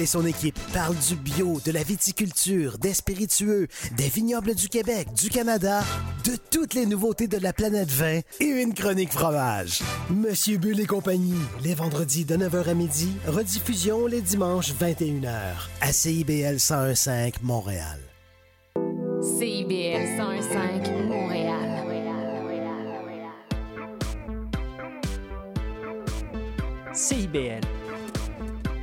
[0.00, 5.12] et son équipe parlent du bio, de la viticulture, des spiritueux, des vignobles du Québec,
[5.12, 5.82] du Canada,
[6.24, 9.80] de toutes les nouveautés de la planète vin et une chronique fromage.
[10.10, 15.92] Monsieur Bull et compagnie, les vendredis de 9h à midi, rediffusion les dimanches 21h à
[15.92, 18.00] CIBL 1015 Montréal.
[19.22, 21.30] CIBL 1015 Montréal.
[26.92, 27.60] CIBL,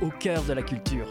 [0.00, 1.06] au cœur de la culture.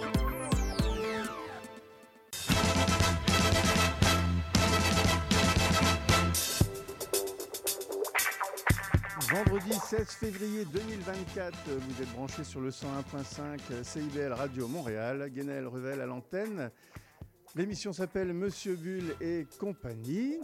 [9.30, 15.30] Vendredi 16 février 2024, vous êtes branchés sur le 101.5 CIBL Radio Montréal.
[15.30, 16.72] Guénel Revel à l'antenne.
[17.56, 20.40] L'émission s'appelle Monsieur Bull et compagnie.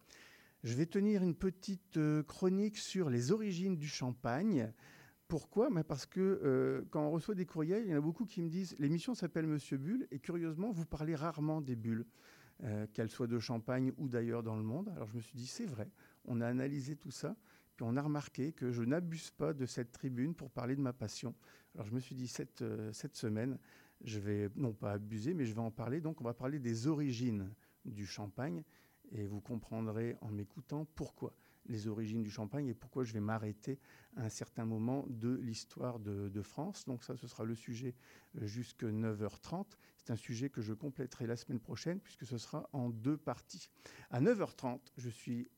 [0.63, 4.73] Je vais tenir une petite euh, chronique sur les origines du champagne.
[5.29, 5.69] Pourquoi?
[5.69, 8.41] Ben, Parce que euh, quand on reçoit des courriels, il y en a beaucoup qui
[8.41, 12.07] me disent l'émission s'appelle Monsieur Bulle et curieusement, vous parlez rarement des bulles,
[12.63, 14.91] euh, qu'elles soient de champagne ou d'ailleurs dans le monde.
[14.95, 15.87] Alors je me suis dit c'est vrai,
[16.25, 17.35] on a analysé tout ça,
[17.75, 20.93] puis on a remarqué que je n'abuse pas de cette tribune pour parler de ma
[20.93, 21.35] passion.
[21.75, 23.59] Alors je me suis dit cette, cette semaine,
[24.01, 26.01] je vais non pas abuser, mais je vais en parler.
[26.01, 27.53] Donc on va parler des origines
[27.85, 28.63] du champagne
[29.11, 31.35] et vous comprendrez en m'écoutant pourquoi
[31.69, 33.79] les origines du champagne et pourquoi je vais m'arrêter
[34.17, 36.85] à un certain moment de l'histoire de, France.
[36.85, 37.95] Donc ça, ce sera le sujet
[38.37, 39.65] euh, jusqu'à 9h30.
[39.97, 43.69] C'est un sujet que je compléterai la semaine prochaine puisque ce sera en deux parties.
[44.09, 45.49] À 9h30, je suis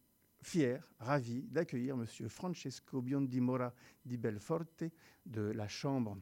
[0.42, 2.06] fier, ravi d'accueillir M.
[2.30, 3.74] Francesco Biondimora
[4.04, 4.86] di Belforte
[5.26, 6.18] de la Chambre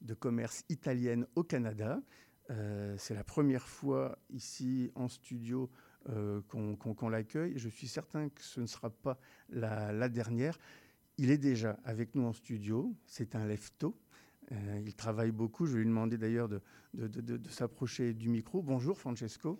[0.00, 2.00] de commerce italienne au Canada.
[2.50, 5.70] Euh, c'est la première fois ici en studio
[6.10, 7.54] euh, qu'on l'accueille.
[7.56, 10.58] Je suis certain que ce ne sera pas la, dernière.
[11.16, 12.94] Il est déjà avec nous en studio.
[13.06, 13.96] C'est un lefto.
[14.52, 15.64] Euh, il travaille beaucoup.
[15.64, 16.60] Je vais lui demander d'ailleurs de,
[17.48, 18.62] s'approcher du micro.
[18.62, 19.58] Bonjour Francesco.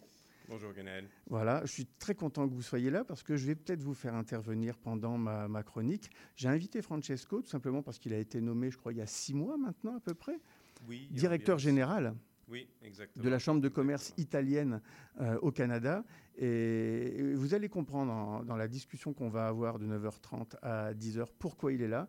[0.48, 1.08] Bonjour Ganel.
[1.28, 3.94] Voilà, je suis très content que vous soyez là parce que je vais peut-être vous
[3.94, 6.10] faire intervenir pendant ma, chronique.
[6.36, 9.06] J'ai invité Francesco tout simplement parce qu'il a été nommé, je crois, il y a
[9.06, 10.38] six mois maintenant à peu près,
[10.86, 12.14] oui, directeur général
[12.48, 12.68] oui,
[13.16, 14.80] de la Chambre de commerce italienne
[15.20, 16.04] euh, au Canada.
[16.36, 21.72] Et vous allez comprendre dans la discussion qu'on va avoir de 9h30 à 10h pourquoi
[21.72, 22.08] il est là.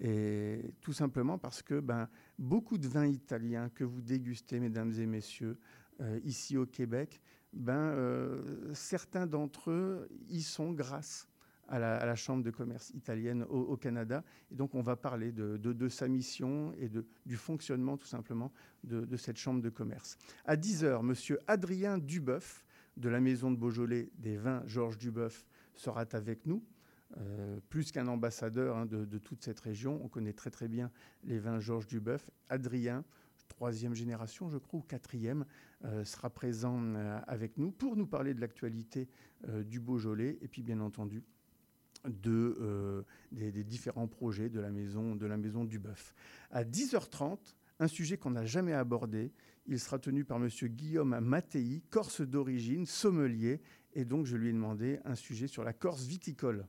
[0.00, 2.08] Et tout simplement parce que ben,
[2.38, 5.58] beaucoup de vins italiens que vous dégustez, mesdames et messieurs,
[6.00, 7.20] euh, ici au Québec,
[7.52, 11.28] ben, euh, certains d'entre eux y sont grâce
[11.68, 14.24] à la, Chambre de commerce italienne au, Canada.
[14.50, 18.52] Et donc, on va parler de, sa mission et de, du fonctionnement, tout simplement,
[18.84, 20.16] de, cette Chambre de commerce.
[20.44, 21.38] À 10h, M.
[21.46, 22.64] Adrien Duboeuf,
[22.96, 26.64] de la Maison de Beaujolais des vins Georges Duboeuf, sera avec nous.
[27.18, 30.90] Euh, plus qu'un ambassadeur hein, de, toute cette région, on connaît très très bien
[31.22, 32.30] les vins Georges Duboeuf.
[32.48, 33.04] Adrien,
[33.48, 35.44] troisième génération, je crois, ou quatrième,
[35.84, 39.08] euh, sera présent euh, avec nous pour nous parler de l'actualité
[39.66, 41.22] du Beaujolais et puis bien entendu
[42.04, 43.02] de, euh,
[43.32, 45.80] des, différents projets de la maison, de la maison du.
[46.50, 47.38] À 10h30,
[47.78, 49.32] un sujet qu'on n'a jamais abordé.
[49.66, 50.48] Il sera tenu par M.
[50.48, 53.60] Guillaume Mattei, corse d'origine, sommelier,
[53.94, 56.66] et donc je lui ai demandé un sujet sur la Corse viticole.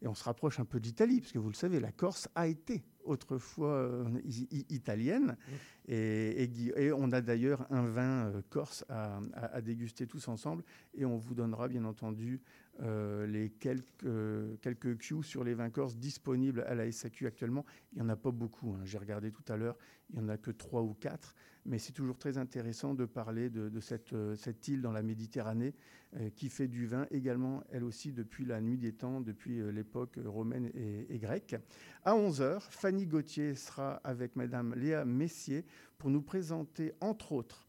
[0.00, 2.46] Et on se rapproche un peu d'Italie, parce que vous le savez, la Corse a
[2.46, 4.20] été autrefois euh,
[4.68, 5.36] italienne.
[5.36, 5.90] Mmh.
[5.90, 10.62] Et, on a d'ailleurs un vin euh, corse à, à, déguster tous ensemble.
[10.94, 12.40] Et on vous donnera bien entendu
[12.80, 17.64] euh, les quelques, quelques cues sur les vins corses disponibles à la SAQ actuellement.
[17.92, 18.74] Il n'y en a pas beaucoup.
[18.74, 18.84] Hein.
[18.84, 19.76] J'ai regardé tout à l'heure,
[20.10, 21.34] il n'y en a que trois ou quatre.
[21.68, 25.74] Mais c'est toujours très intéressant de parler de, cette, cette, île dans la Méditerranée
[26.16, 29.70] euh, qui fait du vin également, elle aussi, depuis la nuit des temps, depuis euh,
[29.70, 31.56] l'époque romaine et, et, grecque.
[32.04, 35.64] À 11h, Fanny Gauthier sera avec Madame Léa Messier
[35.98, 37.66] pour nous présenter, entre autres,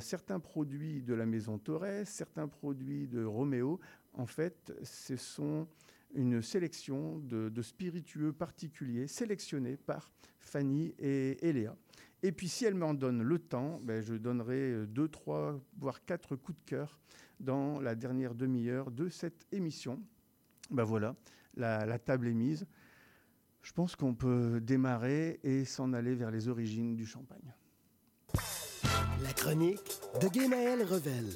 [0.00, 3.78] certains produits de la maison Torres, certains produits de Roméo,
[4.14, 5.68] en fait, ce sont
[6.14, 11.76] une sélection de, spiritueux particuliers sélectionnés par Fanny et, Léa.
[12.24, 16.36] Et puis, si elle m'en donne le temps, ben, je donnerai deux, trois, voire quatre
[16.36, 16.98] coups de cœur
[17.38, 20.00] dans la dernière demi-heure de cette émission.
[20.70, 21.16] Ben voilà,
[21.54, 22.66] la, table est mise.
[23.60, 27.52] Je pense qu'on peut démarrer et s'en aller vers les origines du champagne.
[29.22, 31.26] La chronique de Guénaël Revel.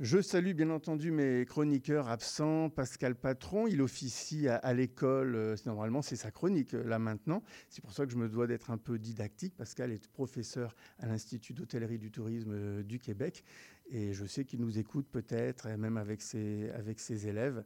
[0.00, 2.70] Je salue bien entendu mes chroniqueurs absents.
[2.70, 5.36] Pascal Patron, il officie à, l'école.
[5.36, 7.42] Euh, normalement, c'est sa chronique euh, là maintenant.
[7.68, 9.54] C'est pour ça que je me dois d'être un peu didactique.
[9.54, 13.44] Pascal est professeur à l'Institut d'hôtellerie du tourisme euh, du Québec.
[13.90, 17.62] Et je sais qu'il nous écoute peut-être, même avec ses, élèves.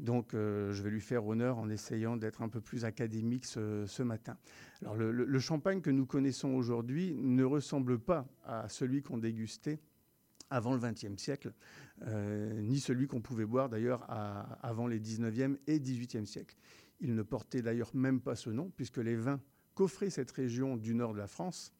[0.00, 4.36] Donc, je vais lui faire honneur en essayant d'être un peu plus académique ce, matin.
[4.80, 9.78] Alors, le champagne que nous connaissons aujourd'hui ne ressemble pas à celui qu'on dégustait
[10.50, 11.52] avant le XXe siècle,
[12.02, 14.06] euh, ni celui qu'on pouvait boire d'ailleurs
[14.62, 16.56] avant les XIXe et XVIIIe siècles.
[17.00, 19.40] Il ne portait d'ailleurs même pas ce nom, puisque les vins
[19.74, 21.72] qu'offrait cette région du nord de la France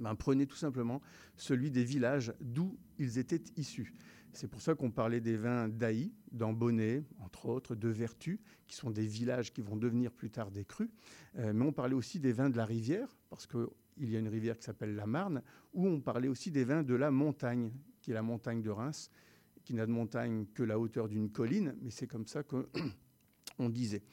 [0.00, 1.02] ben, prenaient tout simplement
[1.36, 3.94] celui des villages d'où ils étaient issus.
[4.32, 8.90] C'est pour ça qu'on parlait des vins d'Aï, d'Ambonnet, entre autres, de Vertu, qui sont
[8.90, 10.90] des villages qui vont devenir plus tard des crus.
[11.38, 13.66] Euh, mais on parlait aussi des vins de la rivière, parce qu'il
[13.98, 15.42] y a une rivière qui s'appelle la Marne,
[15.72, 17.70] où on parlait aussi des vins de la montagne,
[18.06, 19.10] qui est la montagne de Reims,
[19.64, 24.04] qui n'a de montagne que la hauteur d'une colline, mais c'est comme ça qu'on disait.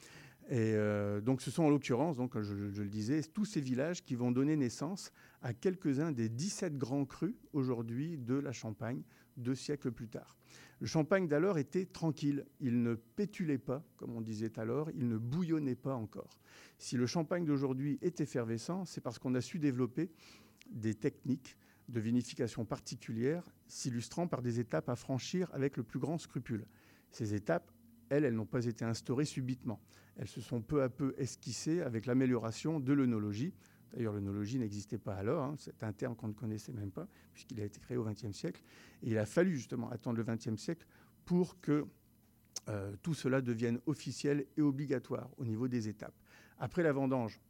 [0.48, 4.16] Et euh, donc ce sont en l'occurrence, donc, je, le disais, tous ces villages qui
[4.16, 5.12] vont donner naissance
[5.42, 9.04] à quelques-uns des 17 grands crus aujourd'hui de la Champagne,
[9.36, 10.36] deux siècles plus tard.
[10.80, 15.18] Le champagne d'alors était tranquille, il ne pétulait pas, comme on disait alors, il ne
[15.18, 16.40] bouillonnait pas encore.
[16.78, 20.10] Si le champagne d'aujourd'hui est effervescent, c'est parce qu'on a su développer
[20.68, 21.56] des techniques
[21.88, 26.66] de vinification particulières s'illustrant par des étapes à franchir avec le plus grand scrupule.
[27.10, 27.70] Ces étapes,
[28.08, 29.80] elles, elles n'ont pas été instaurées subitement.
[30.16, 33.52] Elles se sont peu à peu esquissées avec l'amélioration de l'œnologie.
[33.92, 35.54] D'ailleurs, l'œnologie n'existait pas alors, hein.
[35.58, 38.62] c'est un terme qu'on ne connaissait même pas, puisqu'il a été créé au XXe siècle.
[39.02, 40.86] Et il a fallu justement attendre le XXe siècle
[41.24, 41.86] pour que
[42.68, 46.14] euh, tout cela devienne officiel et obligatoire au niveau des étapes.
[46.58, 47.40] Après la vendange,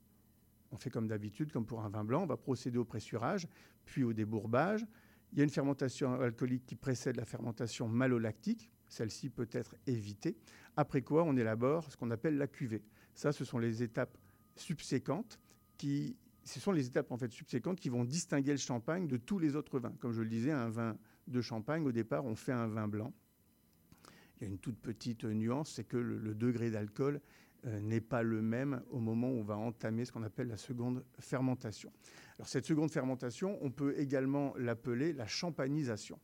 [0.74, 3.46] on fait comme d'habitude, comme pour un vin blanc, on va procéder au pressurage,
[3.84, 4.84] puis au débourbage.
[5.32, 8.70] Il y a une fermentation alcoolique qui précède la fermentation malolactique.
[8.88, 10.36] Celle-ci peut être évitée.
[10.76, 12.82] Après quoi, on élabore ce qu'on appelle la cuvée.
[13.14, 14.18] Ça, ce sont les étapes
[14.56, 15.38] subséquentes
[15.76, 19.38] qui, ce sont les étapes en fait subséquentes qui vont distinguer le champagne de tous
[19.38, 19.94] les autres vins.
[20.00, 20.96] Comme je le disais, un vin
[21.28, 23.12] de champagne, au départ, on fait un vin blanc.
[24.36, 27.20] Il y a une toute petite nuance, c'est que le degré d'alcool
[27.64, 31.04] n'est pas le même au moment où on va entamer ce qu'on appelle la seconde
[31.18, 31.92] fermentation.
[32.38, 36.18] Alors cette seconde fermentation, on peut également l'appeler la champagnisation.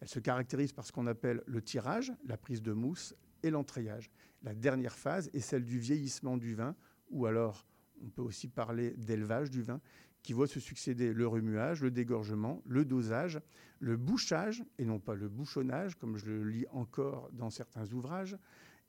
[0.00, 4.10] Elle se caractérise par ce qu'on appelle le tirage, la prise de mousse et l'entrayage.
[4.42, 6.76] La dernière phase est celle du vieillissement du vin,
[7.10, 7.66] ou alors
[8.02, 9.80] on peut aussi parler d'élevage du vin,
[10.22, 13.40] qui voit se succéder le remuage, le dégorgement, le dosage,
[13.78, 18.36] le bouchage, et non pas le bouchonnage, comme je le lis encore dans certains ouvrages,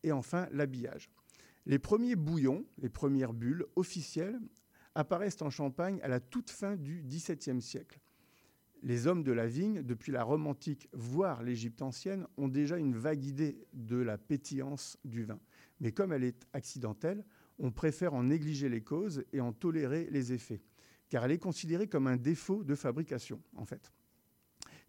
[0.03, 1.09] et enfin l'habillage.
[1.67, 4.39] Les premiers bouillons, les premières bulles officielles,
[4.95, 7.99] apparaissent en Champagne à la toute fin du XVIIe siècle.
[8.83, 12.95] Les hommes de la vigne, depuis la Rome antique, voire l'Égypte ancienne, ont déjà une
[12.95, 15.41] vague idée de la pétillance du vin.
[15.81, 17.25] Mais comme elle est accidentelle,
[17.59, 20.61] on préfère en négliger les causes et en tolérer les effets,
[21.09, 23.91] car elle est considérée comme un défaut de fabrication, en fait.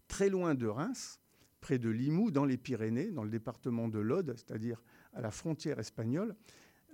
[0.07, 1.19] Très loin de Reims,
[1.59, 4.81] près de Limoux, dans les Pyrénées, dans le département de l'Aude, c'est-à-dire
[5.13, 6.35] à la frontière espagnole,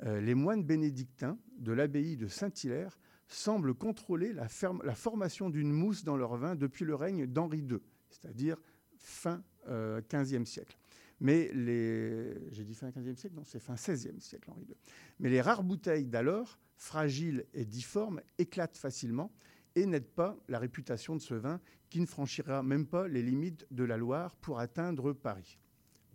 [0.04, 4.48] euh, les moines bénédictins de l'abbaye de Saint-Hilaire semblent contrôler la,
[4.96, 8.58] formation d'une mousse dans leur vin depuis le règne d'Henri II, c'est-à-dire
[8.98, 10.78] fin euh, 15e siècle.
[11.22, 12.52] Mais les.
[12.52, 13.36] J'ai dit fin 15e siècle?
[13.36, 14.75] Non, c'est fin 16e siècle, Henri II.
[15.20, 19.32] Mais les rares bouteilles d'alors, fragiles et difformes, éclatent facilement
[19.75, 21.60] et n'aident pas la réputation de ce vin
[21.90, 25.58] qui ne franchira même pas les limites de la Loire pour atteindre Paris.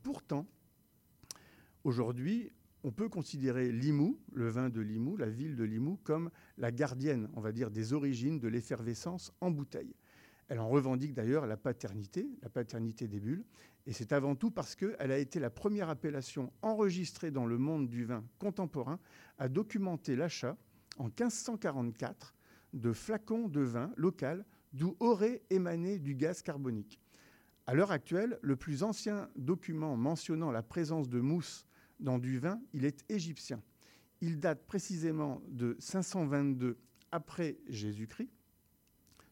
[0.02, 0.46] Pourtant,
[1.84, 6.70] aujourd'hui, on peut considérer Limoux, le vin de Limoux, la ville de Limoux, comme la
[6.70, 9.94] gardienne, on va dire, des origines de l'effervescence en bouteille.
[10.48, 13.44] Elle en revendique d'ailleurs la paternité, la paternité des bulles,
[13.86, 17.88] et c'est avant tout parce qu'elle a été la première appellation enregistrée dans le monde
[17.88, 18.98] du vin contemporain
[19.38, 20.56] à documenter l'achat
[20.98, 22.34] en 1544
[22.72, 27.00] de flacons de vin local d'où aurait émané du gaz carbonique.
[27.66, 31.66] À l'heure actuelle, le plus ancien document mentionnant la présence de mousse
[32.00, 33.62] dans du vin, il est égyptien.
[34.20, 36.78] Il date précisément de 522
[37.12, 38.30] après Jésus-Christ.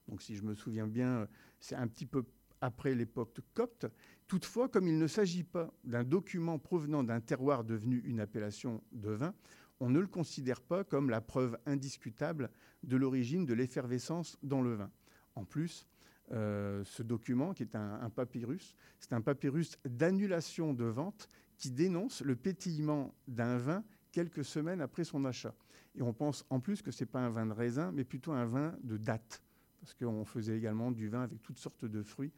[0.09, 1.29] Donc si je me souviens bien,
[1.61, 2.25] c'est un petit peu
[2.61, 3.87] après l'époque copte.
[4.27, 9.11] Toutefois, comme il ne s'agit pas d'un document provenant d'un terroir devenu une appellation de
[9.11, 9.35] vin,
[9.81, 12.51] on ne le considère pas comme la preuve indiscutable
[12.83, 14.91] de l'origine de l'effervescence dans le vin.
[15.35, 15.87] En plus,
[16.33, 22.23] euh, ce document, qui est un, papyrus, c'est un papyrus d'annulation de vente qui dénonce
[22.23, 25.55] le pétillement d'un vin quelques semaines après son achat.
[25.95, 28.33] Et on pense en plus que ce n'est pas un vin de raisin, mais plutôt
[28.33, 29.43] un vin de date,
[29.81, 32.33] parce qu'on faisait également du vin avec toutes sortes de fruits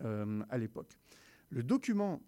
[0.00, 0.98] euh, à l'époque.
[1.50, 2.20] Les documents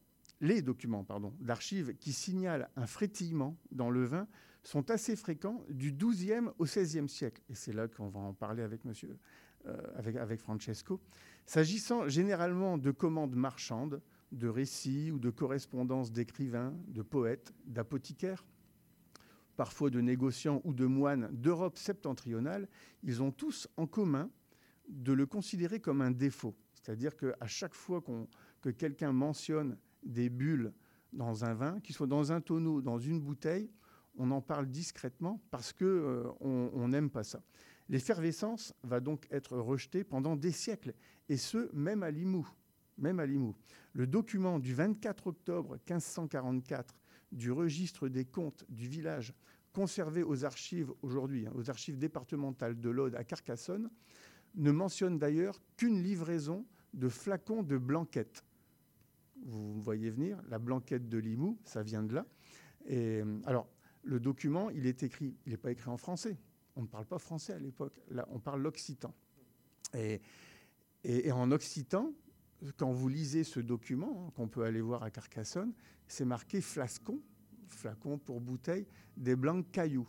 [1.41, 4.29] d'archives qui signalent un frétillement dans le vin
[4.63, 7.43] sont assez fréquents du XIIe au XVIe siècle.
[7.49, 9.17] Et c'est là qu'on va en parler avec monsieur,
[9.67, 11.01] euh, avec Francesco.
[11.47, 14.03] S'agissant généralement de commandes marchandes,
[14.35, 18.45] de récits ou de correspondances d'écrivains, de poètes, d'apothicaires,
[19.57, 22.69] parfois de négociants ou de moines d'Europe septentrionale,
[23.03, 24.31] ils ont tous en commun
[24.89, 26.55] de le considérer comme un défaut.
[26.75, 28.03] C'est-à-dire qu'à chaque fois
[28.61, 30.73] que quelqu'un mentionne des bulles
[31.13, 33.71] dans un vin, qu'il soit dans un tonneau, dans une bouteille,
[34.17, 37.43] on en parle discrètement parce qu'on euh, n'aime pas ça.
[37.89, 40.95] L'effervescence va donc être rejetée pendant des siècles,
[41.29, 42.49] et ce, même à Limoux.
[42.99, 43.55] Même à Limoux.
[43.93, 46.95] Le document du 24 octobre 1544
[47.33, 49.35] du registre des comptes du village
[49.73, 53.91] conservé aux archives aujourd'hui, hein, aux archives départementales de l'Aude à Carcassonne,
[54.55, 58.45] ne mentionne d'ailleurs qu'une livraison de flacons de blanquette.
[59.45, 62.27] Vous voyez venir, la blanquette de Limoux, ça vient de là.
[62.87, 63.69] Et, alors,
[64.05, 66.39] le document, il est écrit, il n'est pas écrit en français.
[66.77, 68.01] On ne parle pas français à l'époque.
[68.11, 69.13] Là, on parle l'occitan.
[69.93, 70.21] Et,
[71.33, 72.13] en occitan,
[72.77, 75.73] quand vous lisez ce document, hein, qu'on peut aller voir à Carcassonne,
[76.07, 77.21] c'est marqué flascon,
[77.69, 80.09] flacon pour bouteille, des blancs cailloux.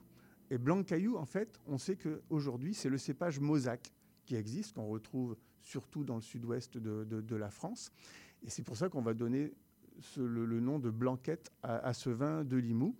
[0.50, 3.92] Et blanc caillou, en fait, on sait qu'aujourd'hui, c'est le cépage mosaque
[4.26, 7.92] qui existe, qu'on retrouve surtout dans le sud-ouest de, la France.
[8.44, 9.54] Et c'est pour ça qu'on va donner
[10.18, 12.96] le, nom de blanquette à, ce vin de Limoux.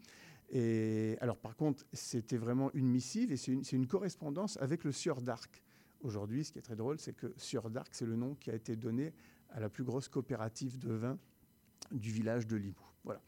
[0.50, 5.22] Et alors, par contre, c'était vraiment une missive et c'est une, correspondance avec le Sieur
[5.22, 5.62] d'Arc.
[6.02, 8.56] Aujourd'hui, ce qui est très drôle, c'est que Sieur d'Arc, c'est le nom qui a
[8.56, 9.14] été donné
[9.56, 11.18] à la plus grosse coopérative de vin
[11.92, 12.76] du village de Limoux.
[13.04, 13.22] Voilà.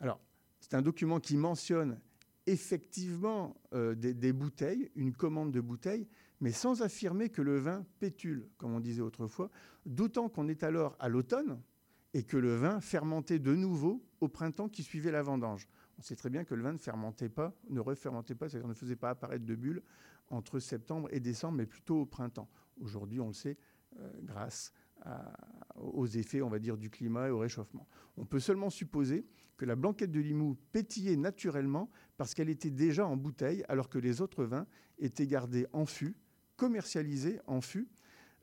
[0.00, 0.20] Alors,
[0.60, 2.00] c'est un document qui mentionne
[2.46, 6.08] effectivement euh, des, bouteilles, une commande de bouteilles,
[6.40, 9.50] mais sans affirmer que le vin pétule, comme on disait autrefois,
[9.86, 11.60] d'autant qu'on est alors à l'automne
[12.12, 16.16] et que le vin fermentait de nouveau au printemps qui suivait la vendange on sait
[16.16, 19.10] très bien que le vin ne fermentait pas, ne refermentait pas, c'est-à-dire ne faisait pas
[19.10, 19.82] apparaître de bulles
[20.28, 22.48] entre septembre et décembre, mais plutôt au printemps.
[22.80, 23.56] Aujourd'hui, on le sait,
[23.98, 24.72] euh, grâce
[25.76, 27.86] aux effets, on va dire, du climat et au réchauffement.
[28.16, 33.06] On peut seulement supposer que la blanquette de Limoux pétillait naturellement parce qu'elle était déjà
[33.06, 34.66] en bouteille, alors que les autres vins
[34.98, 36.16] étaient gardés en fût,
[36.56, 37.88] commercialisés en fût,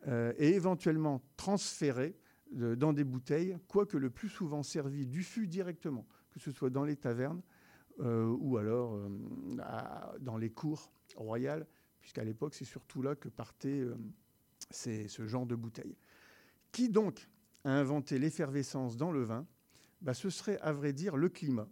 [0.08, 2.16] euh, et éventuellement transférés
[2.58, 6.70] euh, dans des bouteilles, quoique le plus souvent servis du fût directement que ce soit
[6.70, 7.42] dans les tavernes
[8.00, 9.10] euh, ou alors euh,
[10.20, 11.68] dans les cours royales,
[12.00, 13.96] puisqu'à l'époque, c'est surtout là que partait euh,
[14.72, 15.96] ce genre de bouteilles.
[16.72, 17.30] Qui donc
[17.64, 19.46] a inventé l'effervescence dans le vin?
[20.02, 21.68] Bah, Ce serait, à vrai dire, le climat.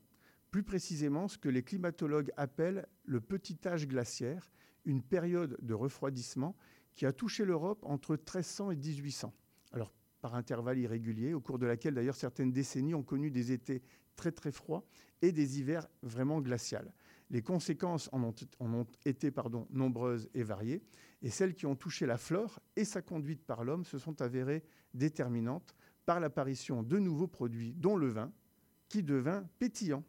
[0.52, 4.52] Plus précisément, ce que les climatologues appellent le petit âge glaciaire,
[4.86, 6.56] une période de refroidissement
[6.96, 9.34] qui a touché l'Europe entre 1300 et 1800.
[9.72, 13.82] Alors, par intervalles irréguliers, au cours de laquelle d'ailleurs certaines décennies ont connu des étés
[14.16, 14.86] très très froid
[15.22, 16.94] et des hivers vraiment glaciales.
[17.32, 19.32] Les conséquences en ont, été
[19.70, 20.82] nombreuses et variées,
[21.22, 24.64] et celles qui ont touché la flore et sa conduite par l'homme se sont avérées
[24.94, 28.32] déterminantes par l'apparition de nouveaux produits, dont le vin,
[28.88, 30.04] qui devint pétillant.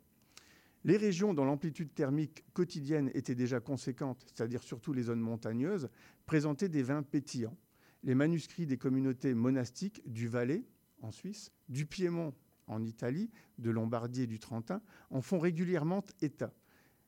[0.84, 5.90] Les régions dont l'amplitude thermique quotidienne était déjà conséquente, c'est-à-dire surtout les zones montagneuses,
[6.24, 7.56] présentaient des vins pétillants.
[8.02, 10.64] Les manuscrits des communautés monastiques du Valais,
[11.02, 12.34] en Suisse, du Piémont
[12.66, 16.54] en Italie, de Lombardie et du Trentin, en font régulièrement état.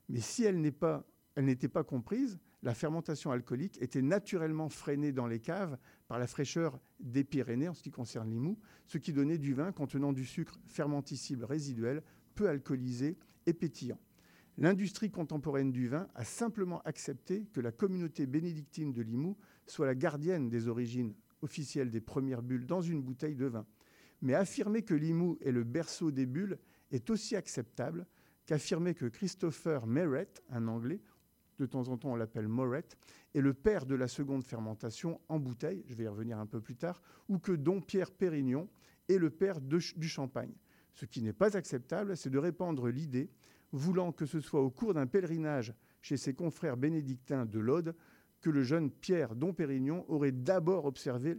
[0.08, 5.78] Mais si elle n'était pas, comprise, la fermentation alcoolique était naturellement freinée dans les caves
[6.06, 9.72] par la fraîcheur des Pyrénées en ce qui concerne l'imou, ce qui donnait du vin
[9.72, 12.02] contenant du sucre fermenticible résiduel,
[12.34, 13.16] peu alcoolisé
[13.46, 13.98] et pétillant.
[14.58, 19.94] L'industrie contemporaine du vin a simplement accepté que la communauté bénédictine de Limoux soit la
[19.94, 23.66] gardienne des origines officielles des premières bulles dans une bouteille de vin.
[24.20, 26.58] Mais affirmer que Limoux est le berceau des bulles
[26.92, 28.06] est aussi acceptable
[28.46, 31.00] qu'affirmer que Christopher Merret, un Anglais,
[31.58, 32.86] de temps en temps on l'appelle Moret,
[33.34, 36.60] est le père de la seconde fermentation en bouteille, je vais y revenir un peu
[36.60, 38.68] plus tard, ou que Don Pierre Pérignon
[39.08, 40.54] est le père du champagne.
[40.94, 43.30] Ce qui n'est pas acceptable, c'est de répandre l'idée,
[43.72, 45.72] voulant que ce soit au cours d'un pèlerinage
[46.02, 47.94] chez ses confrères bénédictins de l'Aude,
[48.40, 51.38] que le jeune Pierre Don Pérignon aurait d'abord observé,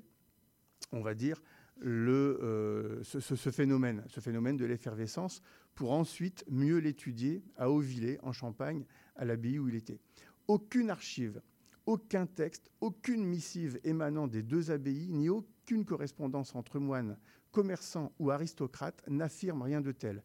[0.92, 1.42] on va dire,
[1.82, 5.42] ce, ce, phénomène, ce phénomène de l'effervescence,
[5.76, 10.00] pour ensuite mieux l'étudier à Auvillers, en Champagne, à l'abbaye où il était.
[10.48, 11.42] Aucune archive,
[11.86, 17.18] aucun texte, aucune missive émanant des deux abbayes, ni aucune correspondance entre moines,
[17.52, 20.24] commerçants ou aristocrates n'affirme rien de tel.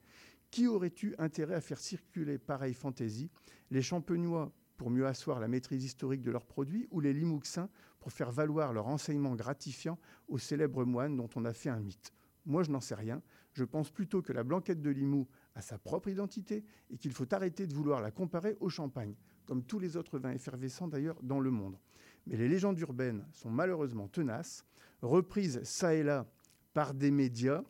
[0.50, 3.30] Qui aurait eu intérêt à faire circuler pareille fantaisie
[3.70, 7.68] Les champenois pour mieux asseoir la maîtrise historique de leurs produits ou les limouxins
[8.00, 12.12] pour faire valoir leur enseignement gratifiant aux célèbres moines dont on a fait un mythe?
[12.46, 13.20] Moi, je n'en sais rien.
[13.52, 17.32] Je pense plutôt que la blanquette de Limoux a sa propre identité et qu'il faut
[17.32, 19.14] arrêter de vouloir la comparer au champagne,
[19.46, 21.78] comme tous les autres vins effervescents d'ailleurs dans le monde.
[22.26, 24.64] Mais les légendes urbaines sont malheureusement tenaces,
[25.02, 26.26] reprises ça et là
[26.74, 27.62] par des médias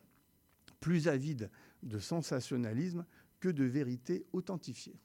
[0.79, 1.49] plus avides
[1.83, 3.05] de sensationnalisme
[3.39, 4.99] que de vérité authentifiée.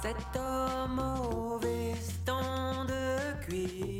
[0.00, 3.97] Cet homme au veston de cuir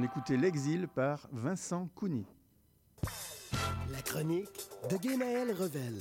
[0.00, 2.24] On écoutait L'exil par Vincent Cougny.
[3.92, 5.92] La chronique de Guénaël Revel.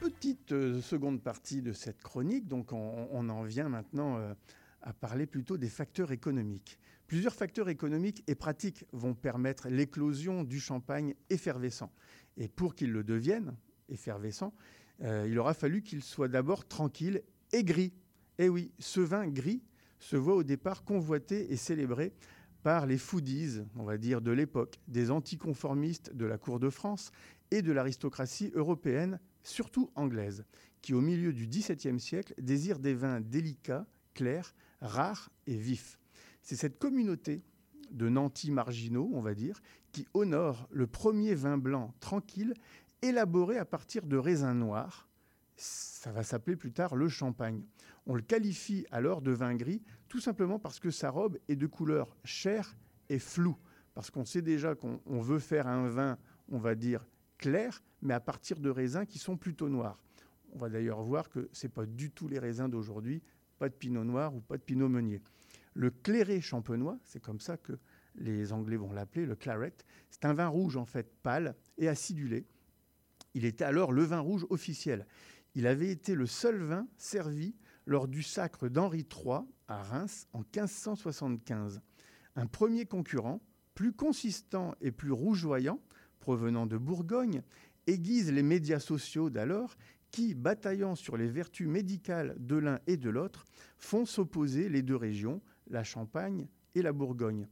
[0.00, 4.34] Petite euh, seconde partie de cette chronique, donc on, en vient maintenant euh,
[4.80, 6.80] à parler plutôt des facteurs économiques.
[7.06, 11.92] Plusieurs facteurs économiques et pratiques vont permettre l'éclosion du champagne effervescent.
[12.36, 13.54] Et pour qu'il le devienne
[13.88, 14.52] effervescent,
[15.02, 17.92] euh, il aura fallu qu'il soit d'abord tranquille et gris.
[18.38, 19.62] Eh oui, ce vin gris
[20.02, 22.12] se voit au départ convoité et célébré
[22.64, 27.12] par les foodies, on va dire, de l'époque, des anticonformistes de la cour de France
[27.52, 30.44] et de l'aristocratie européenne, surtout anglaise,
[30.80, 36.00] qui au milieu du XVIIe siècle désire des vins délicats, clairs, rares et vifs.
[36.42, 37.44] C'est cette communauté
[37.92, 39.60] de nantis marginaux, on va dire,
[39.92, 42.54] qui honore le premier vin blanc tranquille
[43.02, 45.08] élaboré à partir de raisins noirs.
[45.56, 47.62] Ça va s'appeler plus tard le champagne.
[48.06, 51.66] On le qualifie alors de vin gris tout simplement parce que sa robe est de
[51.66, 52.76] couleur chair
[53.08, 53.56] et floue.
[53.94, 57.06] Parce qu'on sait déjà qu'on veut faire un vin, on va dire,
[57.38, 60.02] clair, mais à partir de raisins qui sont plutôt noirs.
[60.52, 63.22] On va d'ailleurs voir que ce n'est pas du tout les raisins d'aujourd'hui,
[63.58, 65.22] pas de pinot noir ou pas de pinot meunier.
[65.74, 67.78] Le clairé champenois, c'est comme ça que
[68.16, 69.74] les Anglais vont l'appeler, le claret,
[70.10, 72.46] c'est un vin rouge en fait pâle et acidulé.
[73.34, 75.06] Il était alors le vin rouge officiel.
[75.54, 77.54] Il avait été le seul vin servi
[77.86, 81.80] lors du sacre d'Henri III à Reims en 1575.
[82.36, 83.40] Un premier concurrent,
[83.74, 85.80] plus consistant et plus rougeoyant,
[86.20, 87.42] provenant de Bourgogne,
[87.86, 89.76] aiguise les médias sociaux d'alors
[90.10, 93.44] qui, bataillant sur les vertus médicales de l'un et de l'autre,
[93.78, 97.48] font s'opposer les deux régions, la Champagne et la Bourgogne.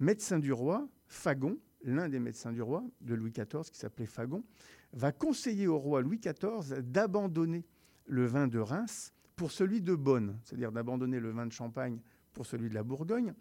[0.00, 4.44] Médecin du roi, Fagon, l'un des médecins du roi de Louis XIV, qui s'appelait Fagon,
[4.92, 7.64] va conseiller au roi Louis XIV d'abandonner
[8.06, 11.98] le vin de Reims pour celui de Bonne, c'est-à-dire d'abandonner le vin de Champagne
[12.34, 13.32] pour celui de la Bourgogne.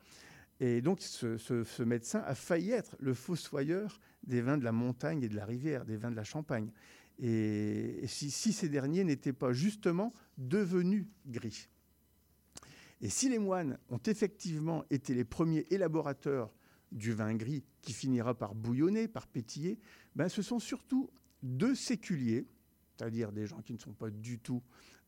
[0.61, 5.27] Et donc ce, médecin a failli être le fossoyeur des vins de la montagne et
[5.27, 6.71] de la rivière, des vins de la Champagne.
[7.21, 11.67] Et, si, ces derniers n'étaient pas justement devenus gris.
[13.01, 16.55] Et si les moines ont effectivement été les premiers élaborateurs
[16.93, 19.77] du vin gris qui finira par bouillonner, par pétiller,
[20.15, 21.09] ben ce sont surtout
[21.43, 22.47] deux séculiers,
[22.95, 24.63] c'est-à-dire des gens qui ne sont pas du tout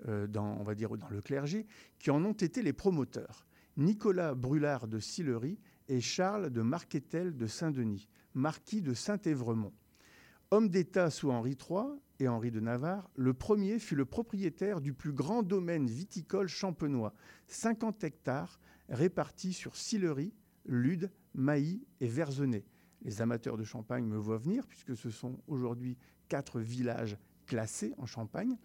[0.08, 1.66] dans, on va dire, dans le clergé,
[2.00, 3.46] qui en ont été les promoteurs.
[3.78, 9.74] Nicolas Brulard de Sillery et Charles de Marquetel de Saint-Denis, marquis de Saint-Évremont.
[10.52, 14.94] Homme d'État sous Henri III et Henri de Navarre, le premier fut le propriétaire du
[14.94, 17.14] plus grand domaine viticole champenois,
[17.48, 18.60] 50 hectares
[18.90, 20.34] répartis sur Sillery,
[20.66, 22.66] Lude, Mailly et Verzenay.
[23.04, 28.06] Les amateurs de champagne me voient venir, puisque ce sont aujourd'hui quatre villages classés en
[28.06, 28.58] Champagne,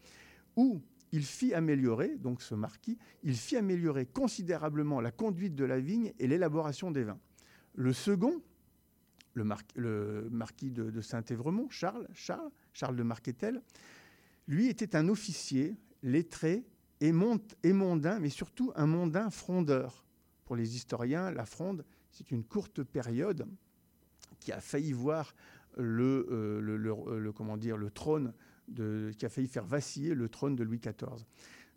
[0.56, 5.80] où il fit améliorer, donc ce marquis, il fit améliorer considérablement la conduite de la
[5.80, 7.18] vigne et l'élaboration des vins.
[7.74, 8.42] Le second,
[9.34, 13.62] le, marquis de, Saint-Évremont, Charles, Charles, Charles de Marquetel,
[14.48, 16.64] lui était un officier lettré
[17.00, 17.12] et,
[17.62, 20.04] et mondain, mais surtout un mondain frondeur.
[20.44, 23.46] Pour les historiens, la fronde, c'est une courte période
[24.40, 25.34] qui a failli voir
[25.76, 26.60] le, euh,
[27.18, 28.32] le, comment dire, le trône
[28.74, 31.24] qui a failli faire vaciller le trône de Louis XIV.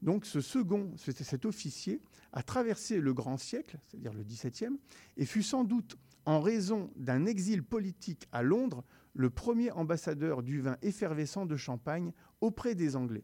[0.02, 4.78] Donc ce second, cet officier, a traversé le grand siècle, c'est-à-dire le XVIIe,
[5.17, 10.62] et fut sans doute, en raison d'un exil politique à Londres, le premier ambassadeur du
[10.62, 13.23] vin effervescent de Champagne auprès des Anglais.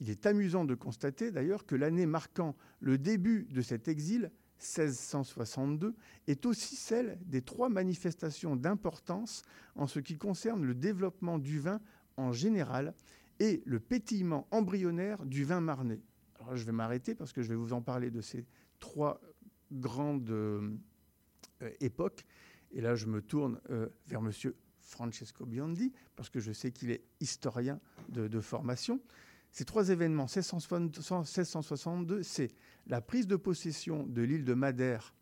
[0.00, 5.94] Il est amusant de constater d'ailleurs que l'année marquant le début de cet exil, 1662,
[6.26, 9.42] est aussi celle des trois manifestations d'importance
[9.76, 11.80] en ce qui concerne le développement du vin
[12.16, 12.94] en général
[13.40, 16.00] et le pétillement embryonnaire du vin marnais.
[16.40, 18.46] Alors je vais m'arrêter parce que je vais vous en parler de ces
[18.78, 19.20] trois
[19.72, 20.76] grandes euh,
[21.80, 22.24] époques.
[22.72, 24.30] Et là, je me tourne euh, vers M.
[24.80, 29.00] Francesco Biondi, parce que je sais qu'il est historien de, formation.
[29.50, 32.50] Ces trois événements, 1662, c'est
[32.86, 35.14] la prise de possession de l'île de Madère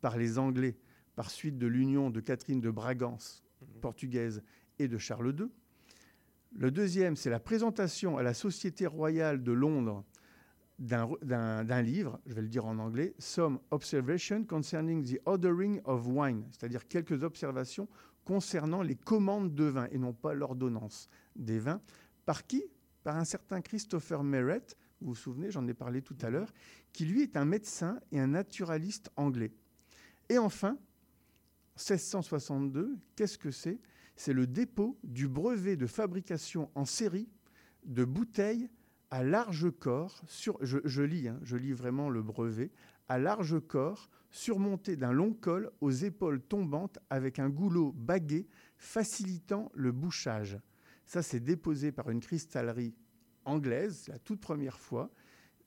[0.00, 0.78] par les Anglais
[1.16, 3.80] par suite de l'union de Catherine de Bragance, mmh.
[3.80, 4.42] portugaise,
[4.78, 5.48] et de Charles II.
[6.52, 10.04] Le deuxième, c'est la présentation à la Société royale de Londres
[10.78, 16.44] d'un livre, je vais le dire en anglais, Some Observations Concerning the Ordering of Wine,
[16.50, 17.88] c'est-à-dire quelques observations
[18.24, 21.80] concernant les commandes de vin et non pas l'ordonnance des vins.
[22.24, 22.62] Par qui?
[23.02, 26.52] Par un certain Christopher Merritt, vous vous souvenez, j'en ai parlé tout à l'heure,
[26.92, 29.52] qui lui est un médecin et un naturaliste anglais.
[30.28, 30.78] Et enfin,
[31.76, 33.80] 1662, qu'est-ce que c'est?
[34.18, 37.28] C'est le dépôt du brevet de fabrication en série
[37.84, 38.68] de bouteilles
[39.12, 42.72] à large corps, sur, je, lis, hein, je lis vraiment le brevet,
[43.08, 49.70] à large corps, surmonté d'un long col aux épaules tombantes avec un goulot bagué facilitant
[49.72, 50.58] le bouchage.
[51.06, 52.96] Ça, c'est déposé par une cristallerie
[53.44, 55.12] anglaise, la toute première fois.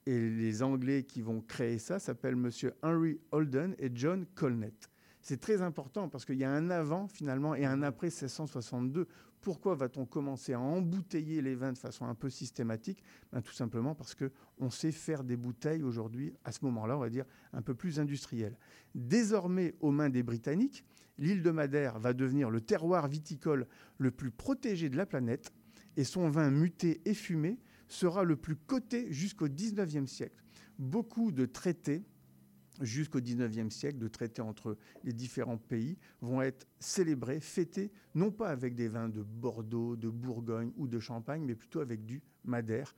[0.04, 2.50] Et les Anglais qui vont créer ça s'appellent M.
[2.82, 4.91] Henry Holden et John Colnett.
[5.22, 9.06] C'est très important parce qu'il y a un avant finalement et un après 1662.
[9.40, 13.02] Pourquoi va-t-on commencer à embouteiller les vins de façon un peu systématique?
[13.32, 17.08] Ben, Tout simplement parce qu'on sait faire des bouteilles aujourd'hui, à ce moment-là, on va
[17.08, 18.56] dire, un peu plus industrielles.
[18.96, 20.84] Désormais, aux mains des Britanniques,
[21.18, 25.52] l'île de Madère va devenir le terroir viticole le plus protégé de la planète
[25.96, 30.42] et son vin muté et fumé sera le plus coté jusqu'au 19e siècle.
[30.78, 32.04] Beaucoup de traités
[32.82, 38.48] jusqu'au 19e siècle, de traités entre les différents pays, vont être célébrés, fêtés, non pas
[38.48, 42.94] avec des vins de Bordeaux, de Bourgogne ou de Champagne, mais plutôt avec du Madère.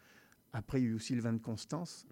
[0.53, 2.07] Après, il y a eu aussi le vin de Constance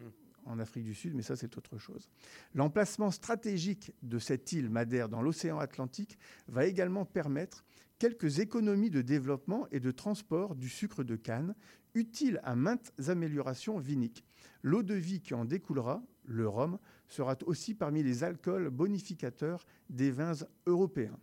[0.44, 2.08] en Afrique du Sud, mais ça, c'est autre chose.
[2.54, 7.64] L'emplacement stratégique de cette île Madère dans l'océan Atlantique va également permettre
[7.98, 11.54] quelques économies de développement et de transport du sucre de canne,
[11.94, 14.24] utiles à maintes améliorations viniques.
[14.62, 16.78] L'eau de vie qui en découlera, le rhum,
[17.12, 20.34] sera aussi parmi les alcools bonificateurs des vins
[20.66, 21.18] européens.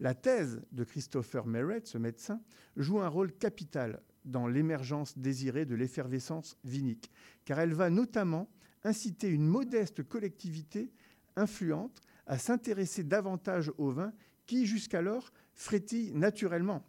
[0.00, 2.40] La thèse de Christopher Merritt, ce médecin,
[2.76, 7.10] joue un rôle capital dans l'émergence désirée de l'effervescence vinique,
[7.44, 8.48] car elle va notamment
[8.84, 10.90] inciter une modeste collectivité
[11.36, 14.12] influente à s'intéresser davantage au vin
[14.46, 16.84] qui, jusqu'alors, frétille naturellement.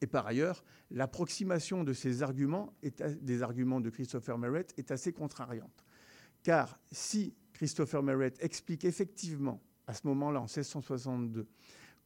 [0.00, 2.74] Et par ailleurs, l'approximation de ces arguments,
[3.20, 5.84] des arguments de Christopher Merritt, est assez contrariante.
[6.42, 11.46] Car si Christopher Merritt explique effectivement, à ce moment-là, en 1662,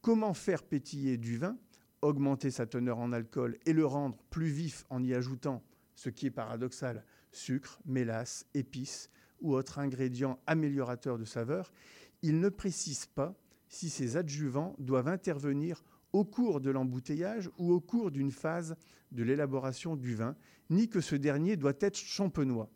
[0.02, 1.56] comment faire pétiller du vin,
[2.02, 5.62] augmenter sa teneur en alcool et le rendre plus vif en y ajoutant,
[5.94, 9.08] ce qui est paradoxal, sucre, mélasse, épices
[9.40, 11.72] ou autres ingrédients améliorateurs de saveur,
[12.20, 13.34] il ne précise pas
[13.66, 18.76] si ces adjuvants doivent intervenir au cours de l'embouteillage ou au cours d'une phase
[19.10, 20.36] de l'élaboration du vin,
[20.68, 22.70] ni que ce dernier doit être champenois.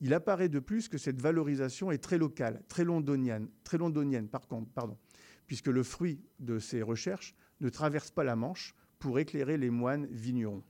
[0.00, 4.46] Il apparaît de plus que cette valorisation est très locale, très londonienne, très londonienne par
[4.46, 4.98] contre, pardon,
[5.46, 10.06] puisque le fruit de ces recherches ne traverse pas la Manche pour éclairer les moines
[10.06, 10.62] vignerons.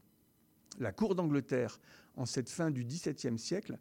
[0.79, 1.81] La cour d'Angleterre,
[2.15, 3.79] en cette fin du XVIIe siècle,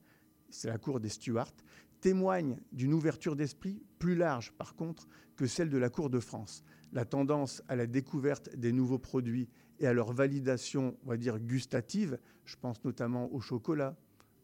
[0.49, 1.53] c'est la cour des Stuarts,
[2.01, 6.63] témoigne d'une ouverture d'esprit plus large, par contre, que celle de la cour de France.
[6.93, 11.39] La tendance à la découverte des nouveaux produits et à leur validation, on va dire,
[11.39, 13.97] gustative, je pense notamment au chocolat,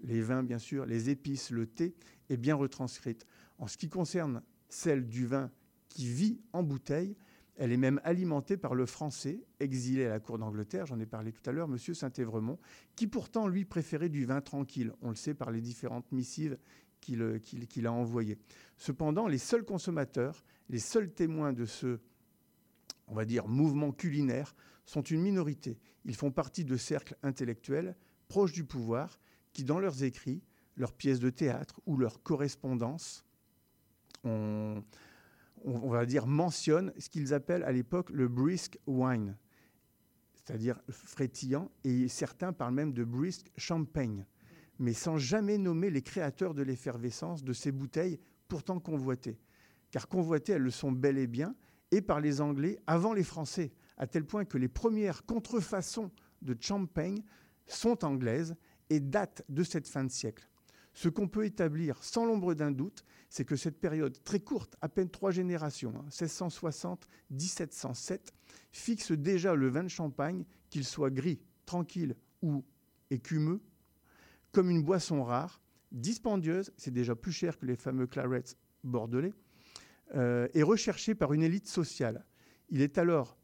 [0.04, 1.96] les vins bien sûr, les épices, le thé,
[2.30, 3.26] est bien retranscrite.
[3.58, 5.52] En ce qui concerne celle du vin
[5.90, 7.16] qui vit en bouteille,
[7.58, 11.32] elle est même alimentée par le français, exilé à la cour d'Angleterre, j'en ai parlé
[11.32, 11.78] tout à l'heure, M.
[11.78, 12.58] Saint-Évremont,
[12.96, 14.94] qui pourtant, lui, préférait du vin tranquille.
[15.02, 16.58] On le sait par les différentes missives
[17.02, 18.40] qu'il a envoyées.
[18.78, 22.00] Cependant, les seuls consommateurs, les seuls témoins de ce,
[23.08, 25.78] on va dire, mouvement culinaire, sont une minorité.
[26.06, 27.96] Ils font partie de cercles intellectuels
[28.28, 29.20] proches du pouvoir
[29.54, 30.42] qui, dans leurs écrits,
[30.76, 33.26] leurs pièces de théâtre ou leurs correspondances,
[34.24, 34.84] on
[35.64, 39.38] va dire, mentionne ce qu'ils appellent à l'époque le brisk wine,
[40.34, 44.26] c'est-à-dire frétillant, et certains parlent même de brisk champagne,
[44.80, 49.40] mais sans jamais nommer les créateurs de l'effervescence de ces bouteilles pourtant convoitées.
[49.92, 51.56] Car convoitées, elles le sont bel et bien,
[51.92, 56.10] et par les Anglais avant les Français, à tel point que les premières contrefaçons
[56.42, 57.22] de champagne
[57.68, 58.56] sont anglaises
[58.92, 60.48] et datent de cette fin de siècle.
[60.94, 64.90] Ce qu'on peut établir sans l'ombre d'un doute, c'est que cette période très courte, à
[64.90, 68.18] peine trois générations, 1660-1707, hein,
[68.74, 72.66] fixe déjà le vin de champagne, qu'il soit gris, tranquille ou
[73.10, 73.62] écumeux,
[74.52, 75.62] comme une boisson rare,
[75.94, 79.34] dispendieuse, c'est déjà plus cher que les fameux clarets bordelais,
[80.16, 82.26] euh, et recherché par une élite sociale.
[82.68, 83.38] Il est alors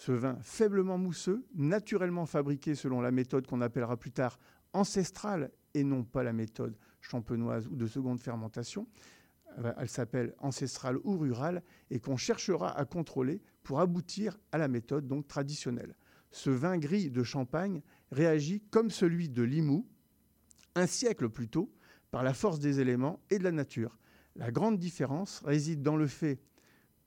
[0.00, 4.38] ce vin faiblement mousseux, naturellement fabriqué selon la méthode qu'on appellera plus tard
[4.72, 8.86] ancestrale et non pas la méthode champenoise ou de seconde fermentation.
[9.58, 14.68] Euh, elle s'appelle ancestrale ou rurale et qu'on cherchera à contrôler pour aboutir à la
[14.68, 15.94] méthode donc traditionnelle.
[16.30, 19.86] Ce vin gris de Champagne réagit comme celui de Limoux,
[20.76, 21.72] un siècle plus tôt,
[22.10, 23.98] par la force des éléments et de la nature.
[24.36, 26.40] La grande différence réside dans le fait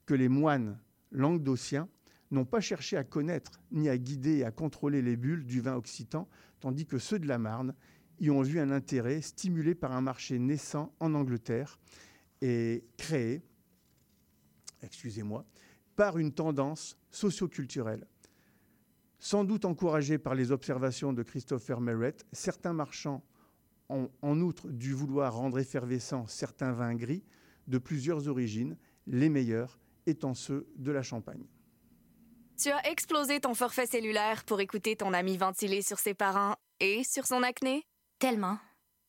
[0.05, 0.79] que les moines
[1.11, 1.87] languedociens
[2.31, 5.75] n'ont pas cherché à connaître ni à guider et à contrôler les bulles du vin
[5.75, 6.27] occitan,
[6.63, 7.75] tandis que ceux de la Marne
[8.21, 11.77] y ont vu un intérêt stimulé par un marché naissant en Angleterre
[12.41, 13.41] et créé,
[14.81, 15.45] excusez-moi,
[15.97, 18.07] par une tendance socioculturelle.
[19.19, 23.21] Sans doute encouragé par les observations de Christopher Merritt, certains marchands
[23.89, 27.25] ont en outre dû vouloir rendre effervescents certains vins gris
[27.67, 31.43] de plusieurs origines, les meilleurs étant ceux de la Champagne.
[32.61, 37.03] Tu as explosé ton forfait cellulaire pour écouter ton ami ventiler sur ses parents et
[37.03, 37.83] sur son acné?
[38.19, 38.57] Tellement.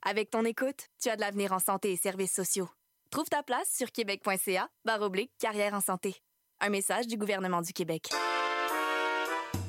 [0.02, 2.68] Avec ton écoute, tu as de l'avenir en santé et services sociaux.
[3.10, 4.68] Trouve ta place sur québec.ca
[5.00, 6.16] oblique carrière en santé.
[6.60, 8.08] Un message du gouvernement du Québec.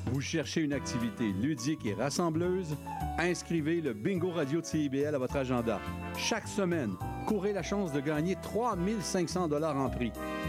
[0.06, 2.76] Vous cherchez une activité ludique et rassembleuse?
[3.18, 5.80] Inscrivez le Bingo Radio de CIBL à votre agenda.
[6.16, 10.12] Chaque semaine, courez la chance de gagner 3500 dollars en prix.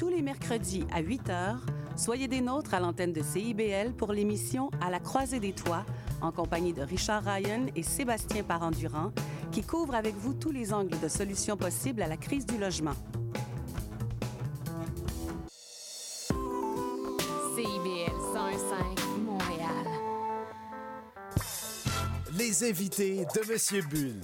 [0.00, 1.56] Tous les mercredis à 8 h,
[1.94, 5.84] soyez des nôtres à l'antenne de CIBL pour l'émission À la croisée des toits,
[6.22, 9.12] en compagnie de Richard Ryan et Sébastien Parent-Durand,
[9.52, 12.94] qui couvrent avec vous tous les angles de solutions possibles à la crise du logement.
[17.54, 19.86] CIBL 101.5 Montréal.
[22.38, 24.22] Les invités de Monsieur Bull.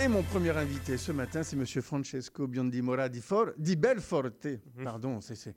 [0.00, 4.48] Et mon premier invité ce matin, c'est Monsieur Francesco Biondimora di, For- di Belforte.
[4.84, 5.54] Pardon, c'est-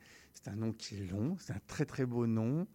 [0.47, 2.65] un nom qui est long, c'est un très très beau nom,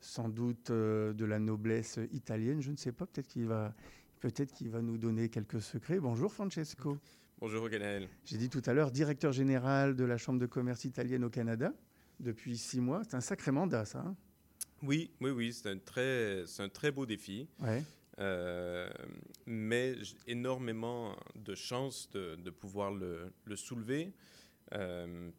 [0.00, 2.62] sans doute euh, de la noblesse italienne.
[2.62, 3.74] Je ne sais pas, peut-être qu'il va,
[4.20, 6.00] peut-être qu'il va nous donner quelques secrets.
[6.00, 6.96] Bonjour Francesco.
[7.38, 8.08] Bonjour Ganaël.
[8.24, 11.72] J'ai dit tout à l'heure, directeur général de la Chambre de commerce italienne au Canada
[12.18, 13.02] depuis six mois.
[13.04, 13.98] C'est un sacré mandat, ça.
[14.00, 14.16] hein
[14.82, 17.82] Oui, oui, oui, c'est un très, c'est un très beau défi, ouais.
[18.20, 18.88] Euh,
[19.46, 24.12] mais j'ai énormément de chance de, de pouvoir le, le soulever.
[24.74, 25.30] Euh,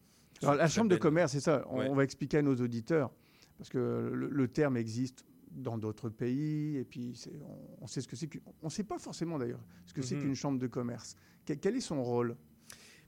[0.42, 1.66] Alors, la chambre de commerce, c'est ça.
[1.70, 1.88] On, Ouais.
[1.90, 3.12] on va expliquer à nos auditeurs,
[3.58, 3.78] parce que
[4.14, 7.14] le, le terme existe dans d'autres pays, et puis
[7.44, 8.30] on, on sait ce que c'est.
[8.62, 10.22] On ne sait pas forcément d'ailleurs ce que c'est Mhm.
[10.24, 11.16] qu'une chambre de commerce.
[11.46, 12.36] Que- quel est son rôle?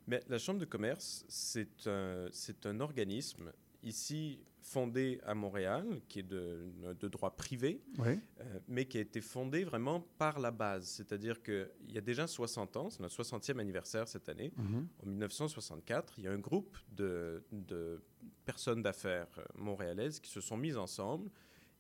[0.08, 6.19] Mais la Chambre de commerce, c'est un, c'est un organisme ici fondé à Montréal, qui
[6.19, 8.15] est de, de droit privé, euh,
[8.67, 10.86] mais qui a été fondé vraiment par la base.
[10.88, 14.88] C'est-à-dire qu'il y a déjà 60 ans, c'est notre 60e anniversaire cette année, Mhm.
[15.04, 18.02] en 1964, il y a un groupe de, de
[18.45, 21.30] personnes d'affaires montréalaises qui se sont mises ensemble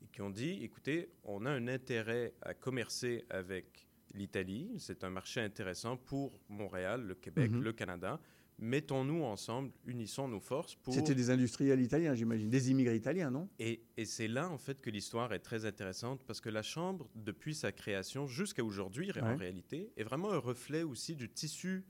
[0.01, 5.09] et qui ont dit, écoutez, on a un intérêt à commercer avec l'Italie, c'est un
[5.09, 7.63] marché intéressant pour Montréal, le Québec, Mhm.
[7.63, 8.19] le Canada.
[8.63, 10.93] Mettons-nous ensemble, unissons nos forces pour...
[10.93, 13.49] C'était des industriels italiens, j'imagine, des immigrés italiens, non?
[13.59, 17.09] Et, et c'est là, en fait, que l'histoire est très intéressante parce que la Chambre,
[17.13, 21.83] depuis sa création jusqu'à aujourd'hui, en réalité, est vraiment un reflet aussi du tissu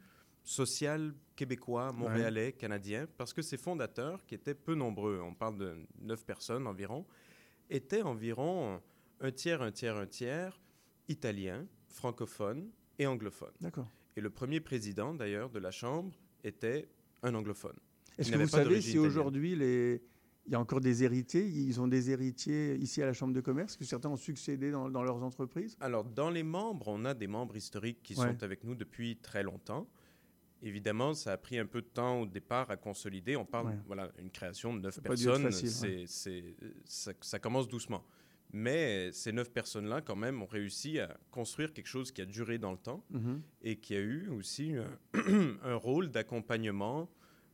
[0.43, 5.77] social québécois, montréalais, canadien, parce que ses fondateurs, qui étaient peu nombreux, on parle de
[6.01, 7.05] neuf personnes environ,
[7.69, 8.81] étaient environ
[9.19, 10.59] un tiers, un tiers, un tiers
[11.07, 13.53] italiens, francophones et anglophones.
[13.61, 13.87] D'accord.
[14.15, 16.11] Et le premier président, d'ailleurs, de la Chambre
[16.43, 16.87] était
[17.21, 17.75] un anglophone.
[18.17, 20.01] Est-ce que vous savez si aujourd'hui les...
[20.45, 23.41] il y a encore des héritiers Ils ont des héritiers ici à la Chambre de
[23.41, 25.75] commerce que certains ont succédé dans, dans leurs entreprises?
[25.79, 28.27] Alors, dans les membres, on a des membres historiques qui Ouais.
[28.27, 29.87] sont avec nous depuis très longtemps.
[30.61, 33.35] Évidemment, ça a pris un peu de temps au départ à consolider.
[33.35, 33.79] On parle, Ouais.
[33.87, 35.43] voilà, une création de neuf personnes.
[35.51, 36.05] facile,
[36.85, 38.05] ça, ça commence doucement.
[38.55, 42.59] Mais ces neuf personnes-là, quand même, ont réussi à construire quelque chose qui a duré
[42.59, 43.41] dans le temps Mhm.
[43.63, 44.97] et qui a eu aussi un,
[45.63, 47.09] un rôle d'accompagnement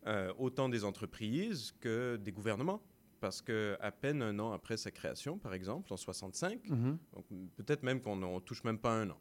[0.08, 2.82] euh, autant des entreprises que des gouvernements.
[3.22, 6.98] Parce que à peine un an après sa création, par exemple, en 65, Mhm.
[7.58, 9.20] peut-être même qu'on ne touche même pas un an.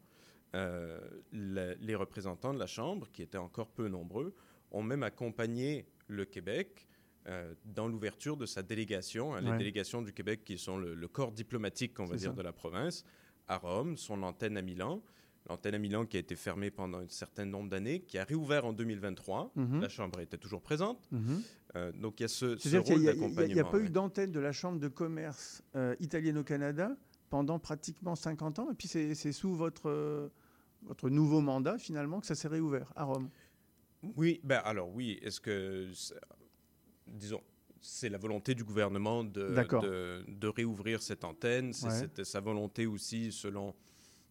[0.55, 0.99] Euh,
[1.33, 4.35] la- les représentants de la Chambre, qui étaient encore peu nombreux,
[4.71, 6.88] ont même accompagné le Québec
[7.29, 11.09] euh, dans l'ouverture de sa délégation, hein, les délégations du Québec qui sont le, le
[11.09, 12.37] corps diplomatique, on va dire, ça.
[12.37, 13.05] de la province,
[13.49, 15.03] à Rome, son antenne à Milan.
[15.49, 18.67] L'antenne à Milan qui a été fermée pendant un certain nombre d'années, qui a réouvert
[18.67, 19.53] en 2023.
[19.57, 19.81] Mhm.
[19.81, 21.09] La Chambre était toujours présente.
[21.11, 21.43] Mhm.
[21.77, 23.71] Euh, donc il y a ce, rôle n'y a, il y a- d'accompagnement.
[23.71, 23.85] pas ouais.
[23.85, 26.95] eu d'antenne de la Chambre de commerce euh, italienne au Canada
[27.31, 28.71] pendant pratiquement 50 ans.
[28.71, 30.31] Et puis c'est sous votre,
[30.83, 33.31] votre nouveau mandat, finalement, que ça s'est réouvert à Rome?
[34.17, 35.88] Oui, ben alors oui, est-ce que,
[37.12, 37.40] disons,
[37.81, 41.87] c'est la volonté du gouvernement de, de, de réouvrir cette antenne, c'est
[42.18, 42.25] Ouais.
[42.25, 43.75] sa volonté aussi, selon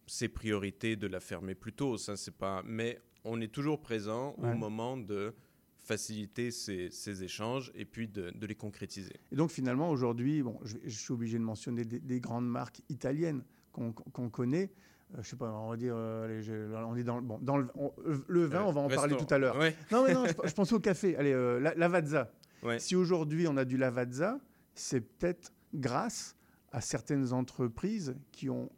[0.06, 2.62] ses priorités, de la fermer plus tôt, ça c'est pas...
[2.64, 4.52] Mais on est toujours présent Ouais.
[4.52, 5.34] au moment de
[5.76, 9.14] faciliter ces, ces échanges et puis de, de les concrétiser.
[9.32, 12.80] Et donc finalement, aujourd'hui, bon, je, je suis obligé de mentionner des, des grandes marques
[12.90, 13.92] italiennes qu'on
[14.30, 14.70] connaît.
[15.14, 17.56] Euh, je sais pas, on va dire, euh, allez, on est dans, le- bon, dans
[17.56, 17.92] le, on-
[18.26, 19.56] le vin, on va en parler tout à l'heure.
[19.56, 21.16] Ouais, Non, mais non, je, je pense au café.
[21.16, 22.30] Allez, euh, la- Lavazza.
[22.62, 22.78] Ouais.
[22.78, 24.38] Si aujourd'hui on a du Lavazza,
[24.74, 26.36] c'est peut-être grâce
[26.72, 28.70] à certaines entreprises qui ont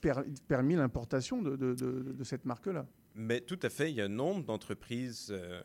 [0.00, 2.86] per- permis l'importation de, de- de- de cette marque-là.
[3.14, 5.62] Mais tout à fait, il y a un nombre d'entreprises, euh,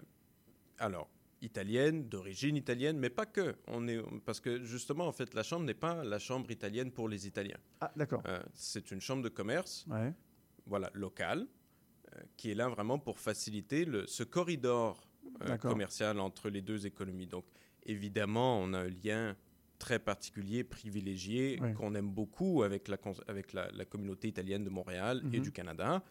[0.78, 1.10] alors
[1.42, 3.56] italiennes, d'origine italienne, mais pas que.
[3.68, 7.08] On est, parce que justement, en fait, la chambre n'est pas la chambre italienne pour
[7.08, 7.58] les Italiens.
[7.80, 8.22] Ah, d'accord.
[8.28, 10.14] Euh, c'est une chambre de commerce, Ouais.
[10.66, 11.48] voilà, locale,
[12.16, 15.09] euh, qui est là vraiment pour faciliter le, ce corridor.
[15.70, 17.28] Commercial entre les deux économies.
[17.28, 17.46] Donc,
[17.86, 19.36] évidemment, on a un lien
[19.78, 24.70] très particulier, privilégié, qu'on aime beaucoup avec la, cons- avec la, la communauté italienne de
[24.70, 25.44] Montréal et Mhm.
[25.44, 26.04] du Canada,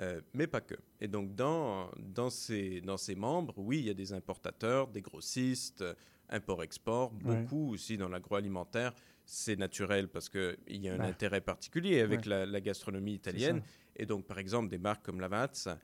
[0.00, 0.74] euh, mais pas que.
[1.00, 5.00] Et donc, dans, dans, ces, dans ces membres, oui, il y a des importateurs, des
[5.02, 5.94] grossistes, euh,
[6.28, 8.92] import-export, beaucoup aussi dans l'agroalimentaire.
[9.24, 11.04] C'est naturel parce qu'il y a un Bah.
[11.04, 13.62] intérêt particulier avec la, la gastronomie italienne.
[13.96, 15.78] Et donc, par exemple, des marques comme Lavazza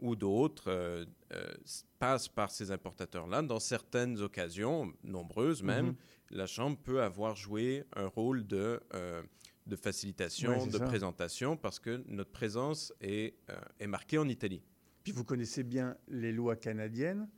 [0.00, 1.54] ou d'autres euh, euh,
[1.98, 3.42] passent par ces importateurs-là.
[3.42, 5.94] Dans certaines occasions, nombreuses même, Mhm.
[6.30, 9.22] la Chambre peut avoir joué un rôle de, euh,
[9.66, 10.84] de facilitation, Ouais, de ça.
[10.84, 13.34] présentation, parce que notre présence est,
[13.80, 14.62] est marquée en Italie.
[15.02, 17.28] Puis vous connaissez bien les lois canadiennes,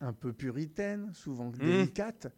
[0.00, 1.58] un peu puritaines, souvent Mmh.
[1.58, 2.28] délicates.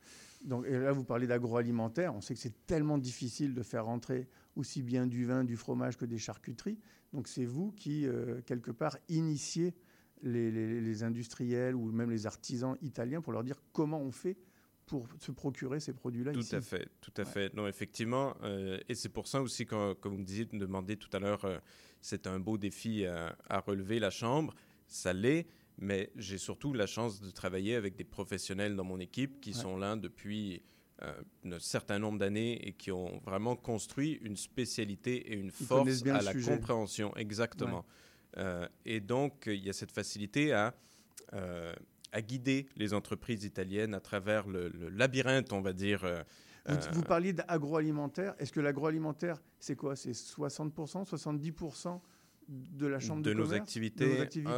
[0.44, 2.14] Donc, et là, vous parlez d'agroalimentaire.
[2.14, 4.28] On sait que c'est tellement difficile de faire rentrer
[4.58, 6.78] aussi bien du vin, du fromage que des charcuteries.
[7.12, 9.74] Donc, c'est vous qui, euh, quelque part, initiez
[10.22, 14.36] les, les- les industriels ou même les artisans italiens pour leur dire comment on fait
[14.84, 16.56] pour se procurer ces produits-là Tout ici.
[16.56, 17.26] à fait, tout à Ouais.
[17.30, 17.54] fait.
[17.54, 20.96] Non, effectivement, euh, et c'est pour ça aussi, quand, comme vous me disiez, me demandiez
[20.96, 21.58] tout à l'heure, euh,
[22.00, 24.54] c'est un beau défi à, à relever la chambre.
[24.86, 25.46] Ça l'est,
[25.76, 29.56] mais j'ai surtout la chance de travailler avec des professionnels dans mon équipe qui Ouais.
[29.56, 30.62] sont là depuis
[31.00, 36.02] un certain nombre d'années et qui ont vraiment construit une spécialité et une Ils force
[36.06, 36.50] à la sujet.
[36.52, 37.14] compréhension.
[37.16, 37.84] Exactement.
[38.36, 40.74] Euh, et donc, il y a cette facilité à,
[41.34, 41.72] euh,
[42.12, 46.04] à guider les entreprises italiennes à travers le, le labyrinthe, on va dire.
[46.04, 46.22] euh,
[46.66, 48.34] Vous, euh, vous parliez d'agroalimentaire.
[48.38, 49.96] Est-ce que l'agroalimentaire, c'est quoi?
[49.96, 52.00] C'est 60%, 70%
[52.48, 54.08] de la chambre de, de nos commerce activités.
[54.08, 54.50] De vos activités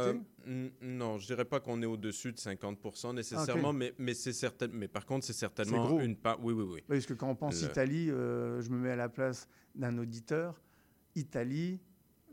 [0.47, 4.67] Euh, non, je dirais pas qu'on est au-dessus de 50% nécessairement, mais, mais c'est certain.
[4.71, 5.99] Mais par contre, c'est certainement gros.
[5.99, 6.43] une part.
[6.43, 6.81] Oui, oui, oui.
[6.87, 9.97] Parce que quand on pense Le- Italie, euh, je me mets à la place d'un
[9.97, 10.61] auditeur.
[11.15, 11.81] Italie,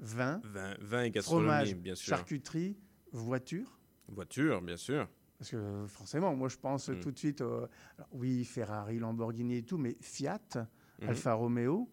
[0.01, 2.11] vin, Vin, vin et gastronomie, fromage, bien sûr.
[2.17, 2.77] charcuterie,
[3.13, 3.79] voiture.
[4.07, 5.09] Voiture, bien sûr.
[5.39, 7.01] Parce que forcément, moi je pense Mm.
[7.01, 10.41] tout de suite, euh, alors, oui, Ferrari, Lamborghini et tout, mais Fiat,
[11.01, 11.09] Mhm.
[11.09, 11.89] Alfa Romeo.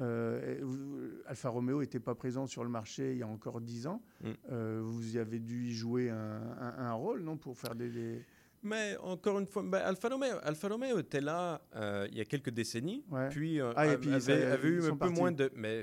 [0.00, 4.02] Euh, Alfa Romeo n'était pas présent sur le marché il y a encore 10 ans.
[4.22, 4.28] Mm.
[4.50, 7.88] Euh, vous y avez dû y jouer un, un- un rôle, non, pour faire des...
[7.90, 8.24] des-
[8.62, 12.24] Mais encore une fois, ben, Alfa, Romeo, Alfa Romeo était là euh, il y a
[12.24, 13.28] quelques décennies, Ouais.
[13.30, 15.14] puis, Ah, et avait, puis ça, avait eu un peu partis.
[15.20, 15.50] moins de.
[15.54, 15.82] Mais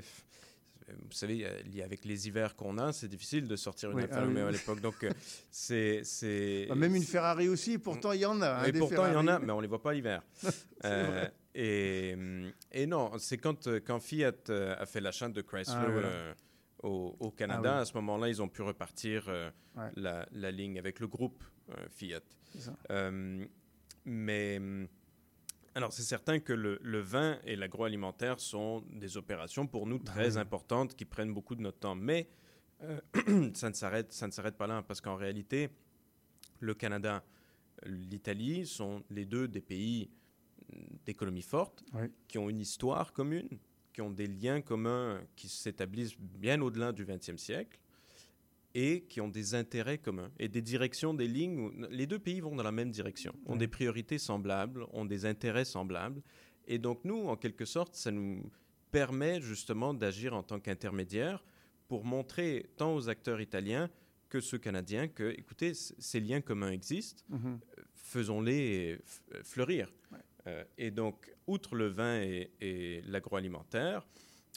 [0.88, 1.44] vous savez,
[1.84, 4.28] avec les hivers qu'on a, c'est difficile de sortir une Oui, Alfa ah oui.
[4.28, 4.80] Romeo à l'époque.
[4.80, 4.94] Donc,
[5.50, 6.00] c'est.
[6.02, 8.60] c'est- Bah, même une Ferrari aussi, pourtant il y en a.
[8.60, 10.22] hein, Et des pourtant, il y en a, mais on les voit pas l'hiver.
[10.84, 11.26] Euh.
[11.54, 15.74] Et, hum, et non, c'est quand, euh, quand Fiat euh, a fait l'achat de Chrysler
[15.76, 16.08] Ah, voilà.
[16.08, 16.34] euh,
[16.82, 17.82] au, au Canada, Ah oui.
[17.82, 19.90] à ce moment-là, ils ont pu repartir euh, Ouais.
[19.96, 22.20] la, la ligne avec le groupe euh, Fiat.
[22.90, 23.44] Euh,
[24.04, 24.88] mais hum,
[25.74, 30.30] alors, c'est certain que le, le vin et l'agroalimentaire sont des opérations pour nous très
[30.30, 30.38] Bah oui.
[30.40, 31.94] importantes qui prennent beaucoup de notre temps.
[31.94, 32.28] Mais
[32.82, 32.98] euh,
[33.54, 35.68] ça ne s'arrête, ça ne s'arrête pas là parce qu'en réalité,
[36.60, 37.22] le Canada,
[37.84, 40.10] l'Italie sont les deux des pays
[40.72, 42.06] hum, d'économie forte Oui.
[42.28, 43.48] qui ont une histoire commune,
[43.92, 47.78] qui ont des liens communs qui s'établissent bien au-delà du XXe siècle
[48.74, 51.58] et qui ont des intérêts communs et des directions, des lignes.
[51.58, 55.24] Où les deux pays vont dans la même direction, ont des priorités semblables, ont des
[55.24, 56.22] intérêts semblables.
[56.66, 58.50] Et donc nous, en quelque sorte, ça nous
[58.90, 61.42] permet justement d'agir en tant qu'intermédiaire
[61.88, 63.90] pour montrer tant aux acteurs italiens
[64.28, 67.58] que ceux canadiens que, écoutez, ces liens communs existent, Mhm.
[67.94, 69.90] faisons-les f- fleurir.
[70.12, 70.18] Ouais.
[70.48, 74.06] Euh, et donc, outre le vin et, et l'agroalimentaire,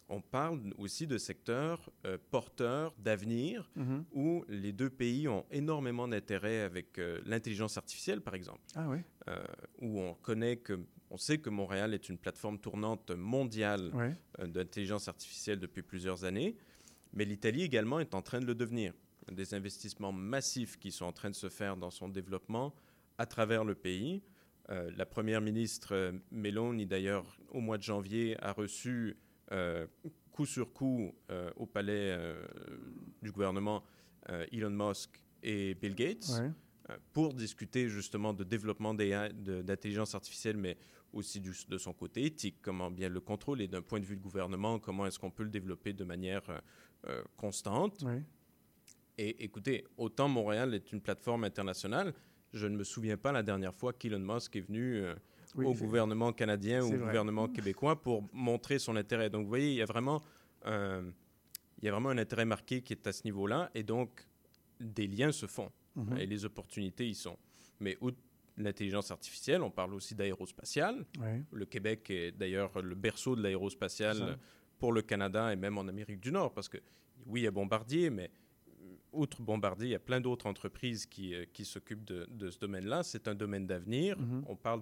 [0.10, 4.06] on parle aussi de secteurs euh, porteurs d'avenir Mhm.
[4.14, 8.98] où les deux pays ont énormément d'intérêt avec euh, l'intelligence artificielle, par exemple, Ah oui,
[9.30, 9.44] euh,
[9.80, 10.80] où on connaît que,
[11.10, 13.92] on sait que Montréal est une plateforme tournante mondiale
[14.40, 16.56] d'intelligence artificielle depuis plusieurs années,
[17.14, 18.94] mais l'Italie également est en train de le devenir.
[19.32, 22.74] Des investissements massifs qui sont en train de se faire dans son développement
[23.18, 24.22] à travers le pays.
[24.72, 29.18] Euh, la première ministre euh, Meloni, d'ailleurs, au mois de janvier, a reçu
[29.52, 29.86] euh,
[30.32, 32.18] coup sur coup euh, au palais
[33.22, 33.84] du gouvernement
[34.52, 36.96] Elon Musk et Bill Gates ouais.
[37.12, 40.78] pour discuter justement de développement d'intelligence artificielle, mais
[41.12, 44.22] aussi du- de son côté éthique, comment bien le contrôler d'un point de vue du
[44.22, 46.62] gouvernement, comment est-ce qu'on peut le développer de manière
[47.36, 48.04] constante.
[48.04, 48.24] ouais.
[49.18, 52.14] Et écoutez, autant Montréal est une plateforme internationale,
[52.54, 55.16] je ne me souviens pas la dernière fois qu'Elon Musk est venu euh,
[55.56, 56.98] Oui, au gouvernement canadien ou au vrai.
[57.00, 59.30] gouvernement québécois pour montrer son intérêt.
[59.30, 60.22] Donc vous voyez, il y a vraiment,
[60.66, 61.10] euh,
[61.82, 64.26] il y a vraiment un intérêt marqué qui est à ce niveau-là, et donc
[64.80, 66.18] des liens se font, Mhm.
[66.18, 67.38] et les opportunités y sont.
[67.80, 68.18] Mais outre
[68.58, 71.06] l'intelligence artificielle, on parle aussi d'aérospatiale.
[71.52, 74.38] Le Québec est d'ailleurs le berceau de l'aérospatiale
[74.78, 76.78] pour le Canada et même en Amérique du Nord, parce que
[77.26, 78.30] oui, il y a Bombardier, mais
[79.12, 82.60] outre Bombardier, il y a plein d'autres entreprises qui, euh, qui s'occupent de, de ce
[82.60, 83.04] domaine-là.
[83.04, 84.18] C'est un domaine d'avenir.
[84.20, 84.44] Mhm.
[84.48, 84.82] On parle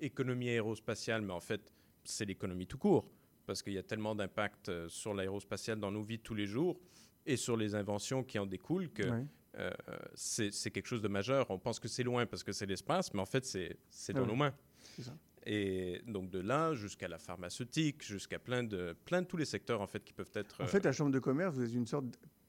[0.00, 1.72] d'économie aérospatiale, mais en fait,
[2.04, 3.08] c'est l'économie tout court,
[3.46, 6.46] parce qu'il y a tellement d'impact euh, sur l'aérospatiale dans nos vies de tous les
[6.46, 6.80] jours
[7.26, 9.24] et sur les inventions qui en découlent que Ouais.
[9.58, 9.70] euh,
[10.14, 11.50] c'est quelque chose de majeur.
[11.50, 14.26] On pense que c'est loin parce que c'est l'espace, mais en fait, c'est dans ouais.
[14.26, 14.54] nos mains.
[15.00, 15.12] Ça.
[15.46, 19.80] Et donc de là jusqu'à la pharmaceutique, jusqu'à plein de, plein de tous les secteurs
[19.80, 20.60] en fait qui peuvent être.
[20.62, 22.04] En fait, la Chambre de commerce, vous êtes une sorte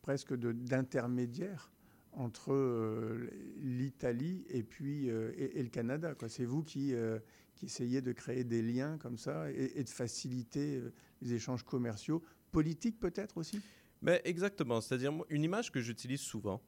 [0.10, 1.72] presque de- d'intermédiaire
[2.14, 3.30] entre euh,
[3.62, 6.16] l'Italie et puis euh, et, et le Canada.
[6.28, 7.20] C'est vous qui, euh,
[7.54, 10.82] qui essayez de créer des liens comme ça et, et de faciliter
[11.22, 13.62] les échanges commerciaux, politiques peut-être aussi?
[14.02, 16.60] Mais exactement, c'est-à-dire une image que j'utilise souvent,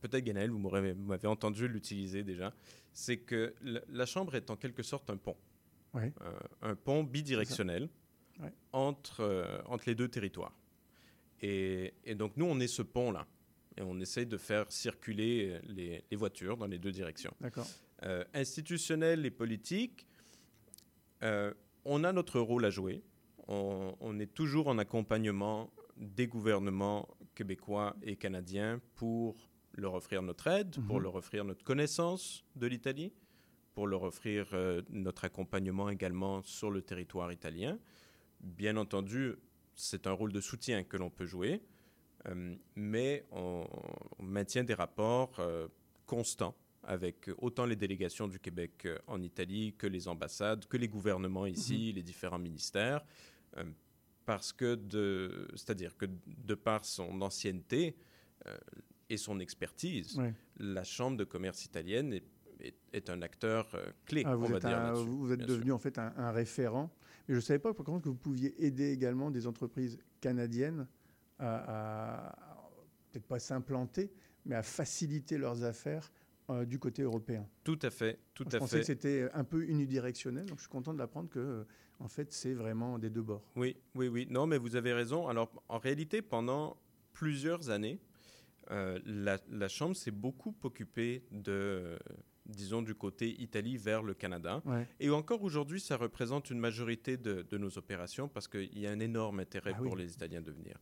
[0.00, 2.54] peut-être Ganaël, vous m'avez entendu l'utiliser déjà,
[2.94, 5.36] c'est que la, la Chambre est en quelque sorte un pont.
[5.92, 6.14] Ouais.
[6.62, 7.90] Un pont bidirectionnel
[8.40, 8.52] Ouais.
[8.72, 10.56] entre, entre les deux territoires.
[11.46, 13.26] Et, et donc nous, on est ce pont-là.
[13.76, 17.34] Et on essaye de faire circuler les, les voitures dans les deux directions.
[17.40, 17.66] D'accord.
[18.04, 20.06] euh, institutionnel et politique,
[21.22, 21.52] euh,
[21.84, 23.02] on a notre rôle à jouer.
[23.48, 29.36] On, on est toujours en accompagnement des gouvernements québécois et canadiens pour
[29.74, 31.02] leur offrir notre aide, pour Mhm.
[31.02, 33.12] leur offrir notre connaissance de l'Italie,
[33.74, 37.78] pour leur offrir euh, notre accompagnement également sur le territoire italien.
[38.40, 39.34] Bien entendu,
[39.74, 41.62] c'est un rôle de soutien que l'on peut jouer,
[42.26, 43.66] euh, mais on,
[44.18, 45.68] on maintient des rapports euh,
[46.06, 50.88] constants avec autant les délégations du Québec euh, en Italie que les ambassades, que les
[50.88, 53.04] gouvernements ici, les différents ministères,
[53.56, 53.64] euh,
[54.26, 57.94] parce que de, c'est-à-dire que de par son ancienneté
[59.08, 60.20] et son expertise,
[60.58, 62.24] la Chambre de commerce italienne est,
[62.60, 63.68] est- est un acteur
[64.06, 65.06] clé, Ah, vous on va êtes, dire un- là-dessus.
[65.08, 66.90] vous êtes bien devenu en fait un, un référent.
[67.28, 70.86] Mais je ne savais pas par contre que vous pouviez aider également des entreprises canadiennes
[71.38, 72.70] à, à-
[73.10, 74.10] peut-être pas s'implanter,
[74.44, 76.12] mais à faciliter leurs affaires
[76.50, 77.46] euh, du côté européen.
[77.62, 78.80] Tout à fait, tout je à pensais fait.
[78.80, 81.64] que c'était un peu unidirectionnel, donc je suis content d'apprendre que euh,
[82.00, 83.48] en fait c'est vraiment des deux bords.
[83.56, 84.26] Oui, oui, oui.
[84.28, 85.28] Non, mais vous avez raison.
[85.28, 86.76] Alors, en réalité, pendant
[87.12, 87.98] plusieurs années,
[88.70, 91.98] euh, la, la Chambre s'est beaucoup occupée de,
[92.46, 94.62] disons, du côté Italie vers le Canada.
[94.64, 94.86] Ouais.
[95.00, 98.90] Et encore aujourd'hui, ça représente une majorité de, de nos opérations parce qu'il y a
[98.90, 100.02] un énorme intérêt Ah pour oui.
[100.02, 100.78] les Italiens de venir.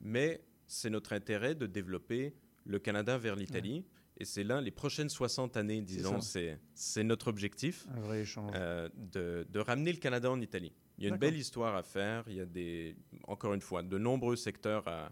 [0.00, 2.34] Mais c'est notre intérêt de développer
[2.64, 3.84] le Canada vers l'Italie.
[4.18, 7.86] Et c'est là, les prochaines 60 années, disons, c'est notre objectif.
[7.96, 8.52] Un vrai échange.
[8.54, 10.72] Euh, de, de ramener le Canada en Italie.
[10.98, 12.24] Il y a une belle histoire à faire.
[12.28, 12.94] Il y a des,
[13.26, 15.10] encore une fois, de nombreux secteurs à.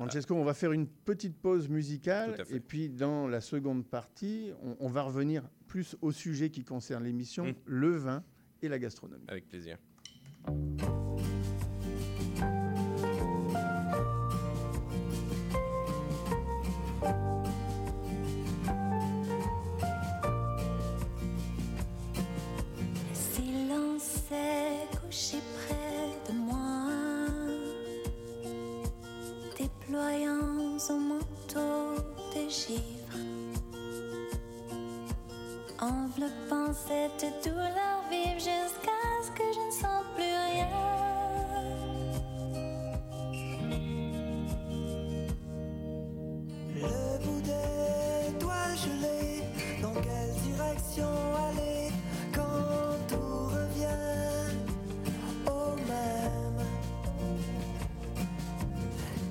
[0.00, 4.74] Francesco, on va faire une petite pause musicale et puis dans la seconde partie, on,
[4.80, 7.54] on va revenir plus au sujet qui concerne l'émission, Mm.
[7.66, 8.24] le vin
[8.62, 9.26] et la gastronomie.
[9.28, 9.76] Avec plaisir.
[36.90, 40.68] Cette douleur vive jusqu'à ce que je ne sens plus rien.
[46.74, 49.42] Le bout des doigts gelés,
[49.80, 51.12] dans quelle direction
[51.48, 51.92] aller
[52.34, 54.56] quand tout revient
[55.46, 56.60] au même?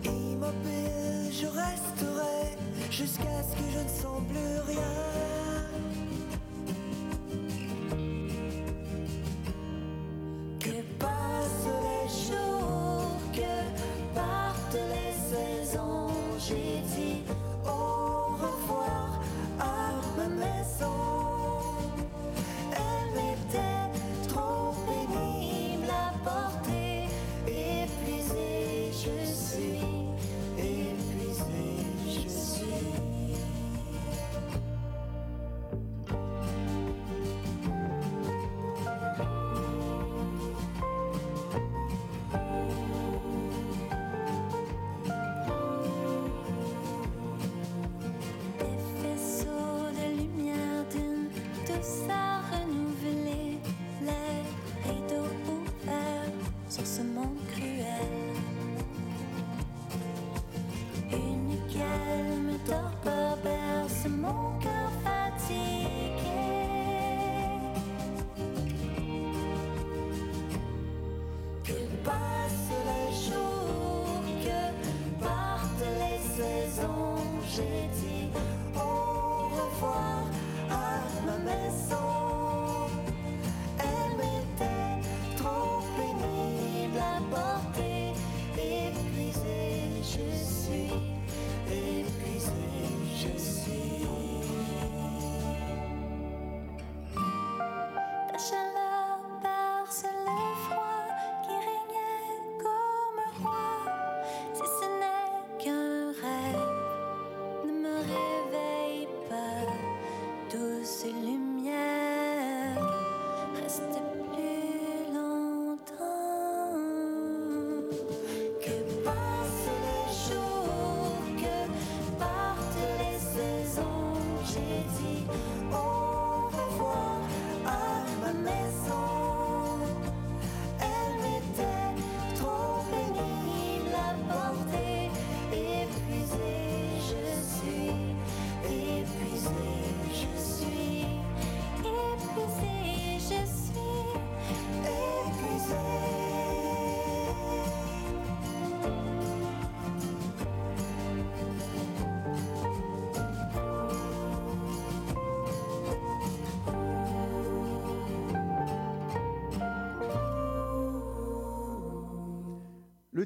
[0.06, 2.58] Immobile, je resterai
[2.90, 5.19] jusqu'à ce que je ne sens plus rien.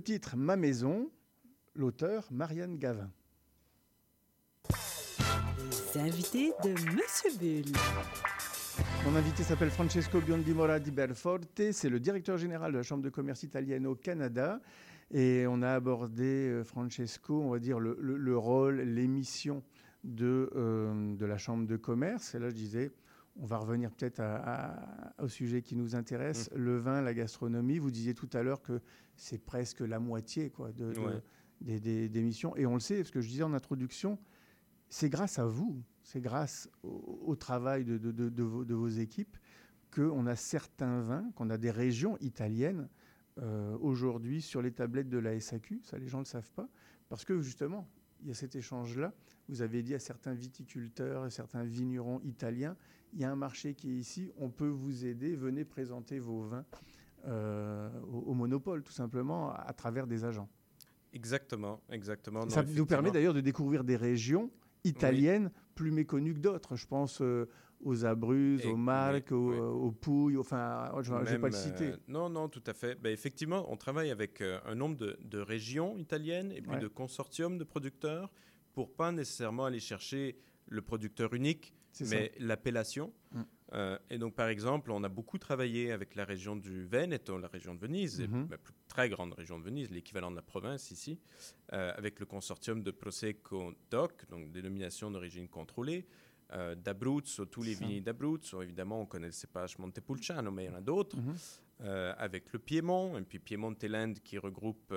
[0.03, 1.09] Titre Ma maison,
[1.75, 3.09] l'auteur Marianne Gavin.
[5.95, 7.71] Les invités de Monsieur Bull.
[9.05, 13.09] Mon invité s'appelle Francesco Biondimora di Belforte, c'est le directeur général de la Chambre de
[13.09, 14.59] commerce italienne au Canada.
[15.13, 19.61] Et on a abordé, euh, Francesco, on va dire, le, le- le rôle, l'émission
[20.03, 22.33] de, euh, de la Chambre de commerce.
[22.33, 22.91] Et là, je disais,
[23.35, 24.35] on va revenir peut-être à-
[25.17, 27.79] à- au sujet qui nous intéresse, le vin, la gastronomie.
[27.79, 28.79] Vous disiez tout à l'heure que
[29.15, 31.21] c'est presque la moitié quoi, de, de- Ouais.
[31.61, 32.55] des, des- des missions.
[32.55, 34.19] Et on le sait, parce que je disais en introduction,
[34.89, 37.97] c'est grâce à vous, c'est grâce au, au travail de,
[38.43, 39.37] vos, de vos équipes
[39.95, 42.87] qu'on a certains vins, qu'on a des régions italiennes
[43.39, 45.81] euh, aujourd'hui sur les tablettes de la SAQ.
[45.83, 46.69] Ça, les gens ne le savent pas.
[47.09, 47.87] Parce que justement,
[48.21, 49.11] il y a cet échange-là.
[49.49, 52.75] Vous avez dit à certains viticulteurs et certains vignerons italiens,
[53.13, 56.41] il y a un marché qui est ici, on peut vous aider, venez présenter vos
[56.41, 56.65] vins
[57.25, 60.49] euh, au, au monopole, tout simplement, à, travers des agents.
[61.13, 62.49] Exactement, exactement.
[62.49, 64.49] Ça nous permet d'ailleurs de découvrir des régions
[64.83, 66.75] italiennes plus méconnues que d'autres.
[66.75, 67.47] Je pense euh,
[67.81, 69.59] aux Abruzzes, aux Marques, oui, aux, oui.
[69.59, 71.91] aux Pouilles, enfin, je ne vais pas le citer.
[71.91, 72.95] euh, non, non, tout à fait.
[72.99, 76.79] Ben, effectivement, on travaille avec euh, un nombre de, de régions italiennes et puis Ouais.
[76.79, 78.31] de consortiums de producteurs
[78.73, 80.35] pour pas nécessairement aller chercher
[80.67, 81.73] le producteur unique.
[82.01, 83.13] Mais l'appellation.
[83.31, 83.41] Mm.
[83.73, 87.47] Euh, et donc, par exemple, on a beaucoup travaillé avec la région du Veneto, la
[87.47, 88.47] région de Venise, Mhm.
[88.51, 91.19] la plus très grande région de Venise, l'équivalent de la province ici,
[91.73, 96.05] euh, avec le consortium de Prosecco DOC, donc dénomination d'origine contrôlée,
[96.51, 98.61] euh, d'Abruzzo, tous les vignes d'Abruzzo.
[98.61, 101.17] Évidemment, on connaît le cépage Montepulciano, mais il y en a d'autres.
[101.17, 101.33] Mhm.
[101.81, 104.93] Euh, avec le Piémont, et puis Piemonte-Land qui regroupe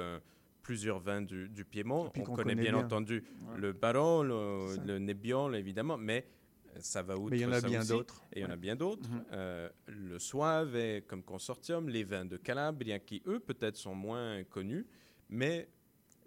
[0.63, 2.07] plusieurs vins du, du Piémont.
[2.07, 2.85] On qu'on connaît, connaît bien, bien.
[2.85, 3.59] entendu Ouais.
[3.59, 4.83] le Barolo, Ça.
[4.85, 6.27] le Nebbiolo, évidemment, mais
[6.81, 8.23] ça va outre Mais il y en a bien d'autres.
[8.33, 9.09] Et il y en a bien d'autres.
[9.09, 9.25] Mhm.
[9.33, 14.43] Euh, le Soave est comme consortium, les vins de Calabria qui, eux, peut-être sont moins
[14.45, 14.87] connus,
[15.29, 15.69] mais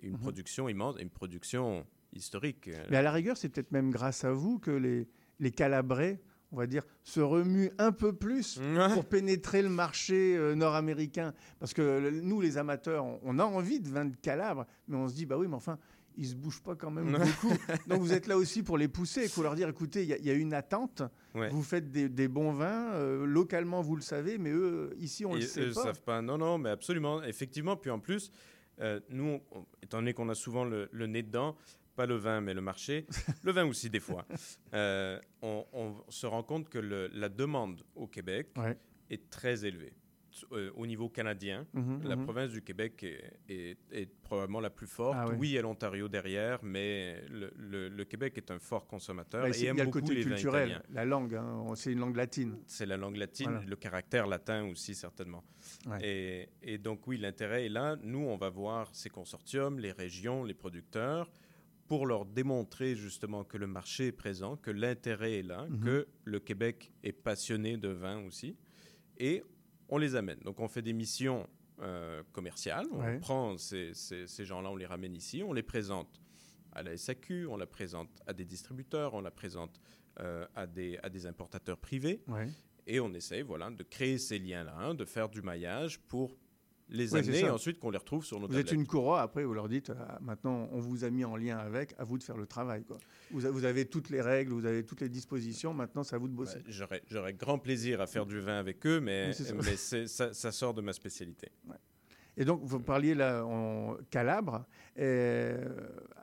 [0.02, 0.20] une Mhm.
[0.20, 2.70] production immense, une production historique.
[2.90, 5.08] Mais à la rigueur, c'est peut-être même grâce à vous que les,
[5.40, 6.22] les Calabrais,
[6.52, 8.92] on va dire, se remuent un peu plus Ouais.
[8.94, 11.34] pour pénétrer le marché euh, nord-américain.
[11.60, 14.96] Parce que le- nous, les amateurs, on, on a envie de vin de Calabre, mais
[14.98, 15.78] on se dit, bah oui, mais enfin,
[16.18, 17.54] ils se bougent pas quand même beaucoup.
[17.88, 19.28] Donc vous êtes là aussi pour les pousser.
[19.28, 21.02] Faut leur dire, écoutez, il y, a- il y a une attente.
[21.36, 21.50] Ouais.
[21.50, 22.94] Vous faites des, des bons vins.
[22.94, 25.84] euh, localement, vous le savez, mais eux, ici, on Et le sait eux pas.
[25.84, 26.22] savent pas.
[26.22, 27.76] Non, non, mais absolument, effectivement.
[27.78, 28.32] Puis en plus,
[28.82, 31.56] euh, nous, on- étant donné qu'on a souvent le, le nez dedans,
[31.96, 33.06] pas le vin, mais le marché,
[33.44, 34.26] le vin aussi des fois,
[34.74, 38.78] euh, on, on se rend compte que le- la demande au Québec Ouais.
[39.10, 39.94] est très élevée.
[40.52, 42.24] Euh, au niveau canadien, Mhm, la mhm.
[42.24, 45.18] province du Québec est, est- est probablement la plus forte.
[45.20, 45.36] Ah ouais.
[45.40, 49.42] Oui, il y a l'Ontario derrière, mais le, le- le Québec est un fort consommateur
[49.42, 51.34] Bah, et il aime y a le beaucoup côté les vins culturel, la langue.
[51.34, 52.58] hein, c'est une langue latine.
[52.68, 53.66] C'est la langue latine, Voilà.
[53.66, 55.44] le caractère latin aussi certainement.
[55.88, 55.98] Ouais.
[56.04, 57.96] Et, et donc oui, l'intérêt est là.
[58.04, 61.32] Nous, on va voir ces consortiums, les régions, les producteurs,
[61.88, 65.80] pour leur démontrer justement que le marché est présent, que l'intérêt est là, Mhm.
[65.84, 68.56] que le Québec est passionné de vin aussi.
[69.18, 69.44] Et
[69.90, 70.40] on les amène.
[70.40, 71.48] Donc on fait des missions
[71.82, 72.88] euh, commerciales.
[72.92, 73.20] On Ouais.
[73.20, 76.22] prend ces, ces- ces gens-là, on les ramène ici, on les présente
[76.74, 79.80] à la SAQ, on la présente à des distributeurs, on la présente
[80.20, 82.22] euh, à, des, à des importateurs privés.
[82.28, 82.48] Ouais.
[82.86, 86.36] Et on essaye voilà, de créer ces liens-là, hein, de faire du maillage pour
[86.90, 89.54] les amener et ensuite qu'on les retrouve sur nos Vous êtes une courroie, après vous
[89.54, 92.38] leur dites, ah, maintenant on vous a mis en lien avec, à vous de faire
[92.38, 92.84] le travail.
[92.84, 92.98] Quoi.
[93.32, 96.20] Vous, a- vous avez toutes les règles, vous avez toutes les dispositions, maintenant c'est à
[96.20, 96.58] vous de bosser.
[96.58, 99.54] Ouais, J'aurais grand plaisir à faire du vin avec eux, mais, Oui, c'est ça.
[99.56, 101.50] mais c'est- ça, ça sort de ma spécialité.
[102.38, 104.66] Et donc, vous parliez là en Calabre,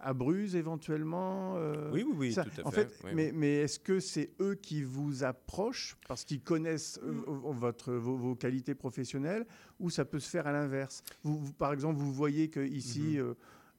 [0.06, 2.88] à Bruges éventuellement euh, Oui, oui, oui, tout à en fait.
[3.12, 7.50] mais, mais est-ce que c'est eux qui vous approchent parce qu'ils connaissent euh, mm.
[7.58, 9.44] votre, vos, qualités professionnelles
[9.80, 11.02] ou ça peut se faire à l'inverse?
[11.24, 13.34] Vous, Par exemple, vous voyez qu'ici, mm-hmm.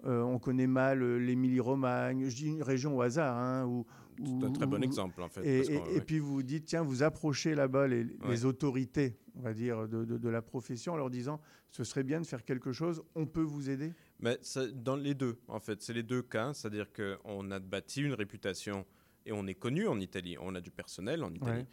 [0.06, 3.86] euh, on connaît mal l'Émilie-Romagne, je dis une région au hasard, hein, où,
[4.24, 5.46] c'est un très bon exemple, en fait.
[5.46, 10.42] Et, puis vous dites, tiens, vous approchez là-bas les, autorités, on va dire, de, la
[10.42, 11.40] profession en leur disant,
[11.70, 13.94] ce serait bien de faire quelque chose, on peut vous aider?
[14.20, 14.40] Mais
[14.74, 15.82] Dans les deux, en fait.
[15.82, 16.54] C'est les deux cas.
[16.54, 18.86] C'est-à-dire qu'on a bâti une réputation
[19.26, 20.38] et on est connu en Italie.
[20.40, 21.66] On a du personnel en Italie.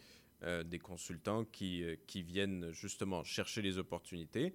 [0.43, 4.53] Euh, des consultants qui, euh, qui viennent justement chercher les opportunités,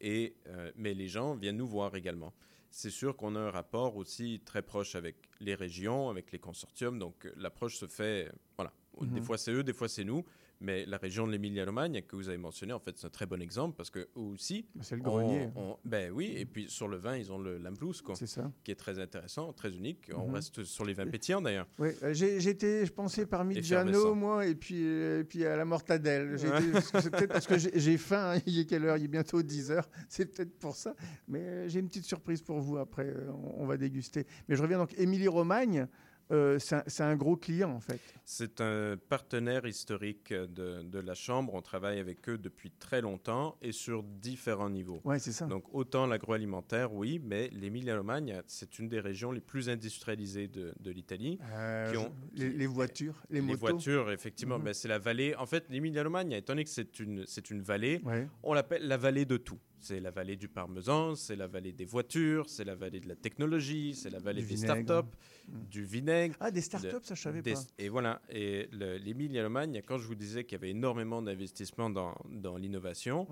[0.00, 2.34] et, euh, mais les gens viennent nous voir également
[2.70, 6.98] c'est sûr qu'on a un rapport aussi très proche avec les régions, avec les consortiums.
[6.98, 9.22] Donc l'approche se fait, voilà, des mhm.
[9.22, 10.24] fois c'est eux, des fois c'est nous.
[10.60, 13.40] Mais la région de l'Émilie-Romagne que vous avez mentionné, en fait, c'est un très bon
[13.40, 15.48] exemple parce que aussi, c'est le grenier.
[15.84, 17.60] ben oui, et puis sur le vin, ils ont le
[18.04, 18.50] quoi, ça.
[18.64, 20.10] qui est très intéressant, très unique.
[20.14, 20.34] On mhm.
[20.34, 21.66] reste sur les vins pétillants d'ailleurs.
[21.78, 26.36] Oui, euh, j'étais, je pensais parmi Midiano, moi, et puis et puis à la mortadelle.
[26.38, 28.20] C'est peut-être parce que j'ai faim.
[28.20, 28.96] Hein, il est quelle heure?
[28.96, 29.88] Il est bientôt 10 heures.
[30.08, 30.94] C'est peut-être pour ça.
[31.28, 33.06] Mais euh, j'ai une petite surprise pour vous après.
[33.06, 34.26] Euh, on, va déguster.
[34.48, 35.86] Mais je reviens donc Émilie-Romagne.
[36.30, 38.00] Euh, c'est un, gros client en fait.
[38.24, 41.54] C'est un partenaire historique de, la Chambre.
[41.54, 45.00] On travaille avec eux depuis très longtemps et sur différents niveaux.
[45.04, 45.46] Ouais, c'est ça.
[45.46, 51.38] Donc autant l'agroalimentaire, oui, mais l'Émilie-Romagne, c'est une des régions les plus industrialisées de, l'Italie.
[51.52, 51.92] Euh,
[52.34, 53.52] les, voitures, les, motos.
[53.52, 54.58] Les voitures, effectivement.
[54.58, 55.34] Ben, c'est la vallée.
[55.36, 58.00] En fait, l'Émilie-Romagne, étant donné que c'est une, une vallée,
[58.42, 59.58] on l'appelle la vallée de tout.
[59.80, 63.16] C'est la vallée du parmesan, c'est la vallée des voitures, c'est la vallée de la
[63.16, 65.08] technologie, c'est la vallée des startups,
[65.50, 66.36] du vinaigre.
[66.40, 67.60] Ah, des startups, ça je savais pas.
[67.78, 68.22] Et voilà.
[68.30, 73.26] Et l'Émilie-Romagne, quand je vous disais qu'il y avait énormément d'investissements dans, dans l'innovation,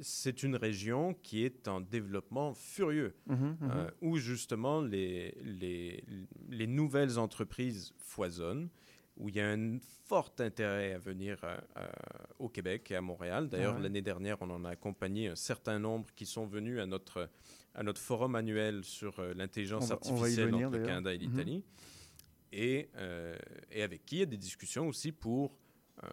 [0.00, 6.04] c'est une région qui est en développement furieux, mmh mmh euh, où justement les, les,
[6.48, 8.68] les nouvelles entreprises foisonnent
[9.16, 11.86] où il y a un fort intérêt à venir euh, euh,
[12.38, 13.48] au Québec et à Montréal.
[13.48, 17.28] D'ailleurs, l'année dernière, on en a accompagné un certain nombre qui sont venus à notre,
[17.74, 21.24] à notre forum annuel sur euh, l'intelligence artificielle entre le Canada et mhm.
[21.24, 21.64] l'Italie,
[22.52, 22.88] et,
[23.70, 25.56] et, avec qui il y a des discussions aussi pour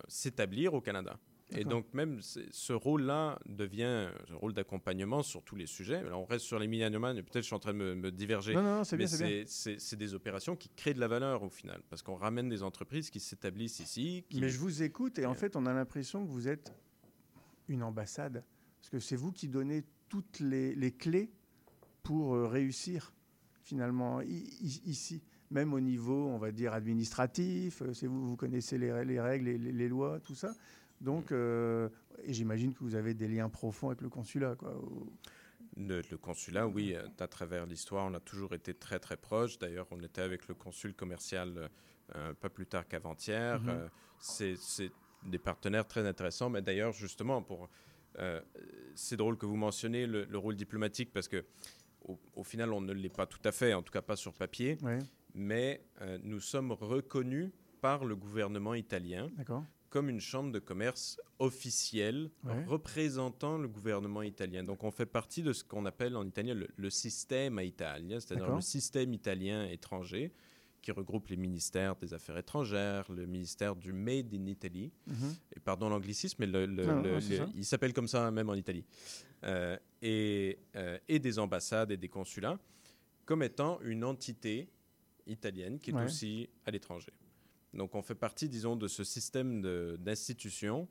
[0.07, 1.19] s'établir au Canada.
[1.51, 5.97] Et donc même ce rôle-là devient un rôle d'accompagnement sur tous les sujets.
[5.97, 8.53] Alors, on reste sur les et peut-être je suis en train de me, diverger.
[8.53, 12.03] Non, non, c'est bien, c'est des opérations qui créent de la valeur au final, parce
[12.03, 14.25] qu'on ramène des entreprises qui s'établissent ici.
[14.33, 16.73] Mais je vous écoute et en fait on a l'impression que vous êtes
[17.67, 18.43] une ambassade,
[18.79, 21.31] parce que c'est vous qui donnez toutes les, clés
[22.09, 23.13] pour euh, réussir
[23.61, 29.05] finalement ici même au niveau, on va dire, administratif, euh, c'est vous, vous connaissez les,
[29.05, 30.55] les règles, les, les, lois, tout ça.
[31.01, 31.87] Donc, euh,
[32.23, 34.55] et j'imagine que vous avez des liens profonds avec le consulat.
[34.55, 34.73] Quoi.
[35.77, 39.59] Le, consulat, oui, à travers l'histoire, on a toujours été très très proche.
[39.59, 41.69] D'ailleurs, on était avec le consul commercial
[42.15, 43.61] euh, pas plus tard qu'avant-hier.
[43.61, 43.69] Mhm.
[43.69, 43.87] Euh,
[44.19, 44.91] c'est
[45.27, 46.49] des partenaires très intéressants.
[46.49, 47.69] Mais d'ailleurs, justement, pour
[48.95, 51.45] c'est drôle que vous mentionnez le, rôle diplomatique parce que
[52.05, 54.77] au, final, on ne l'est pas tout à fait, en tout cas pas sur papier.
[55.33, 55.83] Mais
[56.23, 59.29] nous sommes reconnus par le gouvernement italien
[59.89, 62.29] comme une chambre de commerce officielle
[62.67, 64.63] représentant le gouvernement italien.
[64.63, 68.61] Donc on fait partie de ce qu'on appelle en italien le, système italien, c'est-à-dire le
[68.61, 70.31] système italien étranger
[70.81, 75.35] qui regroupe les ministères des Affaires étrangères, le ministère du Made in Italy, mhm.
[75.53, 77.19] et pardon l'anglicisme, mais le,
[77.53, 82.09] il s'appelle comme ça même en Italie, euh, et, euh, et, des ambassades et des
[82.09, 82.59] consulats,
[83.25, 84.69] comme étant une entité
[85.27, 87.13] italienne qui est aussi à l'étranger.
[87.73, 89.61] Donc on fait partie, disons, de ce système
[89.97, 90.87] d'institutions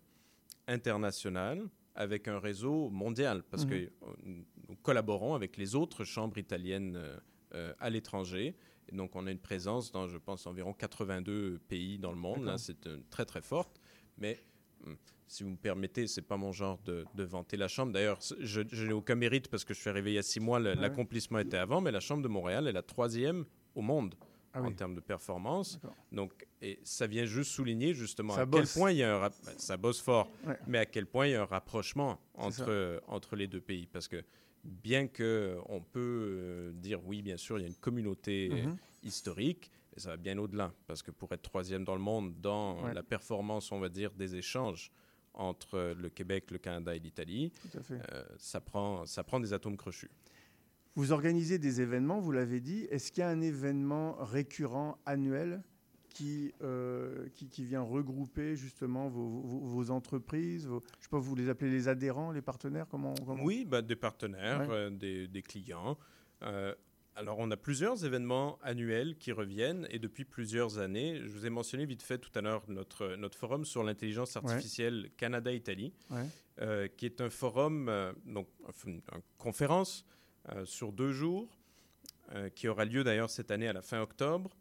[0.67, 3.71] internationales avec un réseau mondial, parce mhm.
[3.71, 3.93] que
[4.25, 7.19] nous collaborons avec les autres chambres italiennes euh,
[7.55, 8.55] euh, à l'étranger.
[8.93, 12.55] Donc on a une présence dans, je pense, environ 82 pays dans le monde.
[12.57, 13.81] C'est très très forte.
[14.17, 14.41] Mais
[15.27, 17.93] si vous me permettez, c'est pas mon genre de, vanter la chambre.
[17.93, 20.59] D'ailleurs, je, n'ai aucun mérite parce que je suis arrivé il y a six mois,
[20.59, 24.15] l'accomplissement était avant, mais la chambre de Montréal est la troisième au monde
[24.55, 25.79] ah en termes de performance.
[26.11, 29.33] Donc, et ça vient juste souligner justement à quel point il y a un ben,
[29.59, 30.31] ça bosse fort,
[30.67, 33.87] mais à quel point il y a un rapprochement entre entre les deux pays.
[33.87, 34.25] Parce que
[34.65, 38.77] bien que on peut euh, dire oui, bien sûr, il y a une communauté mhm.
[39.03, 42.87] historique, mais ça va bien au-delà parce que pour être troisième dans le monde dans
[42.95, 44.93] la performance, on va dire des échanges
[45.35, 47.53] entre le Québec, le Canada et l'Italie,
[47.91, 50.11] euh, ça prend ça prend des atomes crochus.
[50.95, 52.87] Vous organisez des événements, vous l'avez dit.
[52.91, 55.63] Est-ce qu'il y a un événement récurrent annuel
[56.11, 61.19] qui, euh, qui, qui vient regrouper justement vos, vos- vos entreprises vos- Je sais pas,
[61.19, 64.67] vous les appelez les adhérents, les partenaires comment, comment- Oui, bah, des partenaires, Ouais.
[64.71, 65.99] euh, des, des clients.
[66.43, 66.75] Euh,
[67.19, 71.21] alors, on a plusieurs événements annuels qui reviennent et depuis plusieurs années.
[71.21, 74.49] Je vous ai mentionné vite fait tout à l'heure notre, notre forum sur l'intelligence Ouais.
[74.53, 76.27] artificielle Canada-Italie, Ouais.
[76.61, 78.47] euh, qui est un forum, euh, donc
[78.87, 80.05] une, une conférence
[80.53, 81.49] euh, sur deux jours,
[82.55, 84.55] qui aura lieu d'ailleurs cette année à la fin octobre,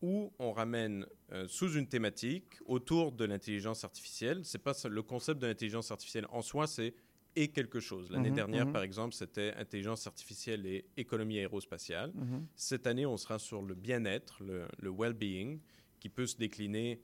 [0.00, 1.04] où on ramène
[1.46, 4.40] sous une thématique autour de l'intelligence artificielle.
[4.44, 6.94] C'est pas le concept de l'intelligence artificielle en soi, c'est
[7.36, 8.10] et quelque chose.
[8.10, 8.72] L'année Mhm, dernière, mhm.
[8.72, 12.12] par exemple, c'était intelligence artificielle et économie aérospatiale.
[12.14, 12.46] Mhm.
[12.54, 15.58] Cette année, on sera sur le bien-être, le, le well-being,
[16.00, 17.00] qui peut se décliner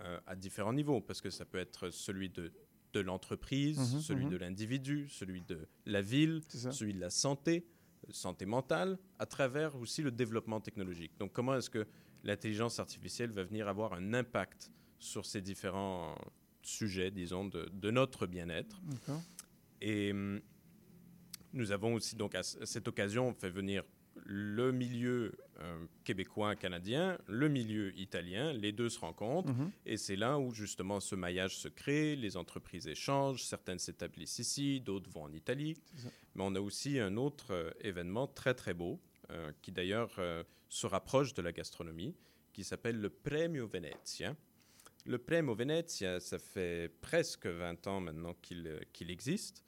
[0.00, 2.52] euh, à différents niveaux, parce que ça peut être celui de,
[2.92, 7.64] de l'entreprise, celui de l'individu, celui de la ville, celui de la santé,
[8.08, 11.12] euh, santé mentale, à travers aussi le développement technologique.
[11.18, 11.86] Donc, comment est-ce que
[12.24, 16.14] l'intelligence artificielle va venir avoir un impact sur ces différents
[16.62, 18.80] sujets, disons, de, de notre bien-être?
[19.80, 20.40] Et hum,
[21.52, 23.84] nous avons aussi, donc, à, cette occasion, fait venir
[24.24, 28.52] le milieu euh, québécois, canadien, le milieu italien.
[28.52, 29.52] Les deux se rencontrent.
[29.52, 29.70] Mhm.
[29.86, 32.16] Et c'est là où, justement, ce maillage se crée.
[32.16, 33.44] Les entreprises échangent.
[33.44, 35.76] Certaines s'établissent ici, d'autres vont en Italie.
[36.34, 39.00] Mais on a aussi un autre euh, événement très, très beau,
[39.30, 40.20] euh, qui d'ailleurs
[40.68, 42.14] se rapproche de la gastronomie,
[42.52, 44.36] qui s'appelle le Premio Venezia.
[45.06, 49.64] Le Premio Venezia, ça fait presque 20 ans maintenant qu'il euh, existe.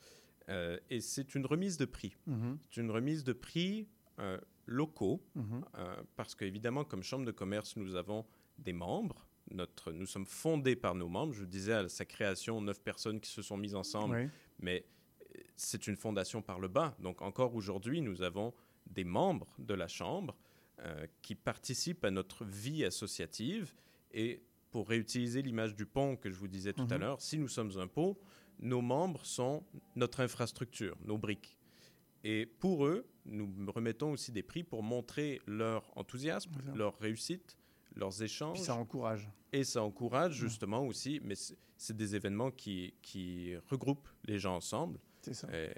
[0.49, 2.16] Euh, et c'est une remise de prix.
[2.26, 2.59] Mhm.
[2.62, 5.64] C'est une remise de prix euh, locaux, Mhm.
[5.78, 8.26] euh, parce qu'évidemment, comme Chambre de commerce, nous avons
[8.59, 9.26] des membres.
[9.51, 11.33] Notre, nous sommes fondés par nos membres.
[11.33, 14.16] Je vous disais à sa création, neuf personnes qui se sont mises ensemble,
[14.61, 14.85] mais
[15.57, 16.95] c'est une fondation par le bas.
[17.01, 18.53] Donc encore aujourd'hui, nous avons
[18.87, 20.37] des membres de la Chambre
[21.22, 23.72] qui participent à notre vie associative.
[24.12, 24.43] Et
[24.73, 27.01] pour réutiliser l'image du pont que je vous disais tout à Mhm.
[27.01, 28.16] l'heure, si nous sommes un pont,
[28.59, 29.62] nos membres sont
[29.95, 31.57] notre infrastructure, nos briques.
[32.25, 37.57] Et pour eux, nous remettons aussi des prix pour montrer leur enthousiasme, leur réussite,
[37.95, 38.55] leurs échanges.
[38.59, 39.29] Puis ça encourage.
[39.53, 44.57] Et ça encourage justement aussi, mais c'est- c'est des événements qui, qui regroupent les gens
[44.57, 44.99] ensemble.
[45.31, 45.47] Ça.
[45.53, 45.70] Et,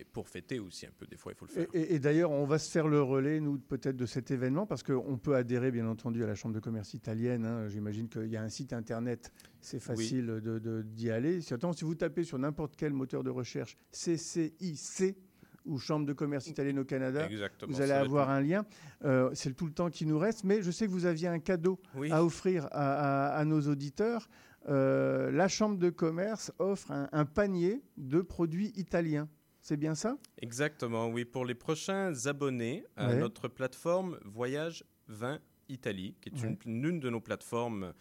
[0.00, 1.66] et pour fêter aussi un peu, des fois, il faut le faire.
[1.72, 4.82] et- et d'ailleurs, on va se faire le relais, nous, peut-être de cet événement, parce
[4.82, 7.44] qu'on peut adhérer, bien entendu, à la Chambre de commerce italienne.
[7.44, 7.68] hein.
[7.68, 9.30] J'imagine qu'il y a un site internet,
[9.60, 11.40] c'est facile de- de- d'y aller.
[11.42, 15.16] Surtout si vous tapez sur n'importe quel moteur de recherche CCIC
[15.64, 17.72] ou Chambre de commerce italienne au Canada, Exactement.
[17.72, 18.66] vous allez avoir un lien.
[19.04, 21.38] Euh, c'est tout le temps qui nous reste, mais je sais que vous aviez un
[21.38, 22.10] cadeau Oui.
[22.10, 24.28] à offrir à, à- à nos auditeurs.
[24.68, 29.28] Euh, la Chambre de commerce offre un, un panier de produits italiens.
[29.60, 30.18] C'est bien ça?
[30.40, 31.24] Exactement, oui.
[31.24, 33.16] Pour les prochains abonnés à Ouais.
[33.18, 36.56] notre plateforme Voyage 20 Italie, qui est Ouais.
[36.66, 37.92] une, une de nos plateformes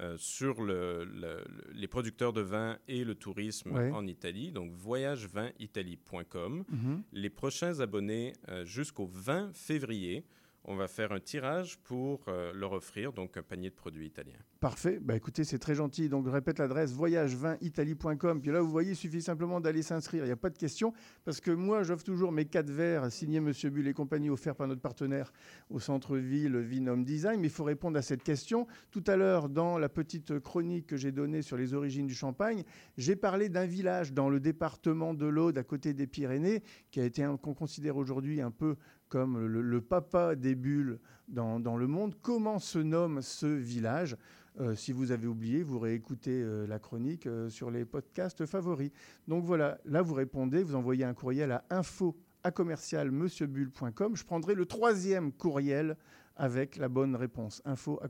[0.00, 3.90] euh, sur le- le- le- les producteurs de vin et le tourisme Ouais.
[3.90, 6.64] en Italie, donc voyage20italie.com.
[6.68, 7.02] Mhm.
[7.12, 10.24] Les prochains abonnés euh, jusqu'au 20 février,
[10.64, 14.38] on va faire un tirage pour euh, leur offrir donc un panier de produits italiens.
[14.60, 14.98] Parfait.
[15.00, 16.08] Bah écoutez, c'est très gentil.
[16.08, 18.40] Donc je répète l'adresse voyage20italie.com.
[18.42, 20.24] Puis là, vous voyez, il suffit simplement d'aller s'inscrire.
[20.24, 20.92] Il n'y a pas de question
[21.24, 24.68] parce que moi, j'offre toujours mes quatre verres signés Monsieur Bull et compagnie offerts par
[24.68, 25.32] notre partenaire
[25.70, 27.40] au centre-ville Vinom Design.
[27.40, 28.66] Mais il faut répondre à cette question.
[28.90, 32.64] Tout à l'heure, dans la petite chronique que j'ai donnée sur les origines du champagne,
[32.98, 37.04] j'ai parlé d'un village dans le département de l'Aude, à côté des Pyrénées, qui a
[37.04, 38.76] été qu'on considère aujourd'hui un peu
[39.10, 40.98] comme le, papa des bulles
[41.28, 42.14] dans, dans le monde.
[42.22, 44.16] Comment se nomme ce village?
[44.60, 48.90] Euh, Si vous avez oublié, vous réécoutez euh, la chronique euh, sur les podcasts favoris.
[49.28, 52.50] Donc voilà, là vous répondez, vous envoyez un courriel à info à.
[52.50, 55.96] Je prendrai le troisième courriel
[56.36, 57.60] avec la bonne réponse.
[57.66, 58.08] Info à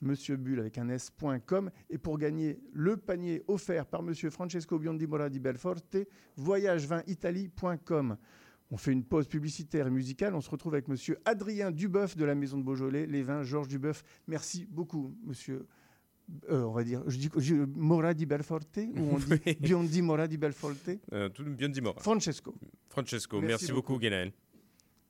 [0.00, 1.70] monsieurbulle avec un s.com.
[1.90, 5.96] Et pour gagner le panier offert par monsieur Francesco Biondi Mora di Belforte,
[6.38, 8.16] voyage20italie.com.
[8.70, 10.34] On fait une pause publicitaire et musicale.
[10.34, 13.68] On se retrouve avec monsieur Adrien Duboeuf de la Maison de Beaujolais, les vins Georges
[13.68, 14.02] Duboeuf.
[14.26, 15.66] Merci beaucoup, monsieur.
[16.50, 19.56] euh, on va dire, je dis je- Mora di Belforte ou on dit Oui.
[19.60, 20.98] Biondi Mora di Belforte?
[21.12, 22.00] Euh, tout dit, Mora.
[22.00, 22.54] Francesco.
[22.88, 24.00] Francesco, Merci merci, beaucoup, beaucoup.
[24.00, 24.32] Guénaël.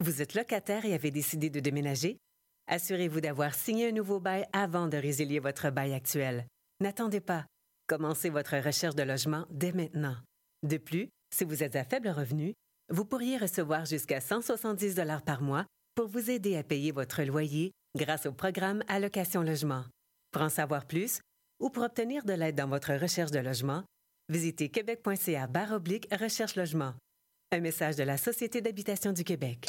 [0.01, 2.19] Vous êtes locataire et avez décidé de déménager?
[2.67, 6.47] Assurez-vous d'avoir signé un nouveau bail avant de résilier votre bail actuel.
[6.81, 7.47] N'attendez pas.
[7.87, 10.17] Commencez votre recherche de logement dès maintenant.
[10.63, 12.55] De plus, si vous êtes à faible revenu,
[12.93, 17.73] vous pourriez recevoir jusqu'à 170 dollars par mois pour vous aider à payer votre loyer
[17.97, 19.85] grâce au programme Allocation Logement.
[20.33, 21.21] Pour en savoir plus
[21.61, 23.85] ou pour obtenir de l'aide dans votre recherche de logement,
[24.29, 25.49] visitez québec.ca
[26.13, 26.95] recherche logement.
[27.53, 29.69] Un message de la Société d'habitation du Québec.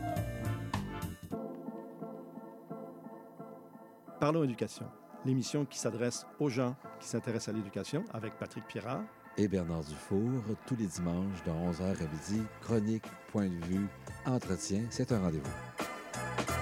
[4.21, 4.85] Parlons éducation,
[5.25, 9.01] l'émission qui s'adresse aux gens qui s'intéressent à l'éducation avec Patrick Pirard
[9.35, 10.29] et Bernard Dufour,
[10.67, 13.87] tous les dimanches de 11h à midi, chronique, point de vue,
[14.27, 16.60] entretien, c'est un rendez-vous.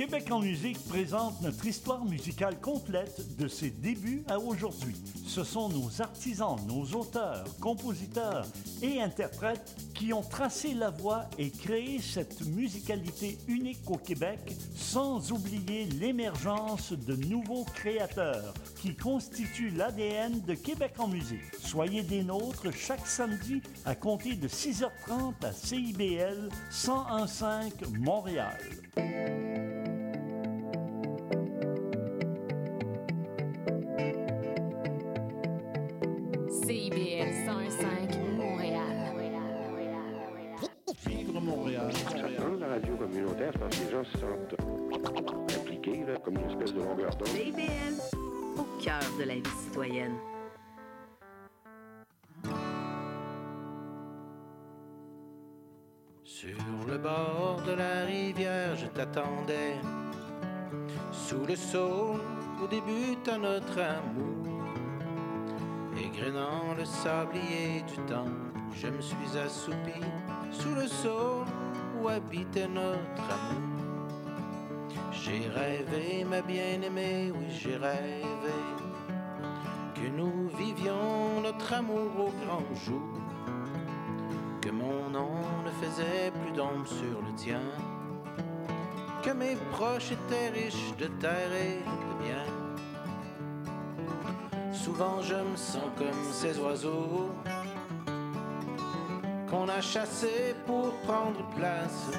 [0.00, 4.96] Québec en musique présente notre histoire musicale complète de ses débuts à aujourd'hui.
[5.26, 8.46] Ce sont nos artisans, nos auteurs, compositeurs
[8.80, 14.40] et interprètes qui ont tracé la voie et créé cette musicalité unique au Québec,
[14.74, 21.44] sans oublier l'émergence de nouveaux créateurs qui constituent l'ADN de Québec en musique.
[21.60, 27.44] Soyez des nôtres chaque samedi à compter de 6h30 à CIBL 1015
[27.98, 28.56] Montréal.
[42.80, 44.56] Radio communautaire, parce que les gens se sentent
[45.56, 47.28] impliqués, là, comme une espèce de longueur d'onde.
[47.28, 48.18] CIBL,
[48.58, 50.16] au cœur de la vie citoyenne.
[56.24, 56.56] Sur
[56.88, 59.76] le bord de la rivière, je t'attendais.
[61.12, 62.20] Sous le saule
[62.62, 64.46] où débute notre amour.
[65.98, 68.32] Égrenant le sablier du temps,
[68.74, 70.00] je me suis assoupi
[70.50, 71.46] sous le saule
[72.00, 73.70] où habitait notre amour.
[75.12, 78.24] J'ai rêvé, ma bien-aimée, oui, j'ai rêvé
[79.94, 83.20] que nous vivions notre amour au grand jour
[84.60, 85.30] que mon nom
[85.64, 87.62] ne faisait plus d'ombre sur le tien,
[89.22, 92.52] que mes proches étaient riches de terre et de biens.
[94.72, 97.30] Souvent je me sens comme ces oiseaux
[99.50, 102.10] qu'on a chassés pour prendre place,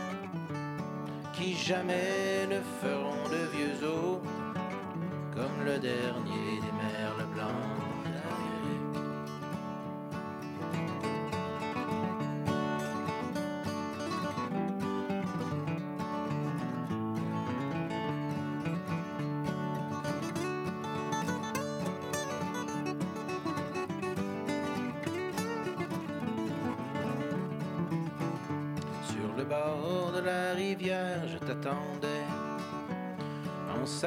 [1.34, 4.20] qui jamais ne feront de vieux os
[5.34, 7.71] comme le dernier des merles blancs.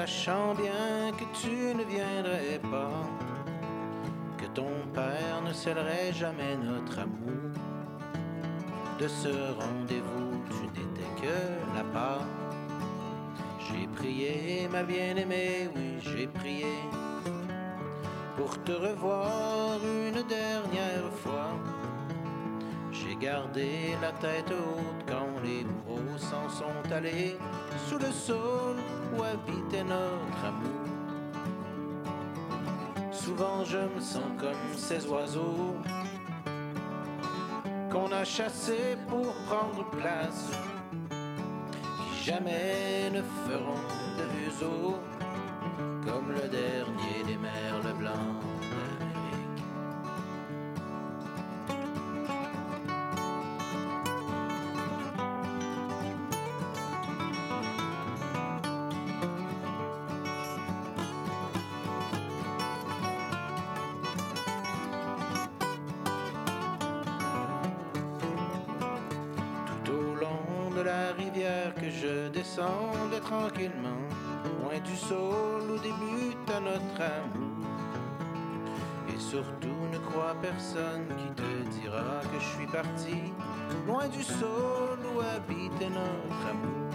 [0.07, 3.05] Sachant bien que tu ne viendrais pas,
[4.37, 7.53] que ton père ne scellerait jamais notre amour.
[8.99, 9.33] De ce
[9.63, 11.39] rendez-vous, tu n'étais que
[11.75, 12.27] la part.
[13.67, 16.75] J'ai prié, ma bien-aimée, oui, j'ai prié,
[18.37, 21.53] pour te revoir une dernière fois.
[22.93, 27.39] J'ai gardé la tête haute quand les bourreaux s'en sont allés
[27.89, 28.77] sous le sol
[29.17, 29.23] où
[29.85, 30.85] notre amour.
[33.13, 35.77] Souvent je me sens comme ces oiseaux
[37.91, 40.51] qu'on a chassés pour prendre place,
[41.11, 43.85] qui jamais ne feront
[44.19, 44.65] de vieux
[71.17, 74.03] rivière que je descendais tranquillement,
[74.61, 77.67] loin du sol où débute notre amour.
[79.15, 83.33] Et surtout ne crois personne qui te dira que je suis parti,
[83.87, 86.91] loin du sol où habitait notre amour.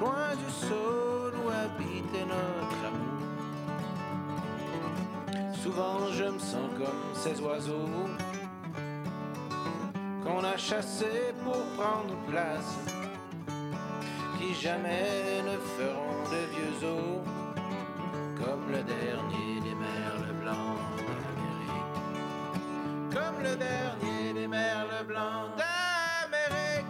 [0.00, 3.20] Loin du sol où habitait notre amour.
[5.62, 7.86] Souvent je me sens comme ces oiseaux
[10.40, 12.78] qu'on a chassé pour prendre place,
[14.38, 17.24] qui jamais ne feront de vieux os,
[18.38, 21.94] comme le dernier des merles blancs d'Amérique.
[23.12, 26.86] Comme le dernier des merles blancs d'Amérique.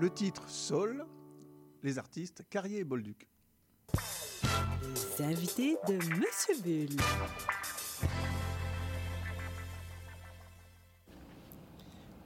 [0.00, 1.04] Le titre Sol,
[1.82, 3.28] les artistes Carrier et Bolduc.
[4.94, 6.96] Les invités de Monsieur Bull.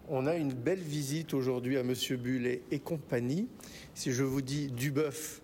[0.08, 3.48] On a une belle visite aujourd'hui à Monsieur Bull et, compagnie.
[3.94, 5.40] Si je vous dis Duboeuf,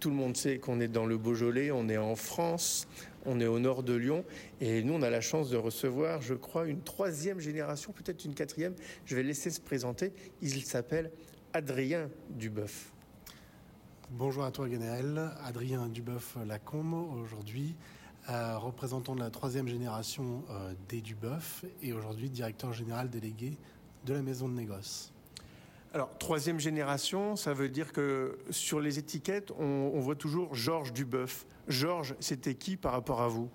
[0.00, 2.88] tout le monde sait qu'on est dans le Beaujolais, on est en France,
[3.26, 4.24] on est au nord de Lyon.
[4.60, 8.34] Et nous, on a la chance de recevoir, je crois, une troisième génération, peut-être une
[8.34, 8.74] quatrième.
[9.04, 10.12] Je vais laisser se présenter.
[10.42, 11.12] Il s'appelle
[11.52, 12.95] Adrien Duboeuf.
[14.12, 15.32] Bonjour à toi, Ganéel.
[15.44, 17.74] Adrien Duboeuf-Lacombe, aujourd'hui,
[18.30, 23.58] euh, représentant de la troisième génération euh, des Duboeuf et aujourd'hui directeur général délégué
[24.04, 25.12] de la maison de négoce.
[25.92, 31.44] Alors, troisième génération, ça veut dire que sur les étiquettes, on, voit toujours Georges Duboeuf.
[31.66, 33.50] Georges, c'était qui par rapport à vous?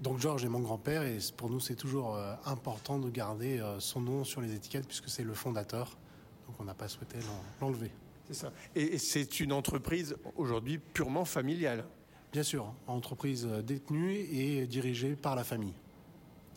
[0.00, 4.00] Donc Georges est mon grand-père et pour nous c'est toujours euh, important de garder son
[4.00, 5.98] nom sur les étiquettes puisque c'est le fondateur.
[6.46, 7.18] Donc on n'a pas souhaité
[7.60, 7.90] l'enlever.
[8.28, 8.52] C'est ça.
[8.74, 11.84] Et c'est une entreprise aujourd'hui purement familiale.
[12.32, 15.74] Bien sûr, entreprise euh, détenue et dirigée par la famille.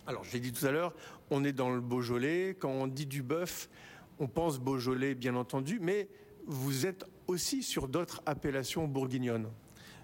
[0.07, 0.93] Alors je l'ai dit tout à l'heure,
[1.29, 2.55] on est dans le Beaujolais.
[2.57, 3.69] Quand on dit du bœuf,
[4.19, 6.07] on pense Beaujolais, bien entendu, mais
[6.47, 9.49] vous êtes aussi sur d'autres appellations bourguignonnes.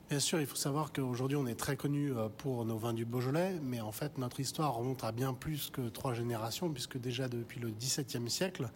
[0.09, 3.05] Bien sûr, il faut savoir qu'aujourd'hui on est très connu euh, pour nos vins du
[3.05, 7.29] Beaujolais, mais en fait notre histoire remonte à bien plus que trois générations, puisque déjà
[7.29, 8.69] depuis le XVIIe siècle,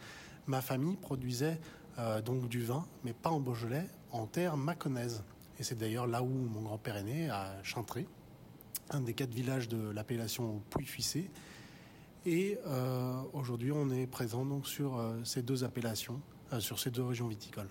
[0.47, 1.59] ma famille produisait
[1.99, 5.23] euh, donc du vin, mais pas en Beaujolais, en terre mâconnaise.
[5.59, 8.05] Et c'est d'ailleurs là où mon grand-père est né, à Chantré,
[8.91, 11.29] un des quatre villages de l'appellation Puy-Fuissé.
[12.25, 16.21] Et euh, aujourd'hui, on est présent donc sur euh, ces deux appellations,
[16.59, 17.69] sur ces deux régions viticoles.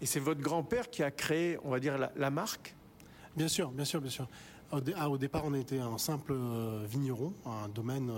[0.00, 2.74] Et c'est votre grand-père qui a créé, on va dire, la, marque?
[3.36, 4.28] Bien sûr, bien sûr, bien sûr.
[4.70, 6.34] Au, ah, départ, on était un simple
[6.84, 8.12] vigneron, un domaine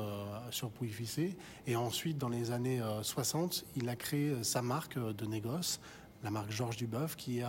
[0.50, 1.36] sur Pouilly-Fissé.
[1.68, 5.80] Et ensuite, dans les années 60, il a créé sa marque de négoce,
[6.24, 7.40] la marque Georges Duboeuf, qui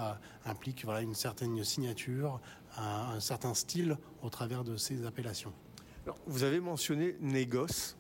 [0.46, 2.40] implique une certaine signature,
[2.78, 5.54] un, certain style au travers de ces appellations.
[6.28, 7.98] Vous avez mentionné négoce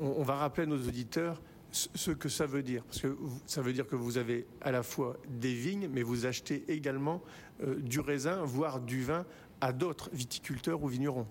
[0.00, 1.40] on, va rappeler à nos auditeurs
[1.70, 2.84] ce que ça veut dire.
[2.84, 6.26] Parce que ça veut dire que vous avez à la fois des vignes, mais vous
[6.26, 7.22] achetez également
[7.62, 9.24] euh, du raisin, voire du vin
[9.62, 11.26] à d'autres viticulteurs ou vignerons.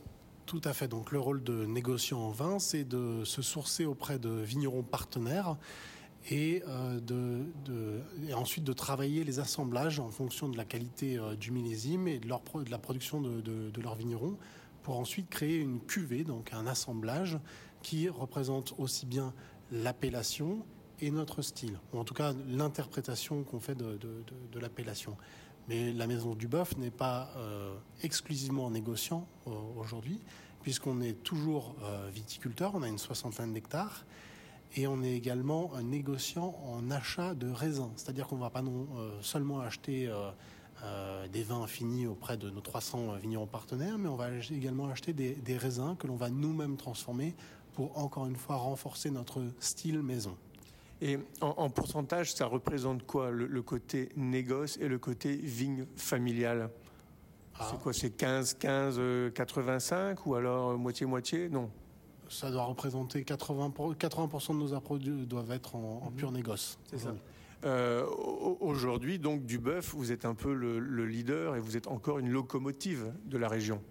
[0.47, 0.87] Tout à fait.
[0.87, 5.57] Donc le rôle de négociant en vin, c'est de se sourcer auprès de vignerons partenaires
[6.29, 6.99] et, euh,
[8.33, 12.27] ensuite de travailler les assemblages en fonction de la qualité euh, du millésime et de,
[12.27, 14.37] la production de, de leurs vignerons
[14.81, 17.37] pour ensuite créer une cuvée, donc un assemblage
[17.83, 19.33] qui représente aussi bien
[19.71, 20.65] l'appellation
[21.01, 23.97] et notre style, ou en tout cas l'interprétation qu'on fait de,
[24.59, 25.17] l'appellation.
[25.67, 26.47] Mais la maison du
[26.77, 30.19] n'est pas euh, exclusivement négociant euh, aujourd'hui,
[30.61, 34.05] puisqu'on est toujours euh, viticulteur, on a une soixantaine d'hectares,
[34.75, 37.91] et on est également négociant en achat de raisins.
[37.97, 38.87] C'est-à-dire qu'on ne va pas non
[39.21, 40.09] seulement acheter
[41.33, 45.57] des vins finis auprès de nos 300 vignerons partenaires, mais on va également acheter des
[45.57, 47.35] raisins que l'on va nous-mêmes transformer
[47.73, 50.37] pour encore une fois renforcer notre style maison.
[51.01, 56.69] Et en, pourcentage, ça représente quoi le, côté négoce et le côté vigne familiale?
[57.55, 57.79] C'est ah.
[57.81, 59.01] quoi C'est 15, 15,
[59.33, 61.49] 85 ou alors moitié-moitié?
[61.49, 61.69] Non.
[62.29, 66.15] Ça doit représenter 80, 80% de nos produits doivent être en, mhm.
[66.15, 66.77] pur négoce.
[66.89, 67.15] C'est ça.
[67.63, 68.05] Euh,
[68.59, 72.29] aujourd'hui, donc, du bœuf, vous êtes un peu le leader et vous êtes encore une
[72.29, 73.81] locomotive de la région.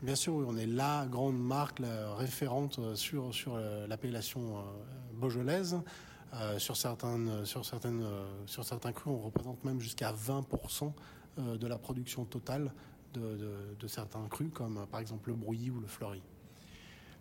[0.00, 1.82] Bien sûr, on est la grande marque
[2.16, 4.62] référente sur, sur euh, l'appellation euh,
[5.14, 5.80] beaujolaise.
[6.34, 10.92] Euh, sur, certaines, sur, sur certains crus, on représente même jusqu'à 20%
[11.38, 12.72] de la production totale
[13.14, 16.20] de, certains crus, comme par exemple le Brouilly ou le Fleury.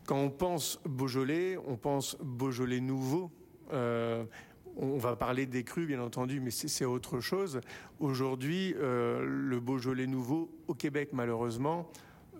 [0.08, 3.32] Quand on pense Beaujolais, on pense Beaujolais nouveau.
[3.72, 7.62] on va parler des crus, bien entendu, mais c'est autre chose.
[8.00, 11.92] Aujourd'hui, le Beaujolais nouveau, au Québec, malheureusement,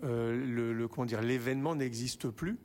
[0.04, 2.58] euh, le, comment dire, l'événement n'existe plus.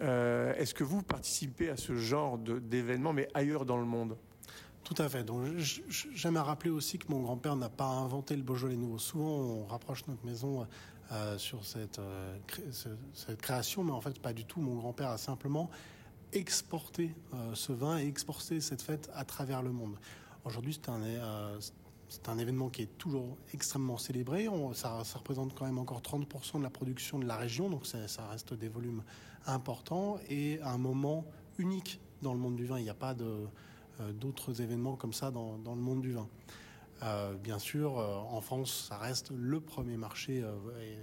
[0.00, 4.16] Euh, est-ce que vous participez à ce genre d'événement, mais ailleurs dans le monde?
[4.84, 5.24] Tout à fait.
[5.24, 5.44] Donc,
[6.14, 8.98] j'aime à rappeler aussi que mon grand-père n'a pas inventé le Beaujolais nouveau.
[8.98, 10.66] Souvent, on rapproche notre maison
[11.10, 12.00] euh, sur cette,
[13.12, 14.60] cette, création, mais en fait, pas du tout.
[14.60, 15.70] Mon grand-père a simplement
[16.32, 17.14] exporté
[17.54, 19.96] ce vin et exporté cette fête à travers le monde.
[20.44, 20.78] Aujourd'hui,
[22.08, 24.48] c'est un événement qui est toujours extrêmement célébré.
[24.74, 28.54] ça, représente quand même encore 30% de la production de la région, donc ça, reste
[28.54, 29.02] des volumes
[29.46, 31.24] importants et un moment
[31.58, 32.78] unique dans le monde du vin.
[32.78, 33.46] Il n'y a pas euh,
[34.12, 36.28] d'autres événements comme ça dans, le monde du vin.
[37.02, 40.42] Euh, bien sûr, euh, en France, ça reste le premier marché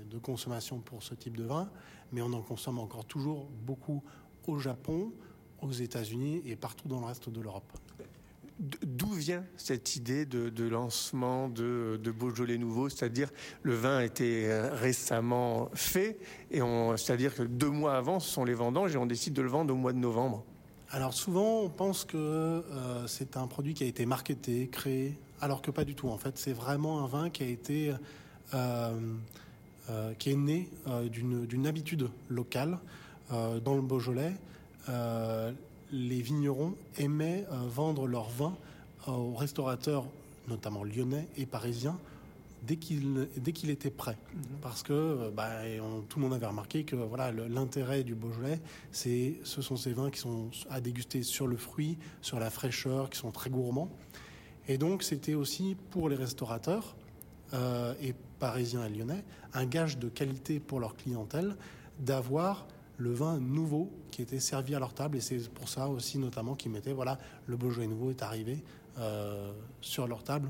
[0.10, 1.70] de consommation pour ce type de vin,
[2.11, 4.03] mais on en consomme encore toujours beaucoup
[4.48, 5.14] au Japon,
[5.61, 7.72] aux États-Unis et partout dans le reste de l'Europe
[8.59, 12.89] d'où vient cette idée de, lancement de, Beaujolais nouveau?
[12.89, 13.30] C'est-à-dire
[13.61, 16.19] le vin a été euh, récemment fait,
[16.51, 16.61] et
[16.97, 19.73] c'est-à-dire que deux mois avant, ce sont les vendanges, et on décide de le vendre
[19.73, 20.43] au mois de novembre.
[20.89, 25.61] Alors souvent, on pense que euh, c'est un produit qui a été marketé, créé, alors
[25.61, 26.09] que pas du tout.
[26.09, 27.93] En fait, c'est vraiment un vin qui a été,
[28.53, 28.93] euh,
[30.19, 30.69] qui est né
[31.09, 32.77] d'une habitude locale
[33.30, 34.34] dans le Beaujolais
[35.94, 38.57] les vignerons aimaient euh, vendre leur vin
[39.07, 40.06] euh, aux restaurateurs,
[40.48, 41.98] notamment lyonnais et parisiens,
[42.64, 44.41] dès qu'il dès qu'il était prêt, mhm.
[44.61, 45.52] parce que euh, bah,
[46.10, 48.60] tout le monde avait remarqué que voilà l'intérêt du Beaujolais,
[48.91, 53.10] c'est ce sont ces vins qui sont à déguster sur le fruit, sur la fraîcheur,
[53.11, 53.90] qui sont très gourmands,
[54.68, 56.95] et donc c'était aussi pour les restaurateurs
[58.02, 61.56] et parisiens et lyonnais un gage de qualité pour leur clientèle
[61.99, 62.65] d'avoir
[62.98, 65.18] le vin nouveau qui était servi à leur table.
[65.18, 67.18] Et c'est pour ça aussi notamment qu'ils mettaient, voilà,
[67.48, 68.64] le Beaujolais nouveau est arrivé
[68.99, 69.52] euh,
[69.82, 70.49] sur leur table,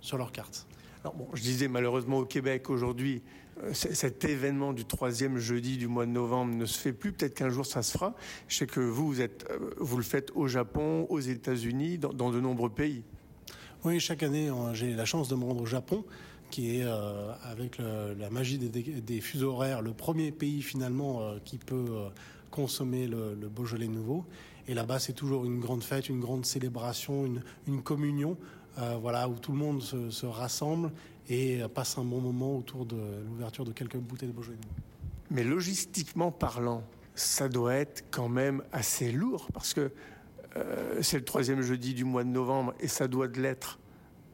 [0.00, 0.66] sur leur carte.
[1.04, 3.22] Alors bon, je disais malheureusement au Québec aujourd'hui,
[3.62, 7.12] euh, cet événement du troisième jeudi du mois de novembre ne se fait plus.
[7.12, 8.14] Peut-être qu'un jour ça se fera.
[8.48, 12.30] Je sais que vous, vous, êtes, euh, vous le faites au Japon, aux États-Unis, dans,
[12.30, 13.04] de nombreux pays.
[13.84, 16.04] Oui, chaque année, j'ai la chance de me rendre au Japon
[16.50, 21.58] qui est, euh, avec la magie des, fuseaux horaires, le premier pays finalement euh, qui
[21.58, 22.08] peut euh,
[22.50, 24.24] consommer le, Beaujolais nouveau.
[24.66, 27.26] Et là-bas, c'est toujours une grande fête, une grande célébration,
[27.66, 28.36] une, communion,
[29.00, 30.92] voilà, où tout le monde se, rassemble
[31.30, 34.82] et passe un bon moment autour de l'ouverture de quelques bouteilles de Beaujolais nouveau.
[35.30, 36.82] Mais logistiquement parlant,
[37.14, 39.90] ça doit être quand même assez lourd parce que
[41.00, 43.78] c'est le troisième jeudi du mois de novembre et ça doit de l'être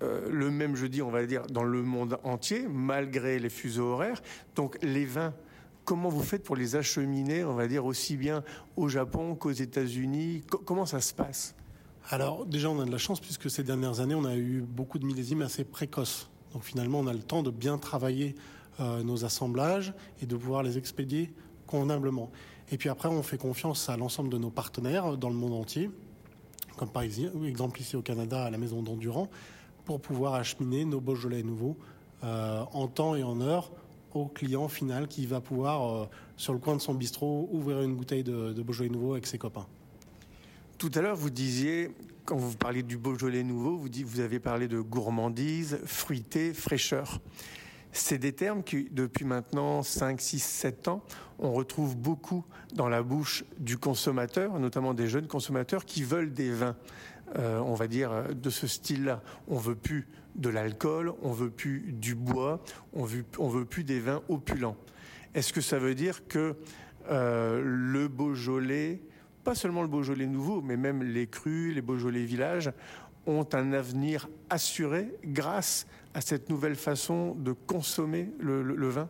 [0.02, 4.22] euh, le même jeudi, on va dire, dans le monde entier, malgré les fuseaux horaires.
[4.56, 5.32] Donc les vins,
[5.84, 8.42] comment vous faites pour les acheminer, on va dire, aussi bien
[8.76, 10.42] au Japon qu'aux États-Unis?
[10.64, 11.54] Comment ça se passe?
[12.10, 14.98] Alors déjà, on a de la chance puisque ces dernières années, on a eu beaucoup
[14.98, 16.28] de millésimes assez précoces.
[16.52, 18.34] Donc finalement, on a le temps de bien travailler
[18.80, 21.32] euh, nos assemblages et de pouvoir les expédier
[21.66, 22.30] convenablement.
[22.70, 25.90] Et puis après, on fait confiance à l'ensemble de nos partenaires dans le monde entier,
[26.76, 29.28] comme par exemple ici au Canada à la Maison d'Endurant,
[29.84, 31.76] pour pouvoir acheminer nos Beaujolais nouveaux
[32.22, 33.70] euh, en temps et en heure
[34.14, 36.06] au client final qui va pouvoir, euh,
[36.36, 39.66] sur le coin de son bistrot, ouvrir une bouteille de, Beaujolais nouveau avec ses copains.
[40.78, 41.90] Tout à l'heure, vous disiez,
[42.24, 47.20] quand vous parliez du Beaujolais nouveau, vous, vous avez parlé de gourmandise, fruité, fraîcheur.
[47.92, 51.02] C'est des termes qui, depuis maintenant 5, 6, 7 ans,
[51.38, 52.44] on retrouve beaucoup
[52.74, 56.76] dans la bouche du consommateur, notamment des jeunes consommateurs qui veulent des vins
[57.36, 59.22] euh, on va dire, de ce style-là.
[59.48, 60.06] On veut plus
[60.36, 62.62] de l'alcool, on veut plus du bois,
[62.92, 64.76] on veut, veut plus des vins opulents.
[65.34, 66.56] Est-ce que ça veut dire que
[67.10, 69.00] euh, le Beaujolais,
[69.42, 72.70] pas seulement le Beaujolais nouveau, mais même les crus, les Beaujolais villages,
[73.26, 79.08] ont un avenir assuré grâce à cette nouvelle façon de consommer le vin?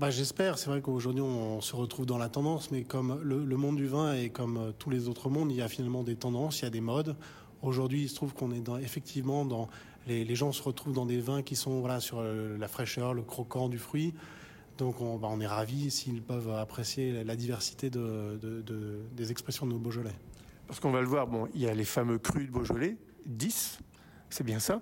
[0.00, 0.58] Bah, J'espère.
[0.58, 4.14] C'est vrai qu'aujourd'hui, on se retrouve dans la tendance, mais comme le, monde du vin
[4.14, 6.66] et comme euh, tous les autres mondes, il y a finalement des tendances, il y
[6.66, 7.16] a des modes.
[7.60, 9.68] Aujourd'hui, il se trouve qu'on est effectivement dans.
[10.06, 13.22] Les, gens se retrouvent dans des vins qui sont voilà, sur euh, la fraîcheur, le
[13.22, 14.14] croquant du fruit.
[14.78, 18.40] Donc on, bah, on est ravis s'ils peuvent apprécier la diversité de,
[19.12, 20.14] des expressions de nos Beaujolais.
[20.66, 22.96] Parce qu'on va le voir, bon, il y a les fameux crus de Beaujolais,
[23.26, 23.78] 10,
[24.30, 24.80] c'est bien ça.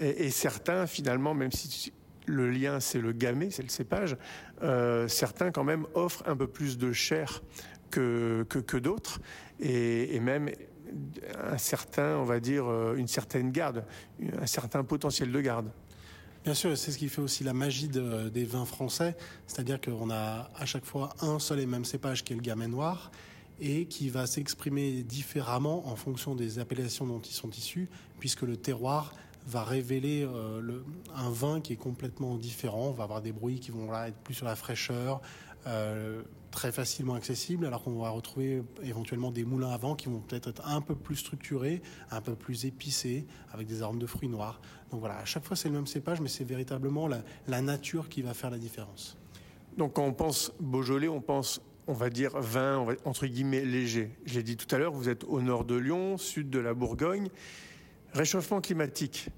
[0.00, 1.92] Et, certains, finalement, même si
[2.26, 4.16] le lien, c'est le gamay, c'est le cépage.
[4.62, 7.42] Euh, certains, quand même, offrent un peu plus de chair
[7.90, 9.20] que, que, d'autres,
[9.60, 10.50] et, même
[11.50, 13.84] un certain, on va dire, euh, une certaine garde,
[14.40, 15.70] un certain potentiel de garde.
[16.44, 19.16] Bien sûr, c'est ce qui fait aussi la magie des vins français,
[19.46, 22.68] c'est-à-dire qu'on a à chaque fois un seul et même cépage qui est le gamay
[22.68, 23.10] noir,
[23.60, 27.88] et qui va s'exprimer différemment en fonction des appellations dont ils sont issus,
[28.18, 29.14] puisque le terroir
[29.46, 30.82] va révéler euh,
[31.14, 32.88] un vin qui est complètement différent.
[32.88, 35.20] On va avoir des bruits qui vont être plus sur la fraîcheur,
[35.66, 40.20] euh, très facilement accessibles, alors qu'on va retrouver éventuellement des moulins à vent qui vont
[40.20, 44.28] peut-être être un peu plus structurés, un peu plus épicés, avec des arômes de fruits
[44.28, 44.60] noirs.
[44.90, 48.22] Donc voilà, à chaque fois c'est le même cépage, mais c'est véritablement la, nature qui
[48.22, 49.18] va faire la différence.
[49.76, 54.10] Donc quand on pense Beaujolais, on pense on va dire vin, entre guillemets, léger.
[54.24, 56.74] Je l'ai dit tout à l'heure, vous êtes au nord de Lyon, sud de la
[56.74, 57.28] Bourgogne.
[58.16, 59.28] Réchauffement climatique.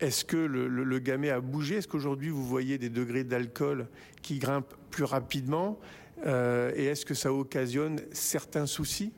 [0.00, 1.76] Est-ce que le, gamay a bougé?
[1.76, 3.86] Est-ce qu'aujourd'hui vous voyez des degrés d'alcool
[4.22, 5.78] qui grimpent plus rapidement?
[6.26, 9.12] Euh, Et est-ce que ça occasionne certains soucis?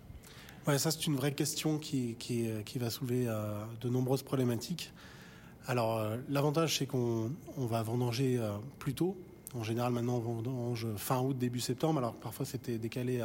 [0.66, 4.92] Ouais, ça c'est une vraie question qui, qui, va soulever euh, de nombreuses problématiques.
[5.66, 8.38] Alors euh, l'avantage c'est qu'on va vendanger
[8.78, 9.16] plus tôt.
[9.54, 12.00] En général maintenant on vendange fin août, début septembre.
[12.00, 13.22] Alors parfois c'était décalé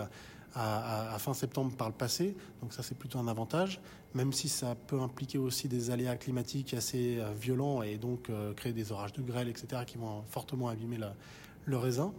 [0.55, 2.35] à, fin septembre par le passé.
[2.61, 3.81] Donc ça, c'est plutôt un avantage,
[4.13, 8.53] même si ça peut impliquer aussi des aléas climatiques assez euh, violents et donc euh,
[8.53, 10.97] créer des orages de grêle, etc., qui vont fortement abîmer
[11.65, 12.13] le raisin.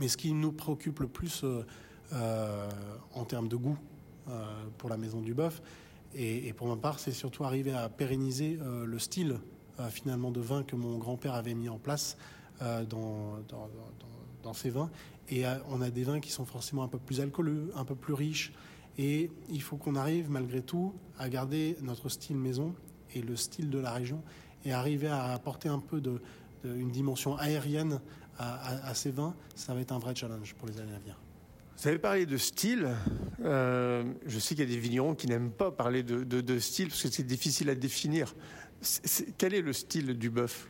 [0.00, 2.68] Mais ce qui nous préoccupe le plus euh,
[3.14, 3.78] en termes de goût
[4.76, 5.62] pour la maison du bœuf,
[6.14, 9.38] et, pour ma part, c'est surtout arriver à pérenniser le style
[9.88, 12.18] finalement de vin que mon grand-père avait mis en place
[12.60, 13.38] dans,
[14.42, 14.90] dans ses vins
[15.30, 18.14] et on a des vins qui sont forcément un peu plus alcooleux, un peu plus
[18.14, 18.52] riches.
[18.98, 22.74] Et il faut qu'on arrive malgré tout à garder notre style maison
[23.14, 24.22] et le style de la région
[24.64, 26.20] et arriver à apporter un peu de,
[26.64, 28.00] une dimension aérienne
[28.38, 29.34] à, ces vins.
[29.56, 31.18] Ça va être un vrai challenge pour les années à venir.
[31.76, 32.88] Vous avez parlé de style.
[33.44, 37.02] Euh, je sais qu'il y a des vignerons qui n'aiment pas parler de, style parce
[37.02, 38.34] que c'est difficile à définir.
[39.38, 40.68] quel est le style du bœuf?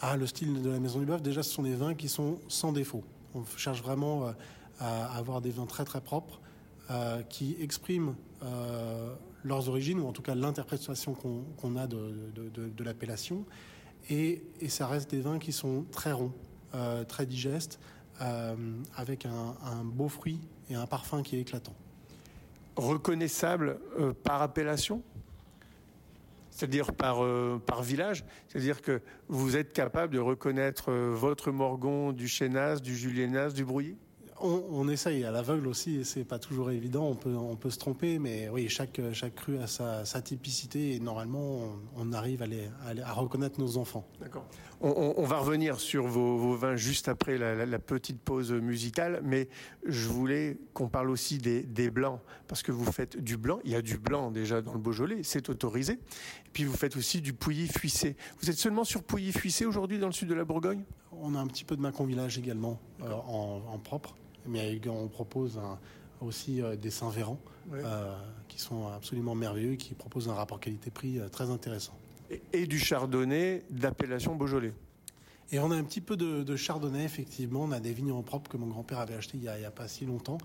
[0.00, 2.38] Ah, le style de la maison du bœuf, déjà, ce sont des vins qui sont
[2.48, 3.04] sans défaut.
[3.34, 4.32] On cherche vraiment euh,
[4.78, 6.41] à avoir des vins très très propres
[6.92, 13.44] euh, qui expriment euh, leurs origines, ou en tout cas l'interprétation qu'on a de, l'appellation.
[14.10, 16.32] Et, ça reste des vins qui sont très ronds,
[17.08, 17.80] très digestes,
[18.96, 20.40] avec un, beau fruit
[20.70, 21.74] et un parfum qui est éclatant.
[22.76, 23.78] Reconnaissable
[24.22, 25.02] par appellation?
[26.52, 28.24] C'est-à-dire par, euh, village?
[28.46, 33.64] C'est-à-dire que vous êtes capable de reconnaître euh, votre Morgon du Chénas, du Julienas, du
[33.64, 33.96] Brouilly?
[34.42, 37.06] On, essaye à l'aveugle aussi, c'est pas toujours évident.
[37.06, 41.00] On peut, on peut se tromper, mais oui, chaque, chaque cru a sa, typicité et
[41.00, 41.60] normalement,
[41.96, 42.68] on, arrive à, les,
[43.04, 44.06] à, reconnaître nos enfants.
[44.20, 44.44] D'accord.
[44.80, 49.48] On, va revenir sur vos, vins juste après la, petite pause musicale, mais
[49.86, 53.60] je voulais qu'on parle aussi des, blancs, parce que vous faites du blanc.
[53.64, 55.92] Il y a du blanc déjà dans le Beaujolais, c'est autorisé.
[55.92, 58.16] Et puis vous faites aussi du Pouilly-Fuissé.
[58.40, 60.82] Vous êtes seulement sur Pouilly-Fuissé aujourd'hui dans le sud de la Bourgogne?
[61.12, 64.16] On a un petit peu de Macon Village également, euh, en propre
[64.46, 65.58] mais on propose
[66.22, 67.38] aussi euh, des Saint-Véran
[67.72, 68.14] euh,
[68.48, 71.94] qui sont absolument merveilleux, qui proposent un rapport qualité-prix euh, très intéressant.
[72.52, 74.72] Et, du chardonnay d'appellation Beaujolais
[75.54, 77.64] et on a un petit peu de, chardonnay, effectivement.
[77.64, 80.06] On a des vignes propres que mon grand-père avait acheté il n'y a, pas si
[80.06, 80.38] longtemps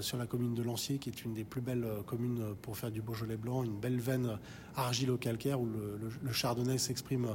[0.00, 3.02] sur la commune de Lancier, qui est une des plus belles communes pour faire du
[3.02, 4.38] Beaujolais blanc, une belle veine
[4.76, 7.30] argilo-calcaire où le chardonnay s'exprime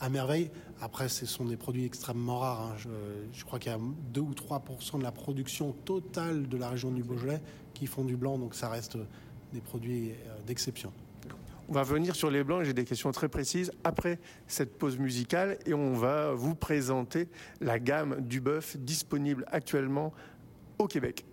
[0.00, 0.50] à merveille.
[0.80, 2.72] Après, ce sont des produits extrêmement rares.
[2.72, 2.88] Hein.
[3.32, 3.78] Je, crois qu'il y a
[4.12, 4.64] 2 ou 3
[4.98, 7.40] de la production totale de la région du Beaujolais
[7.74, 8.98] qui font du blanc, donc ça reste
[9.52, 10.92] des produits euh, d'exception.
[11.68, 15.58] On va venir sur les blancs j'ai des questions très précises après cette pause musicale
[15.64, 17.28] et on va vous présenter
[17.60, 20.12] la gamme du bœuf disponible actuellement
[20.78, 21.24] au Québec.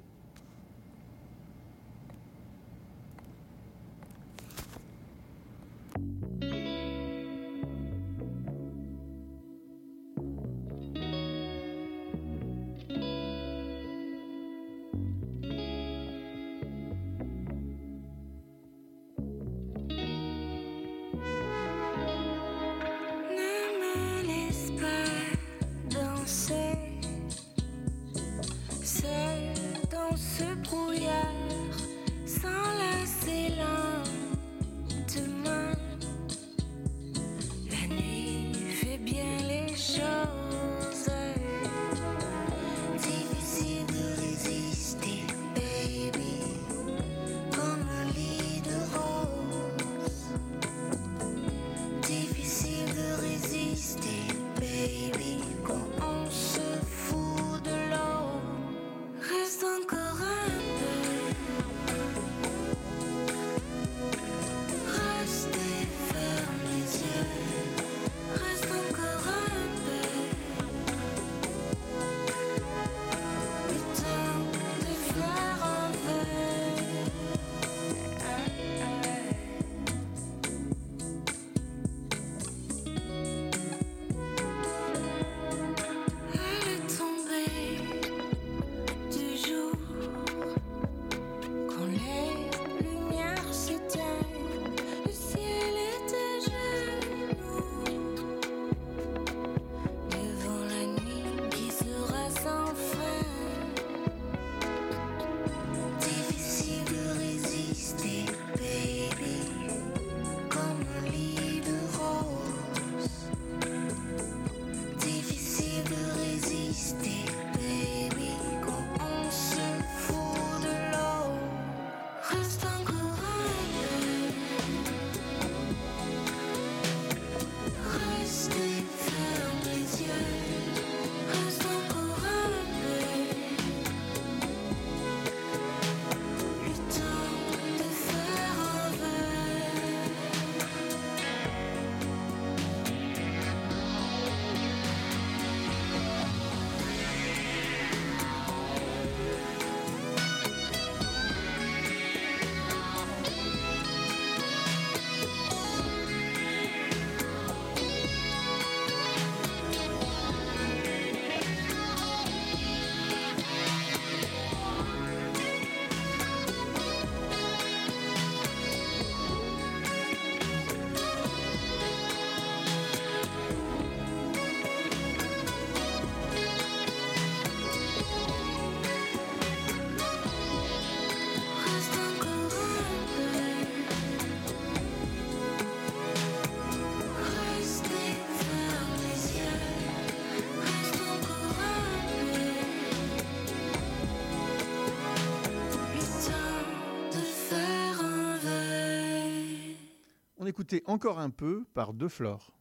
[200.69, 202.51] Écouter encore un peu par deux flores.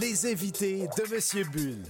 [0.00, 1.82] Les invités de Monsieur Bull.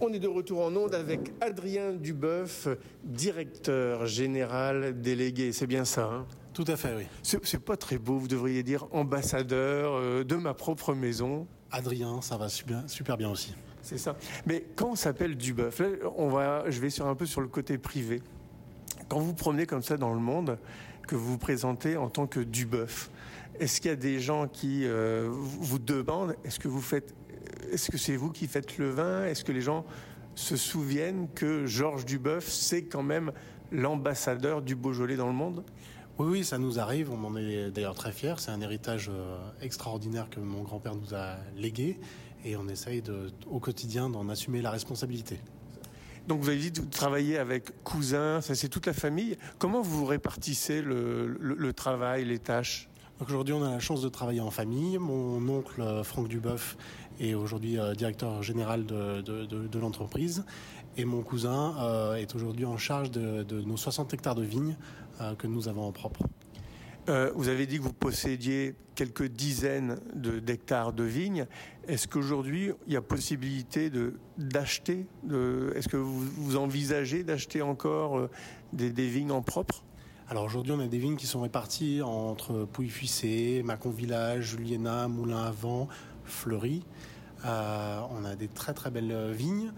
[0.00, 2.68] On est de retour en onde avec Adrien Duboeuf,
[3.04, 5.52] directeur général délégué.
[5.52, 6.26] C'est bien ça hein?
[6.52, 7.04] Tout à fait, oui.
[7.22, 11.46] C'est pas très beau, vous devriez dire ambassadeur euh, de ma propre maison.
[11.72, 13.54] Adrien, ça va super, super bien aussi.
[13.82, 14.16] C'est ça.
[14.46, 17.48] Mais quand on s'appelle Duboeuf, là, on va, je vais sur un peu sur le
[17.48, 18.22] côté privé.
[19.08, 20.58] Quand vous promenez comme ça dans le monde,
[21.06, 23.10] que vous vous présentez en tant que Duboeuf,
[23.60, 27.14] est-ce qu'il y a des gens qui euh, vous demandent est-ce que vous faites
[27.72, 29.24] est-ce que c'est vous qui faites le vin?
[29.26, 29.84] Est-ce que les gens
[30.34, 33.32] se souviennent que Georges Duboeuf, c'est quand même
[33.72, 35.64] l'ambassadeur du Beaujolais dans le monde?
[36.18, 37.10] Oui, oui, ça nous arrive.
[37.10, 38.34] On en est d'ailleurs très fiers.
[38.38, 41.98] C'est un héritage euh, extraordinaire que mon grand-père nous a légué.
[42.44, 43.02] Et on essaye
[43.50, 45.40] au quotidien d'en assumer la responsabilité.
[46.26, 49.36] Donc vous avez dit de travailler avec cousins, ça c'est toute la famille.
[49.58, 52.88] Comment vous répartissez le, travail, les tâches?
[53.20, 54.98] Aujourd'hui, on a la chance de travailler en famille.
[54.98, 56.76] Mon oncle euh, Franck Duboeuf
[57.20, 60.44] est aujourd'hui euh, directeur général de, l'entreprise.
[60.96, 64.76] Et mon cousin euh, est aujourd'hui en charge de, nos 60 hectares de vignes
[65.38, 66.24] que nous avons en propre.
[67.06, 71.46] Vous avez dit que vous possédiez quelques dizaines d'hectares de, vignes.
[71.88, 73.90] Est-ce qu'aujourd'hui, il y a possibilité
[74.38, 75.06] d'acheter
[75.74, 78.28] Est-ce que vous, envisagez d'acheter encore
[78.72, 79.84] des, vignes en propre?
[80.28, 85.44] Alors aujourd'hui, on a des vignes qui sont réparties entre Pouilly-Fuissé, Macon Village, Juliena, Moulin
[85.44, 85.52] à
[86.24, 86.82] Fleury.
[87.44, 89.72] Euh, on a des très très belles vignes.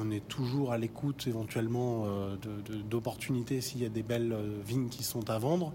[0.00, 2.36] On est toujours à l'écoute éventuellement euh,
[2.88, 5.72] d'opportunités s'il y a des belles euh, vignes qui sont à vendre.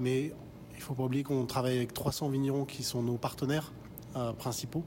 [0.00, 0.32] Mais
[0.72, 3.72] il ne faut pas oublier qu'on travaille avec 300 vignerons qui sont nos partenaires
[4.38, 4.84] principaux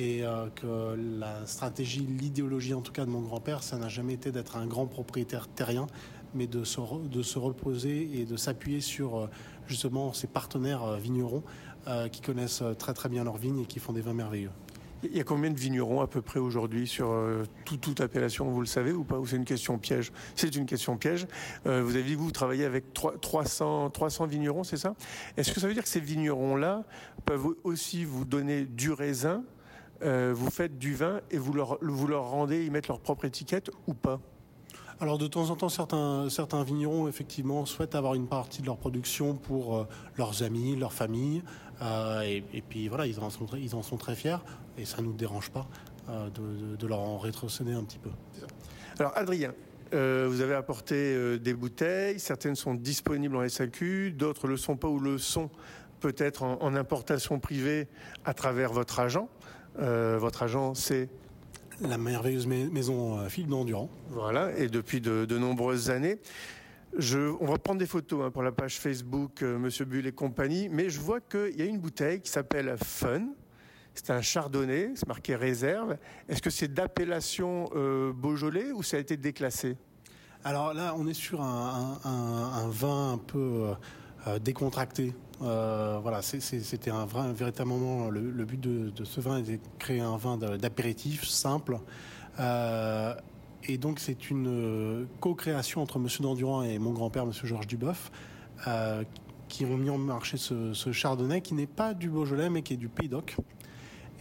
[0.00, 0.22] et
[0.56, 4.56] que la stratégie, l'idéologie en tout cas de mon grand-père, ça n'a jamais été d'être
[4.56, 5.86] un grand propriétaire terrien,
[6.34, 9.28] mais de se, de se reposer et de s'appuyer sur
[9.68, 11.42] justement ces partenaires vignerons
[12.10, 14.50] qui connaissent très très bien leurs vignes et qui font des vins merveilleux.
[15.10, 18.60] Il y a combien de vignerons à peu près aujourd'hui sur euh, toute appellation, vous
[18.60, 20.12] le savez ou pas Ou c'est une question piège?
[20.34, 21.26] C'est une question piège.
[21.66, 24.94] Euh, vous avez dit que vous travaillez avec 300, 300 vignerons, c'est ça?
[25.36, 26.84] Est-ce que ça veut dire que ces vignerons-là
[27.24, 29.42] peuvent aussi vous donner du raisin
[30.02, 33.24] euh, vous faites du vin et vous leur, vous leur rendez, ils mettent leur propre
[33.24, 34.20] étiquette ou pas?
[35.00, 38.76] Alors de temps en temps, certains, certains vignerons effectivement souhaitent avoir une partie de leur
[38.76, 39.86] production pour
[40.16, 41.42] leurs amis, leur famille,
[41.80, 44.38] et, et, puis voilà, ils en, sont, ils en sont très fiers
[44.78, 45.66] et ça ne nous dérange pas
[46.08, 46.28] euh,
[46.78, 48.10] de, leur en rétrocéder un petit peu.
[48.98, 49.54] Alors Adrien,
[49.94, 54.76] euh, vous avez apporté euh, des bouteilles, certaines sont disponibles en SAQ, d'autres le sont
[54.76, 55.48] pas ou le sont
[56.00, 57.88] peut-être en, importation privée
[58.26, 59.30] à travers votre agent.
[59.78, 61.08] votre agent, c'est
[61.80, 63.88] la merveilleuse maison Philippe d'Endurant.
[64.10, 66.18] Voilà, et depuis de, nombreuses années.
[66.96, 70.68] Je, on va prendre des photos hein, pour la page Facebook Monsieur Bull et compagnie,
[70.68, 73.28] mais je vois qu'il y a une bouteille qui s'appelle Fun,
[73.94, 75.96] c'est un chardonnay, c'est marqué réserve.
[76.28, 79.76] Est-ce que c'est d'appellation euh, Beaujolais ou ça a été déclassé?
[80.42, 83.74] Alors là, on est sur un, vin un peu euh,
[84.26, 85.14] euh, décontracté.
[85.40, 90.16] voilà, c'était un vin véritablement le, le but de, ce vin était de créer un
[90.16, 91.78] vin d'apéritif simple.
[93.66, 98.10] Et donc c'est une co-création entre Monsieur d'Endurant et mon grand-père, Monsieur Georges Duboeuf,
[99.48, 102.76] qui ont mis en marché ce, chardonnay qui n'est pas du Beaujolais mais qui est
[102.76, 103.36] du Pays d'Oc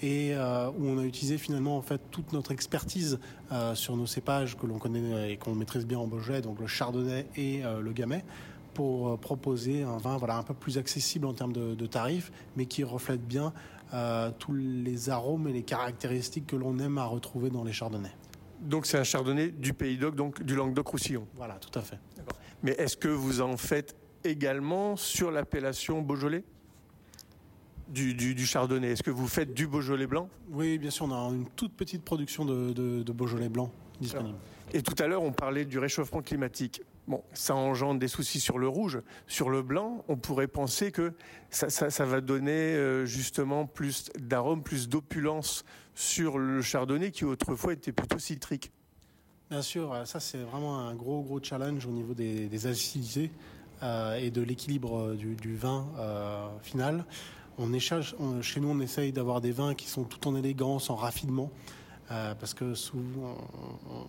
[0.04, 3.20] et euh, où on a utilisé finalement en fait toute notre expertise
[3.52, 6.68] euh, sur nos cépages que l'on connaît et qu'on maîtrise bien en Beaujolais, donc le
[6.68, 8.26] Chardonnay et euh, le Gamay,
[8.74, 12.84] pour proposer un vin voilà un peu plus accessible en termes de, tarifs, mais qui
[12.84, 13.54] reflète bien
[14.40, 18.16] tous les arômes et les caractéristiques que l'on aime à retrouver dans les Chardonnays.
[18.64, 21.28] Donc c'est un Chardonnay du Pays d'Oc, donc du Languedoc-Roussillon.
[21.36, 22.00] Voilà, tout à fait.
[22.64, 26.44] Mais est-ce que vous en faites également sur l'appellation Beaujolais?
[27.90, 28.92] Du, chardonnay.
[28.92, 30.28] Est-ce que vous faites du Beaujolais blanc?
[30.50, 33.70] Oui, bien sûr, on a une toute petite production de, Beaujolais blanc
[34.00, 34.38] disponible.
[34.74, 36.82] Et tout à l'heure, on parlait du réchauffement climatique.
[37.08, 39.02] Bon, ça engendre des soucis sur le rouge.
[39.28, 41.14] Sur le blanc, on pourrait penser que
[41.50, 45.66] ça, va donner euh, justement plus d'arômes, plus d'opulence
[45.96, 48.72] sur le chardonnay qui autrefois était plutôt citrique.
[49.50, 53.30] Bien sûr, ça c'est vraiment un gros gros challenge au niveau des, acidités
[53.84, 57.06] euh, et de l'équilibre du, vin euh, final.
[58.42, 61.52] Chez nous, on essaye d'avoir des vins qui sont tout en élégance, en raffinement,
[62.12, 63.38] euh, parce que souvent,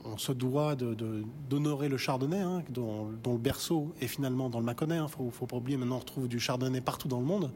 [0.05, 4.97] on, se doit d'honorer le chardonnay, hein, dont, le berceau est finalement dans le Mâconnais.
[4.97, 5.09] Il hein.
[5.09, 7.53] faut, pas oublier, maintenant on retrouve du chardonnay partout dans le monde.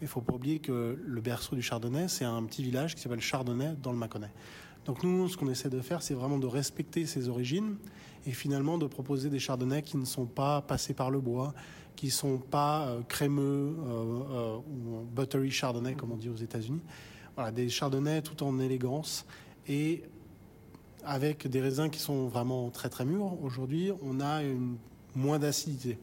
[0.00, 3.02] Il ne faut pas oublier que le berceau du chardonnay, c'est un petit village qui
[3.02, 4.32] s'appelle Chardonnay dans le Mâconnais.
[4.86, 7.76] Donc nous, ce qu'on essaie de faire, c'est vraiment de respecter ces origines
[8.26, 11.52] et finalement de proposer des chardonnays qui ne sont pas passés par le bois,
[11.96, 16.80] qui ne sont pas euh, crémeux euh, ou buttery chardonnay, comme on dit aux États-Unis.
[17.34, 19.26] Voilà, des chardonnays tout en élégance
[19.68, 20.02] et
[21.04, 23.42] avec des raisins qui sont vraiment très très mûrs.
[23.42, 24.76] Aujourd'hui, on a une,
[25.14, 25.98] moins d'acidité.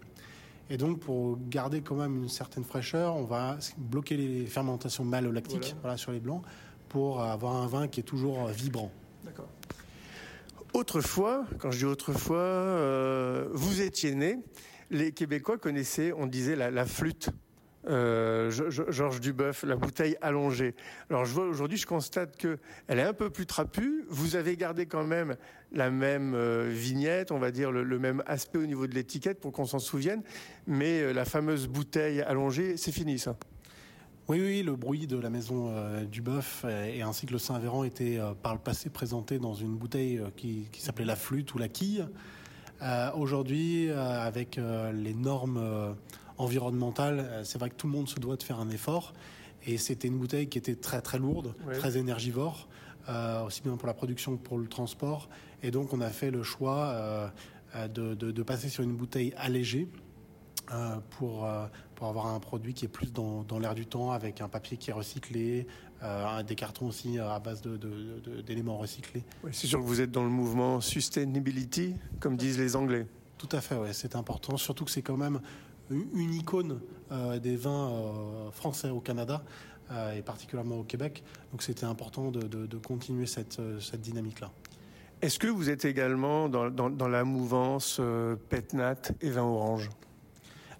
[0.70, 5.62] Et donc, pour garder quand même une certaine fraîcheur, on va bloquer les fermentations malolactiques
[5.62, 5.82] voilà.
[5.82, 6.44] Voilà, sur les blancs
[6.90, 8.92] pour avoir un vin qui est toujours vibrant.
[9.24, 9.50] D'accord.
[10.74, 14.40] Autrefois, quand je dis autrefois, euh, vous étiez né,
[14.90, 17.30] les Québécois connaissaient, on disait, la, la flûte.
[17.88, 20.76] Euh, Georges Duboeuf, la bouteille allongée.
[21.10, 22.58] Alors aujourd'hui, je constate que
[22.88, 24.06] elle est un peu plus trapue.
[24.10, 25.38] Vous avez gardé quand même
[25.72, 29.52] la même euh, vignette, on va dire le, même aspect au niveau de l'étiquette pour
[29.52, 30.22] qu'on s'en souvienne.
[30.66, 33.38] Mais euh, la fameuse bouteille allongée, c'est fini ça.
[34.28, 36.06] Oui, oui, le bruit de la maison euh,
[36.94, 40.82] et ainsi que le Saint-Véran était par le passé présenté dans une bouteille qui, qui
[40.82, 42.06] s'appelait la flûte ou la quille.
[43.16, 44.60] Aujourd'hui, avec
[44.94, 45.96] les normes
[46.38, 49.14] environnementales, c'est vrai que tout le monde se doit de faire un effort.
[49.66, 52.68] Et c'était une bouteille qui était très très lourde, très énergivore,
[53.46, 55.30] aussi bien pour la production que pour le transport.
[55.64, 57.32] Et donc on a fait le choix
[57.76, 59.88] de, de, de passer sur une bouteille allégée.
[60.74, 61.66] Euh, pour, euh,
[61.96, 64.76] pour avoir un produit qui est plus dans, dans l'air du temps, avec un papier
[64.76, 65.66] qui est recyclé,
[66.04, 69.24] euh, des cartons aussi à base d'éléments de, recyclés.
[69.54, 73.08] C'est sûr que vous êtes dans le mouvement sustainability, comme disent les Anglais.
[73.38, 75.40] Tout à fait, ouais, c'est important, surtout que c'est quand même
[75.90, 76.80] une icône
[77.12, 77.92] euh, des vins
[78.52, 79.44] français au Canada.
[80.16, 81.24] et particulièrement au Québec.
[81.52, 84.52] Donc c'était important de, de, de, continuer cette, cette dynamique-là.
[85.20, 89.90] Est-ce que vous êtes également dans, dans, dans la mouvance euh, Petnat et vin orange?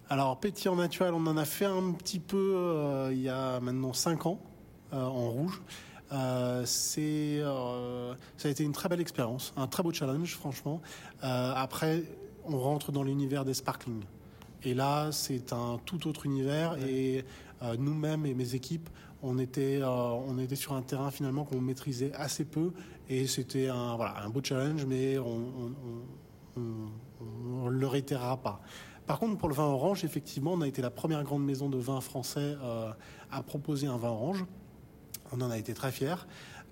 [0.10, 3.94] Alors, pétillant naturel, on en a fait un petit peu euh, il y a maintenant
[3.94, 4.40] 5 ans
[4.94, 5.60] euh, en rouge.
[6.14, 7.42] Euh, c'est,
[8.38, 10.82] ça a été une très belle expérience, un très beau challenge, franchement.
[11.22, 12.04] après,
[12.46, 14.04] on rentre dans l'univers des sparkling.
[14.64, 16.78] Et là, c'est un tout autre univers.
[16.88, 17.26] Et
[17.78, 18.90] nous-mêmes et mes équipes,
[19.24, 22.72] on était, on était sur un terrain finalement qu'on maîtrisait assez peu.
[23.10, 25.72] Et c'était un, voilà, un beau challenge, mais on
[26.56, 28.62] ne le réitérera pas.
[29.08, 31.78] Par contre, pour le vin orange, effectivement, on a été la première grande maison de
[31.78, 32.92] vin français euh,
[33.32, 34.46] à proposer un vin orange.
[35.32, 36.28] On en a été très fiers.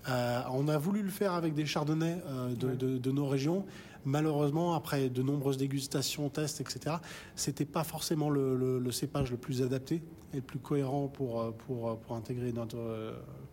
[0.08, 2.76] Euh, on a voulu le faire avec des chardonnays euh, de, ouais.
[2.76, 3.64] de, de, nos régions.
[4.06, 6.96] Malheureusement, après de nombreuses dégustations, tests, etc.,
[7.34, 10.02] c'était pas forcément le, le, le, cépage le plus adapté
[10.32, 12.78] et le plus cohérent pour, pour, pour intégrer notre,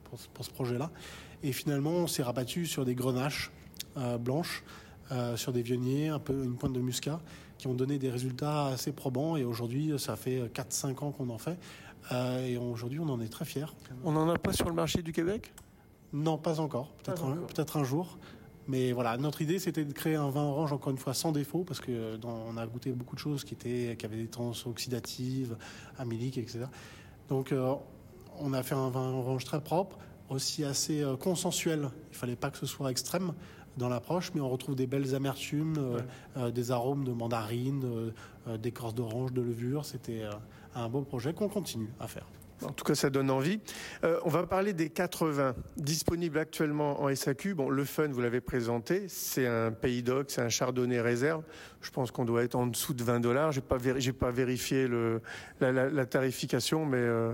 [0.06, 0.92] pour, pour ce projet-là.
[1.44, 3.52] Et finalement, on s'est rabattu sur des grenaches
[4.22, 4.64] blanches,
[5.36, 7.20] sur des vionniers, un peu une pointe de muscat
[7.58, 9.36] qui ont donné des résultats assez probants.
[9.38, 11.58] Et aujourd'hui, ça fait 4-5 ans qu'on en fait.
[12.12, 13.74] Euh, et aujourd'hui, on en est très fiers.
[14.04, 15.54] On n'en a pas sur le marché du Québec?
[16.12, 16.90] Non, pas encore.
[17.04, 18.18] Peut-être un, peut un jour.
[18.68, 21.64] Mais voilà, notre idée, c'était de créer un vin orange, encore une fois, sans défaut,
[21.64, 24.66] parce que dans, on a goûté beaucoup de choses qui, étaient, qui avaient des tendances
[24.66, 25.58] oxydatives,
[25.98, 26.66] amyliques, etc.
[27.30, 27.76] Donc, euh,
[28.40, 29.98] on a fait un vin orange très propre,
[30.30, 31.90] aussi assez euh, consensuel.
[32.12, 33.34] Il fallait pas que ce soit extrême
[33.78, 36.02] dans l'approche, mais on retrouve des belles amertumes, ouais.
[36.38, 38.12] euh, des arômes de mandarine,
[38.48, 39.86] euh, d'écorce d'orange, de levure.
[39.86, 40.32] C'était euh,
[40.76, 42.26] un beau projet qu'on continue à faire.
[42.66, 43.60] En tout cas, ça donne envie.
[44.04, 47.56] Euh, on va parler des 80 disponibles actuellement en SAQ.
[47.56, 51.44] Bon, le Fun, vous l'avez présenté, c'est un pays d'oc, c'est un chardonnay réserve.
[51.82, 53.52] Je pense qu'on doit être en dessous de 20 dollars.
[53.52, 53.78] J'ai pas,
[54.20, 54.88] pas vérifié
[55.60, 57.34] la tarification, mais euh,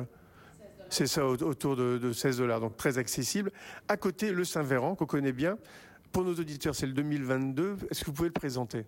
[0.90, 3.52] c'est ça autour de, de 16 dollars, donc très accessible.
[3.88, 5.58] À côté, le Saint-Véran qu'on connaît bien.
[6.12, 7.78] Pour nos auditeurs, c'est le 2022.
[7.92, 8.86] Est-ce que vous pouvez le présenter?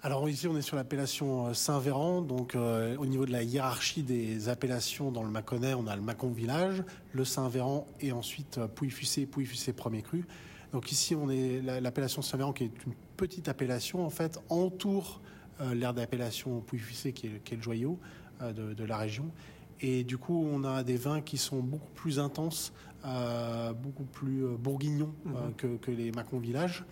[0.00, 2.22] Alors ici, on est sur l'appellation Saint-Véran.
[2.22, 6.02] Donc, euh, au niveau de la hiérarchie des appellations dans le Mâconnais, on a le
[6.02, 10.24] Mâcon Village, le Saint-Véran et ensuite Pouilly-Fussé, Pouilly-Fussé premier cru.
[10.72, 15.20] Donc ici, on est l'appellation Saint-Véran qui est une petite appellation en fait entoure
[15.60, 17.98] euh, l'aire d'appellation Pouilly-Fussé qui, qui, est le joyau
[18.42, 19.32] euh, de, de, la région.
[19.80, 22.72] Et du coup, on a des vins qui sont beaucoup plus intenses,
[23.04, 25.32] euh, beaucoup plus bourguignons mmh.
[25.56, 26.84] que, que, les Mâcon Village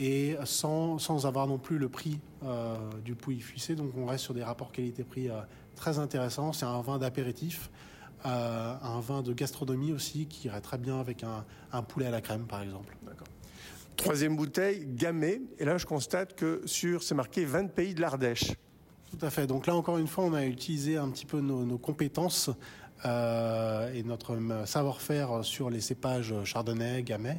[0.00, 2.74] et sans, sans, avoir non plus le prix euh,
[3.04, 3.74] du Pouilly Fuissé.
[3.74, 5.40] Donc on reste sur des rapports qualité-prix euh,
[5.76, 6.54] très intéressants.
[6.54, 7.70] C'est un vin d'apéritif,
[8.24, 12.10] euh, un vin de gastronomie aussi qui irait très bien avec un, un poulet à
[12.10, 12.96] la crème par exemple.
[13.96, 15.42] Troisième bouteille, Gamay.
[15.58, 18.54] Et là je constate que sur, c'est marqué 20 pays de l'Ardèche.
[19.10, 19.46] Tout à fait.
[19.46, 22.48] Donc là encore une fois, on a utilisé un petit peu nos, nos compétences
[23.04, 27.38] euh, et notre savoir-faire sur les cépages chardonnay, gamay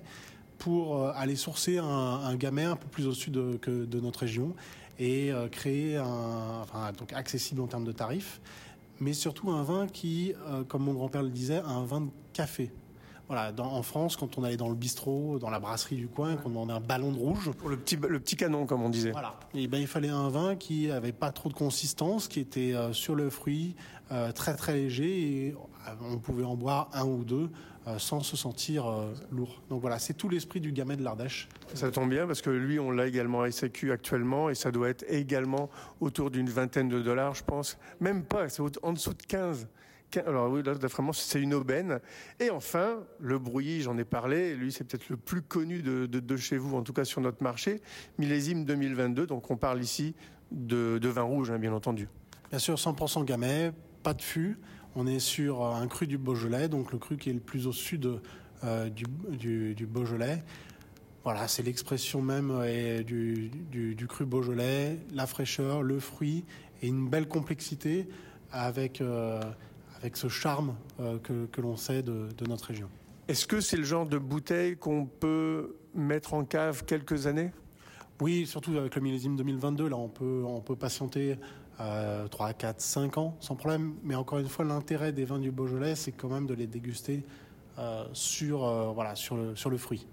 [0.61, 3.99] pour euh, aller sourcer un, un gamay un peu plus au sud de, que de
[3.99, 4.53] notre région
[4.99, 8.39] et euh, créer un, enfin, donc accessible en termes de tarifs,
[8.99, 12.71] mais surtout un vin qui, euh, comme mon grand-père le disait, un vin de café.
[13.27, 16.35] voilà, dans- en France, quand on allait dans le bistrot, dans la brasserie du coin,
[16.35, 17.49] qu'on demandait un ballon de rouge.
[17.65, 19.11] Le petit, le petit canon, comme on disait.
[19.11, 19.39] Voilà.
[19.55, 22.91] Et ben, il fallait un vin qui avait pas trop de consistance, qui était euh,
[22.93, 23.75] sur le fruit,
[24.11, 25.55] euh, très très léger, et euh,
[26.01, 27.49] on pouvait en boire un ou deux
[27.87, 29.61] euh, sans se sentir euh, lourd.
[29.69, 31.47] Donc voilà, c'est tout l'esprit du gamet de l'Ardèche.
[31.73, 34.89] Ça tombe bien parce que lui, on l'a également à SAQ actuellement et ça doit
[34.89, 37.77] être également autour d'une vingtaine de dollars, je pense.
[37.99, 39.67] Même pas, c'est en dessous de 15.
[40.11, 41.99] Quin- Alors oui, là, là, vraiment, c'est une aubaine.
[42.39, 44.53] Et enfin, le brouillis, j'en ai parlé.
[44.55, 47.21] Lui, c'est peut-être le plus connu de, de- de chez vous, en tout cas sur
[47.21, 47.81] notre marché.
[48.19, 49.25] Millésime 2022.
[49.25, 50.13] Donc, on parle ici
[50.51, 52.09] de, de vin rouge, hein, bien entendu.
[52.49, 53.71] Bien sûr, 100% gamay,
[54.03, 54.59] pas de fût.
[54.95, 57.67] On est sur euh, un cru du Beaujolais, donc le cru qui est le plus
[57.67, 58.19] au sud
[58.63, 60.43] euh, du, du- du Beaujolais.
[61.23, 66.43] Voilà, c'est l'expression même euh, du, cru Beaujolais, la fraîcheur, le fruit
[66.81, 68.07] et une belle complexité
[68.51, 69.39] avec, euh,
[69.97, 70.75] avec ce charme
[71.23, 72.89] que, que l'on sait de, de notre région.
[73.27, 77.51] Est-ce que c'est le genre de bouteille qu'on peut mettre en cave quelques années?
[78.19, 81.37] Oui, surtout avec le millésime 2022, là on peut, on peut patienter
[81.81, 83.95] euh, 3, 4, 5 ans sans problème.
[84.03, 87.23] Mais encore une fois, l'intérêt des vins du Beaujolais, c'est quand même de les déguster
[87.79, 89.15] euh, euh,
[89.55, 90.05] sur le fruit.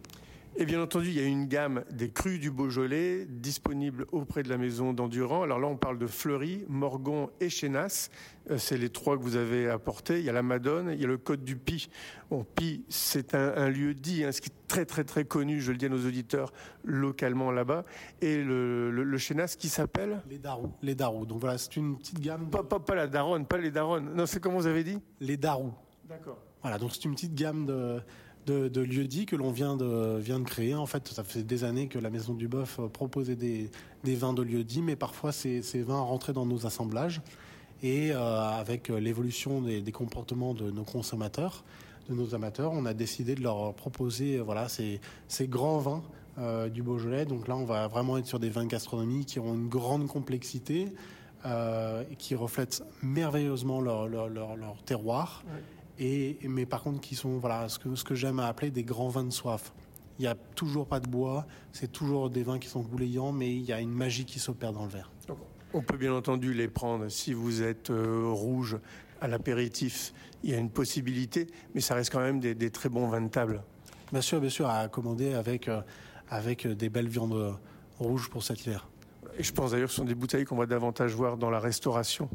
[0.60, 4.48] Et bien entendu, il y a une gamme des crus du Beaujolais disponible auprès de
[4.48, 5.44] la maison d'Endurant.
[5.44, 8.10] Alors là, on parle de Fleury, Morgon et Chénas.
[8.50, 10.18] Euh, C'est les trois que vous avez apportés.
[10.18, 11.88] Il y a la Madone, il y a le Côte du Pi.
[12.28, 15.60] Bon, Pi, c'est un, un lieu dit, hein, ce qui est très très très connu,
[15.60, 16.52] je le dis à nos auditeurs,
[16.82, 17.84] localement là-bas.
[18.20, 20.72] Et le, le, le Chénas qui s'appelle Les Darous.
[20.82, 21.24] Les Darous.
[21.24, 22.50] Donc voilà, c'est une petite gamme.
[22.50, 24.12] pas, pas, pas la Daronne, pas les Daronnes.
[24.12, 24.98] Non, c'est comme vous avez dit?
[25.20, 25.72] Les Darous.
[26.08, 26.38] D'accord.
[26.62, 28.00] Voilà, donc c'est une petite gamme de,
[28.50, 30.74] de, lieux-dits que l'on vient de, créer.
[30.74, 33.70] En fait, ça fait des années que la Maison du Bœuf euh, proposait des,
[34.04, 37.20] vins de lieux-dits, mais parfois ces, vins rentraient dans nos assemblages.
[37.82, 41.64] Et euh, avec euh, l'évolution des, comportements de nos consommateurs,
[42.08, 45.00] de nos amateurs, on a décidé de leur proposer voilà, ces,
[45.42, 46.02] grands vins
[46.72, 47.26] du Beaujolais.
[47.26, 50.06] Donc là, on va vraiment être sur des vins de gastronomie qui ont une grande
[50.06, 50.88] complexité,
[51.46, 55.44] euh, qui reflètent merveilleusement leur terroir.
[55.98, 59.08] Et, mais par contre, qui sont voilà, ce que, ce que j'aime appeler des grands
[59.08, 59.72] vins de soif.
[60.18, 63.54] Il n'y a toujours pas de bois, c'est toujours des vins qui sont goulayants, mais
[63.54, 65.12] il y a une magie qui s'opère dans le verre.
[65.72, 68.78] On peut bien entendu les prendre si vous êtes euh, rouge
[69.20, 70.12] à l'apéritif.
[70.42, 73.20] Il y a une possibilité, mais ça reste quand même des, des très bons vins
[73.20, 73.62] de table.
[74.12, 75.82] Bien sûr, bien sûr, à accommoder avec, euh,
[76.30, 77.52] avec des belles viandes euh,
[77.98, 78.88] rouges pour cet hiver.
[79.38, 81.60] Et je pense d'ailleurs que ce sont des bouteilles qu'on va davantage voir dans la
[81.60, 82.28] restauration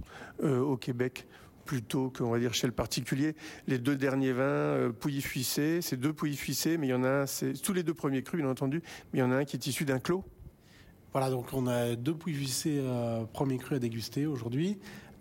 [0.43, 1.27] euh, au Québec
[1.65, 3.35] plutôt qu'on va dire chez le particulier.
[3.67, 7.25] Les deux derniers vins, euh, Pouilly-Fuissé, c'est deux Pouilly-Fuissé, mais il y en a un,
[7.25, 8.81] c'est tous les deux premiers crus bien entendu,
[9.11, 10.23] mais il y en a un qui est issu d'un clos.
[11.11, 14.79] Voilà, donc on a deux Pouilly-Fuissé euh, premier cru à déguster aujourd'hui.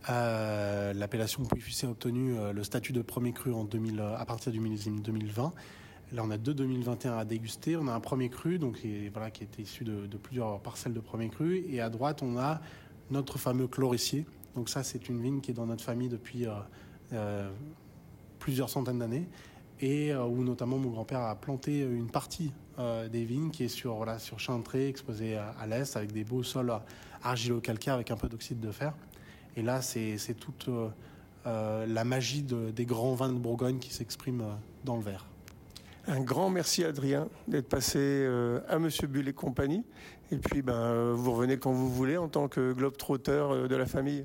[0.08, 4.60] Euh, L'appellation Pouilly-Fuissé a obtenu le statut de premier cru en 2000, à partir du
[4.60, 5.52] millésime 2020.
[6.12, 7.76] Là, on a deux 2021 à déguster.
[7.76, 8.78] On a un premier cru, donc
[9.12, 11.64] voilà, qui était issu de, plusieurs parcelles de premier cru.
[11.70, 12.60] Et à droite, on a
[13.10, 14.26] notre fameux Chloricier.
[14.54, 16.52] Donc ça, c'est une vigne qui est dans notre famille depuis euh,
[17.12, 17.50] euh,
[18.38, 19.26] plusieurs centaines d'années
[19.80, 22.52] et euh, où notamment mon grand-père a planté une partie
[23.12, 26.72] des vignes qui est sur voilà sur Chantré, exposée à, l'est avec des beaux sols
[27.22, 28.94] argilo-calcaires avec un peu d'oxyde de fer.
[29.56, 30.70] Et là, c'est toute
[31.44, 34.42] la magie de- des grands vins de Bourgogne qui s'exprime
[34.84, 35.26] dans le verre.
[36.06, 38.26] Un grand merci Adrien d'être passé
[38.66, 39.84] à Monsieur Bull et compagnie.
[40.32, 44.24] Et puis ben, vous revenez quand vous voulez en tant que globe-trotteur de la famille.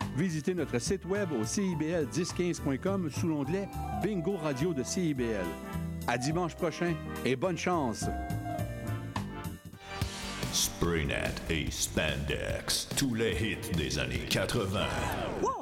[0.15, 3.69] visitez notre site web au cibl1015.com sous l'onglet
[4.03, 5.45] Bingo Radio de CIBL.
[6.07, 6.93] À dimanche prochain
[7.25, 8.05] et bonne chance!
[10.53, 14.85] Spraynet et Spandex, tous les hits des années 80.
[15.41, 15.60] Wow,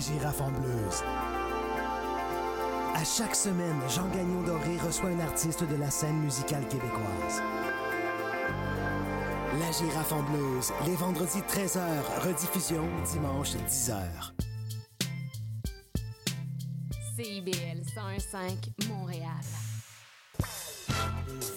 [0.00, 1.04] La girafe en bleuse.
[2.94, 7.42] À chaque semaine, Jean Gagnon Doré reçoit un artiste de la scène musicale québécoise.
[9.58, 11.80] La girafe en blues, les vendredis 13h,
[12.24, 14.32] rediffusion dimanche 10h.
[17.16, 19.28] CIBL 101.5 Montréal.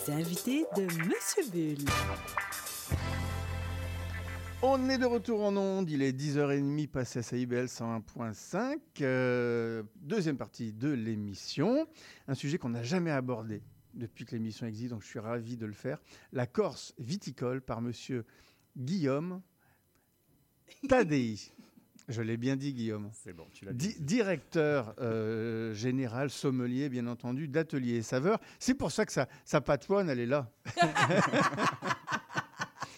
[0.08, 1.86] Les invités de Monsieur Bull.
[4.66, 8.78] On est de retour en onde, il est 10h30 passé à CIBL 101.5.
[9.02, 11.86] Euh, deuxième partie de l'émission,
[12.30, 13.62] un sujet qu'on n'a jamais abordé
[13.94, 16.00] depuis que l'émission existe, donc je suis ravi de le faire.
[16.32, 18.26] La Corse viticole par monsieur
[18.78, 19.42] Guillaume
[20.88, 21.36] Tadei.
[22.10, 23.10] Je l'ai bien dit, Guillaume.
[23.14, 24.02] C'est bon, tu l'as Di- dit.
[24.02, 28.40] directeur euh, général, sommelier, bien entendu, d'Atelier et Saveurs.
[28.60, 30.50] C'est pour ça que sa, sa patronne, elle est là.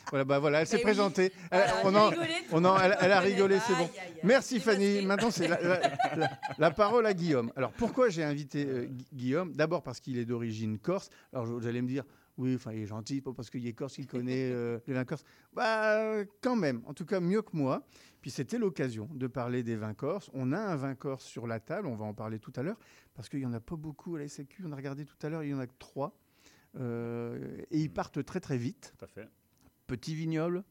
[0.10, 0.84] voilà, bah voilà, elle s'est Eh oui.
[0.84, 1.32] présentée.
[1.52, 3.80] Voilà, Elle- on j'ai en- rigolé on en- elle, elle a rigolé, c'est bon.
[3.86, 4.20] Aïe, aïe, aïe.
[4.24, 5.06] Merci Fanny.
[5.06, 5.80] Maintenant, c'est la, la-
[6.16, 7.52] la- la parole à Guillaume.
[7.56, 9.54] Alors, pourquoi j'ai invité euh, Gu- Guillaume?
[9.54, 11.10] D'abord parce qu'il est d'origine corse.
[11.34, 12.04] Alors, vous allez me dire,
[12.38, 15.06] oui, enfin, il est gentil, pas parce qu'il est corse qu'il connaît euh, les vins
[15.06, 15.24] corses.
[15.54, 17.86] Bah, quand même, en tout cas, mieux que moi.
[18.22, 20.30] Puis c'était l'occasion de parler des vins corses.
[20.34, 22.78] On a un vin corse sur la table, on va en parler tout à l'heure,
[23.14, 24.64] parce qu'il n'y en a pas beaucoup à la SAQ.
[24.66, 26.18] On a regardé tout à l'heure, il y en a que trois.
[26.80, 28.94] Euh, et ils partent très très vite.
[28.98, 29.28] Tout à fait.
[29.88, 30.64] Petit vignoble.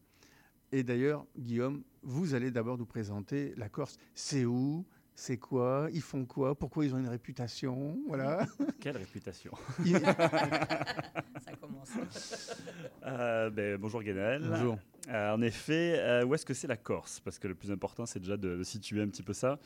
[0.72, 3.96] Et d'ailleurs, Guillaume, vous allez d'abord nous présenter la Corse.
[4.14, 4.84] C'est où?
[5.14, 5.88] C'est quoi?
[5.92, 6.56] Ils font quoi?
[6.56, 7.96] Pourquoi ils ont une réputation?
[8.08, 8.44] Voilà.
[8.80, 9.52] Quelle réputation?
[9.84, 12.56] Ça commence.
[13.04, 14.42] Euh, ben, bonjour Guénel.
[14.48, 14.78] Bonjour.
[15.08, 17.20] Euh, en effet, euh, où est-ce que c'est la Corse?
[17.20, 19.58] Parce que le plus important, c'est déjà de, de situer un petit peu ça.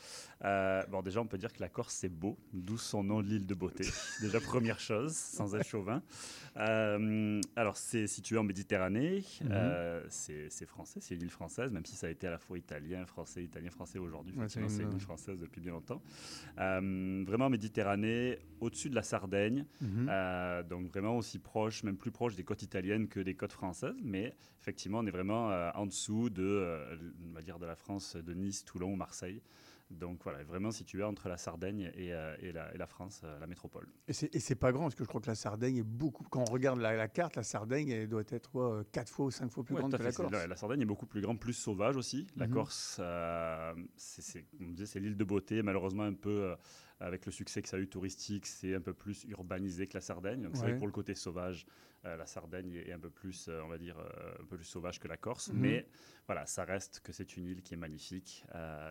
[0.45, 3.47] Euh, bon, déjà, on peut dire que la Corse, c'est beau, d'où son nom l'île
[3.47, 3.85] de beauté.
[4.21, 6.03] déjà, première chose, sans être chauvin.
[6.57, 9.23] Alors, c'est situé en Méditerranée.
[9.43, 10.03] Mhm.
[10.09, 13.05] C'est français, c'est une île française, même si ça a été à la fois italien,
[13.07, 14.35] français, italien, français aujourd'hui.
[14.37, 16.03] Ouais, c'est une- île française depuis bien longtemps.
[16.57, 19.65] Vraiment Méditerranée, au-dessus de la Sardaigne.
[19.81, 20.09] Mhm.
[20.69, 24.35] Donc vraiment aussi proche, même plus proche des côtes italiennes que des côtes françaises, mais
[24.61, 26.97] effectivement on est vraiment euh, en dessous de, euh,
[27.29, 29.41] on va dire de la France, de Nice, Toulon, Marseille.
[29.91, 33.39] Donc voilà, vraiment situé entre la Sardaigne et, euh, et la, et la France, euh,
[33.41, 33.87] la métropole.
[34.07, 36.25] Et c'est pas grand, parce que je crois que la Sardaigne est beaucoup.
[36.25, 39.25] Quand on regarde la, la carte, la Sardaigne elle doit être quoi, euh, quatre fois
[39.27, 40.31] ou cinq fois plus Ouais, grande que la Corse.
[40.31, 42.27] La, la Sardaigne est beaucoup plus grande, plus sauvage aussi.
[42.37, 42.53] La Mhm.
[42.53, 44.45] Corse, euh, c'est-
[44.97, 45.63] l'île de beauté.
[45.63, 46.55] Malheureusement, un peu
[47.01, 50.01] avec le succès que ça a eu touristique, c'est un peu plus urbanisé que la
[50.01, 50.43] Sardaigne.
[50.43, 50.75] Donc c'est vrai Ouais.
[50.75, 51.67] que pour le côté sauvage,
[52.05, 54.65] euh, la Sardaigne est, un peu plus, euh, on va dire, euh, un peu plus
[54.65, 55.53] sauvage que la Corse.
[55.53, 55.61] Mhm.
[55.61, 55.87] Mais
[56.27, 58.45] voilà, ça reste que c'est une île qui est magnifique.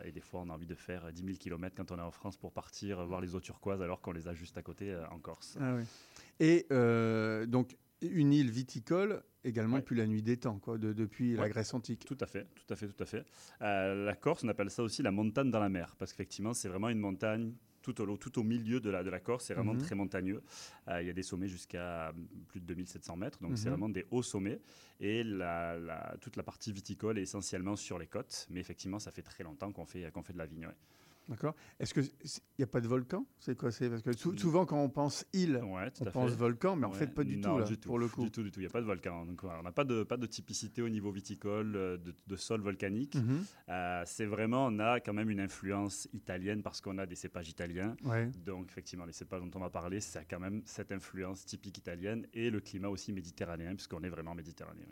[0.06, 2.12] et des fois, on a envie de faire 10 000 km quand on est en
[2.12, 5.20] France pour partir voir les eaux turquoises, alors qu'on les a juste à côté en
[5.20, 5.58] Corse.
[5.60, 5.84] Ah oui.
[6.40, 6.66] Et
[7.48, 11.50] donc, une île viticole également depuis la nuit des temps, quoi, de- depuis la Ouais.
[11.50, 12.06] Grèce antique.
[12.06, 13.26] Tout à fait, tout à fait, tout à fait.
[13.60, 16.90] La Corse, on appelle ça aussi la montagne dans la mer, parce qu'effectivement, c'est vraiment
[16.90, 17.54] une montagne
[17.94, 19.82] tout au, tout au milieu de la, de la Corse, c'est vraiment Mhm.
[19.82, 20.42] très montagneux.
[20.90, 22.14] Euh, il y a des sommets jusqu'à
[22.50, 23.72] plus de 2700 mètres, donc c'est Mhm.
[23.72, 24.60] vraiment des hauts sommets.
[25.00, 29.12] Et la, la- toute la partie viticole est essentiellement sur les côtes, mais effectivement, ça
[29.12, 30.68] fait très longtemps qu'on fait, qu'on fait de la vigne.
[30.68, 30.76] ouais.
[31.30, 31.56] D'accord.
[31.80, 32.10] Est-ce qu'il
[32.58, 33.26] n'y a pas de volcan?
[33.40, 36.30] C'est quoi C'est parce que sou- souvent quand on pense île, Ouais, tout on pense
[36.32, 36.38] fait.
[36.38, 38.24] volcan, mais en fait pas du non, tout là, du pour le coup.
[38.24, 38.60] Du tout, du tout.
[38.62, 39.26] Il n'y a pas de volcan.
[39.26, 42.62] Donc, on n'a pas de, pas de typicité au niveau viticole, euh, de, de sol
[42.62, 43.16] volcanique.
[43.16, 43.44] Mhm.
[43.70, 47.50] Euh, c'est vraiment, on a quand même une influence italienne parce qu'on a des cépages
[47.50, 47.96] italiens.
[48.06, 48.32] Ouais.
[48.46, 51.78] Donc, effectivement, les cépages dont on va parler, ça a quand même cette influence typique
[51.78, 54.88] italienne et le climat aussi méditerranéen, puisqu'on est vraiment méditerranéen.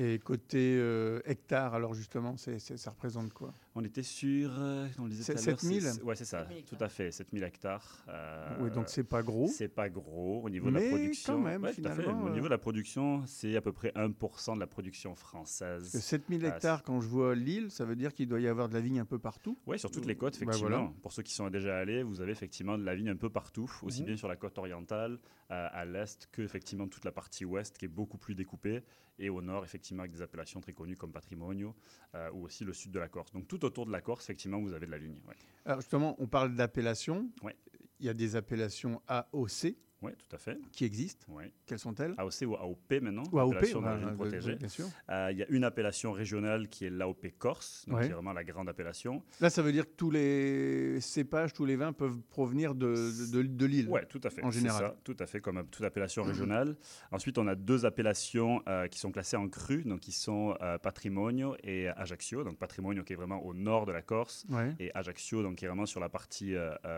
[0.00, 3.52] Et côté euh, hectare, alors justement, ça représente quoi?
[3.80, 5.82] On était sur, euh, on le disait C'est tout à l'heure, 7000?
[5.82, 8.04] c'est- Ouais, c'est ça, tout à fait, 7000 hectares.
[8.08, 9.46] euh, Oui, donc c'est pas gros.
[9.46, 11.34] C'est pas gros au niveau de la production.
[11.34, 14.56] quand même, Ouais, finalement, Au euh, niveau de la production, c'est à peu près 1%
[14.56, 15.82] de la production française.
[15.82, 18.48] Parce que 7000 Ah, hectares, quand je vois l'île, ça veut dire qu'il doit y
[18.48, 19.56] avoir de la vigne un peu partout.
[19.66, 20.68] Oui, sur toutes les côtes, Bah effectivement.
[20.78, 20.92] voilà.
[21.00, 23.70] Pour ceux qui sont déjà allés, vous avez effectivement de la vigne un peu partout,
[23.82, 24.06] aussi Mhm.
[24.06, 25.20] bien sur la côte orientale,
[25.52, 28.82] euh, à l'est, que effectivement toute la partie ouest qui est beaucoup plus découpée,
[29.20, 31.74] et au nord, effectivement, avec des appellations très connues comme Patrimonio,
[32.14, 33.32] euh, ou aussi le sud de la Corse.
[33.32, 35.18] Donc tout autour de la Corse, effectivement, vous avez de la vigne.
[35.26, 35.34] ouais.
[35.64, 37.30] Alors justement, on parle d'appellation.
[37.42, 37.54] Ouais.
[38.00, 40.58] Il y a des appellations AOC Oui, tout à fait.
[40.72, 41.26] qui existent.
[41.32, 41.52] Ouais.
[41.66, 42.14] Quelles sont-elles?
[42.18, 44.54] AOC ou AOP maintenant, Ou AOP, appellation bah, d'origine de- protégée.
[44.54, 44.86] bien sûr.
[45.10, 48.04] Euh, Il y a une appellation régionale qui est l'AOP Corse, donc Ouais.
[48.04, 49.22] qui est vraiment la grande appellation.
[49.40, 52.94] Là, ça veut dire que tous les cépages, tous les vins peuvent provenir de,
[53.32, 53.88] de, de l'île.
[53.88, 54.42] Ouais, tout à fait.
[54.44, 54.86] En c'est général.
[54.86, 56.76] ça, tout à fait, comme toute appellation régionale.
[57.10, 60.78] Ensuite, on a deux appellations euh, qui sont classées en cru, donc qui sont euh,
[60.78, 62.44] Patrimonio et Ajaccio.
[62.44, 64.74] Donc Patrimonio qui est vraiment au nord de la Corse Ouais.
[64.78, 66.54] et Ajaccio donc qui est vraiment sur la partie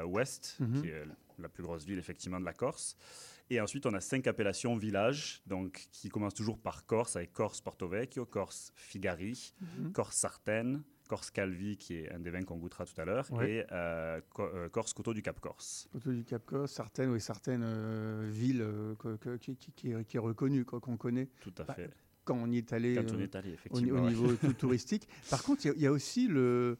[0.06, 0.82] ouest, Mhm.
[0.82, 1.04] qui est
[1.42, 2.96] la plus grosse ville effectivement de la Corse.
[3.52, 7.60] Et ensuite, on a cinq appellations villages, donc qui commencent toujours par Corse, avec Corse
[7.60, 9.92] Porto Vecchio, Corse Figari, Mhm.
[9.92, 13.50] Corse Sartène, Corse Calvi, qui est un des vins qu'on goûtera tout à l'heure, Ouais.
[13.50, 15.88] et euh, Co- euh, Corse Coteau du Cap Corse.
[15.92, 19.90] Coteau du Cap Corse, certaines, oui, certaines euh, villes euh, que- que- qui, qui- qui
[19.90, 21.28] est- qui est reconnue, qu'on connaît.
[21.40, 21.90] Tout à Bah, fait.
[22.24, 24.10] quand on y est allé, on est allé, au, effectivement, au ouais.
[24.10, 25.08] niveau tout touristique.
[25.28, 26.78] Par contre, il y a- il y, a aussi le.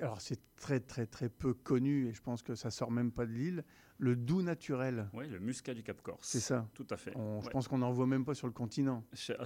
[0.00, 3.26] Alors, c'est très, très, très peu connu et je pense que ça sort même pas
[3.26, 3.64] de l'île.
[3.98, 5.08] Le doux naturel.
[5.12, 6.18] Oui, le muscat du Cap Corse.
[6.26, 6.68] C'est ça.
[6.74, 7.12] Tout à fait.
[7.16, 9.04] On- Je pense qu'on n'en voit même pas sur le continent.
[9.38, 9.44] Ah,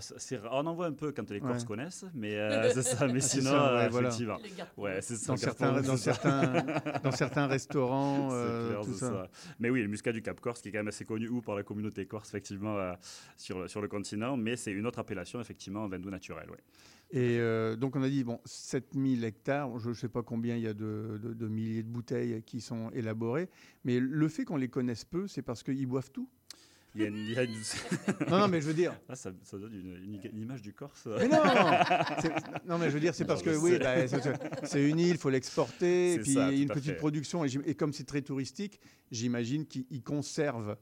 [0.52, 1.66] on en voit un peu quand les Corses Ouais.
[1.66, 3.06] connaissent, mais euh, c'est ça.
[3.08, 4.08] Mais C'est sinon, ça, ouais, euh, voilà.
[4.08, 4.38] effectivement.
[4.78, 6.64] Ouais, c'est ça, Dans le certains- dans certains-
[7.04, 9.28] dans certains restaurants, euh, clair, tout c'est ça.
[9.58, 11.54] Mais oui, le muscat du Cap Corse, qui est quand même assez connu, ou par
[11.54, 12.94] la communauté corse, effectivement, euh,
[13.36, 16.48] sur, le- sur le continent, mais c'est une autre appellation, effectivement, vin doux naturel.
[16.50, 16.56] Ouais.
[17.10, 20.62] Et euh, donc on a dit, bon, 7000 hectares, je ne sais pas combien il
[20.62, 23.48] y a de, de- de milliers de bouteilles qui sont élaborées,
[23.85, 26.28] mais le fait qu'on les connaisse peu, c'est parce qu'ils boivent tout.
[26.94, 27.52] Il y a une, il y a une-
[28.30, 31.06] Non, non, mais je veux dire- Ah, ça, ça donne une, image du Corse.
[31.18, 31.36] Mais non
[32.66, 34.06] Non, mais je veux dire, c'est parce que oui, bah,
[34.64, 36.97] c'est- une île, il faut l'exporter, et puis ça, il y a une petite fait.
[36.97, 38.80] production, et comme c'est très touristique,
[39.10, 40.76] j'imagine qu'ils conservent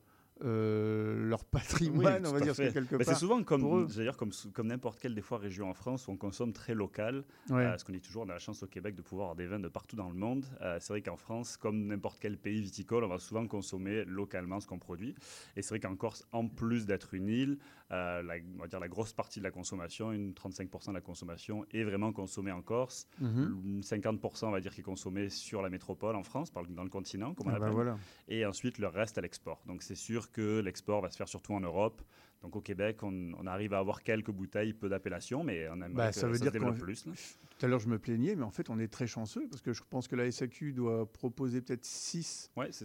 [0.44, 2.72] euh, leur patrimoine, Oui, on va dire fait.
[2.72, 3.06] quelque part.
[3.06, 6.16] C'est souvent comme, d'ailleurs, comme, comme n'importe quelle des fois région en France où on
[6.16, 7.24] consomme très local.
[7.48, 7.62] Ouais.
[7.64, 9.46] Euh, parce qu'on dit toujours, on a la chance au Québec de pouvoir avoir des
[9.46, 10.44] vins de partout dans le monde.
[10.60, 14.60] Euh, c'est vrai qu'en France, comme n'importe quel pays viticole, on va souvent consommer localement
[14.60, 15.14] ce qu'on produit.
[15.56, 17.58] Et c'est vrai qu'en Corse, en plus d'être une île,
[17.92, 21.00] euh, la, on va dire la grosse partie de la consommation, une 35% de la
[21.00, 23.06] consommation, est vraiment consommée en Corse.
[23.20, 23.60] Mhm.
[23.64, 26.90] Une 50% on va dire qui est consommé sur la métropole en France, dans le
[26.90, 27.98] continent, comme on Ah bah voilà.
[28.28, 29.62] Et ensuite le reste à l'export.
[29.66, 32.03] Donc c'est sûr que l'export va se faire surtout en Europe.
[32.43, 35.89] Donc au Québec, on, on arrive à avoir quelques bouteilles, peu d'appellations, mais on aimerait
[35.94, 37.07] Bah, que ça veut se dire développe plus.
[37.07, 37.12] là.
[37.59, 39.73] Tout à l'heure, je me plaignais, mais en fait, on est très chanceux parce que
[39.73, 42.85] je pense que la SAQ doit proposer peut-être 6 Ouais, c'est-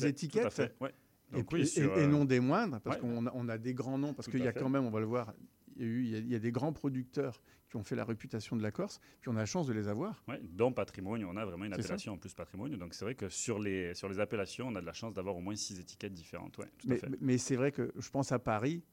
[0.00, 0.52] tout à étiquettes.
[0.52, 0.94] fait, ouais.
[1.32, 3.02] Et, Donc oui, et- sur, et euh, non des moindres, parce ouais.
[3.02, 4.60] qu'on a, on a des grands noms, parce qu'il y a fait.
[4.60, 5.34] quand même, on va le voir,
[5.76, 7.82] il y, a eu, il y a- il y a des grands producteurs qui ont
[7.82, 10.22] fait la réputation de la Corse, puis on a la chance de les avoir.
[10.28, 12.76] Ouais, dans patrimoine, on a vraiment une appellation en plus patrimoine.
[12.76, 15.36] Donc c'est vrai que sur les, sur les appellations, on a de la chance d'avoir
[15.36, 16.56] au moins six étiquettes différentes.
[16.58, 17.08] Ouais, tout à Mais, fait.
[17.20, 18.84] mais c'est vrai que je pense à Paris,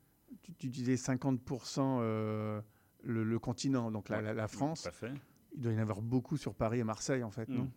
[0.42, 2.62] tu, tu disais 50% euh,
[3.04, 4.84] le, le continent, donc la, Ouais, la- la France.
[4.84, 5.12] Tout à fait.
[5.56, 7.66] Il doit y en avoir beaucoup sur Paris et Marseille, en fait, non?
[7.66, 7.72] Mm.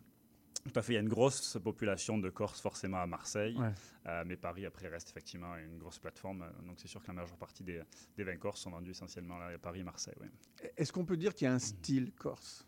[0.71, 0.93] Tout à fait.
[0.93, 3.71] Il y a une grosse population de Corse forcément à Marseille, Ouais.
[4.07, 6.45] Euh, mais Paris après reste effectivement une grosse plateforme.
[6.65, 7.81] Donc c'est sûr que la majeure partie des,
[8.15, 10.15] des vins corses sont vendus essentiellement là, à Paris et Marseille.
[10.21, 10.71] ouais.
[10.77, 12.66] Est-ce qu'on peut dire qu'il y a un style corse?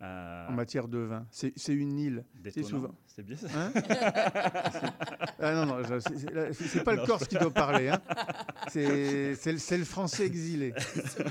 [0.00, 2.24] Euh, en matière de vin C'est une île.
[2.52, 2.94] C'est souvent.
[3.06, 3.48] C'est bien ça.
[3.52, 3.72] Hein
[5.40, 7.88] ah non, non, c'est- pas le Non, Corse je- qui doit parler.
[7.88, 8.00] Hein.
[8.70, 8.86] C'est
[9.46, 10.72] le, le français exilé.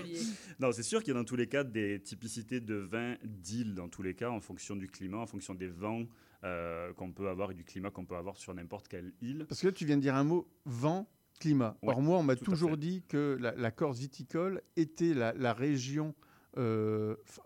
[0.59, 3.73] non, c'est sûr qu'il y a dans tous les cas des typicités de vins d'île,
[3.73, 6.03] dans tous les cas, en fonction du climat, en fonction des vents
[6.43, 9.45] euh, qu'on peut avoir et du climat qu'on peut avoir sur n'importe quelle île.
[9.47, 11.07] Parce que là, tu viens de dire un mot vent,
[11.39, 11.77] climat.
[11.83, 15.53] Ouais, Or, moi, on m'a toujours dit que la, la Corse viticole était la, la
[15.53, 16.13] région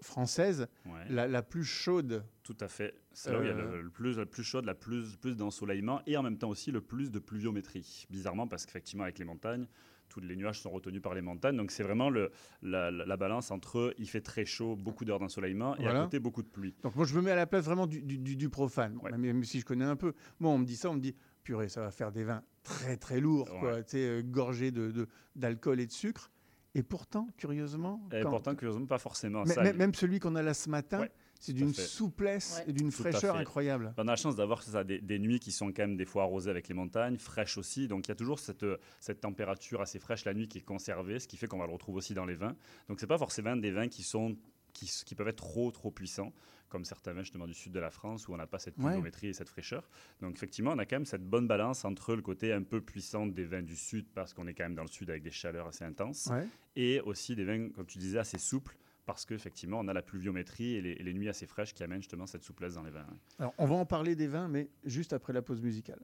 [0.02, 1.06] française Ouais.
[1.10, 2.24] la, la plus chaude.
[2.44, 2.94] Tout à fait.
[3.14, 5.18] C'est là où il y a Euh, le, le plus, la plus chaude, la plus,
[5.18, 8.06] plus d'ensoleillement et en même temps aussi le plus de pluviométrie.
[8.10, 9.68] Bizarrement, parce qu'effectivement, avec les montagnes,
[10.10, 11.56] tous les nuages sont retenus par les montagnes.
[11.56, 12.32] Donc, c'est vraiment le,
[12.62, 16.02] la, la- la balance entre il fait très chaud, beaucoup d'heures d'ensoleillement et Voilà.
[16.02, 16.76] à côté beaucoup de pluie.
[16.84, 19.44] Donc, moi, je me mets à la place vraiment du, du- du- du profane, même,
[19.46, 20.14] si je connais un peu.
[20.40, 22.98] Moi, on me dit ça, on me dit, purée, ça va faire des vins très,
[22.98, 23.84] très lourds, quoi, Ouais.
[23.96, 26.30] euh, gorgés de- de- d'alcool et de sucre.
[26.73, 29.43] Et pourtant, curieusement, Et quand- pourtant, curieusement, pas forcément.
[29.45, 32.72] Mais- Ça, même, même celui qu'on a là ce matin, Ouais, c'est d'une souplesse et
[32.72, 33.93] d'une fraîcheur incroyable.
[33.98, 36.23] On a la chance d'avoir ça, des, des nuits qui sont quand même des fois
[36.23, 37.88] arrosées avec les montagnes, fraîches aussi.
[37.89, 38.65] Donc il y a toujours cette,
[39.02, 41.73] cette température assez fraîche la nuit qui est conservée, ce qui fait qu'on va le
[41.73, 42.56] retrouver aussi dans les vins.
[42.88, 44.38] Donc c'est pas forcément des vins qui sont
[44.73, 46.31] qui peuvent être trop trop puissants,
[46.72, 48.85] comme certains vins justement du sud de la France où on n'a pas cette Ouais.
[48.85, 49.88] pluviométrie et cette fraîcheur.
[50.22, 53.27] Donc effectivement, on a quand même cette bonne balance entre le côté un peu puissant
[53.27, 55.68] des vins du sud parce qu'on est quand même dans le sud avec des chaleurs
[55.68, 56.48] assez intenses, Ouais.
[56.76, 58.76] et aussi des vins, comme tu disais, assez souples.
[59.06, 62.02] Parce qu'effectivement, on a la pluviométrie et les, et les nuits assez fraîches qui amènent
[62.02, 63.06] justement cette souplesse dans les vins.
[63.39, 65.99] Alors, on va en parler des vins, mais juste après la pause musicale.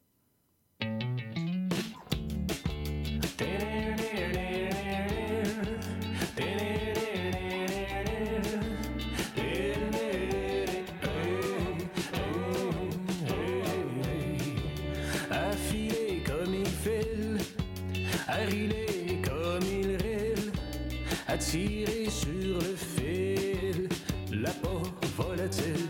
[21.48, 23.88] À tirer sur le fil,
[24.32, 24.82] la peau
[25.18, 25.88] volatile,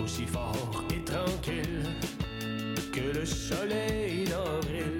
[0.00, 1.84] aussi fort et tranquille
[2.92, 4.98] que le soleil d'avril.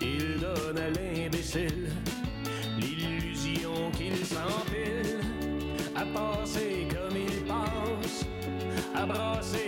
[0.00, 1.90] Il donne à l'imbécile
[2.78, 5.20] l'illusion qu'il s'empile,
[5.94, 8.24] à passer comme il passe,
[8.94, 9.65] à brasser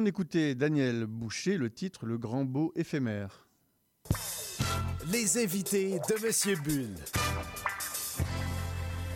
[0.00, 3.48] On écoutait Daniel Boucher, le titre Le Grand Beau éphémère.
[5.10, 6.94] Les invités de Monsieur Bull.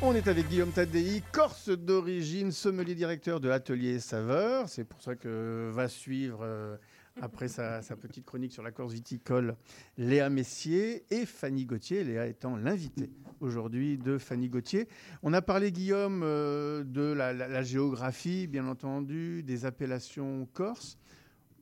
[0.03, 4.69] On est avec Guillaume Tadei, corse d'origine, sommelier directeur de Atelier Saveur.
[4.69, 6.77] C'est pour ça que va suivre, euh,
[7.21, 9.55] après sa, sa petite chronique sur la Corse viticole,
[9.99, 13.13] Léa Messier et Fanny Gauthier, Léa étant l'invitée
[13.43, 14.89] aujourd'hui de Fanny Gauthier.
[15.23, 20.99] On a parlé, Guillaume, euh, de la, la- la géographie, bien entendu, des appellations corses.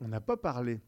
[0.00, 0.80] On n'a pas parlé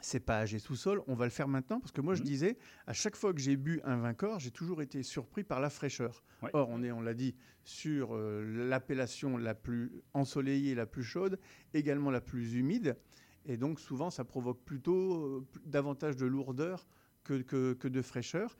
[0.00, 1.02] cépage et sous-sol.
[1.08, 3.56] On va le faire maintenant parce que moi, je disais, à chaque fois que j'ai
[3.56, 6.22] bu un vin corse, j'ai toujours été surpris par la fraîcheur.
[6.42, 6.50] Ouais.
[6.52, 7.34] Or, on est, on l'a dit,
[7.64, 11.38] sur euh, l'appellation la plus ensoleillée, la plus chaude,
[11.74, 12.96] également la plus humide.
[13.44, 16.86] Et donc, souvent, ça provoque plutôt euh, davantage de lourdeur
[17.24, 18.56] que, que- que de fraîcheur.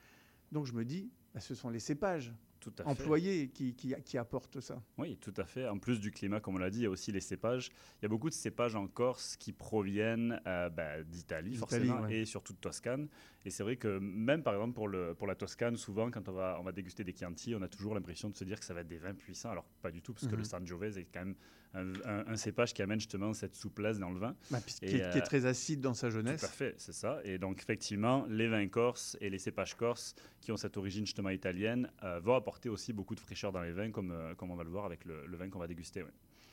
[0.50, 1.08] Donc, je me dis,
[1.40, 2.88] ce sont les cépages Tout à fait.
[2.90, 4.82] employés qui, qui- qui apportent ça.
[4.98, 5.68] Oui, tout à fait.
[5.68, 7.70] En plus du climat, comme on l'a dit, il y a aussi les cépages.
[8.00, 12.18] Il y a beaucoup de cépages en Corse qui proviennent euh, bah, d'Italie, forcément, ouais.
[12.18, 13.08] et surtout de Toscane.
[13.44, 16.32] Et c'est vrai que même, par exemple, pour, le, pour la Toscane, souvent, quand on
[16.32, 18.74] va, on va déguster des Chianti, on a toujours l'impression de se dire que ça
[18.74, 19.50] va être des vins puissants.
[19.50, 20.38] Alors, pas du tout, parce que Mhm.
[20.38, 21.36] le Sangiovese est quand même
[21.74, 24.34] un, un- un cépage qui amène justement cette souplesse dans le vin.
[24.50, 26.40] Bah, est- qui est euh, très acide dans sa jeunesse.
[26.40, 27.20] Tout à fait, c'est ça.
[27.24, 31.30] Et donc, effectivement, les vins corses et les cépages corses qui ont cette origine justement
[31.30, 34.56] italienne euh, vont apporter aussi beaucoup de fraîcheur dans les vins, comme, euh, comme on
[34.56, 36.02] va le voir avec le, le vin qu'on va déguster.
[36.02, 36.10] ouais.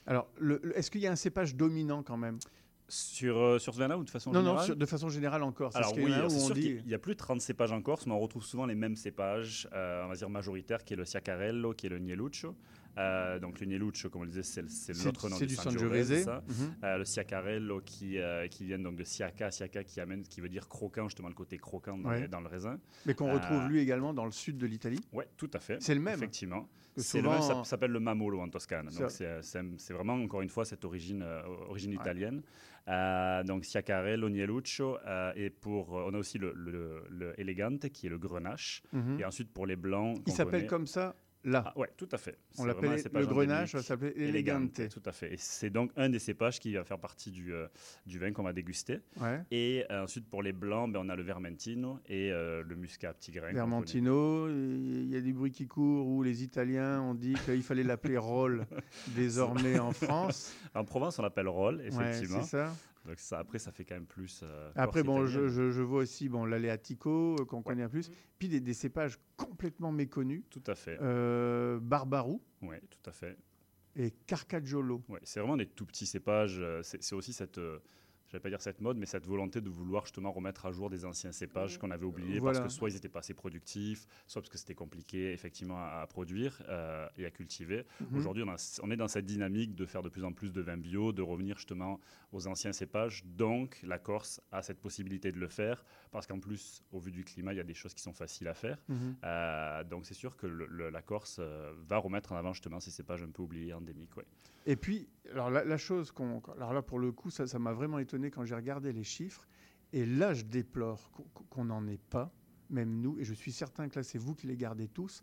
[0.07, 0.29] Alors,
[0.75, 2.37] est-ce qu'il y a un cépage dominant quand même?
[2.87, 4.57] Sur, euh, sur ce vin-là ou de façon Non, générale?
[4.59, 5.75] non, sur- de façon générale en Corse.
[5.75, 8.13] Alors oui, c'est sûr dit- qu'il y a plus de 30 cépages en Corse, mais
[8.13, 11.73] on retrouve souvent les mêmes cépages, euh, on va dire majoritaires, qui est le Siacarello,
[11.73, 12.55] qui est le Nieluccio.
[12.97, 16.23] Euh, donc le Nieluccio, comme on le disait, c'est l'autre nom c'est du du Sangiovese,
[16.23, 16.43] ça.
[16.47, 16.75] Mhm.
[16.83, 20.49] Euh, le Siacarello qui, euh, qui vient donc de Siaca, Siaca qui amène, qui veut
[20.49, 22.21] dire croquant, justement le côté croquant dans, Ouais.
[22.21, 22.79] les- dans le raisin.
[23.05, 25.01] Mais qu'on retrouve Euh, lui également dans le sud de l'Italie.
[25.13, 25.81] Ouais, tout à fait.
[25.81, 26.15] C'est le même.
[26.15, 26.69] Effectivement.
[26.97, 28.87] C'est le même, ça s'appelle le Mamolo en Toscane.
[28.97, 32.41] Donc c'est- c'est vraiment, encore une fois, cette origine, euh, origine italienne.
[32.87, 34.97] Euh, donc Siacarello, Nieluccio.
[35.05, 38.83] euh, et pour, euh, on a aussi le, le, le Elegante, qui est le grenache.
[38.93, 39.19] Mhm.
[39.19, 40.17] Et ensuite, pour les blancs.
[40.27, 41.15] Il s'appelle comme ça
[41.45, 41.63] là.
[41.67, 42.37] Ah, ouais, tout à fait.
[42.57, 44.89] On un le grenache, ça Elegante, Elegante.
[44.89, 45.33] Tout à fait.
[45.33, 47.67] Et c'est donc un des cépages qui va faire partie du, euh,
[48.05, 48.99] du vin qu'on va déguster.
[49.21, 49.41] Ouais.
[49.51, 53.13] Et euh, ensuite, pour les blancs, ben, on a le Vermentino et euh, le Muscat
[53.13, 53.47] petit grain.
[53.47, 53.59] qu'on connaît.
[53.59, 57.83] Vermentino, il y a des bruits qui courent où les Italiens ont dit qu'il fallait
[57.83, 58.65] l'appeler Roll
[59.15, 60.53] désormais en France.
[60.73, 62.41] En Provence, on l'appelle roll, Ouais, effectivement.
[62.43, 62.73] c'est ça.
[63.05, 64.41] Donc ça, après, ça fait quand même plus.
[64.43, 65.49] euh, Après, bon, je, italienne.
[65.49, 68.09] je- je vois aussi bon, l'Aleatico, euh, qu'on connaît un plus,
[68.39, 70.43] puis des, des cépages complètement méconnus.
[70.49, 70.97] Tout à fait.
[71.01, 73.37] Euh, Barbarou Oui, tout à fait.
[73.95, 75.03] et Carcajolo.
[75.07, 76.57] Ouais, c'est vraiment des tout petits cépages.
[76.59, 77.79] euh, C'est c'est aussi cette, euh,
[78.35, 80.89] je vais pas dire cette mode, mais cette volonté de vouloir justement remettre à jour
[80.89, 82.59] des anciens cépages qu'on avait oubliés Voilà.
[82.59, 86.01] parce que soit ils n'étaient pas assez productifs, soit parce que c'était compliqué effectivement à,
[86.01, 87.85] à produire euh, et à cultiver.
[88.01, 88.17] Mhm.
[88.17, 88.43] Aujourd'hui,
[88.83, 91.21] on, est dans cette dynamique de faire de plus en plus de vins bio, de
[91.21, 92.01] revenir justement
[92.33, 93.23] aux anciens cépages.
[93.25, 97.23] Donc, la Corse a cette possibilité de le faire parce qu'en plus, au vu du
[97.23, 98.77] climat, il y a des choses qui sont faciles à faire.
[98.89, 99.15] Mhm.
[99.23, 102.81] Euh, donc, c'est sûr que le- le- la Corse euh, va remettre en avant justement
[102.81, 104.17] ces cépages un peu oubliés, endémiques.
[104.17, 104.25] Ouais.
[104.65, 106.41] Et puis, alors la, la chose qu'on.
[106.57, 109.47] Alors là, pour le coup, ça ça m'a vraiment étonné quand j'ai regardé les chiffres.
[109.93, 111.11] Et là, je déplore
[111.49, 112.31] qu'on- n'en ait pas,
[112.69, 115.21] même nous, et je suis certain que là, c'est vous qui les gardez tous.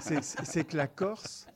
[0.00, 1.46] C'est que la Corse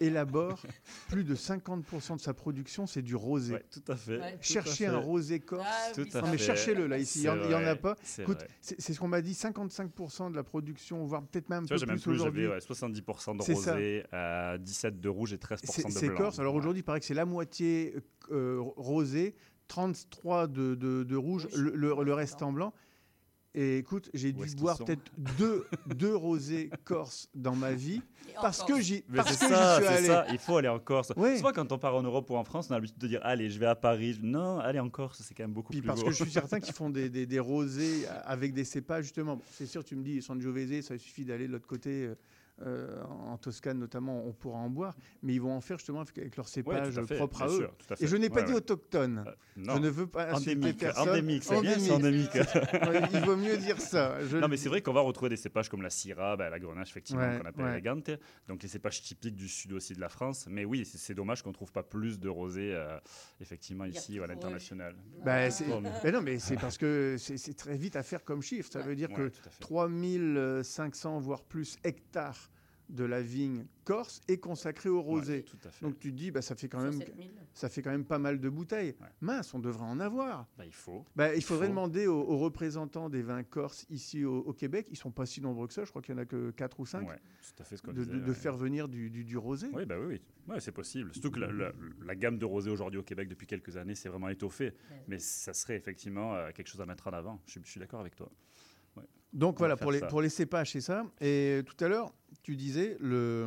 [0.00, 0.62] élabore
[1.08, 3.54] plus de 50% de sa production, c'est du rosé.
[3.54, 4.18] Ouais, tout à fait.
[4.18, 4.38] Ouais.
[4.40, 5.66] Cherchez Tout à un rosé corse.
[5.68, 7.20] Ah, Tout oui, à Non, mais cherchez-le là, ici.
[7.20, 7.96] Il n'y en, C'est il y en a pas.
[8.02, 8.24] c'est
[8.60, 11.86] c'est c'est ce qu'on m'a dit 55% de la production, voire peut-être même un vois,
[11.86, 12.42] plus plus, aujourd'hui.
[12.44, 16.06] j'avais ouais, 70% de C'est rosé, euh, 17 de rouge et 13% C'est de c'est
[16.08, 16.16] blanc.
[16.16, 16.38] corse.
[16.38, 16.58] Alors Ouais.
[16.60, 17.94] aujourd'hui, il paraît que c'est la moitié
[18.30, 19.34] euh, rosé,
[19.68, 22.72] 33 de, de- de rouge, le, le- le reste en blanc.
[23.54, 28.02] Et écoute, j'ai dû boire peut-être deux, deux rosés corse dans ma vie
[28.42, 30.06] parce que j'y Mais parce c'est que j'y ça, suis c'est allé.
[30.06, 31.12] ça, il faut aller en Corse.
[31.16, 31.38] Oui.
[31.38, 33.48] Souvent, quand on part en Europe ou en France, on a l'habitude de dire Allez,
[33.50, 34.18] je vais à Paris.
[34.22, 36.06] Non, allez en Corse, c'est quand même beaucoup Puis plus parce beau.
[36.06, 39.36] que je suis certain qu'ils font des, des- des rosés avec des cépages, justement.
[39.36, 42.10] Bon, c'est sûr, tu me dis Sangiovese, ça suffit d'aller de l'autre côté,
[42.62, 46.36] euh, en Toscane notamment, on pourra en boire, mais ils vont en faire justement avec
[46.36, 47.56] leur Ouais, cépage à fait, propre à eux.
[47.56, 47.94] sûr, à.
[48.00, 48.58] Et je n'ai pas Ouais, dit ouais.
[48.58, 49.24] autochtone.
[49.26, 51.08] Euh, je ne veux pas insulter Endémique, personne.
[51.08, 52.30] endémique, c'est bien, c'est endémique.
[52.88, 54.24] Ouais, Il vaut mieux dire ça.
[54.26, 56.58] Je non, mais c'est vrai qu'on va retrouver des cépages comme la Syrah, bah, la
[56.58, 57.72] Grenache, effectivement, Ouais, qu'on appelle ouais.
[57.72, 58.10] élégante.
[58.48, 60.46] Donc les cépages typiques du sud aussi de la France.
[60.50, 62.98] Mais oui, c'est c'est dommage qu'on ne trouve pas plus de rosé, euh,
[63.40, 64.94] effectivement, ici ou à l'international.
[65.24, 65.48] Bah,
[66.04, 68.70] mais- non, mais c'est parce que c'est c'est très vite à faire comme chiffre.
[68.72, 69.60] Ça veut dire Ouais, que tout à fait.
[69.60, 72.47] 3500 voire plus hectares
[72.88, 75.42] de la vigne corse est consacré au rosé.
[75.44, 75.84] tout à fait.
[75.84, 77.30] Donc tu te dis, bah, ça fait quand même, 7000.
[77.54, 78.94] ça fait quand même pas mal de bouteilles.
[79.20, 80.46] Mince, on devrait en avoir.
[80.56, 81.04] Bah, il faut.
[81.16, 81.70] Bah, il Il faudrait faut.
[81.72, 85.40] demander aux, aux représentants des vins corses ici au, au Québec, ils sont pas si
[85.40, 87.62] nombreux que ça, je crois qu'il y en a que 4 ou 5, Ouais, tout
[87.62, 88.34] à fait ce de, disait, de- de ouais.
[88.34, 89.68] faire venir du, du- du rosé.
[89.72, 90.20] Oui, bah oui, oui.
[90.48, 91.12] Ouais, c'est possible.
[91.12, 91.72] Surtout que la, la-
[92.04, 94.72] la gamme de rosé aujourd'hui au Québec depuis quelques années s'est vraiment étoffée.
[95.08, 97.40] Mais ça serait effectivement euh, quelque chose à mettre en avant.
[97.46, 98.30] Je suis d'accord avec toi.
[99.32, 101.04] Donc On voilà, pour les, pour les cépages, c'est ça.
[101.20, 103.46] Et tout à l'heure, tu disais, le,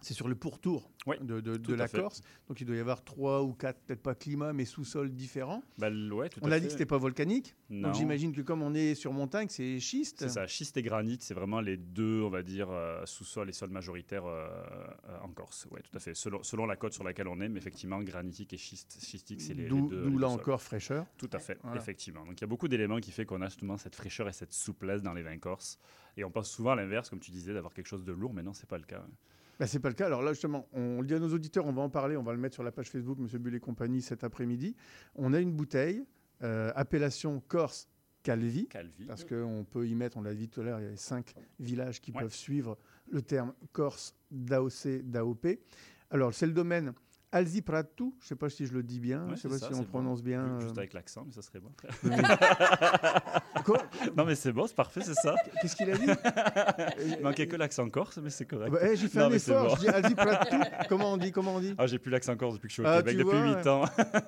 [0.00, 1.98] c'est sur le pourtour de, la fait.
[2.00, 2.22] Corse.
[2.48, 5.62] Donc il doit y avoir trois ou quatre, peut-être pas climats, mais sous-sols différents.
[5.78, 6.60] Bah, l- ouais, tout on à a fait.
[6.60, 7.56] dit que c'était pas volcanique.
[7.70, 7.88] Non.
[7.88, 10.18] Donc j'imagine que comme on est sur montagne, c'est schiste.
[10.20, 13.52] C'est ça, schiste et granit, c'est vraiment les deux, on va dire, euh, sous-sol et
[13.52, 14.48] sol majoritaires euh,
[15.08, 15.66] euh, en Corse.
[15.70, 16.14] Oui, tout à fait.
[16.14, 19.54] Selon, selon la côte sur laquelle on est, mais effectivement, granitique et schiste, schistique, c'est
[19.54, 19.76] les, deux.
[20.04, 20.40] d'où là sols.
[20.40, 21.06] encore fraîcheur.
[21.16, 21.80] Tout à fait, Voilà.
[21.80, 22.24] effectivement.
[22.24, 24.52] Donc il y a beaucoup d'éléments qui fait qu'on a justement cette fraîcheur et cette
[24.52, 25.78] souplesse dans les vins corses.
[26.16, 28.42] Et on pense souvent à l'inverse, comme tu disais, d'avoir quelque chose de lourd, mais
[28.42, 29.04] non, c'est pas le cas.
[29.58, 30.06] Bah, c'est pas le cas.
[30.06, 32.32] Alors là, justement, on le dit à nos auditeurs, on va en parler, on va
[32.32, 34.76] le mettre sur la page Facebook, Monsieur Bull et compagnie, cet après-midi.
[35.16, 36.04] On a une bouteille,
[36.42, 37.88] euh, appellation Corse
[38.22, 39.06] Calvi, Calvi.
[39.06, 41.34] parce qu'on peut y mettre, on l'a dit tout à l'heure, il y a cinq
[41.58, 42.20] villages qui Ouais.
[42.22, 42.78] peuvent suivre
[43.10, 45.46] le terme Corse d'AOC, d'AOP.
[46.10, 46.92] Alors, c'est le domaine
[47.30, 49.48] Alzi Pratu, je ne sais pas si je le dis bien, Ouais, je ne sais
[49.48, 49.84] pas ça, si on bon.
[49.84, 50.60] prononce bien.
[50.60, 51.70] Juste euh, avec l'accent, mais ça serait bon.
[53.64, 53.82] Quoi
[54.16, 55.34] Non, mais c'est bon, c'est parfait, c'est ça.
[55.60, 56.06] Qu'est-ce qu'il a dit?
[57.18, 58.72] Il manquait que l'accent corse, mais c'est correct.
[58.72, 59.74] Bah, J'ai fait Non, un effort, bon.
[59.76, 60.56] je dis Alzi Pratu.
[60.88, 61.74] Comment on dit Comment on dit?
[61.76, 63.66] Ah, j'ai plus l'accent corse depuis que je suis au Ah, Québec, depuis vois, 8
[63.66, 63.84] ans.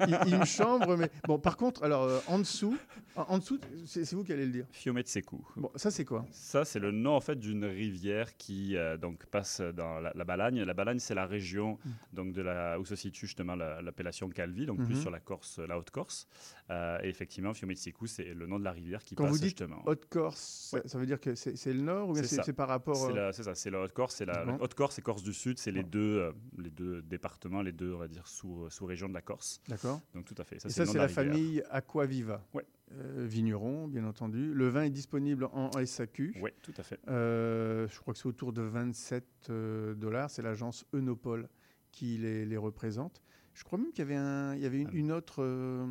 [0.07, 1.39] il, il me chambre, mais bon.
[1.39, 2.77] Par contre, alors euh, en dessous,
[3.17, 4.67] en, dessous, c'est vous qui allez le dire.
[4.73, 5.43] Fiume de Secou.
[5.57, 6.25] Bon, ça c'est quoi?
[6.33, 10.25] Ça, c'est le nom en fait d'une rivière qui euh, donc passe dans la, la
[10.25, 10.63] Balagne.
[10.63, 11.79] La Balagne, c'est la région
[12.13, 15.01] donc de la où se situe justement la- l'appellation Calvi, donc plus Mhm.
[15.01, 16.27] sur la Corse, la Haute-Corse.
[16.71, 19.59] Euh, et effectivement, Fiume c'est le nom de la rivière qui Quand passe vous dites
[19.59, 19.83] justement.
[19.87, 22.53] Haute-Corse, ça- ça veut dire que c'est le nord ou bien c'est ça.
[22.53, 25.33] par rapport C'est euh, C'est ça, c'est la Haute-Corse, c'est la, Haute-Corse et Corse du
[25.33, 28.87] Sud, c'est les deux, euh, les deux départements, les deux, on va dire, sous, sous
[28.87, 29.61] régions de la Corse.
[29.69, 30.01] D'accord.
[30.15, 30.57] Donc tout à fait.
[30.57, 32.45] Et ça, le nom c'est la, famille Aquaviva.
[32.55, 32.67] Ouais.
[32.93, 34.53] Euh, vigneron, bien entendu.
[34.53, 36.35] Le vin est disponible en SAQ.
[36.43, 36.99] Oui, tout à fait.
[37.09, 40.29] Euh, je crois que c'est autour de 27 euh, dollars.
[40.29, 41.49] C'est l'agence Eunopol
[41.93, 43.23] qui les, les représente.
[43.55, 45.87] Je crois même qu'il y avait, un, il y avait une, une autre euh,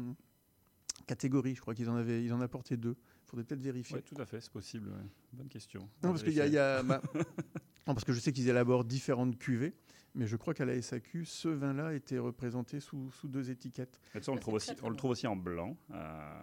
[1.08, 1.56] catégorie.
[1.56, 2.96] Je crois qu'ils en avaient, ils en apportaient deux.
[3.26, 3.98] Il faudrait peut-être vérifier.
[3.98, 4.90] Oui, tout à fait, c'est possible.
[4.90, 5.06] ouais.
[5.34, 5.82] Bonne question.
[6.04, 8.50] Non, parce qu'il y a, il y a- bah, non, parce que je sais qu'ils
[8.50, 9.76] élaborent différentes cuvées,
[10.16, 14.00] mais je crois qu'à la SAQ, ce vin-là était représenté sous, sous deux étiquettes.
[14.16, 16.42] Et ça, on, le trouve aussi, on le trouve aussi en blanc, euh,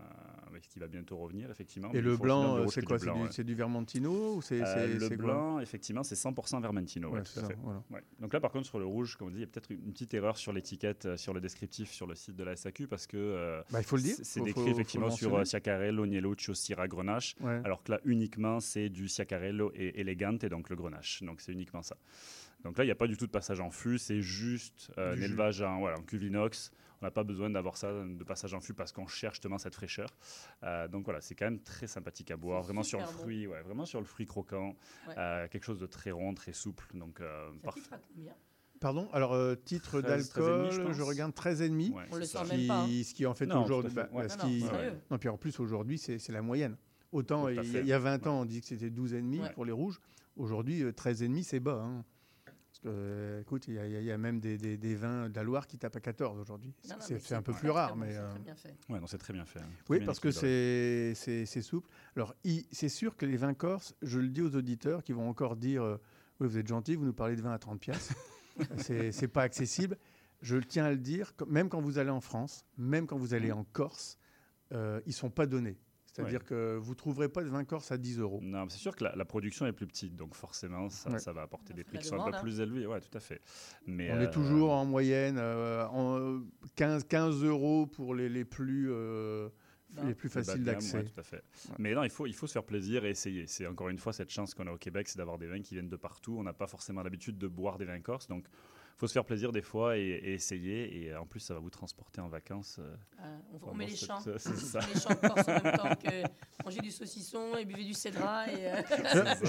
[0.62, 1.92] ce qui va bientôt revenir, effectivement.
[1.92, 3.28] Et le blanc, c'est quoi C'est du, ouais.
[3.30, 7.08] c'est du Vermentino ou c'est Euh, le blanc, effectivement, c'est 100% Vermentino.
[7.08, 7.58] ouais, Ouais, tout c'est à ça, fait.
[7.62, 7.82] voilà.
[7.90, 8.00] Ouais.
[8.20, 9.92] Donc là, par contre, sur le rouge, comme on dit, il y a peut-être une
[9.92, 13.06] petite erreur sur l'étiquette, euh, sur le descriptif, sur le site de la SAQ, parce
[13.06, 14.16] que euh, Bah, il faut le dire.
[14.22, 15.42] c'est- décrit faut- effectivement sur mentionner.
[15.42, 17.34] euh, Ciacarello, Nieluccio, Syrah, Grenache,
[17.64, 21.22] alors que là, uniquement, c'est du Ciacarello et Elegante, et donc le Grenache.
[21.22, 21.96] Donc c'est uniquement ça.
[22.64, 25.14] Donc là, il n'y a pas du tout de passage en fût, c'est juste euh,
[25.14, 26.72] un élevage en, voilà, en cuve inox.
[27.02, 29.74] On n'a pas besoin d'avoir ça de passage en fût parce qu'on cherche justement cette
[29.74, 30.08] fraîcheur.
[30.62, 33.10] Euh, donc voilà, c'est quand même très sympathique à boire, vraiment sur le bon.
[33.12, 34.74] fruit, ouais, vraiment sur le fruit croquant,
[35.08, 35.14] Ouais.
[35.18, 36.86] euh, quelque chose de très rond, très souple.
[36.94, 37.80] Donc euh, parfait.
[38.80, 41.92] Pardon, alors euh, titre 13, 13,5, d'alcool, je regarde 13,5.
[41.92, 42.80] Ouais, On le sent même pas.
[42.82, 42.88] hein.
[43.04, 43.92] Ce qui en fait aujourd'hui.
[43.94, 44.92] bah, ouais.
[45.10, 46.76] Non, puis en plus aujourd'hui, c'est c'est la moyenne.
[47.12, 47.80] Autant il y, a- fait.
[47.80, 49.52] il y a 20 ans, on dit que c'était 12,5 Ouais.
[49.54, 50.00] pour les rouges.
[50.36, 51.82] Aujourd'hui, euh, 13,5, c'est bas.
[51.82, 52.04] hein.
[52.86, 55.66] Euh, écoute, il y, a- y y même des, des- des vins de la Loire
[55.66, 56.72] qui tapent à 14 aujourd'hui.
[57.00, 58.12] C'est un peu plus rare, mais.
[58.12, 58.74] c'est euh, très bien fait.
[58.88, 59.58] Ouais, non, c'est très bien fait.
[59.60, 59.68] hein.
[59.84, 61.88] Très Oui, bien parce que c'est souple.
[62.14, 62.34] Alors,
[62.72, 65.82] c'est sûr que les vins corses, je le dis aux auditeurs qui vont encore dire
[65.82, 65.96] euh,
[66.40, 68.14] Oui, vous êtes gentil, vous nous parlez de vin à 30 piastres.
[68.78, 69.96] c'est pas accessible.
[70.42, 73.34] Je tiens à le dire, quand- même quand vous allez en France, même quand vous
[73.34, 74.18] allez en Corse,
[74.72, 75.76] euh, ils sont pas donnés.
[76.16, 76.46] C'est-à-dire Ouais.
[76.46, 78.40] que vous trouverez pas de vin corse à 10 euros.
[78.42, 81.18] Non, mais c'est sûr que la, la production est plus petite, donc forcément, ça, Ouais.
[81.18, 82.40] ça va apporter des prix qui sont un peu hein.
[82.40, 82.86] plus élevés.
[82.86, 83.42] Ouais, tout à fait.
[83.86, 86.40] Mais, On euh, est toujours en moyenne euh, en euh,
[86.76, 89.48] 15, 15 euros pour les, les plus, euh,
[90.04, 90.96] les plus plus bas faciles d'accès.
[90.98, 91.44] ouais, tout à fait.
[91.78, 93.46] Mais non, il faut, il faut se faire plaisir et essayer.
[93.46, 95.74] C'est encore une fois cette chance qu'on a au Québec, c'est d'avoir des vins qui
[95.74, 96.36] viennent de partout.
[96.38, 98.46] On n'a pas forcément l'habitude de boire des vins corses, donc
[98.96, 101.04] faut se faire plaisir des fois et, et essayer.
[101.06, 102.78] Et en plus, ça va vous transporter en vacances.
[102.80, 103.24] euh, Ah,
[103.62, 104.20] on, met les champs.
[104.38, 104.78] c'est On ça.
[104.80, 107.92] met les champs de Corse en même temps que manger du saucisson et buvez du
[107.94, 108.50] cédra.
[108.50, 108.82] Et, euh,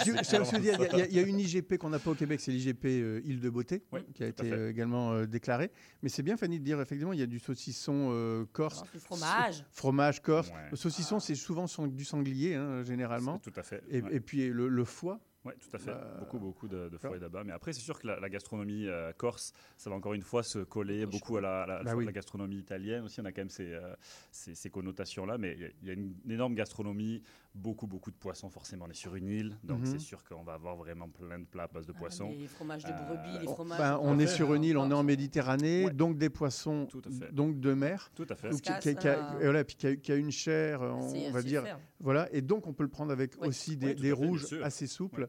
[0.05, 2.85] Je- dire, Il y a- y, une IGP qu'on n'a pas au Québec, c'est l'IGP
[2.85, 3.83] euh, Île de Beauté,
[4.13, 5.71] qui a été euh, également euh, déclarée.
[6.03, 8.83] Mais c'est bien, Fanny, de dire effectivement, il y a du saucisson euh, corse.
[8.91, 9.63] du fromage.
[9.71, 10.49] Fromage corse.
[10.49, 10.69] Ouais.
[10.71, 13.39] Le saucisson, c'est souvent du sanglier, hein, généralement.
[13.39, 13.81] Tout à fait.
[13.89, 14.15] Et, ouais.
[14.15, 15.19] et puis le, le foie.
[15.47, 15.91] Oui, tout à fait.
[15.91, 17.43] Bah, beaucoup, beaucoup de, de d'abat.
[17.45, 20.43] Mais après, c'est sûr que la, la gastronomie euh, corse, ça va encore une fois
[20.43, 23.21] se coller beaucoup à la, la- Bah la gastronomie italienne aussi.
[23.21, 23.95] On a quand même ces, euh,
[24.31, 25.37] ces, ces connotations-là.
[25.37, 27.21] Mais il y a- il y, a une énorme gastronomie,
[27.57, 28.49] beaucoup, beaucoup de poissons.
[28.49, 29.57] Forcément, on est sur une île.
[29.63, 29.85] Donc, Mhm.
[29.85, 32.29] c'est sûr qu'on va avoir vraiment plein de plats à base de poissons.
[32.29, 33.77] les fromages de Euh, brebis, les on- fromages.
[33.79, 37.33] ben, on est sur une île, on est en Méditerranée, donc des poissons, à fait.
[37.33, 38.11] donc de mer.
[38.15, 38.49] Tout à fait.
[38.49, 40.91] Donc, qui, qui a- qui a- voilà, puis qui a, qui a une chair, euh,
[40.91, 41.63] on va dire.
[41.99, 43.47] Voilà, et donc on peut le prendre avec Ouais.
[43.47, 45.27] aussi des, Ouais, rouges assez souples,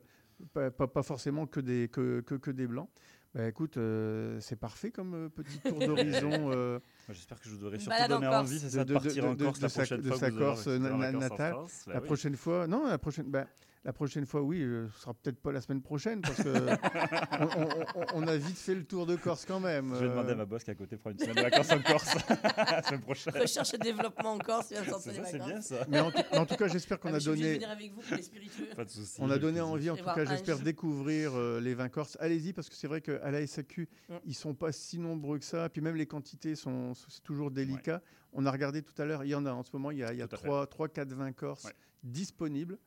[0.53, 2.89] pas, pas- pas forcément que des, que, que, que des blancs.
[3.35, 6.31] Ben, écoute, euh, c'est parfait comme euh, petit tour d'horizon.
[6.55, 6.81] euh,
[7.11, 9.61] J'espère que je vous aurai surtout balade donné envie, c'est ça, de, partir en Corse
[9.61, 10.19] la sa- prochaine de fois.
[10.19, 11.55] sa Corse aurez na- natale.
[11.87, 13.47] Bah la prochaine fois, non, la prochaine, ben,
[13.85, 16.49] la prochaine fois, oui, euh, ce sera peut-être pas la semaine prochaine parce que
[17.41, 19.95] on, on- on- on a vite fait le tour de Corse quand même.
[19.95, 20.09] Je vais euh.
[20.11, 21.81] demander à ma boss qui est à côté de prendre une semaine de vacances en
[21.83, 22.15] Corse
[22.57, 23.35] la semaine prochaine.
[23.41, 25.49] Recherche et développement en Corse, vient de sortir C'est vacances.
[25.49, 25.87] bien ça.
[25.89, 27.55] Mais en, tout- en tout cas, j'espère qu'on Ah, a je donné.
[27.55, 28.67] venir avec vous pour les spiritueux.
[28.77, 29.17] Pas de souci.
[29.21, 32.17] On a donné envie, en tout cas, j'espère découvrir euh, les vins corses.
[32.21, 34.15] Allez-y, parce que c'est vrai qu'à la SAQ, Mm.
[34.25, 35.69] ils sont pas si nombreux que ça.
[35.69, 38.03] Puis même les quantités sont, c'est toujours délicat.
[38.33, 40.05] On a regardé tout à l'heure, il y en a en ce moment, il y
[40.05, 40.45] a, il y a Tout à fait.
[40.47, 41.73] 3, 3, 4 vins corses Ouais.
[42.03, 42.79] disponibles.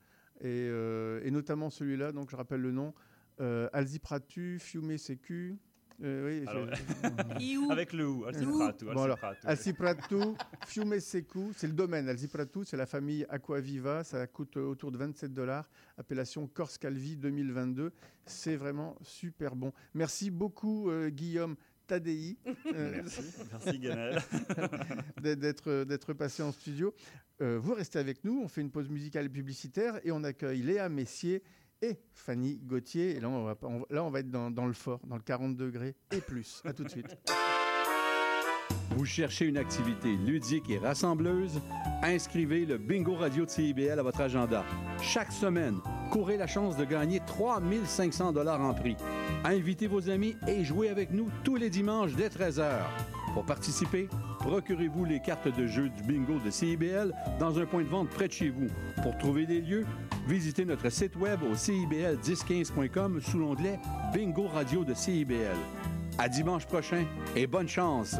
[0.41, 2.93] Et, euh, et notamment celui-là, donc je rappelle le nom,
[3.39, 5.57] euh, Alzipratu, Fiume Secu.
[6.03, 6.65] Euh, oui, Alors,
[7.39, 7.71] je- Iou.
[7.71, 8.25] Avec le ou.
[9.43, 10.35] Alciprato,
[10.65, 12.09] Fiume Secu, c'est le domaine.
[12.09, 14.03] Alciprato, c'est la famille Aquaviva.
[14.03, 15.69] Ça coûte autour de 27 dollars.
[15.97, 17.91] Appellation Corse Calvi 2022.
[18.25, 19.73] C'est vraiment super bon.
[19.93, 21.55] Merci beaucoup, euh, Guillaume
[21.91, 22.37] Tadei.
[22.73, 24.21] euh, Merci, merci Ganel.
[25.21, 26.93] d'être- passé en studio.
[27.41, 30.61] Euh, vous restez avec nous, on fait une pause musicale et publicitaire et on accueille
[30.61, 31.43] Léa Messier
[31.81, 33.17] et Fanny Gauthier.
[33.17, 35.17] Et là, on va, pas- on- là, on va être dans, dans le fort, dans
[35.17, 36.61] le 40 degrés et plus.
[36.63, 37.17] À tout de suite.
[38.95, 41.59] Vous cherchez une activité ludique et rassembleuse?
[42.03, 44.63] Inscrivez le Bingo Radio de CIBL à votre agenda.
[45.01, 48.95] Chaque semaine, courez la chance de gagner 3500 dollars en prix.
[49.43, 52.69] Invitez vos amis et jouez avec nous tous les dimanches dès 13h.
[53.33, 54.07] Pour participer,
[54.39, 58.27] procurez-vous les cartes de jeu du bingo de CIBL dans un point de vente près
[58.27, 58.67] de chez vous.
[59.01, 59.85] Pour trouver des lieux,
[60.27, 63.79] visitez notre site web au cibl1015.com sous l'onglet
[64.13, 65.57] Bingo Radio de CIBL.
[66.19, 67.05] À dimanche prochain
[67.35, 68.17] et bonne chance!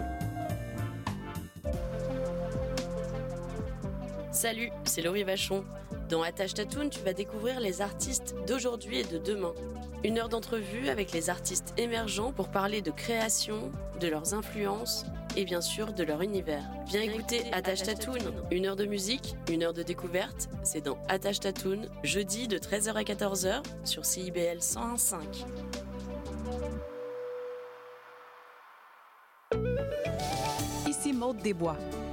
[4.32, 5.66] Salut, c'est Laurie Vachon.
[6.10, 9.54] Dans Attache Tatoon, tu vas découvrir les artistes d'aujourd'hui et de demain.
[10.04, 15.06] Une heure d'entrevue avec les artistes émergents pour parler de création, de leurs influences
[15.38, 16.64] et bien sûr de leur univers.
[16.88, 18.18] Viens écouter Attache Tatoon.
[18.50, 20.50] Une heure de musique, une heure de découverte.
[20.64, 25.46] C'est dans Attache Tatoon, jeudi de 13h à 14h sur CIBL 101.5.
[30.90, 31.78] Ici Maude Desbois.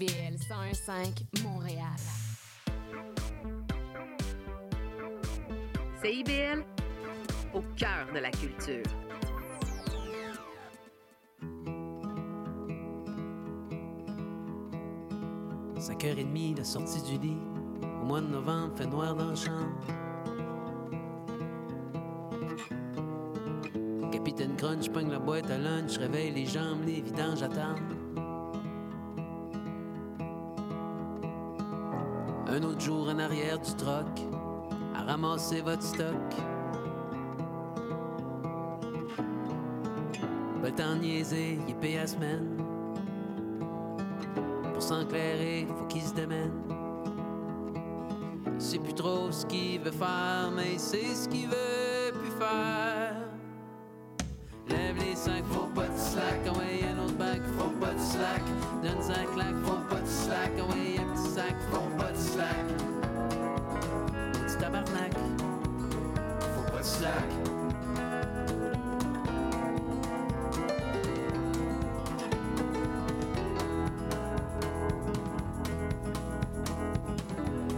[0.00, 1.84] CIBL 101.5 Montréal.
[6.02, 6.64] CIBL,
[7.52, 8.82] au cœur de la culture.
[15.78, 17.36] «5h30, la sortie du lit.
[18.00, 19.78] Au mois de novembre, fait noir dans la chambre.
[24.10, 27.99] Capitaine Crunch pogne la boîte à lunch, réveille les jambes, les vidanges attendent.
[32.52, 34.26] Un autre jour en arrière du troc,
[34.92, 36.16] à ramasser votre stock.
[40.60, 42.56] Pas le temps de niaiser, il payé à semaine.
[44.72, 46.50] Pour s'enclairer, faut qu'il se démène.
[48.58, 53.14] Sait plus trop ce qu'il veut faire, mais sait ce qu'il veut plus faire.
[54.68, 55.88] Lève les sacs, faut pas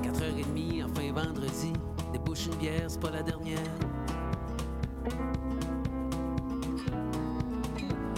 [0.03, 1.73] 4h30, enfin vendredi,
[2.13, 3.59] débouche une bière, c'est pas la dernière.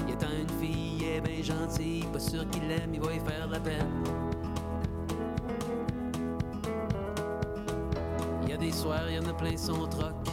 [0.07, 3.21] Il attend une fille, elle est bien gentille, pas sûr qu'il l'aime, il va y
[3.21, 3.89] faire la peine.
[8.43, 10.24] Il y a des soirs, il y en a plein son troc.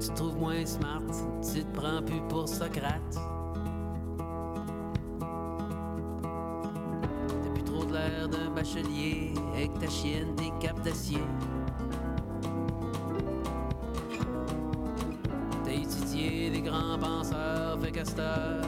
[0.00, 1.02] Tu te trouves moins smart.
[1.42, 3.00] Tu te prends plus pour Socrate.
[7.42, 11.22] T'as plus trop de l'air d'un bachelier avec ta chienne des capes d'acier.
[15.64, 18.62] T'as étudié des grands penseurs, fait heure,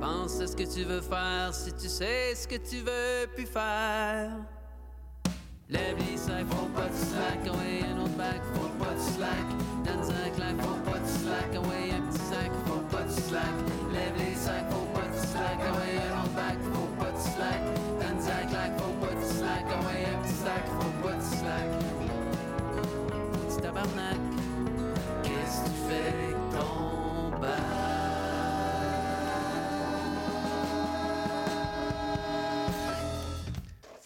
[0.00, 3.46] Pense à ce que tu veux faire si tu sais ce que tu veux plus
[3.46, 4.30] faire.
[5.68, 7.97] Lève les sacs, faut pas de slack, ah ouais,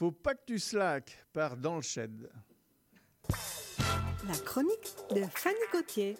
[0.02, 2.28] Faut pas que tu slack par dans le shed.
[4.26, 6.16] La chronique de Fanny Gauthier.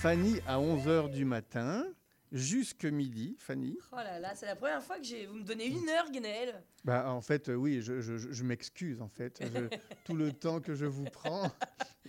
[0.00, 1.84] Fanny à 11h du matin
[2.30, 3.76] jusque midi, Fanny?
[3.90, 5.26] Oh là là, c'est la première fois que j'ai...
[5.26, 6.62] vous me donnez une heure, Guénel.
[6.84, 9.02] Bah, en fait, euh, oui, je, je- je- je m'excuse.
[9.02, 11.50] En fait, Je- tout le temps que je vous prends,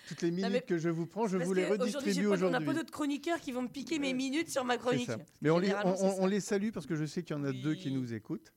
[0.10, 2.36] toutes les minutes que je vous prends, je vous les aujourd'hui, redistribue pas- On n'a
[2.36, 2.66] aujourd'hui.
[2.68, 5.08] pas d'autres chroniqueurs qui vont me piquer mes minutes sur ma C'est chronique.
[5.08, 5.18] ça.
[5.42, 6.22] Mais on les, Généralement, on- c'est on- ça.
[6.22, 8.54] on les salue parce que je sais qu'il y en a deux qui nous écoutent.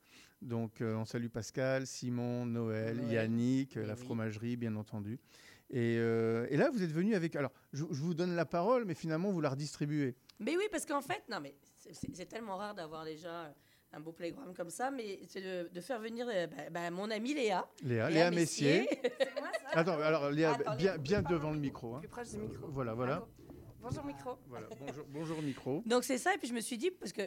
[0.46, 3.12] Donc, euh, on salue Pascal, Simon, Noël, Noël.
[3.12, 5.18] Yannick, euh, la fromagerie, bien entendu.
[5.70, 7.34] Et, euh, et là, vous êtes venu avec.
[7.34, 10.14] Alors, je, je vous donne la parole, mais finalement, vous la redistribuez.
[10.38, 13.52] Mais oui, parce qu'en fait, non, mais c'est- tellement rare d'avoir déjà
[13.92, 17.34] un beau playground comme ça, mais c'est de, de faire venir bah, bah, mon amie
[17.34, 17.66] Léa.
[17.82, 18.86] Léa, Léa Messier.
[19.02, 19.80] c'est moi ça?
[19.80, 21.96] Attends, alors, Léa, Attendez, bien, bien devant le micro.
[21.96, 22.00] hein.
[22.00, 22.68] Plus proche du micro.
[22.68, 23.26] Voilà, voilà.
[23.80, 24.36] Bonjour micro.
[24.46, 25.82] Voilà, bonjour, bonjour micro.
[25.86, 27.22] Donc c'est ça, et puis je me suis dit, parce que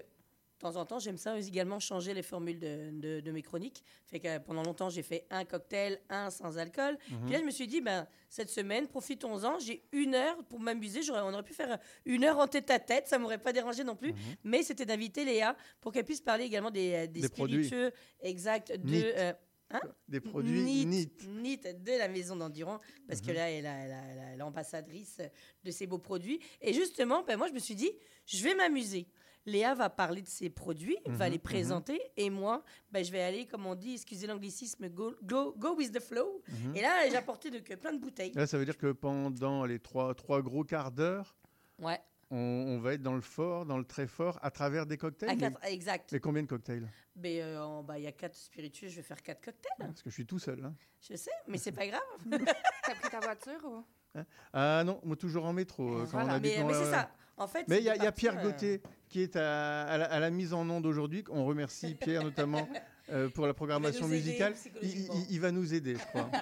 [0.60, 3.82] de temps en temps, j'aime ça également changer les formules de, de- de mes chroniques.
[4.06, 6.98] Fait que euh, pendant longtemps, j'ai fait un cocktail, un sans alcool.
[7.10, 7.22] Mhm.
[7.24, 9.58] Puis là, je me suis dit, ben, cette semaine, profitons-en.
[9.60, 11.02] J'ai une heure pour m'amuser.
[11.02, 13.08] J'aurais- On aurait pu faire une heure en tête à tête.
[13.08, 14.14] Ça m'aurait pas dérangé non plus.
[14.44, 17.28] Mais c'était d'inviter Léa pour qu'elle puisse parler également des, euh, des Mhm.
[17.28, 17.66] Des produits.
[17.66, 19.02] spiritueux exacts de.
[19.16, 19.34] Euh,
[19.72, 19.82] hein?
[20.10, 23.34] Des produits Neat de la maison d'Endurant, parce que Mhm.
[23.36, 25.22] là, elle est la- la- la- l'ambassadrice
[25.64, 26.40] de ces beaux produits.
[26.62, 27.92] Et justement, ben, moi, je me suis dit,
[28.26, 29.08] je vais m'amuser.
[29.46, 31.44] Léa va parler de ses produits, va Mhm, les mhm.
[31.44, 35.76] présenter, et moi, ben, je vais aller, comme on dit, excusez l'anglicisme, go, go, go
[35.76, 36.42] with the flow.
[36.48, 36.76] Mhm.
[36.76, 38.34] Et là, j'ai apporté de, que plein de bouteilles.
[38.34, 41.36] Là, ça veut dire que pendant les trois, trois gros quarts d'heure,
[41.80, 42.00] Ouais.
[42.30, 45.30] on, on va être dans le fort, dans le très fort, à travers des cocktails.
[45.30, 46.12] À mais- exact.
[46.12, 46.88] Mais combien de cocktails?
[47.16, 49.72] Ben, euh, ben, il y a quatre spiritueux, je vais faire quatre cocktails.
[49.80, 50.64] Parce que je suis tout seul.
[50.64, 50.76] hein.
[51.10, 52.02] Je sais, mais c'est pas grave.
[52.86, 53.84] T'as pris ta voiture ou?
[54.16, 54.26] Hein?
[54.54, 56.00] Ah non, moi toujours en métro.
[56.00, 57.10] euh, quand on Mais- mais c'est ça.
[57.38, 60.06] En fait, mais il y a, y Pierre euh, Gauthier qui est à, à la,
[60.06, 61.24] à la mise en onde aujourd'hui.
[61.30, 62.68] On remercie Pierre notamment
[63.10, 64.54] euh, pour la programmation musicale.
[64.54, 65.16] Il, psychologiquement.
[65.28, 66.30] il- il va nous aider, je crois.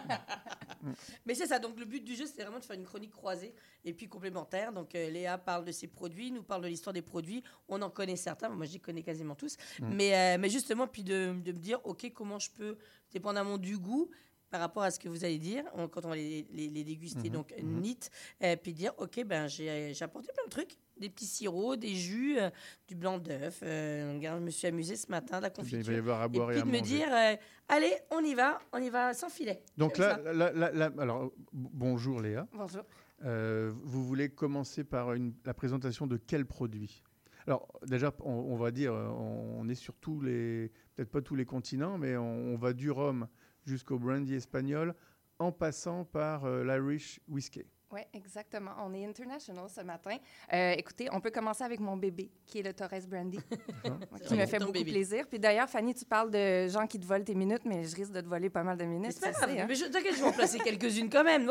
[1.26, 3.54] Mais c'est ça, donc le but du jeu, c'est vraiment de faire une chronique croisée
[3.84, 4.72] et puis complémentaire.
[4.72, 7.44] Donc euh, Léa parle de ses produits, nous parle de l'histoire des produits.
[7.68, 9.58] On en connaît certains, moi je les connais quasiment tous.
[9.80, 9.88] Mm.
[9.96, 12.78] Mais, euh, mais justement, puis de, de me dire, OK, comment je peux,
[13.12, 14.10] dépendamment du goût,
[14.50, 16.84] par rapport à ce que vous allez dire, on- quand on va les, les- les
[16.84, 17.82] déguster, Mhm, donc mhm.
[17.82, 18.10] neat,
[18.44, 20.76] euh, puis dire, OK, ben j'ai apporté plein de trucs.
[21.00, 22.50] Des petits sirops, des jus, euh,
[22.88, 23.60] du blanc d'œuf.
[23.62, 25.80] Euh, regarde, je me suis amusée ce matin, de la Eh bien, confiture.
[25.80, 27.36] il va y avoir à boire et puis à de me dire, euh,
[27.68, 29.62] allez, on y va, on y va sans filet.
[29.78, 30.34] Donc là, ça.
[30.34, 32.48] là, là- là- alors bonjour Léa.
[32.54, 32.84] Bonjour.
[33.26, 37.04] Euh, vous voulez commencer par une- la présentation de quel produit?
[37.46, 41.36] Alors déjà, on, on va dire, on, on est sur tous les, peut-être pas tous
[41.36, 43.28] les continents, mais on, on va du rhum
[43.68, 44.96] jusqu'au brandy espagnol,
[45.40, 47.66] en passant par euh, l'Irish whiskey.
[47.92, 48.72] Oui, exactement.
[48.80, 50.18] On est international ce matin.
[50.52, 53.40] Euh, écoutez, on peut commencer avec mon bébé, qui est le Torres Brandy,
[54.28, 54.92] qui me fait beaucoup bébé.
[54.92, 55.26] plaisir.
[55.30, 58.12] Puis d'ailleurs, Fanny, tu parles de gens qui te volent tes minutes, mais je risque
[58.12, 59.14] de te voler pas mal de minutes.
[59.14, 59.66] C'est pas grave, sais, hein.
[59.70, 61.50] mais je t'inquiète, je vais en placer quelques-unes quand même.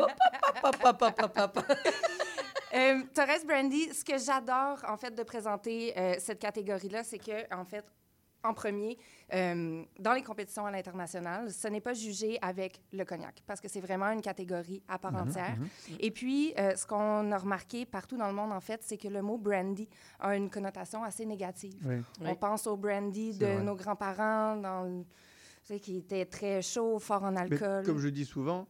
[2.77, 7.55] Euh, Torres Brandy, ce que j'adore, en fait, de présenter euh, cette catégorie-là, c'est que,
[7.55, 7.85] en fait,
[8.47, 8.97] en premier,
[9.33, 13.67] euh, dans les compétitions à l'international, ce n'est pas jugé avec le cognac, parce que
[13.67, 15.57] c'est vraiment une catégorie à part Mhm, entière.
[15.57, 15.67] mhm.
[15.99, 19.07] Et puis, euh, ce qu'on a remarqué partout dans le monde, en fait, c'est que
[19.07, 19.87] le mot brandy
[20.19, 21.75] a une connotation assez négative.
[21.85, 21.97] Oui.
[22.21, 22.37] On Oui.
[22.39, 23.63] pense au brandy de vrai.
[23.63, 27.83] nos grands-parents, dans le- tu sais, qui était très chaud, fort en Mais alcool.
[27.85, 28.67] comme je dis souvent,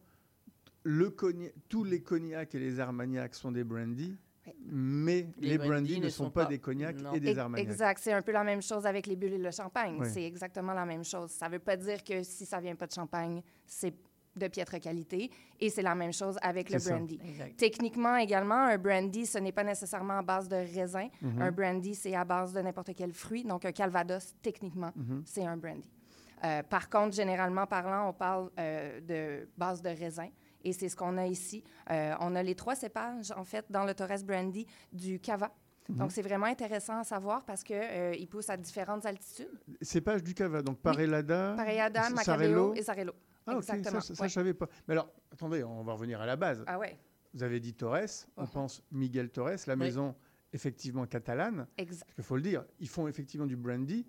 [0.82, 4.16] le cognac- tous les cognacs et les armagnacs sont des brandy,
[4.60, 6.50] mais Les les, brandy brandy ne sont sont pas, pas.
[6.50, 7.12] des cognacs Non.
[7.12, 7.66] et des armagnacs.
[7.68, 7.98] Exact.
[8.02, 9.96] C'est un peu la même chose avec les bulles et le champagne.
[10.00, 10.08] Oui.
[10.12, 11.30] C'est exactement la même chose.
[11.30, 13.94] Ça ne veut pas dire que si ça vient pas de champagne, c'est
[14.36, 15.30] de piètre qualité.
[15.58, 17.18] Et c'est la même chose avec le brandy.
[17.56, 21.08] Techniquement également, un brandy, ce n'est pas nécessairement à base de raisin.
[21.20, 21.42] Mhm.
[21.42, 23.42] Un brandy, c'est à base de n'importe quel fruit.
[23.42, 25.22] Donc, un calvados, techniquement, Mhm.
[25.24, 25.90] c'est un brandy.
[26.44, 30.28] Euh, par contre, généralement parlant, on parle euh, de base de raisin.
[30.64, 31.62] Et c'est ce qu'on a ici.
[31.90, 35.52] Euh, on a les trois cépages, en fait, dans le Torres Brandy du cava.
[35.88, 35.96] Mhm.
[35.98, 39.48] Donc, c'est vraiment intéressant à savoir parce qu'il pousse à différentes altitudes.
[39.80, 42.74] Cépage du cava, donc Parellada, Parellada, S- Macabeo Sarello.
[42.74, 43.12] et Sarello.
[43.46, 44.00] Ah, ok, Exactement.
[44.00, 44.28] ça, ça, ouais.
[44.28, 44.66] je savais pas.
[44.86, 46.62] Mais alors, attendez, on va revenir à la base.
[46.66, 46.98] Ah ouais.
[47.32, 50.14] Vous avez dit Torres, on pense Miguel Torres, la maison
[50.52, 51.66] effectivement catalane.
[51.78, 52.04] Exact.
[52.06, 54.06] Parce qu'il faut le dire, ils font effectivement du brandy,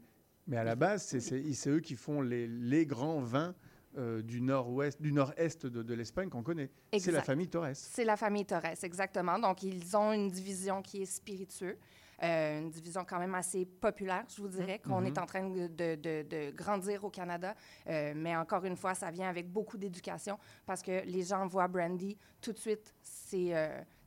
[0.47, 3.55] mais à la base, c'est- eux qui font les, les grands vins
[3.97, 6.69] euh, du nord-ouest, du nord-est de, de l'Espagne qu'on connaît.
[6.97, 7.69] C'est la famille Torres.
[7.73, 9.39] C'est la famille Torres, exactement.
[9.39, 11.77] Donc, ils ont une division qui est spiritueux,
[12.21, 15.07] euh, une division quand même assez populaire, je vous dirais, qu'on Mhm.
[15.07, 17.55] est en train de, de- de- grandir au Canada.
[17.87, 21.67] Euh, mais encore une fois, ça vient avec beaucoup d'éducation parce que les gens voient
[21.67, 23.53] Brandy, tout de suite, c'est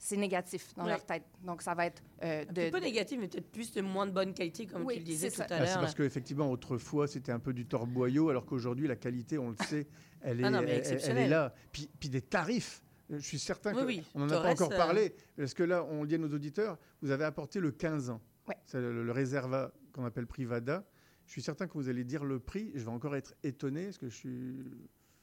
[0.05, 0.91] c'est négatif dans Ouais.
[0.91, 1.23] leur tête.
[1.45, 2.71] Donc, ça va être euh, Un de...
[2.71, 5.31] peu négatif, mais peut-être plus de moins de bonne qualité, comme Oui, tu le disais
[5.31, 5.55] c'est tout ça.
[5.55, 5.81] à Ah, c'est l'heure.
[5.81, 9.87] parce qu'effectivement, autrefois, c'était un peu du torboyau, alors qu'aujourd'hui, la qualité, on le sait,
[10.21, 11.27] elle est, Ah non, mais elle- elle, exceptionnelle.
[11.27, 11.55] est là.
[11.71, 12.83] Puis, puis des tarifs.
[13.11, 14.03] Je suis certain qu'on oui.
[14.17, 17.11] n'en a pas encore euh, parlé, parce que là, on dit à nos auditeurs, vous
[17.13, 18.21] avez apporté le 15 ans.
[18.49, 18.57] Ouais.
[18.67, 20.85] C'est le, le réserva qu'on appelle Privada.
[21.27, 22.73] Je suis certain que vous allez dire le prix.
[22.75, 24.57] Je vais encore être étonné, parce que je suis...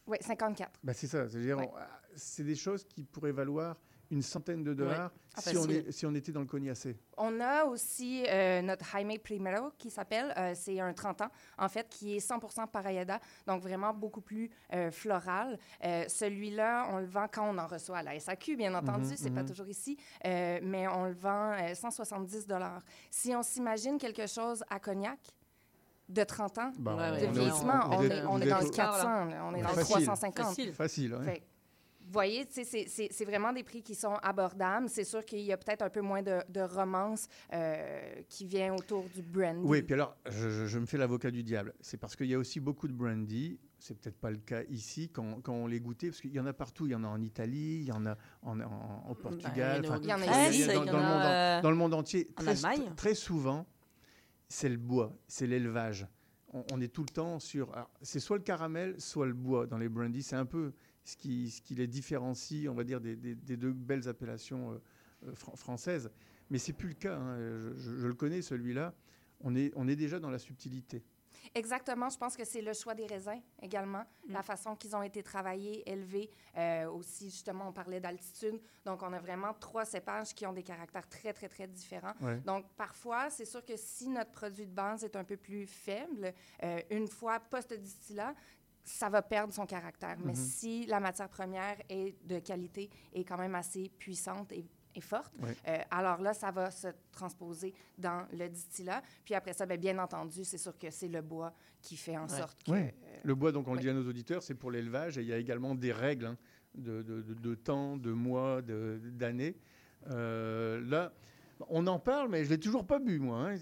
[0.07, 0.79] Oui, 54.
[0.83, 1.27] Bah, c'est ça.
[1.27, 1.69] C'est-à-dire, Ouais.
[1.69, 3.75] on- ah, c'est des choses qui pourraient valoir
[4.11, 5.71] une centaine de dollars Ah, si, on facile.
[5.87, 6.97] est- si on était dans le cognacé.
[7.17, 11.69] On a aussi euh, notre Jaime Primero qui s'appelle, euh, c'est un 30 ans, en
[11.69, 15.59] fait, qui est 100 Parayada, donc vraiment beaucoup plus euh, floral.
[15.83, 19.17] Euh, Celui-là, on le vend quand on en reçoit à la SAQ, bien entendu, Mhm,
[19.17, 19.49] c'est pas mhm.
[19.49, 22.47] toujours ici, euh, mais on le vend euh, 170
[23.11, 25.19] Si on s'imagine quelque chose à Cognac,
[26.09, 28.59] de 30 ans, Bah, de est- vieillissement, on on, est- est, on vous est dans
[28.61, 29.93] le au- 400, là, on est dans le Facile.
[30.05, 30.45] 350.
[30.47, 30.73] Facile.
[30.73, 31.23] Facile, ouais.
[31.25, 31.43] Fait
[32.09, 34.89] vous voyez, c'est- vraiment des prix qui sont abordables.
[34.89, 38.73] C'est sûr qu'il y a peut-être un peu moins de, de romance euh, qui vient
[38.73, 39.61] autour du brandy.
[39.63, 41.75] Oui, puis alors, je, je- je me fais l'avocat du diable.
[41.81, 43.59] C'est parce qu'il y a aussi beaucoup de brandy.
[43.77, 46.47] C'est peut-être pas le cas ici quand, quand on les goûtait, parce qu'il y en
[46.47, 46.87] a partout.
[46.87, 49.81] Il y en a en Italie, il y en a en, en- au Portugal.
[49.83, 50.77] il y en a enfin, au- Il y en a dans- ici, dans, il y
[50.77, 52.27] en dans le a, monde, en- euh, dans le monde entier.
[52.37, 52.91] en Très, Allemagne.
[52.95, 53.67] très souvent,
[54.47, 56.07] c'est le bois, c'est l'élevage.
[56.51, 57.71] On, on est tout le temps sur.
[58.01, 60.23] C'est soit le caramel, soit le bois dans les brandy.
[60.23, 60.73] C'est un peu
[61.09, 64.71] ce qui, ce qui les différencie, on va dire, des, des- des deux belles appellations
[64.73, 64.77] euh,
[65.27, 66.09] euh, fran- françaises.
[66.49, 67.15] Mais c'est plus le cas.
[67.17, 67.37] hein.
[67.37, 68.93] Je, je- je le connais celui-là.
[69.41, 71.03] On est, on est déjà dans la subtilité.
[71.55, 72.09] Exactement.
[72.09, 74.33] Je pense que c'est le choix des raisins également, Mm.
[74.33, 76.29] la façon qu'ils ont été travaillés, élevés.
[76.57, 78.59] Euh, aussi, justement, on parlait d'altitude.
[78.85, 82.13] Donc, on a vraiment trois cépages qui ont des caractères très, très, très différents.
[82.21, 82.37] Ouais.
[82.45, 86.33] Donc, parfois, c'est sûr que si notre produit de base est un peu plus faible,
[86.63, 88.35] euh, une fois post-distillat,
[88.89, 90.17] ça va perdre son caractère.
[90.23, 90.35] Mais Mhm.
[90.35, 95.33] si la matière première est de qualité et quand même assez puissante et, et forte,
[95.67, 99.01] euh, alors là, ça va se transposer dans le distillat.
[99.23, 102.27] Puis après ça, ben, bien entendu, c'est sûr que c'est le bois qui fait en
[102.27, 102.71] sorte que...
[102.71, 102.95] Ouais.
[103.23, 105.33] Le bois, donc on le dit à nos auditeurs, c'est pour l'élevage et il y
[105.33, 106.37] a également des règles hein,
[106.75, 109.55] de, de- de- de temps, de mois, de- d'années.
[110.07, 111.11] Euh, là,
[111.67, 113.49] on en parle, mais je l'ai toujours pas bu, moi.
[113.49, 113.55] hein.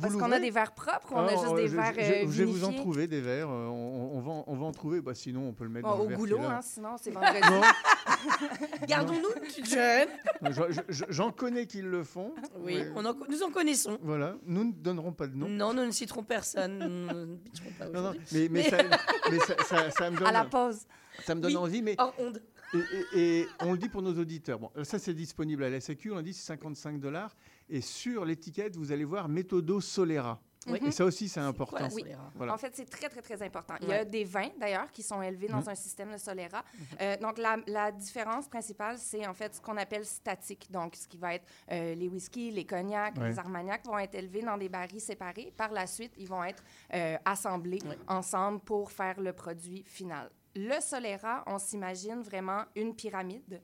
[0.00, 2.00] Parce qu'on a- des verres propres ou on a juste euh, des je- verres, je,
[2.00, 3.48] euh, je vais vous en trouver des verres.
[3.50, 5.00] euh, On, on va, en- on va en trouver.
[5.00, 7.10] Bah, sinon, on peut le mettre Bon, dans le au verre goulot, hein, sinon c'est
[7.10, 7.40] vendredi.
[8.88, 10.08] Gardons-nous une petite jeune.
[10.42, 12.32] Non, je- je- je- J'en connais qui le font.
[12.60, 13.98] Oui, mais- on en- nous en connaissons.
[14.02, 15.48] Voilà, nous ne donnerons pas de nom.
[15.48, 16.78] Non, nous ne citerons personne.
[16.78, 16.86] Nous
[17.26, 17.36] ne
[17.78, 18.76] pas Non, non, mais, mais, ça,
[19.30, 20.80] mais ça- ça- ça me donne, À la pause.
[21.24, 22.40] Ça me donne Oui, envie, mais hors onde.
[22.74, 24.58] Et, et- et on le dit pour nos auditeurs.
[24.58, 26.12] Bon, ça c'est disponible à la SAQ.
[26.12, 27.34] On a dit c'est 55 dollars.
[27.68, 30.40] Et sur l'étiquette, vous allez voir Méthodo Solera.
[30.66, 30.80] Oui.
[30.84, 31.88] Et ça aussi, c'est important.
[31.94, 32.04] Oui.
[32.34, 32.52] Voilà.
[32.52, 33.74] En fait, c'est très, très, très important.
[33.80, 33.98] Il y Ouais.
[34.00, 35.68] a des vins, d'ailleurs, qui sont élevés dans Mhm.
[35.68, 36.62] un système de Solera.
[37.00, 40.70] Euh, donc, la, la différence principale, c'est en fait ce qu'on appelle statique.
[40.70, 43.30] Donc, ce qui va être euh, les whiskies, les cognacs, Ouais.
[43.30, 45.54] les armagnacs vont être élevés dans des barils séparés.
[45.56, 46.62] Par la suite, ils vont être
[46.92, 47.78] euh, assemblés
[48.08, 50.28] ensemble pour faire le produit final.
[50.60, 53.60] Le Solera, on s'imagine vraiment une pyramide.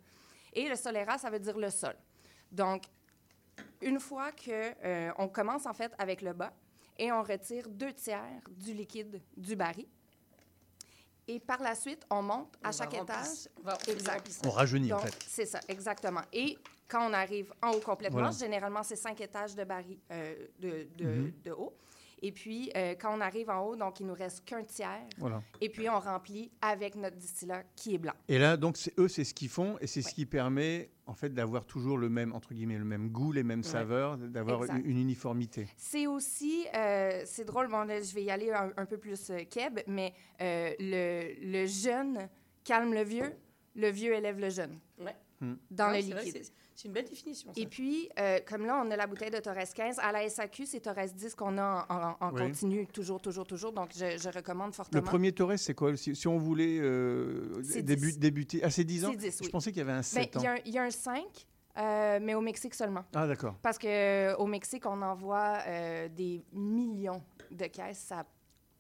[0.53, 1.97] Et le Solera, ça veut dire le sol.
[2.53, 2.85] Donc,
[3.83, 6.53] une fois que euh, on commence en fait avec le bas
[6.97, 9.89] et on retire deux tiers du liquide du baril.
[11.27, 13.49] Et par la suite, on monte On à chaque étage.
[13.59, 14.41] on va- on exact.
[14.47, 15.17] On rajeunit, en fait.
[15.27, 16.21] C'est ça, exactement.
[16.33, 16.57] Et
[16.87, 18.37] quand on arrive en haut complètement, Voilà.
[18.37, 21.33] généralement, c'est cinq étages de baril euh, de, de, Mhm.
[21.45, 21.75] de haut.
[22.27, 25.07] Et puis, euh, quand on arrive en haut, donc il nous reste qu'un tiers.
[25.19, 25.43] Voilà.
[25.61, 28.15] Et puis, on remplit avec notre distillat qui est blanc.
[28.29, 31.13] Et là, donc, c'est- eux, c'est ce qu'ils font et c'est ce qui permet, en
[31.13, 33.67] fait, d'avoir toujours le même, entre guillemets, le même goût, les mêmes Ouais.
[33.69, 35.69] saveurs, d'avoir une, une uniformité.
[35.77, 39.29] C'est aussi, euh, c'est drôle, bon, là, je vais y aller un, un peu plus
[39.29, 42.31] euh, keb, mais euh, le, le jeune
[42.65, 43.35] calme le vieux,
[43.75, 44.79] le vieux élève le jeune.
[44.99, 45.15] Ouais.
[45.43, 45.57] Hmm.
[45.71, 46.43] Dans Ouais, le vrai, liquide.
[46.75, 47.53] C'est- une belle définition.
[47.55, 47.61] ça.
[47.61, 49.99] Et puis, euh, comme là, on a la bouteille de Torres 15.
[50.01, 52.43] À la SAQ, c'est Torres 10 qu'on a en, en- en Oui.
[52.43, 53.73] continu, toujours, toujours, toujours.
[53.73, 55.03] Donc, je, je recommande Le fortement.
[55.03, 55.97] premier Torres, c'est quoi?
[55.97, 58.19] Si, si on voulait euh, C'est débu- 10.
[58.19, 59.11] débuter Ah, c'est 10 ans?
[59.13, 60.55] C'est 10, Je pensais qu'il y avait un Ben, 7 Il y, a ans.
[60.55, 61.47] un- il y a un 5,
[61.79, 63.05] euh, mais au Mexique seulement.
[63.15, 63.55] Ah, d'accord.
[63.63, 67.99] Parce qu'au Mexique, on envoie euh, des millions de caisses.
[67.99, 68.25] Ça a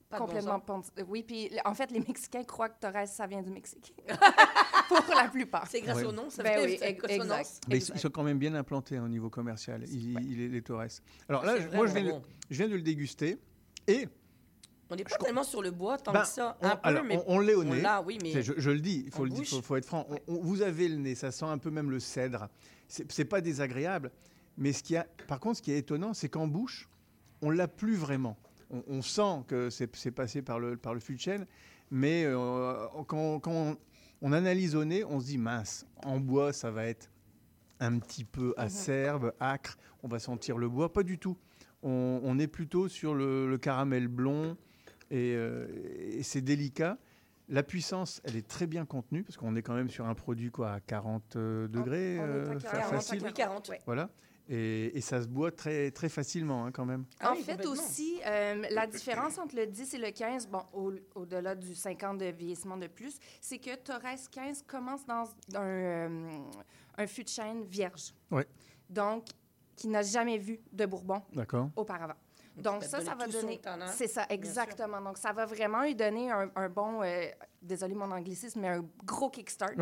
[0.08, 0.62] Pas de bon complètement...
[0.66, 0.90] sens.
[0.90, 3.94] pon- Oui, puis en fait, les Mexicains croient que Torres, ça vient du Mexique.
[4.88, 5.66] Pour la plupart.
[5.68, 6.04] C'est grâce Ouais.
[6.06, 7.38] au nom, ça Ben fait oui, c'est ex- consonance.
[7.38, 7.60] exact.
[7.68, 10.48] Mais ils, ils sont quand même bien implantés hein, au niveau commercial, ils- ils- les,
[10.48, 10.84] les Torres.
[11.28, 12.22] Alors là, je- moi, je viens, de, bon.
[12.50, 13.38] je viens de le déguster
[13.86, 14.08] et
[14.90, 16.56] On n'est pas tellement sur le bois tant Ben, que ça.
[16.60, 17.82] on, un peu, alors, mais on, on l'est au nez.
[18.04, 19.10] oui, mais je, je le dis, il
[19.62, 20.06] faut, être franc.
[20.28, 22.48] On- vous avez le nez, ça sent un peu même le cèdre.
[22.88, 24.10] C'est pas désagréable,
[24.58, 26.88] mais ce qui a, par contre, ce qui est étonnant, c'est qu'en bouche,
[27.42, 28.36] on l'a plus vraiment.
[28.70, 31.46] On, on sent que c'est c'est passé par le, par le fût de chêne,
[31.90, 32.74] mais euh,
[33.06, 33.76] quand, quand
[34.24, 37.10] on, analyse au nez, on se dit mince, en bois, ça va être
[37.80, 40.92] un petit peu acerbe, acre, on va sentir le bois.
[40.92, 41.36] Pas du tout.
[41.82, 44.56] On, on est plutôt sur le, le caramel blond
[45.10, 45.66] et, euh,
[46.10, 46.96] et c'est délicat.
[47.50, 50.50] La puissance, elle est très bien contenue parce qu'on est quand même sur un produit
[50.50, 53.22] quoi, à 40 euh, degrés, on est à euh, 40, fa- 40, facile.
[53.24, 53.80] Oui, 40, ouais.
[53.84, 54.08] Voilà.
[54.48, 57.06] Et, et ça se boit très, très facilement hein, quand même.
[57.20, 60.62] Ah en oui, fait, aussi, euh, la différence entre le 10 et le 15, bon,
[60.74, 64.00] au- au-delà du 50 de vieillissement de plus, c'est que Torres
[64.30, 66.38] 15 commence dans un, euh,
[66.98, 68.12] un fût de chêne vierge.
[68.30, 68.46] Ouais.
[68.90, 69.24] Donc,
[69.76, 71.22] qui n'a jamais vu de Bourbon
[71.74, 72.14] auparavant.
[72.56, 73.60] Donc, ça ça, va ça va donner
[73.92, 75.00] C'est ça, exactement.
[75.00, 77.26] Donc, ça va vraiment lui donner un, un bon, euh,
[77.60, 79.72] désolé mon anglicisme, mais un gros kickstart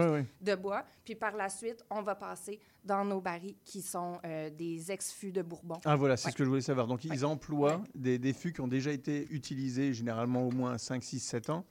[0.40, 0.85] de bois.
[1.05, 5.32] Puis par la suite, on va passer dans nos barils qui sont euh, des ex-fûts
[5.32, 5.78] de Bourbon.
[5.85, 6.32] Ah voilà, c'est Ouais.
[6.32, 6.86] ce que je voulais savoir.
[6.86, 11.03] Donc ils emploient des, des fûts qui ont déjà été utilisés généralement au moins 5,
[11.03, 11.65] 6, 7 ans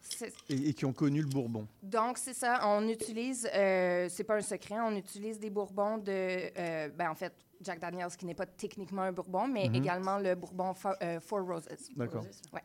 [0.49, 1.67] et qui ont connu le bourbon.
[1.83, 2.59] Donc, c'est ça.
[2.65, 7.15] On utilise, euh, c'est pas un secret, on utilise des bourbons de, euh, ben, en
[7.15, 7.33] fait,
[7.63, 9.75] Jack Daniels, qui n'est pas techniquement un bourbon, mais Mhm.
[9.75, 11.67] également le bourbon Fo- euh, Four Roses.
[11.95, 12.25] D'accord.
[12.53, 12.61] Ouais.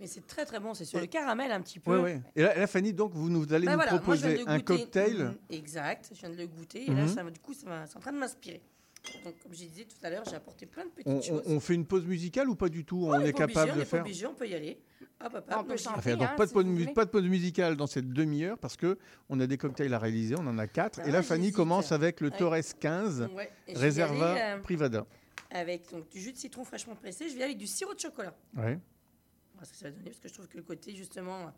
[0.00, 1.98] Mais c'est très très bon, c'est sur le caramel un petit peu.
[2.00, 2.20] Oui, oui.
[2.36, 4.44] Et là, là, Fanny, donc vous nous allez Ben nous voilà, moi, je viens proposer
[4.44, 5.16] de un goûter- cocktail.
[5.24, 6.84] Mhm, Exact, je viens de le goûter.
[6.84, 7.08] Et là, Mhm.
[7.08, 7.66] ça, va- du coup, ça
[7.96, 8.62] en train de m'inspirer.
[9.24, 11.42] Donc, comme je disais tout à l'heure, j'ai apporté plein de petites On, on- choses.
[11.46, 12.98] on fait une pause musicale ou pas du tout?
[13.04, 14.00] On On est obligé, capable on de pas faire.
[14.02, 14.78] obligé, on peut y aller.
[15.24, 15.56] Hop, hop, hop.
[15.60, 15.98] On peut chanter.
[15.98, 16.92] Enfin, donc hein, pas, de si pause vous mu- voulez.
[16.94, 18.98] pas de pause musicale dans cette demi-heure parce que
[19.28, 21.00] on a des cocktails à réaliser, on en a quatre.
[21.00, 21.56] et là, Ah, Fanny j'hésite.
[21.56, 22.36] commence avec le Ouais.
[22.36, 25.06] Torres 15 Ouais, Reserva aller, euh, Privada.
[25.50, 27.94] Avec donc, du jus de citron fraîchement pressé, je vais y aller avec du sirop
[27.94, 28.34] de chocolat.
[28.56, 28.78] Ouais.
[29.54, 31.52] Voilà ce que ça va donner, parce que je trouve que le côté, justement,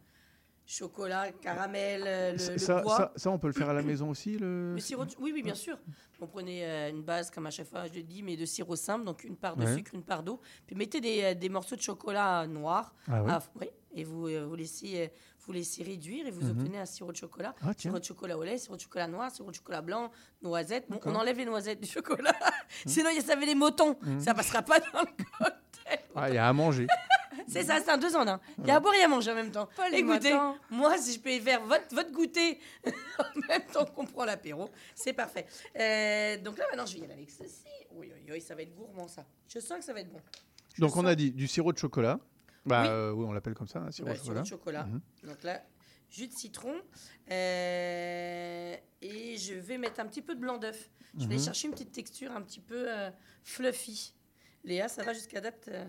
[0.67, 2.97] chocolat, caramel, euh, le, Ça, le bois.
[2.97, 4.75] ça- ça, on peut le faire à la maison aussi le...
[4.75, 5.77] Le sirop, de- oui, oui, bien sûr.
[6.21, 8.77] On prenait euh, une base, comme à chaque fois je le dis, mais de sirop
[8.77, 9.75] simple, donc une part de Ouais.
[9.77, 10.41] sucre, une part d'eau.
[10.67, 12.95] Puis mettez des, euh, des morceaux de chocolat noir.
[13.09, 15.11] Ah à- oui, et vous, vous, laissez,
[15.41, 16.51] vous laissez réduire et vous Mhm.
[16.51, 17.55] obtenez un sirop de chocolat.
[17.63, 17.91] Ah, tiens.
[17.91, 20.11] sirop de chocolat au lait, sirop de chocolat noir, sirop de chocolat blanc,
[20.43, 20.85] noisettes.
[20.89, 22.35] Bon, on enlève les noisettes du chocolat.
[22.87, 23.97] Sinon, il y a- ça avait les motons.
[24.03, 24.21] Mhm.
[24.21, 26.01] Ça passera pas dans le cocktail.
[26.15, 26.87] Ah, il y a à manger.
[27.51, 28.41] C'est ça, c'est un deux en un.
[28.59, 29.69] Il y a à boire et à manger en même temps.
[29.77, 30.37] Pas les Écoutez,
[30.71, 32.59] moi, si je peux y faire votre, votre goûter
[33.19, 35.47] en même temps qu'on prend l'apéro, c'est parfait.
[35.77, 37.65] Euh, donc là, maintenant, je vais y aller avec ceci.
[37.93, 39.25] Oui, oui, oui, ça va être gourmand, ça.
[39.49, 40.21] Je sens que ça va être bon.
[40.75, 42.21] Je Donc on a dit du sirop de chocolat.
[42.67, 42.89] Bah Oui.
[42.89, 44.43] euh, oui, on l'appelle comme ça, sirop de sirop chocolat.
[44.43, 44.85] de chocolat.
[44.85, 45.01] Mhm.
[45.25, 45.63] Donc là,
[46.11, 46.75] jus de citron.
[47.61, 50.91] euh, et je vais mettre un petit peu de blanc d'œuf.
[51.15, 51.45] Je vais aller Mhm.
[51.45, 53.11] chercher une petite texture un petit peu euh,
[53.43, 54.15] fluffy.
[54.65, 55.85] Léa, ça va jusqu'à date euh,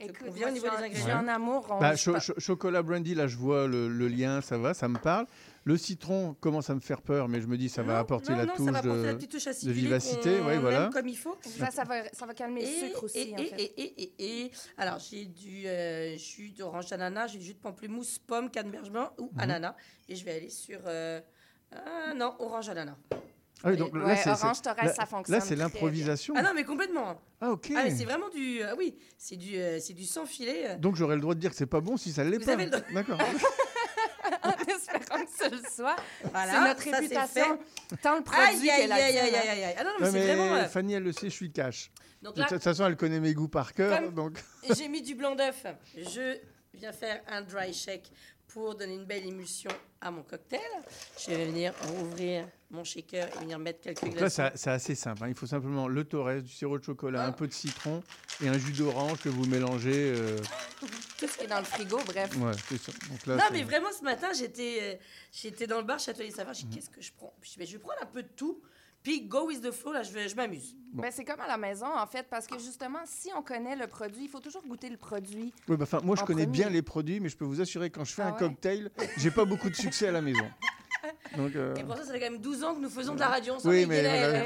[0.00, 1.66] Écoute, moi, au niveau je suis en- en amour.
[1.70, 4.88] on- Bah, cho- cho- chocolat brandy, là, je vois le, le lien, ça va, ça
[4.88, 5.26] me parle.
[5.64, 8.38] Le citron commence à me faire peur, mais je me dis, ça va apporter non,
[8.38, 10.40] la non, ça touche va apporter de, la petite touche de acidulée vivacité.
[10.40, 10.88] Ouais, voilà.
[10.92, 11.36] comme il faut.
[11.42, 13.62] Ça, ça, va, ça va calmer le sucre aussi, Et, en et, fait.
[13.62, 17.58] et, et, et, et- alors, j'ai du euh, jus d'orange d'ananas, j'ai du jus de
[17.60, 19.40] pamplemousse, pomme, canneberge blanc ou Mhm.
[19.40, 19.74] ananas.
[20.08, 20.80] Et je vais aller sur.
[20.86, 21.20] euh,
[21.74, 22.96] ah, non, orange ananas.
[23.64, 25.56] Ah oui, donc là, Ouais, c'est- c'est- orange Torres, là- ça fonctionne Là, c'est très
[25.56, 25.64] bien.
[25.64, 26.34] l'improvisation.
[26.36, 27.20] Ah non, mais complètement.
[27.40, 27.72] Ah, ok.
[27.76, 28.62] Ah, mais c'est vraiment du.
[28.62, 30.62] ah oui, c'est du, euh, c'est du sans filet.
[30.70, 30.76] euh.
[30.76, 32.52] Donc j'aurais le droit de dire que c'est pas bon si ça l'est Vous pas.
[32.52, 32.82] avez le droit.
[32.92, 33.18] D'accord.
[34.42, 35.96] en espérant que ce le soit.
[36.32, 37.58] Voilà, c'est notre ça, c'est réputation,
[38.02, 39.74] tant le produit aïe, aïe, aïe, aïe, aïe, aïe.
[39.78, 40.54] Ah non, mais c'est mais vraiment.
[40.54, 41.90] euh, Fanny, elle le sait, je suis cash.
[42.22, 44.10] Donc de là- toute façon, elle connaît mes goûts par cœur.
[44.12, 44.38] Donc...
[44.76, 45.64] J'ai mis du blanc d'œuf.
[45.96, 46.36] Je
[46.74, 48.10] viens faire un dry shake
[48.48, 49.70] pour donner une belle émulsion
[50.00, 50.60] à mon cocktail.
[51.18, 54.42] Je vais venir ouvrir mon shaker et venir mettre quelques là, glaçons.
[54.52, 55.24] c'est c'est assez simple.
[55.24, 55.28] hein.
[55.28, 57.28] Il faut simplement le Torres, du sirop de chocolat, Ah.
[57.28, 58.02] un peu de citron
[58.42, 60.12] et un jus d'orange que vous mélangez.
[60.14, 60.38] euh,
[61.18, 62.36] Tout ce qui est dans le frigo, bref.
[62.36, 62.92] Ouais, c'est ça.
[63.08, 64.94] Donc là, non, c'est- mais vraiment, ce matin, j'étais euh,
[65.32, 66.52] j'étais dans le bar Châtelet Savard.
[66.54, 66.60] Mhm.
[66.60, 67.32] Je dis, qu'est-ce que je prends?
[67.40, 68.60] Puis je dis, mais je vais prendre un peu de tout.
[69.02, 70.74] Puis go with the flow, là, je, je m'amuse.
[70.92, 73.86] Ben, c'est comme à la maison, en fait, parce que justement, si on connaît le
[73.86, 75.54] produit, il faut toujours goûter le produit.
[75.68, 76.58] Oui, enfin, moi, je connais premier.
[76.58, 78.38] bien les produits, mais je peux vous assurer que quand je fais Ah un ouais?
[78.38, 80.44] cocktail, j'ai pas beaucoup de succès à la maison.
[81.36, 83.20] Donc, euh, Et pour ça, ça fait quand même 12 ans que nous faisons de
[83.20, 83.74] la radio ensemble.
[83.74, 84.00] Oui, mais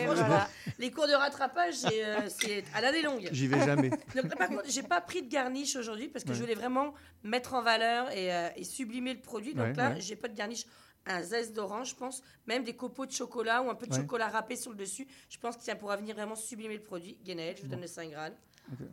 [0.04, 0.48] voilà, voilà.
[0.78, 3.28] Les cours de rattrapage, c'est euh, c'est à l'année longue.
[3.32, 3.90] J'y vais jamais.
[3.90, 6.34] Donc, par contre, j'ai pas pris de garniche aujourd'hui parce que Ouais.
[6.36, 9.54] je voulais vraiment mettre en valeur et, euh, et sublimer le produit.
[9.54, 10.00] Donc Ouais, là, ouais.
[10.00, 10.64] j'ai pas de garniche.
[11.04, 14.00] Un zeste d'orange, je pense, même des copeaux de chocolat ou un peu de Ouais.
[14.00, 15.06] chocolat râpé sur le dessus.
[15.28, 17.18] Je pense que ça pourra venir vraiment sublimer le produit.
[17.24, 18.34] Guénaël, je vous donne le 5 grammes.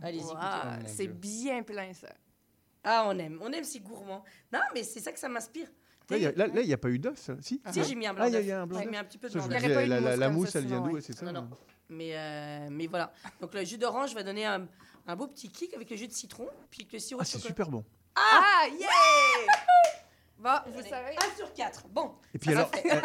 [0.01, 0.33] Allez-y, Wow,
[0.87, 2.07] c'est bien plein, ça.
[2.83, 3.37] Ah, on aime.
[3.43, 4.23] On aime, c'est gourmand.
[4.51, 5.67] Non, mais c'est ça que ça m'inspire.
[6.09, 7.35] Là, il a- n'y a pas eu d'œuf, ça.
[7.41, 9.03] Si, Si, j'ai mis un blanc Ah, il y a- un blanc J'ai mis un
[9.03, 11.01] petit peu de blanc La, la- la mousse, ça, elle vient d'où ouais.
[11.01, 11.49] C'est ça Non, non.
[11.89, 13.11] Mais, euh, mais voilà.
[13.41, 14.67] Donc le jus d'orange va donner un,
[15.07, 17.69] un beau petit kick avec le jus de citron, puis le sirop Ah, c'est super
[17.69, 17.83] bon.
[18.15, 18.87] Ah, yeah!
[20.37, 21.15] Bon, vous savez.
[21.17, 21.87] 1 sur 4.
[21.89, 22.13] Bon.
[22.33, 23.01] Et puis alors, euh,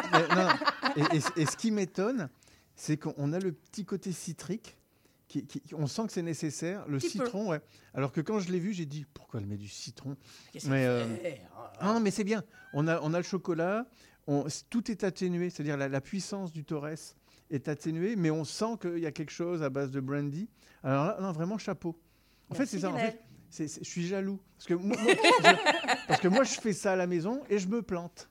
[0.97, 2.28] euh, et- et ce qui m'étonne,
[2.76, 4.76] c'est qu'on a le petit côté citrique.
[5.34, 6.84] Qui, qui- on sent que c'est nécessaire.
[6.86, 7.24] Le Petit peu.
[7.24, 7.60] citron, ouais.
[7.92, 10.16] Alors que quand je l'ai vu, j'ai dit pourquoi elle met du citron?
[10.66, 11.40] Mais euh, fait?
[11.82, 12.44] Non, mais c'est bien.
[12.72, 13.84] On a, on a le chocolat.
[14.28, 16.94] On, tout est atténué, c'est-à-dire la, la puissance du Torres
[17.50, 20.48] est atténuée, mais on sent qu'il y a quelque chose à base de brandy.
[20.84, 21.98] Alors là, non, vraiment chapeau.
[22.48, 22.90] En fait, c'est ça.
[22.92, 23.18] En fait,
[23.58, 26.96] je suis jaloux parce que moi, moi, je, parce que moi, je fais ça à
[26.96, 28.30] la maison et je me plante.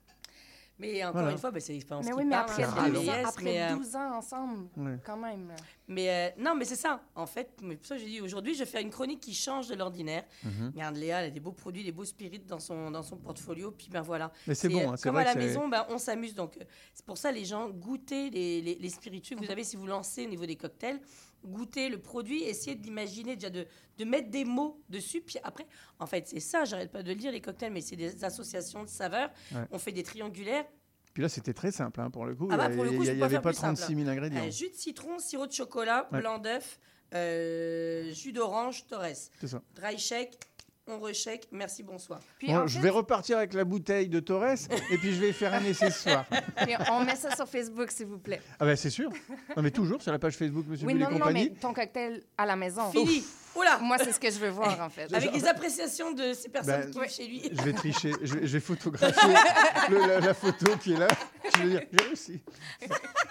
[0.79, 1.31] Mais encore Voilà.
[1.31, 3.27] une fois, ben, c'est l'expérience Mais qui mais parle, après, hein, 12 mais ans, yes,
[3.27, 4.69] après mais, euh, 12 ans ensemble,
[5.05, 5.53] quand même.
[5.87, 7.01] Mais euh, non, mais c'est ça.
[7.15, 9.67] En fait, mais pour ça j'ai dit aujourd'hui, je vais faire une chronique qui change
[9.67, 10.23] de l'ordinaire.
[10.43, 10.71] Mhm.
[10.73, 13.71] Regarde, Léa, elle a des beaux produits, des beaux spirites dans son, dans son portfolio.
[13.71, 14.31] Puis ben voilà.
[14.47, 16.33] Mais c'est bon, euh, hein, c'est comme vrai à la maison, ben, on s'amuse.
[16.33, 19.75] Donc euh, c'est pour ça les gens goûtez les, les, les spiritueux vous avez si
[19.75, 20.99] vous lancez au niveau des cocktails.
[21.45, 23.65] Goûtez le produit, essayez de l'imaginer déjà de,
[23.97, 25.21] de mettre des mots dessus.
[25.21, 25.65] Puis après,
[25.99, 26.63] en fait, c'est ça.
[26.65, 29.29] J'arrête pas de le dire les cocktails, mais c'est des associations de saveurs.
[29.51, 29.61] Ouais.
[29.71, 30.65] On fait des triangulaires.
[31.13, 32.47] Puis là, c'était très simple hein, pour le coup.
[32.51, 33.77] Ah bah, il pour le coup, n'y je peux avait pas faire pas plus simple.
[33.77, 34.45] 36 000 ingrédients.
[34.47, 36.19] Euh, jus de citron, sirop de chocolat, Ouais.
[36.21, 36.79] blanc d'œuf,
[37.13, 39.05] euh, jus d'orange, Torres.
[39.39, 39.61] C'est ça.
[39.75, 40.39] Dry shake,
[40.87, 42.19] on reshake, merci, bonsoir.
[42.45, 44.55] Bon, je vais repartir avec la bouteille de Torres
[44.91, 46.25] et puis je vais faire un essai ce soir.
[46.91, 48.41] On met ça sur Facebook, s'il vous plaît.
[48.59, 49.09] Ah ben c'est sûr.
[49.55, 51.51] Non mais toujours sur la page Facebook Monsieur Oui, non, non, compagnie.
[51.53, 52.91] mais ton cocktail à la maison.
[52.91, 53.23] Fini.
[53.55, 53.77] Oula.
[53.77, 55.13] Moi, c'est ce que je veux voir, en fait.
[55.13, 57.49] Avec les appréciations de ces personnes Ben, qui vivent chez lui.
[57.51, 59.33] Je vais tricher, je vais, je vais photographier
[59.89, 61.07] le- la, la photo qui est là.
[61.55, 62.41] Je vais dire, j'ai réussi.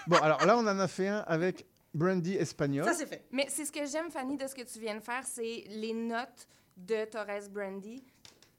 [0.07, 2.85] Bon, alors là, on en a fait un avec Brandy Espagnol.
[2.85, 3.25] Ça, c'est fait.
[3.31, 5.93] Mais c'est ce que j'aime, Fanny, de ce que tu viens de faire, c'est les
[5.93, 8.03] notes de Torres Brandy.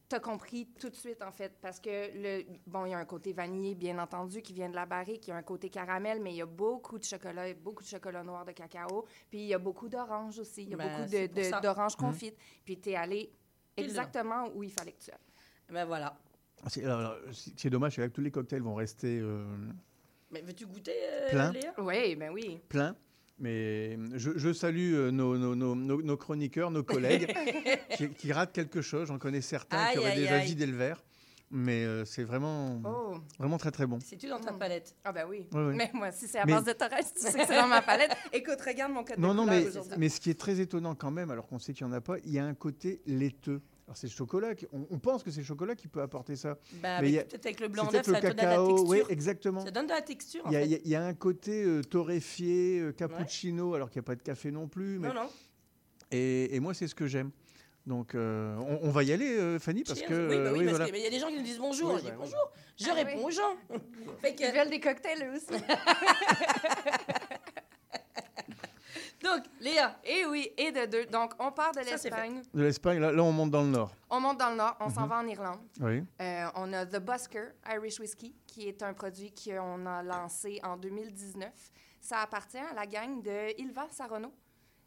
[0.08, 3.04] T'as compris tout de suite, en fait, parce que, le, bon, il y a un
[3.06, 6.20] côté vanillé, bien entendu, qui vient de la barrique, il y a un côté caramel,
[6.20, 9.46] mais il y a beaucoup de chocolat, beaucoup de chocolat noir de cacao, puis il
[9.46, 11.56] y a beaucoup d'orange aussi, il y a Ben, beaucoup c'est de- pour ça.
[11.56, 12.06] de- d'orange Mhm.
[12.10, 13.32] confite, puis t'es allé
[13.76, 15.18] exactement où il fallait que tu ailles.
[15.70, 16.16] Ben voilà.
[16.62, 19.44] Ah, c'est- dommage, c'est que tous les cocktails vont rester euh,
[20.30, 21.52] Mais veux-tu goûter, euh, Plein.
[21.52, 21.74] Léa?
[21.78, 22.60] Oui, ben oui.
[22.68, 22.94] pleins.
[23.38, 27.34] Mais je, je salue euh, nos, nos- nos- nos- nos chroniqueurs, nos collègues
[27.96, 29.08] qui, qui ratent quelque chose.
[29.08, 30.46] J'en connais certains Aïe, qui auraient aïe, déjà aïe.
[30.46, 31.02] vidé le verre.
[31.50, 33.16] Mais euh, c'est vraiment, Oh.
[33.38, 33.98] vraiment très très bon.
[34.04, 34.96] C'est-tu dans ta palette?
[35.04, 35.46] Ah ben oui.
[35.52, 37.82] Mais moi, si c'est à Mais- base de Torres, tu sais que c'est dans ma
[37.82, 38.10] palette.
[38.32, 39.64] Écoute, regarde mon code Non, de non, mais,
[39.98, 42.00] mais ce qui est très étonnant quand même, alors qu'on sait qu'il n'y en a
[42.00, 43.60] pas, il y a un côté laiteux.
[43.86, 46.36] Alors c'est le chocolat, qui- on, on pense que c'est le chocolat qui peut apporter
[46.36, 46.56] ça.
[46.82, 48.88] Avec- peut-être avec le blanc c'est d'œuf, peut-être ça le donne de la cacao, texture.
[48.88, 49.64] oui, exactement.
[49.64, 50.66] Ça donne de la texture, Il y a, fait.
[50.66, 54.04] il y a- il y a un côté euh, torréfié, euh, cappuccino, alors qu'il n'y
[54.04, 54.98] a pas de café non plus.
[54.98, 55.08] Mais...
[55.08, 55.28] Non, non.
[56.10, 57.30] Et, et moi, c'est ce que j'aime.
[57.86, 60.08] Donc, euh, on, on va y aller, euh, Fanny, parce Cheers.
[60.08, 60.28] que.
[60.30, 60.86] Oui, bah oui, oui, parce voilà.
[60.86, 61.90] que- mais il y a des gens qui nous disent bonjour.
[61.92, 62.50] Oui, je dis bah, bonjour.
[62.78, 63.24] Je Ah réponds oui.
[63.24, 63.56] aux gens.
[64.22, 64.42] fait que...
[64.42, 65.62] Ils veulent des cocktails, eux aussi.
[69.24, 69.98] Donc, Léa.
[70.04, 71.06] Et oui, et de deux.
[71.06, 72.42] Donc, on part de l'Espagne.
[72.52, 73.90] De l'Espagne, là, là, on monte dans le nord.
[74.10, 75.08] On monte dans le nord, on s'en Mhm.
[75.08, 75.60] va en Irlande.
[75.80, 76.04] Oui.
[76.20, 80.76] Euh, on a The Busker Irish Whiskey, qui est un produit qu'on a lancé en
[80.76, 81.50] 2019.
[82.00, 84.30] Ça appartient à la gang de Ilva Sarono.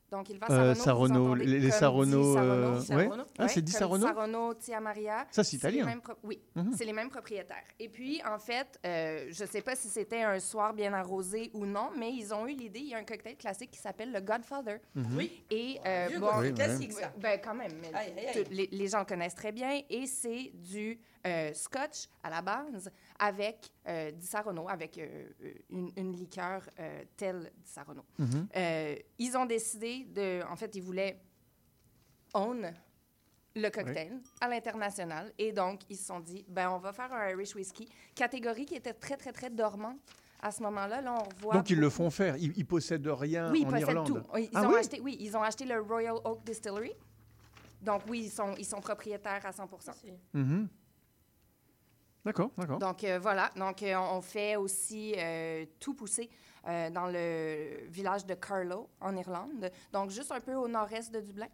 [0.09, 3.09] Donc, Ilva Euh, Sarono, les- les Sarono, euh, ouais.
[3.37, 4.07] Ah, c'est dit Sarono?
[4.07, 5.27] Sarono, Tia Maria.
[5.31, 5.85] Ça, c'est les italien.
[5.85, 6.71] mêmes pro- Oui, Mhm.
[6.77, 7.65] c'est les mêmes propriétaires.
[7.77, 11.51] Et puis, en fait, euh, je ne sais pas si c'était un soir bien arrosé
[11.53, 12.79] ou non, mais ils ont eu l'idée.
[12.79, 14.79] Il y a un cocktail classique qui s'appelle le Godfather.
[14.95, 15.05] Mhm.
[15.17, 15.43] Oui.
[15.51, 17.01] Et euh, bon, cocktail Oui, classique, ouais.
[17.01, 17.13] ça.
[17.17, 17.71] Ben, quand même.
[18.49, 19.81] les, les gens connaissent très bien.
[19.89, 25.25] Et c'est du euh, scotch à la base avec euh, du Sarono, avec euh,
[25.69, 28.03] une, une liqueur euh, telle du Sarono.
[28.19, 28.47] Mhm.
[28.55, 30.41] Euh, ils ont décidé de.
[30.49, 31.19] En fait, ils voulaient
[32.33, 32.71] own
[33.55, 35.33] le cocktail à l'international.
[35.37, 38.75] Et donc, ils se sont dit, ben, on va faire un Irish Whiskey, catégorie qui
[38.75, 39.97] était très, très, très dormante.
[40.39, 41.55] À ce moment-là, là, on revoit.
[41.55, 42.37] Donc, ils le font faire.
[42.37, 44.07] Ils, ils possèdent rien Oui, ils en possèdent Irlande.
[44.07, 44.37] tout.
[44.37, 44.79] Ils, ah ont oui?
[44.79, 46.91] acheté, oui, ils ont acheté le Royal Oak Distillery.
[47.81, 49.67] Donc, oui, ils sont, ils sont propriétaires à 100
[50.33, 50.67] Mhm.
[52.27, 52.77] D'accord, d'accord.
[52.77, 53.49] Donc, euh, voilà.
[53.55, 56.29] Donc, euh, on fait aussi euh, tout pousser
[56.67, 59.71] euh, dans le village de Carlow, en Irlande.
[59.93, 61.47] Donc, juste un peu au nord-est de Dublin.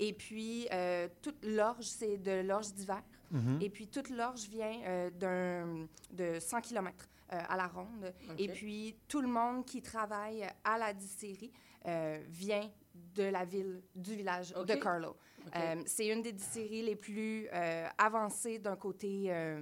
[0.00, 3.02] Et puis, euh, toute l'orge, c'est de l'orge d'hiver.
[3.30, 3.60] Mhm.
[3.62, 8.12] Et puis, toute l'orge vient euh, d'un, de 100 km à la ronde.
[8.38, 11.52] Et puis, tout le monde qui travaille à la distillerie
[11.86, 12.70] euh, vient
[13.14, 15.16] de la ville, du village de Carlow.
[15.54, 19.60] Euh, c'est une des distilleries les plus euh, avancées d'un côté euh,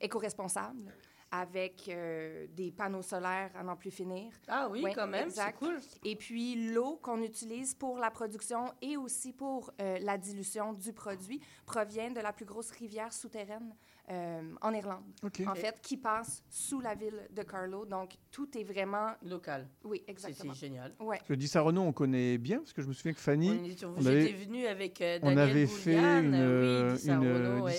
[0.00, 0.92] éco-responsable,
[1.30, 4.30] avec euh, des panneaux solaires à n'en plus finir.
[4.46, 5.80] Ah oui, quand même, c'est cool.
[6.04, 10.92] Et puis l'eau qu'on utilise pour la production et aussi pour euh, la dilution du
[10.92, 13.74] produit provient de la plus grosse rivière souterraine
[14.08, 15.02] en Irlande.
[15.46, 17.84] En fait, qui passe sous la ville de Carlow.
[17.86, 19.68] Donc tout est vraiment local.
[19.84, 20.52] Oui, exactement.
[20.52, 20.92] C'est génial.
[21.00, 21.16] Ouais.
[21.18, 23.50] Parce que Di Sarono, on connaît bien, parce que je me souviens que Fanny.
[23.50, 26.94] On était- on J'étais avait- venue avec euh, on Daniel avait fait une, euh, oui,
[26.94, 27.72] euh, Di une, euh, ouais.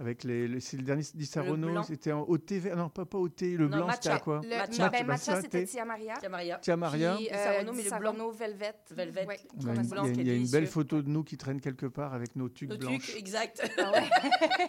[0.00, 1.82] Avec les, le- c'est le dernier Di blanc.
[1.84, 3.96] c'était en au thé vert, non pas pas au thé, le Non, blanc matcha.
[4.02, 4.88] c'était à quoi Le- Matcha.
[4.88, 5.64] ben, bah, matcha, c'était.
[5.64, 6.14] Tia Maria.
[6.16, 6.58] Tia Maria.
[6.58, 7.14] Tia Maria.
[7.16, 8.74] Puis, euh, Di mais le Sarono Velvet.
[8.90, 9.26] Velvet.
[9.26, 11.00] Ouais, On a qu'on une- a Il y a, il y a une belle photo
[11.00, 13.14] de nous qui traîne quelque part avec nos tuques Nos blanches.
[13.16, 13.62] exact.
[13.78, 14.02] Ah ouais.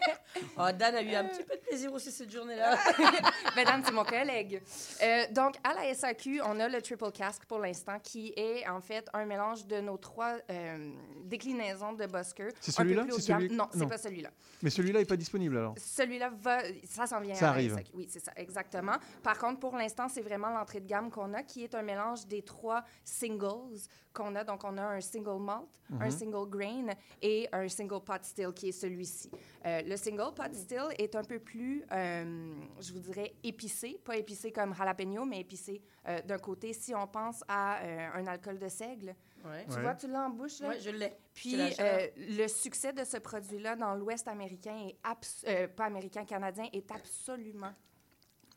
[0.58, 2.78] Oh, Dan a eu un petit peu de plaisir aussi cette journée-là.
[3.56, 4.62] Madame, c'est mon collègue.
[5.02, 8.82] Euh, donc, à la SAQ, on a le Triple Cask pour l'instant, qui est en
[8.82, 10.92] fait un mélange de nos trois euh,
[11.24, 12.50] déclinaisons de Busker.
[12.60, 13.06] C'est celui-là?
[13.18, 14.30] celui- Non, c'est pas celui-là.
[14.62, 15.76] Mais celui-là est pas disponible alors?
[15.78, 17.78] Celui-là va, ça s'en vient Ça arrive.
[17.94, 18.96] Oui, c'est ça, exactement.
[19.24, 22.26] Par contre, pour l'instant, c'est vraiment l'entrée de gamme qu'on a, qui est un mélange
[22.28, 23.80] des trois singles
[24.14, 24.44] qu'on a.
[24.44, 25.68] Donc, on a un single malt,
[26.00, 26.12] un Mhm.
[26.12, 26.88] single grain
[27.22, 29.30] et un single pot still, qui est celui-ci.
[29.66, 34.00] Euh, le single pot still est un peu plus, euh, je vous dirais, épicé.
[34.04, 36.74] Pas épicé comme jalapeno, mais épicé euh, d'un côté.
[36.74, 37.80] Si on pense à
[38.16, 39.66] un alcool de seigle, Ouais.
[39.70, 39.82] tu Ouais.
[39.82, 40.70] vois, tu l'as en bouche, là?
[40.70, 41.14] Ouais, je l'ai.
[41.34, 46.90] Puis, euh, le succès de ce produit-là dans l'Ouest américain, et pas américain, canadien, est
[46.92, 47.74] absolument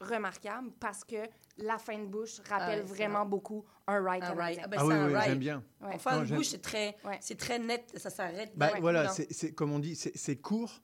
[0.01, 1.17] remarquable parce que
[1.59, 3.29] la fin de bouche rappelle Ah, vraiment vrai.
[3.29, 4.45] beaucoup un rye Un canadien.
[4.47, 4.59] rye.
[4.63, 5.65] Ah, ben, Ah oui, oui, j'aime bien.
[5.81, 5.95] Ouais.
[5.95, 8.53] En fin Non, de j'aime- bouche, c'est très, c'est très net, ça s'arrête.
[8.55, 10.81] Bah, le voilà, c'est c'est- comme on dit, c'est court,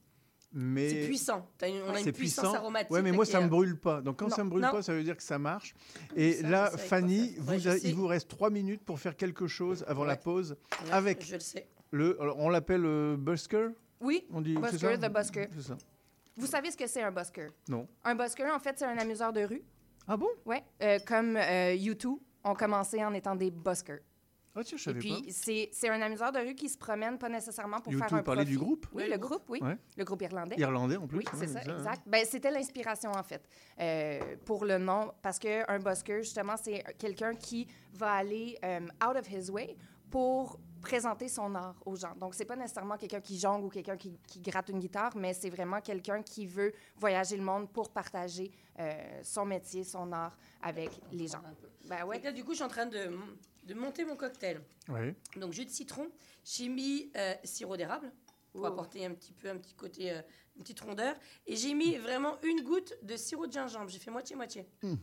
[0.55, 1.47] mais C'est puissant.
[1.63, 2.59] Une- on a une c'est puissance puissant.
[2.59, 2.91] aromatique.
[2.91, 4.01] Ouais, mais moi ça est- me brûle pas.
[4.01, 4.71] Donc quand Non, ça me brûle non.
[4.71, 5.75] pas, ça veut dire que ça marche.
[6.17, 9.47] Et Ça, là, Fanny, vous Ouais, a- il vous reste trois minutes pour faire quelque
[9.47, 11.67] chose avant la pause Ouais, avec Je le sais.
[11.91, 12.21] le.
[12.21, 13.69] alors, on l'appelle euh, Busker?
[14.01, 15.49] Oui, On dit busker, the busker.
[15.55, 15.77] C'est ça.
[16.37, 17.49] Vous savez ce que c'est un busker?
[17.69, 17.87] Non.
[18.05, 19.63] Un busker, en fait, c'est un amuseur de rue.
[20.07, 20.29] Ah bon?
[20.45, 20.57] Oui,
[21.07, 24.01] comme euh, U2 ont commencé en étant des buskers.
[24.57, 25.19] Ah tiens, je Et savais puis, pas.
[25.31, 28.23] c'est c'est un amuseur de rue qui se promène pas nécessairement pour U2 faire un
[28.23, 28.45] profit.
[28.45, 28.87] du groupe?
[28.93, 29.61] Oui, Oui, le groupe, oui.
[29.63, 29.77] Ouais.
[29.97, 30.57] Le groupe irlandais.
[30.59, 31.19] Irlandais en plus.
[31.19, 32.03] Oui, c'est ça, exact.
[32.07, 33.43] Ben, c'était l'inspiration, en fait,
[33.81, 39.17] euh, pour le nom, parce qu'un busker, justement, c'est quelqu'un qui va aller euh, out
[39.17, 39.77] of his way
[40.11, 42.15] pour présenter son art aux gens.
[42.15, 45.33] Donc, c'est pas nécessairement quelqu'un qui jongle ou quelqu'un qui, qui gratte une guitare, mais
[45.33, 48.93] c'est vraiment quelqu'un qui veut voyager le monde pour partager euh,
[49.23, 51.41] son métier, son art avec les gens.
[51.89, 52.21] Ben ouais.
[52.21, 53.11] Que là, du coup, je suis en train de,
[53.65, 54.61] de monter mon cocktail.
[55.37, 56.09] Donc, jus de citron,
[56.45, 58.13] j'ai mis euh, sirop d'érable
[58.53, 58.67] pour Oh.
[58.67, 60.21] apporter un petit peu, un petit côté, euh,
[60.57, 61.17] une petite rondeur.
[61.47, 63.89] Et j'ai mis vraiment une goutte de sirop de gingembre.
[63.89, 64.67] J'ai fait moitié-moitié.
[64.83, 64.95] Hmm.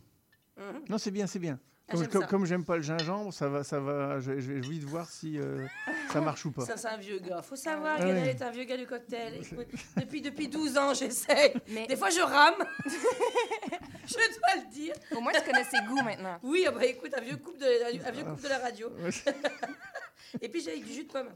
[0.57, 0.85] Mhm.
[0.89, 1.59] Non, c'est bien, c'est bien.
[1.87, 2.27] Ah, Comme, j'aime comme, ça.
[2.27, 4.19] comme j'aime pas le gingembre, ça va, ça va.
[4.21, 5.65] Je, je vais vite voir si euh,
[6.13, 6.65] ça marche ou pas.
[6.65, 7.41] Ça, c'est un vieux gars.
[7.41, 8.29] Faut savoir Ah que ouais.
[8.29, 9.41] est un vieux gars du cocktail.
[9.41, 11.53] Écoute, depuis, depuis 12 ans, j'essaye.
[11.67, 12.55] Mais- Des fois, je rame.
[14.05, 14.93] je dois le dire.
[15.15, 16.39] Au moins, tu connais ses goûts maintenant.
[16.43, 18.89] Oui, ah bah, écoute, un vieux couple de, un vieux couple de la radio.
[20.41, 21.29] Et puis, j'ai avec du jus de pomme.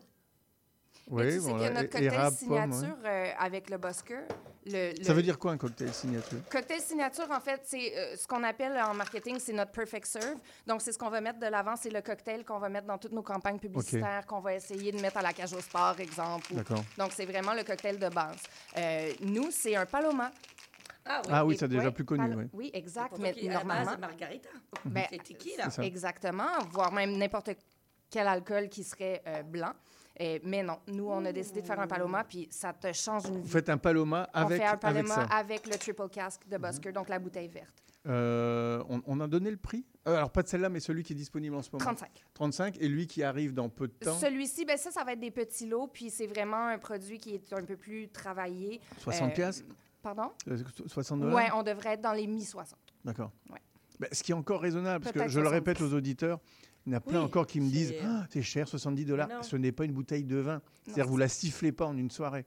[1.07, 2.71] Oui, tu sais bon, que notre cocktail érable, pomme, ouais.
[2.73, 4.17] signature euh, avec le Busker,
[4.65, 6.39] le, Ça le- veut dire quoi un cocktail signature?
[6.49, 10.39] Cocktail signature, en fait, c'est euh, ce qu'on appelle en marketing, c'est notre perfect serve.
[10.65, 12.97] Donc, c'est ce qu'on va mettre de l'avant, c'est le cocktail qu'on va mettre dans
[12.97, 16.51] toutes nos campagnes publicitaires, qu'on va essayer de mettre à la cage au sport, exemple.
[16.53, 16.83] ou- D'accord.
[16.97, 18.37] Donc, c'est vraiment le cocktail de base.
[18.75, 20.31] Euh, nous, c'est un paloma.
[21.05, 22.45] Ah oui, Ah oui, c'est déjà ouais, plus connu, oui.
[22.51, 23.13] Oui, exact.
[23.19, 24.49] Mais normalement, c'est margarita.
[24.85, 25.65] ben, C'est tequila.
[25.65, 25.83] C'est ça.
[25.83, 27.51] exactement, voire même n'importe
[28.09, 29.73] quel alcool qui serait euh, blanc.
[30.21, 33.25] Euh, mais non, nous, on a décidé de faire un paloma, puis ça te change
[33.27, 33.49] une Vous vie.
[33.49, 35.21] faites un paloma avec, on fait un avec paloma ça.
[35.23, 37.83] avec, le triple cask de Busker, donc la bouteille verte.
[38.07, 39.83] Euh, on, on a donné le prix?
[40.07, 41.83] Euh, Alors, pas de celle-là, mais celui qui est disponible en ce moment.
[41.83, 42.09] 35.
[42.35, 42.77] 35.
[42.79, 44.13] Et lui qui arrive dans peu de temps?
[44.17, 47.33] Celui-ci, ben ça, ça va être des petits lots, puis c'est vraiment un produit qui
[47.35, 48.79] est un peu plus travaillé.
[48.99, 49.65] 60 Euh, piastres?
[50.03, 50.29] Pardon?
[50.47, 51.35] Euh, 60 dollars?
[51.35, 52.73] Oui, on devrait être dans les mi-60.
[53.03, 53.31] D'accord.
[53.49, 53.59] Ouais.
[53.99, 55.49] Ben, ce qui est encore raisonnable, parce que je le 70.
[55.49, 56.39] répète aux auditeurs,
[56.85, 59.05] il y en a plein Oui, encore qui me disent c'est- Ah, c'est cher, 70
[59.05, 59.27] dollars.
[59.27, 59.41] Non.
[59.43, 60.61] Ce n'est pas une bouteille de vin.
[60.83, 62.45] C'est-à-dire, c'est- vous la sifflez pas en une soirée.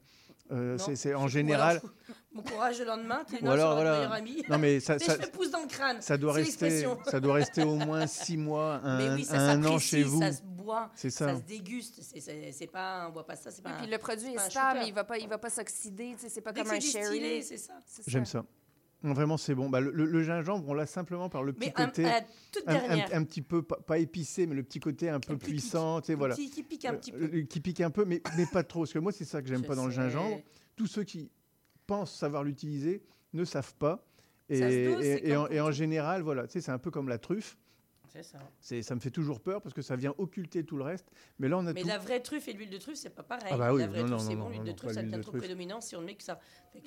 [0.51, 0.83] Euh, Non.
[0.83, 1.77] c'est c'est- en général.
[1.83, 1.93] alors,
[2.33, 3.97] Mon courage le lendemain, tu es Ou non, alors, je serai voilà.
[3.97, 4.43] meilleur ami.
[4.49, 6.01] Non, mais ça- ça- je pousse dans le crâne.
[6.01, 9.39] Ça doit, C'est rester, ça doit rester au moins six mois, un, Mais oui, ça
[9.39, 10.19] un an chez vous.
[10.21, 11.27] Ça se boit, C'est ça.
[11.29, 11.35] ça.
[11.37, 11.99] se déguste.
[12.01, 13.73] C'est- C'est c'est pas, on boit pas ça, c'est pas.
[13.73, 16.21] Puis un- le produit c'est est stable, il va pas, il va pas s'oxyder, tu
[16.21, 17.43] sais, c'est pas Dès comme un sherry.
[17.43, 17.73] c'est ça.
[18.07, 18.43] J'aime ça.
[19.01, 19.69] Non, vraiment, c'est bon.
[19.69, 22.03] Bah, le, gingembre, on l'a simplement par le petit Mais un- côté.
[22.05, 22.21] à la
[22.51, 23.09] toute un, un- dernière.
[23.13, 26.01] un petit peu, pas, pas épicé, mais le petit côté un peu puissant.
[26.17, 26.35] voilà.
[26.35, 27.37] Qui, qui pique un petit Euh, peu.
[27.37, 28.81] euh, qui pique un peu, mais, mais pas trop.
[28.81, 30.41] Parce que moi, c'est ça que j'aime pas dans le gingembre.
[30.75, 31.31] Tous ceux qui
[31.87, 33.01] pensent savoir l'utiliser
[33.33, 34.05] ne savent pas.
[34.49, 35.05] Et, dose,
[35.37, 37.57] en, et en général, voilà, c'est un peu comme la truffe.
[38.11, 38.39] C'est ça.
[38.81, 41.05] Ça me fait toujours peur parce que ça vient occulter tout le reste.
[41.39, 41.87] Mais là, on a Mais tout.
[41.87, 43.49] la vraie truffe et l'huile de truffe, c'est pas pareil.
[43.51, 44.49] Ah bah oui, la vraie non, truffe, c'est bon.
[44.49, 45.43] L'huile de truffe, ça devient de trop truffe.
[45.43, 46.39] prédominant si on ne met que ça.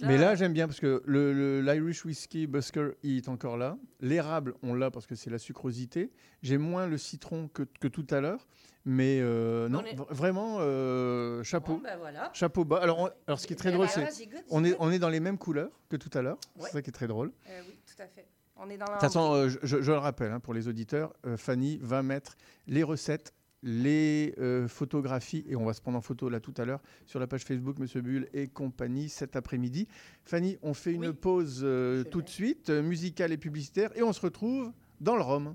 [0.02, 3.78] Mais là, j'aime bien parce que le, le- l'Irish Whiskey Busker il est encore là.
[4.00, 6.10] L'érable, on l'a parce que c'est la sucrosité.
[6.42, 8.48] J'ai moins le citron que, que tout à l'heure.
[8.84, 11.74] Mais euh, non, est- vraiment, euh, chapeau.
[11.76, 12.30] Bon, voilà.
[12.34, 12.78] Chapeau bas.
[12.78, 15.08] Alors, on- alors, ce qui est très drôle, c'est goûte, on est, on est dans
[15.08, 16.38] les mêmes couleurs que tout à l'heure.
[16.56, 16.64] Ouais.
[16.66, 17.30] C'est ça qui est très drôle.
[17.48, 18.26] Euh, oui, tout à fait.
[18.64, 21.36] On est dans De toute façon, euh, je, le rappelle hein, pour les auditeurs, euh,
[21.36, 22.36] Fanny va mettre
[22.68, 26.64] les recettes, les euh, photographies, et on va se prendre en photo là tout à
[26.64, 29.88] l'heure sur la page Facebook Monsieur Bull et compagnie cet après-midi.
[30.24, 34.12] Fanny, on fait une pause euh, tout de suite, euh, musicale et publicitaire, et on
[34.12, 35.54] se retrouve dans le Rhum.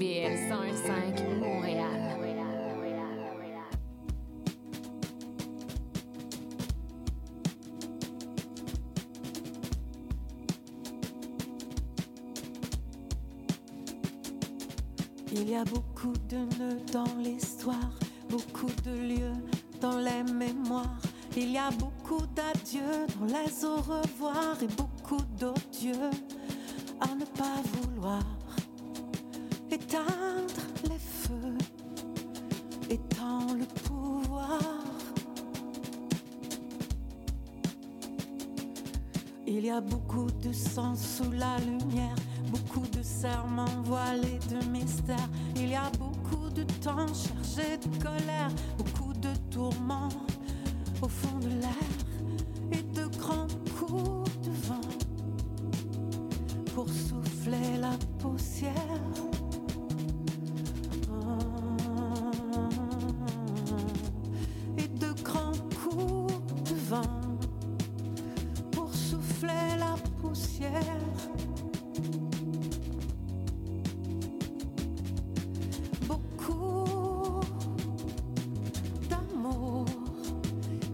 [0.00, 1.86] CIBL 101.5 Montréal.
[15.32, 17.76] Il y a beaucoup de nœuds dans l'histoire,
[18.30, 19.32] beaucoup de lieux
[19.82, 20.96] dans les mémoires.
[21.36, 26.10] Il y a beaucoup d'adieux dans les au revoir et beaucoup d'odieux
[27.00, 28.22] à ne pas vouloir
[32.90, 34.58] étend le pouvoir.
[39.46, 42.14] Il y a beaucoup de sang sous la lumière,
[42.50, 45.28] beaucoup de serments voilés de mystères.
[45.56, 50.08] Il y a beaucoup de temps chargé de colère, beaucoup de tourments
[51.00, 51.90] au fond de l'air
[52.72, 54.88] et de grands coups de vent
[56.74, 59.29] pour souffler la poussière.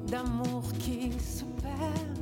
[0.06, 2.18] D'amour qui se perd.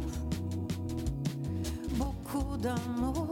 [1.99, 3.29] Beaucoup d'amour,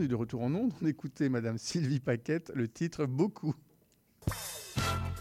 [0.00, 0.72] On est de retour en ondes.
[0.80, 3.54] On écoutait Madame Sylvie Paquette, le titre Beaucoup.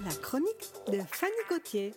[0.06, 1.94] La chronique de Fanny Gauthier.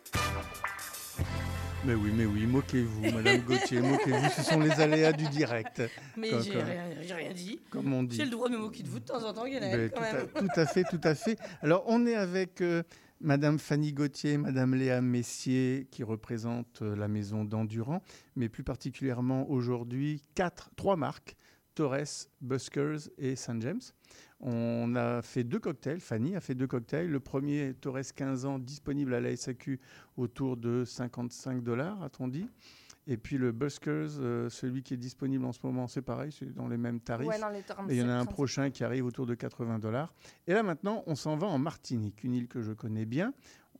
[1.86, 4.28] Mais oui, mais oui, moquez-vous, Madame Gauthier, moquez-vous.
[4.30, 5.80] Ce sont les aléas du direct.
[6.16, 7.60] Mais j'ai rien, dit.
[7.70, 8.16] Comme on dit.
[8.16, 10.40] J'ai le droit de me moquer de vous de temps en temps, Guénel, Ben, quand
[10.40, 11.38] tout, à, tout à fait, tout à fait.
[11.60, 12.82] Alors, on est avec euh,
[13.20, 18.02] Madame Fanny Gauthier, Madame Léa Messier, qui représente euh, la maison d'Endurant,
[18.34, 21.36] mais plus particulièrement aujourd'hui, quatre, trois marques,
[21.74, 23.60] Torres, Buskers et St.
[23.60, 23.80] James.
[24.40, 27.08] On a fait deux cocktails, Fanny a fait deux cocktails.
[27.08, 29.78] Le premier, Torres 15 ans, disponible à la SAQ
[30.16, 32.48] autour de 55 dollars, a-t-on dit.
[33.06, 36.52] Et puis le Buskers, euh, celui qui est disponible en ce moment, c'est pareil, c'est
[36.54, 37.26] dans les mêmes tarifs.
[37.28, 38.34] Ouais, dans les 37, Et il y en a un 37.
[38.34, 40.14] prochain qui arrive autour de 80 dollars.
[40.46, 43.34] Et là maintenant, on s'en va en Martinique, une île que je connais bien.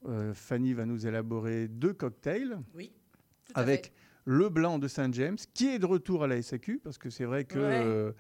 [0.09, 2.59] Euh, Fanny va nous élaborer deux cocktails.
[2.75, 2.93] Oui,
[3.45, 3.93] tout à Avec fait.
[4.25, 7.25] Le blanc de Saint James, qui est de retour à la SAQ, parce que c'est
[7.25, 7.83] vrai que Ouais.
[7.85, 8.13] euh,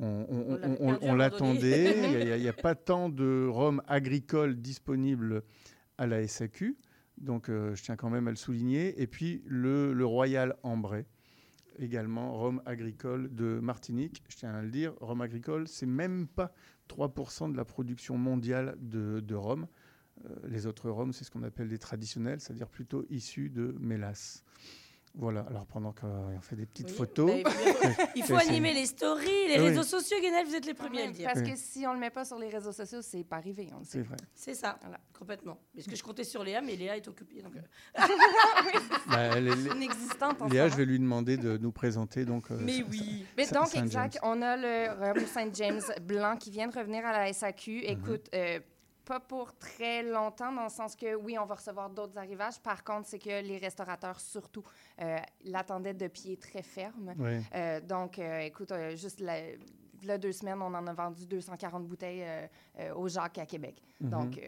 [0.00, 2.34] on, l'attendait.
[2.36, 5.42] Il n'y a, pas tant de rhum agricole disponible
[5.96, 6.76] à la SAQ.
[7.18, 9.00] Donc, euh, je tiens quand même à le souligner.
[9.00, 11.04] Et puis, le, le Royal Ambray,
[11.78, 14.22] également rhum agricole de Martinique.
[14.28, 16.52] Je tiens à le dire, rhum agricole, c'est même pas
[16.88, 19.66] 3% de la production mondiale de, de rhum.
[20.24, 24.44] Euh, les autres rhums, c'est ce qu'on appelle des traditionnels, c'est-à-dire plutôt issus de mélasse.
[25.14, 27.42] Voilà, alors pendant qu'on fait des petites Oui, photos.
[27.42, 27.50] bah,
[28.14, 29.68] il faut, il animer les stories, les Oui.
[29.68, 31.26] réseaux sociaux, Guenel, vous êtes les premiers à le dire.
[31.32, 31.50] Parce Oui.
[31.52, 33.68] que si on le met pas sur les réseaux sociaux, c'est pas arrivé.
[33.74, 34.02] On le C'est sait.
[34.02, 34.16] vrai.
[34.34, 34.78] C'est ça,
[35.18, 35.58] complètement.
[35.74, 37.42] Parce que je comptais sur Léa, mais Léa est occupée.
[37.42, 37.60] Donc, euh,
[39.08, 42.24] Bah, les- les- Inexistante en Léa, je vais lui demander de nous présenter.
[42.24, 43.24] Donc, euh, Mais oui.
[43.36, 44.22] Mais donc, Saint exact, James.
[44.24, 47.78] on a le rhum Saint James blanc qui vient de revenir à la SAQ.
[47.78, 47.82] Mhm.
[47.84, 48.60] Écoute, euh,
[49.08, 52.60] pas pour très longtemps, dans le sens que oui, on va recevoir d'autres arrivages.
[52.60, 54.62] Par contre, c'est que les restaurateurs, surtout,
[55.00, 57.14] euh, l'attendaient de pied très ferme.
[57.54, 59.40] Euh, donc, euh, écoute, juste la,
[60.04, 62.22] là, deux semaines, on en a vendu 240 bouteilles
[62.94, 63.82] au Jacques à Québec.
[64.00, 64.10] Mhm.
[64.10, 64.40] Donc.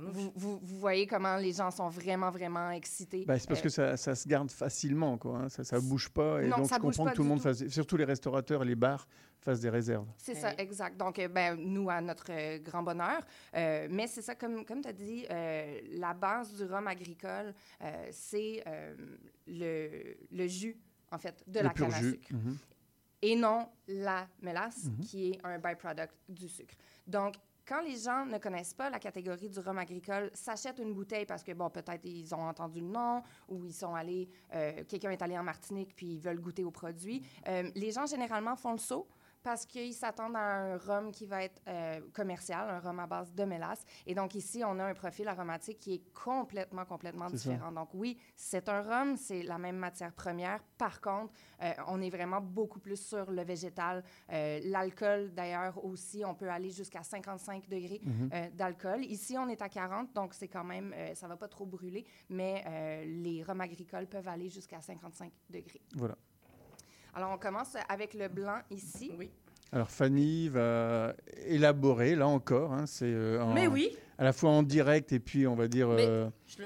[0.00, 3.24] Vous, vous- vous voyez comment les gens sont vraiment, vraiment excités.
[3.24, 5.38] Bah, c'est parce Euh, que ça, ça se garde facilement, quoi.
[5.38, 5.48] hein.
[5.48, 6.42] Ça, ça bouge pas.
[6.42, 7.44] Et Non, donc, ça je comprends que tout le monde tout.
[7.44, 9.06] fasse, surtout les restaurateurs et les bars,
[9.40, 10.06] fassent des réserves.
[10.18, 10.96] C'est ça, exact.
[10.98, 13.22] Donc, euh, ben, nous, à notre euh, grand bonheur.
[13.54, 17.54] Euh, mais c'est ça, comme, comme tu as dit, euh, la base du rhum agricole,
[17.82, 18.94] euh, c'est euh,
[19.46, 20.76] le, le jus,
[21.10, 22.28] en fait, de Le la pur canne à sucre.
[22.32, 22.56] Mhm.
[23.24, 25.00] Et non la mélasse, Mhm.
[25.04, 26.74] qui est un byproduct du sucre.
[27.06, 27.34] Donc,
[27.72, 31.42] quand les gens ne connaissent pas la catégorie du rhum agricole, s'achètent une bouteille parce
[31.42, 35.22] que, bon, peut-être ils ont entendu le nom ou ils sont allés, euh, quelqu'un est
[35.22, 37.26] allé en Martinique puis ils veulent goûter au produit.
[37.48, 39.08] Euh, les gens, généralement, font le saut
[39.42, 43.32] parce qu'ils s'attendent à un rhum qui va être euh, commercial, un rhum à base
[43.34, 43.84] de mélasse.
[44.06, 47.36] Et donc ici, on a un profil aromatique qui est complètement, complètement ça.
[47.36, 47.72] différent.
[47.72, 50.62] Donc oui, c'est un rhum, c'est la même matière première.
[50.78, 54.02] Par contre, euh, on est vraiment beaucoup plus sur le végétal.
[54.32, 58.50] Euh, L'alcool, d'ailleurs, aussi, on peut aller jusqu'à 55 degrés Mhm.
[58.54, 59.04] d'alcool.
[59.04, 63.04] Ici, on est à 40, donc c'est quand même, ça va pas trop brûler, mais
[63.06, 65.80] les rhums agricoles peuvent aller jusqu'à 55 degrés.
[65.94, 66.16] Voilà.
[67.14, 69.12] Alors, on commence avec le blanc ici.
[69.18, 69.30] Oui.
[69.74, 71.14] Alors Fanny va
[71.46, 73.96] élaborer, là encore, hein, c'est euh, en- Mais oui.
[74.22, 76.58] À la fois en direct et puis on va dire Mais euh, je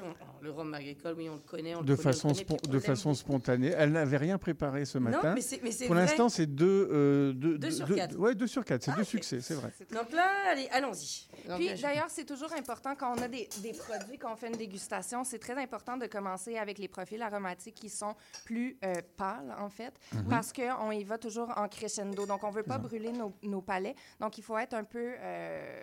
[0.42, 1.74] le, rhum agricole, oui, on le connaît.
[1.74, 3.72] On de le connaît, façon, on le connaît, de façon spontanée.
[3.76, 5.34] Elle n'avait rien préparé ce Non, matin.
[5.34, 8.16] mais mais Pour l'instant, c'est deux, euh, deux, Deux sur deux- quatre.
[8.18, 8.82] Ouais, deux sur quatre.
[8.82, 9.70] C'est deux succès, c'est vrai.
[9.90, 11.26] Donc là, allez, allons-y.
[11.56, 14.56] Puis d'ailleurs, c'est toujours important quand on a des, des produits, quand on fait une
[14.58, 19.54] dégustation, c'est très important de commencer avec les profils aromatiques qui sont plus euh, pâles,
[19.58, 20.24] en fait, Mhm.
[20.28, 22.26] parce qu'on y va toujours en crescendo.
[22.26, 23.94] Donc, on ne veut pas brûler nos, nos palais.
[24.20, 25.14] Donc, il faut être un peu.
[25.18, 25.82] euh,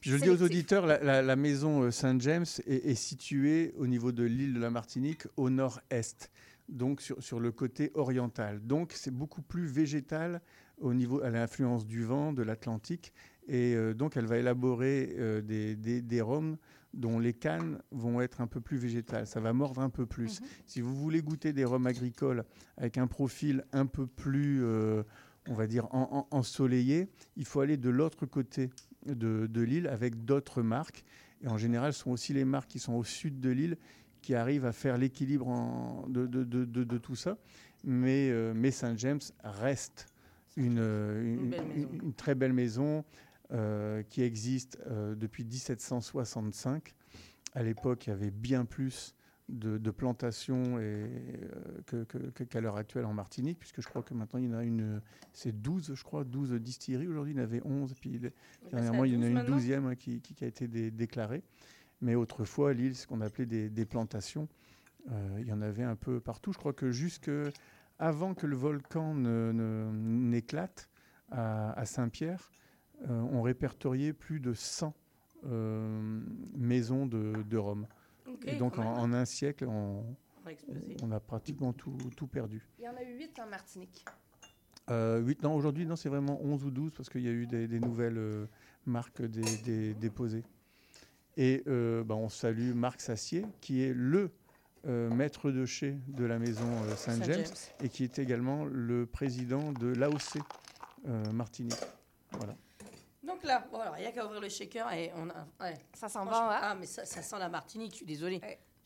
[0.00, 3.72] Puis je le dis aux auditeurs, la, la- la maison euh, Saint-James est, est située
[3.78, 6.30] au niveau de l'île de la Martinique au nord-est,
[6.68, 8.60] donc sur, sur le côté oriental.
[8.66, 10.40] Donc c'est beaucoup plus végétal
[10.78, 13.12] au niveau à l'influence du vent, de l'Atlantique,
[13.48, 16.56] et euh, donc elle va élaborer euh, des, des, des rhums
[16.92, 19.26] dont les cannes vont être un peu plus végétales.
[19.26, 20.40] Ça va mordre un peu plus.
[20.40, 20.46] Mhm.
[20.66, 22.44] Si vous voulez goûter des rhums agricoles
[22.76, 25.02] avec un profil un peu plus, euh,
[25.48, 28.70] on va dire, en- en- ensoleillé, il faut aller de l'autre côté
[29.14, 31.04] de, de l'île avec d'autres marques.
[31.42, 33.76] Et en général, ce sont aussi les marques qui sont au sud de l'île
[34.22, 37.38] qui arrivent à faire l'équilibre de, de- de- tout ça.
[37.84, 40.06] Mais, euh, mais Saint James reste
[40.56, 43.04] une, euh, une- une- une très belle maison
[43.52, 46.94] euh, qui existe euh, depuis 1765.
[47.54, 49.14] À l'époque, il y avait bien plus
[49.48, 51.08] de, de plantations et,
[51.94, 54.58] euh, que- qu'à l'heure actuelle en Martinique, puisque je crois que maintenant il y en
[54.58, 55.00] a une,
[55.32, 57.06] c'est 12, je crois, 12 distilleries.
[57.06, 58.20] Aujourd'hui, il y en avait 11, puis
[58.72, 61.42] dernièrement, il y en a une douzième hein, qui, qui- qui a été dé- déclarée.
[62.00, 64.48] Mais autrefois, l'île, ce qu'on appelait des, des plantations,
[65.10, 66.52] euh, il y en avait un peu partout.
[66.52, 67.30] Je crois que jusque
[67.98, 70.90] avant que le volcan ne- ne- n'éclate
[71.30, 72.50] à, à Saint-Pierre,
[73.08, 74.92] euh, on répertoriait plus de 100
[75.44, 76.20] euh,
[76.56, 77.86] maisons de, de Rome.
[78.46, 80.04] Et donc en, un siècle, on,
[80.44, 80.96] On a explosé.
[81.02, 82.66] on a pratiquement tout, tout perdu.
[82.78, 84.04] Il y en a eu huit en Martinique.
[84.90, 87.46] Euh, huit- non, aujourd'hui, non, c'est vraiment 11 ou 12 parce qu'il y a eu
[87.46, 88.46] des, des nouvelles euh,
[88.84, 90.44] marques des- des- déposées.
[91.36, 94.30] Et euh, bah, on salue Marc Sassier, qui est le
[94.86, 97.44] euh, maître de chez de la maison euh, Saint-James
[97.82, 100.38] et qui est également le président de l'AOC
[101.08, 101.74] euh, Martinique.
[102.32, 102.54] Voilà.
[103.26, 105.46] Donc là, bon, alors, il n'y a qu'à ouvrir le shaker et on a.
[105.64, 105.74] ouais.
[105.94, 106.58] Ça sent bon, hein?
[106.62, 108.40] Ah, mais ça, ça sent la Martinique, je suis désolée.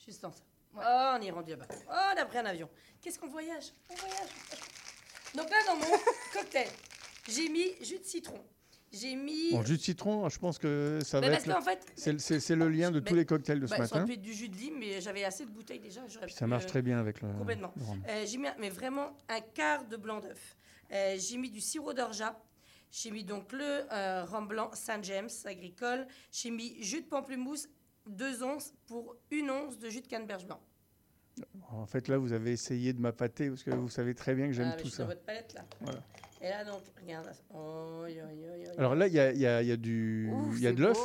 [0.04, 0.40] Juste en ça.
[0.76, 1.66] Oh, on est rendu là-bas.
[1.70, 2.68] Oh, on a pris un avion.
[3.02, 3.72] Qu'est-ce qu'on voyage?
[3.90, 4.28] On voyage.
[5.34, 5.96] Donc là, dans mon
[6.32, 6.68] cocktail,
[7.28, 8.38] j'ai mis jus de citron.
[8.92, 9.52] J'ai mis.
[9.52, 11.54] Bon, jus de citron, je pense que ça Mais va parce être.
[11.54, 13.86] qu'en fait- c'est- c'est c'est le lien de Ben, tous les cocktails de ce bah,
[13.86, 14.06] Ça aurait matin.
[14.06, 16.00] pu être du jus de lime, mais j'avais assez de bouteilles déjà.
[16.08, 17.72] j'aurais Puis ça pu, marche euh, très bien avec le- Complètement.
[17.76, 18.02] le rhum.
[18.08, 20.56] Euh, j'ai mis, un- mais vraiment un quart de blanc d'œuf.
[20.92, 22.36] Euh, j'ai mis du sirop d'orgeat.
[22.90, 26.06] J'ai mis donc le euh, rhum blanc Saint James agricole.
[26.32, 27.68] J'ai mis jus de pamplemousse,
[28.08, 30.60] 2 onces pour une once de jus de canneberge blanc.
[31.70, 34.52] En fait, là, vous avez essayé de m'appâter parce que vous savez très bien que
[34.52, 35.04] j'aime Ah, tout je suis ça.
[35.04, 35.64] votre palette là.
[35.80, 36.00] Voilà.
[36.42, 37.30] Et là donc, regarde.
[37.54, 38.70] Oh, yo, yo, yo, yo.
[38.78, 40.98] Alors là, il y a, y a- y a du, il y a de l'œuf.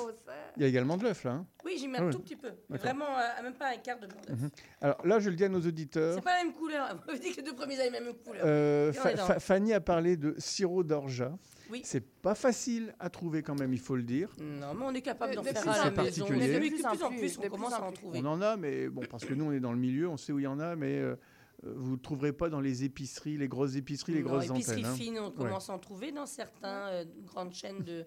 [0.58, 1.32] Il y a également de l'œuf là.
[1.32, 1.48] hein.
[1.66, 2.52] Oui, j'y mets Ah un tout petit peu.
[2.70, 4.40] Vraiment, euh, même pas un quart de blanc d'œuf.
[4.40, 4.50] Mhm.
[4.82, 6.16] Alors là, je le dis à nos auditeurs.
[6.16, 7.04] C'est pas la même couleur.
[7.10, 8.42] Vous dites que les deux premiers avaient la même couleur.
[8.46, 11.34] Euh, Fa- Fa- Fanny a parlé de sirop d'orgeat.
[11.72, 11.82] Oui.
[11.84, 14.30] C'est pas facile à trouver quand même, il faut le dire.
[14.40, 15.96] Non, mais on est capable De- d'en de faire plus à la maison.
[15.96, 16.40] particulier.
[16.40, 18.20] Mais De de plus en plus, on commence à en trouver.
[18.22, 20.32] On en a, mais bon, parce que nous, on est dans le milieu, on sait
[20.32, 21.16] où il y en a, mais euh,
[21.64, 24.92] vous ne trouverez pas dans les épiceries, les grosses épiceries, les Non, grosses épicerie antennes.
[24.92, 24.96] hein.
[24.96, 25.34] fine, on Ouais.
[25.36, 28.06] commence à en trouver dans certaines euh, grandes chaînes de.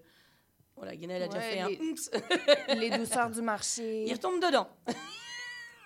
[0.77, 2.11] Voilà, Guénel a déjà fait un les- oups.
[2.77, 4.05] Les douceurs du marché.
[4.07, 4.69] Il retombe dedans.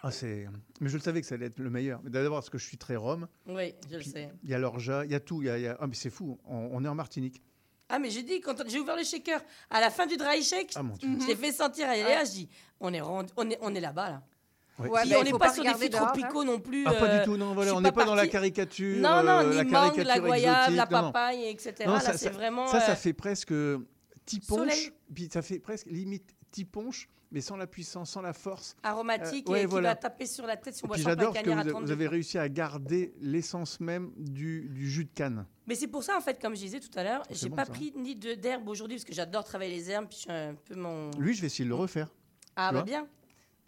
[0.04, 0.48] Ah, c'est...
[0.82, 2.02] Mais je le savais que ça allait être le meilleur.
[2.04, 3.28] D'abord parce que je suis très rhum.
[3.48, 4.30] Oui, je le sais.
[4.44, 5.42] Il y a l'orgeat, il y a tout.
[5.42, 7.42] il y a- y a- Ah, mais c'est fou, on, on est en Martinique.
[7.96, 9.40] Ah, mais j'ai dit, quand j'ai ouvert le shaker,
[9.70, 11.10] à la fin du dry shake, Ah, mon Dieu.
[11.22, 12.50] je l'ai fait sentir à Léa, je dis,
[12.80, 14.24] on est, rendu- on est, on est là-bas, là.
[14.80, 14.90] Ouais.
[14.90, 16.84] Ouais, Puis on n'est pas, pas sur des fruits tropicaux non plus.
[16.88, 18.98] Ah, pas euh, du tout, non, voilà, on n'est pas, dans la caricature.
[19.00, 21.12] Non, non, euh, ni la mangue, la caricature goyave, la non, non.
[21.12, 21.76] papaye, etc.
[21.86, 22.66] Non, là, ça, c'est ça- vraiment.
[22.66, 23.54] ça, ça euh, fait presque
[24.26, 28.78] tiponche, puis ça fait presque limite tiponche, mais sans la puissance, sans la force.
[28.84, 29.90] aromatique Euh, ouais, et qui voilà.
[29.90, 32.38] va taper sur la tête si on boit j'adore que vous, 30 vous avez réussi
[32.38, 35.46] à garder l'essence même du, du jus de canne.
[35.68, 37.66] Mais c'est pour ça, en fait, comme je disais tout à l'heure, j'ai bon, pas
[37.66, 37.72] ça.
[37.74, 40.76] pris ni d'herbe aujourd'hui parce que j'adore travailler les herbes, puis je suis un peu
[40.76, 41.10] mon.
[41.18, 42.10] Lui, je vais essayer de le refaire.
[42.56, 43.08] Ah, bah bien.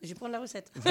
[0.06, 0.72] Je vais prendre la recette.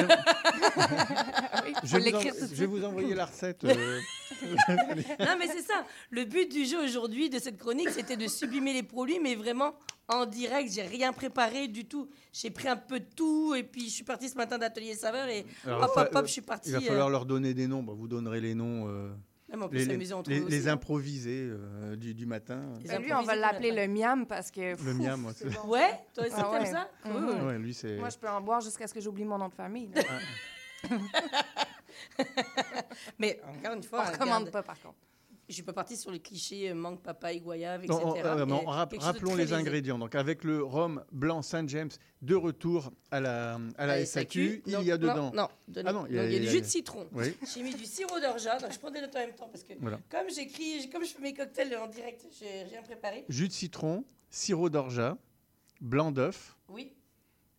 [1.65, 3.65] Oui, Je vais, vous, en- je vais envoyer la recette.
[3.65, 4.01] euh.
[4.69, 5.85] non, mais c'est ça.
[6.11, 9.75] Le but du jeu aujourd'hui, de cette chronique, c'était de sublimer les produits, mais vraiment
[10.09, 10.73] en direct.
[10.73, 12.09] J'ai rien préparé du tout.
[12.33, 15.29] J'ai pris un peu de tout, et puis je suis partie ce matin d'Atelier Saveur,
[15.29, 16.69] et Alors, hop, il hop, hop, je suis partie.
[16.71, 17.83] Il va euh, falloir leur donner des noms.
[17.83, 18.89] Bah, vous donnerez les noms.
[18.89, 19.11] euh,
[19.53, 20.73] Ah, mais on peut les, s'amuser entre les- nous les aussi, hein.
[20.73, 22.63] improvisés euh, du, du matin.
[22.87, 24.83] Ben, lui, on va l'appeler le miam parce que.
[24.83, 25.69] Le miam, moi, c'est bon.
[25.69, 26.65] Ouais, toi aussi, Ah ouais.
[26.67, 26.89] ça.
[27.03, 27.25] Cool.
[27.47, 27.97] Ouais, lui, c'est.
[27.99, 29.91] Moi, je peux en boire jusqu'à ce que j'oublie mon nom de famille.
[33.19, 34.97] Mais encore une fois, On recommande regarde, pas, par contre.
[35.49, 38.29] Je suis pas partie sur les clichés mangue, papaye, goyave, Non, etc.
[38.35, 39.99] on- euh, non, rappelons les ingrédients.
[39.99, 41.91] Donc, avec le rhum blanc Saint James
[42.23, 45.31] de retour à la, à la La SAQ, il y a dedans.
[45.35, 47.07] Non, de- Ah non, il y a du jus de citron.
[47.13, 47.35] Oui.
[47.55, 48.59] J'ai mis du sirop d'orgeat.
[48.63, 49.99] Donc je prends des notes en même temps parce que Voilà.
[50.11, 53.25] comme j'écris, comme je fais mes cocktails en direct, j'ai rien préparé.
[53.29, 55.19] Jus de citron, sirop d'orgeat,
[55.81, 56.93] blanc d'œuf Oui.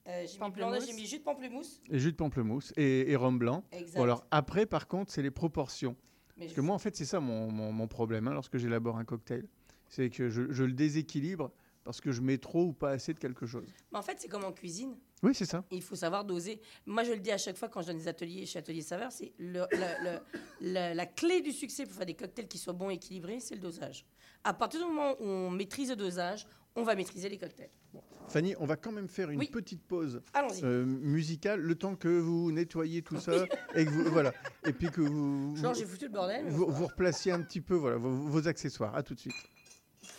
[0.08, 0.72] Euh, j'ai mis blanc Pamplemousse.
[0.80, 1.82] d'œuf, j'ai mis jus de pamplemousse.
[1.90, 3.64] et jus de pamplemousse et, et rhum blanc.
[3.72, 3.98] Exact.
[3.98, 5.96] Bon, alors après, par contre, c'est les proportions.
[6.38, 8.58] Mais Parce je- que moi, en fait, c'est ça mon, mon- mon problème hein, lorsque
[8.58, 9.48] j'élabore un cocktail.
[9.88, 11.52] C'est que je, je le déséquilibre
[11.84, 13.68] parce que je mets trop ou pas assez de quelque chose.
[13.92, 14.96] Mais en fait, c'est comme en cuisine.
[15.22, 15.64] Oui, c'est ça.
[15.72, 16.60] Il faut savoir doser.
[16.88, 19.12] Moi, je le dis à chaque fois quand je donne des ateliers chez Atelier Saveur,
[19.12, 20.22] c'est le- la,
[20.62, 23.56] la- la clé du succès pour faire des cocktails qui soient bons et équilibrés, c'est
[23.56, 24.06] le dosage.
[24.44, 27.70] À partir du moment où on maîtrise le dosage, on va maîtriser les cocktails.
[27.94, 28.02] Bon.
[28.28, 29.48] Fanny, on va quand même faire une Oui.
[29.50, 30.22] petite pause
[30.64, 33.45] euh, musicale, le temps que vous nettoyez tout ça
[33.76, 34.34] et que vous voilà,
[34.66, 36.45] et puis que vous Genre, j'ai foutu le bordel.
[36.48, 38.95] vous, vous replaciez un petit peu voilà vos, vos accessoires.
[38.95, 39.36] À tout de suite.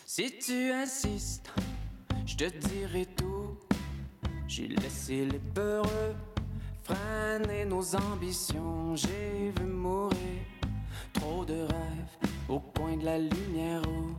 [0.06, 1.50] Si tu insistes,
[2.26, 3.58] je te dirai tout.
[4.48, 6.14] J'ai laissé les peureux
[6.84, 8.94] freiner nos ambitions.
[8.94, 10.16] J'ai vu mourir
[11.12, 14.14] trop de rêves au coin de la lumière rouge.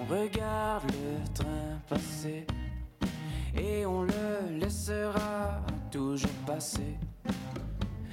[0.00, 2.46] On regarde le train passer
[3.56, 5.60] et on le laissera
[5.90, 6.96] toujours passer.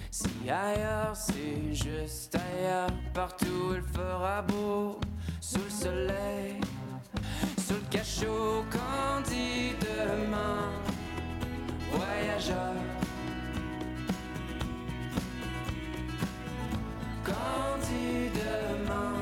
[0.09, 4.99] Si ailleurs c'est juste ailleurs, partout il fera beau,
[5.39, 6.55] sous le soleil,
[7.57, 10.71] sous le cachot candidement,
[11.91, 12.73] voyageur.
[17.23, 19.17] Candidement,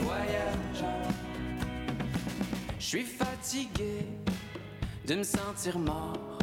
[0.00, 1.17] voyageur.
[2.88, 4.06] Suis fatigué
[5.06, 6.38] de me sentir mort,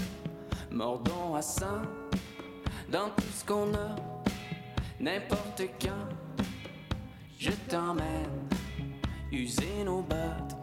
[0.69, 1.81] mordant à sang
[2.87, 3.95] dans tout ce qu'on a,
[4.99, 6.45] n'importe quand.
[7.39, 8.47] Je t'emmène
[9.31, 10.55] user nos bottes.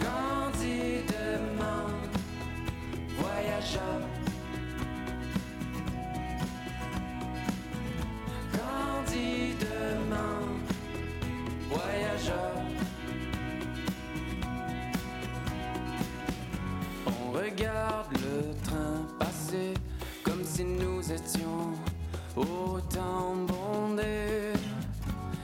[0.00, 1.88] Candidement,
[3.18, 4.00] voyageur.
[8.50, 10.16] Candidement,
[11.68, 12.77] voyageur.
[17.38, 19.74] Regarde le train passer
[20.22, 21.72] comme si nous étions
[22.36, 24.52] autant bondés.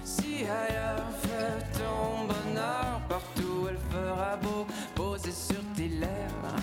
[0.04, 6.56] Si ailleurs fait ton bonheur, partout elle fera beau, posé sur tes lèvres,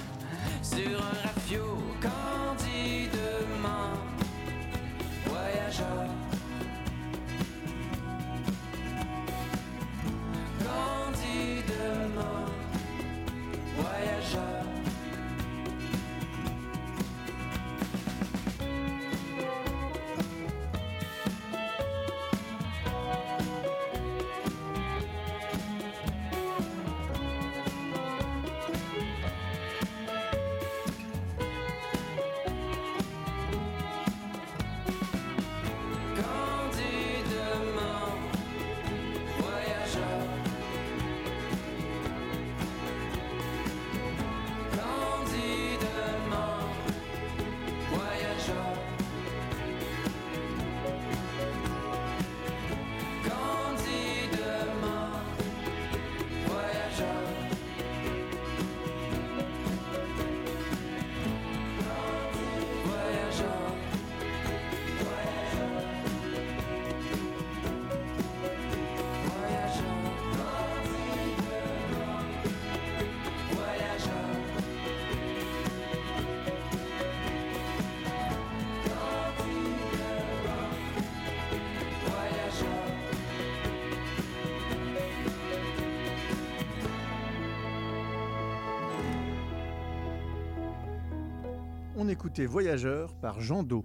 [0.61, 1.65] sur un rafio
[2.01, 3.93] candidement,
[5.25, 6.10] voyageur.
[92.31, 93.83] Écoutait Voyageur par Jean Do.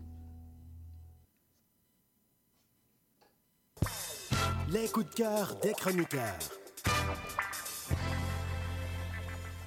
[4.70, 6.38] Les coups de cœur des chroniqueurs.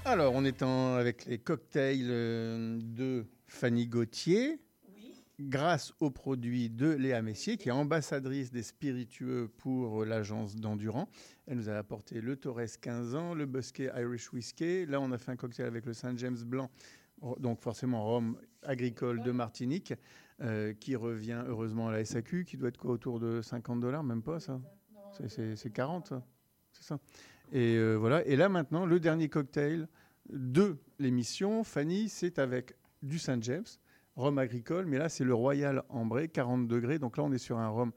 [0.06, 4.62] Alors, on est en- avec les cocktails euh, de Fanny Gauthier.
[5.42, 11.10] Grâce aux produits de Léa Messier, qui est ambassadrice des spiritueux pour l'agence d'Endurant.
[11.48, 14.86] Elle nous a apporté le Torres 15 ans, le Busquet Irish Whiskey.
[14.86, 16.70] Là, on a fait un cocktail avec le Saint James Blanc,
[17.40, 19.94] donc forcément rhum agricole de Martinique,
[20.42, 24.04] euh, qui revient heureusement à la SAQ, qui doit être quoi, autour de 50 dollars,
[24.04, 24.60] même pas ça?
[25.18, 26.24] C'est- C'est c'est 40, ça
[26.72, 27.00] c'est ça?
[27.52, 28.26] Et euh, voilà.
[28.26, 29.88] Et là maintenant, le dernier cocktail
[30.32, 33.66] de l'émission, Fanny, c'est avec du Saint James,
[34.16, 37.00] rhum agricole, mais là c'est le Royal Ambré, 40 degrés.
[37.00, 37.92] Donc là on est sur un rhum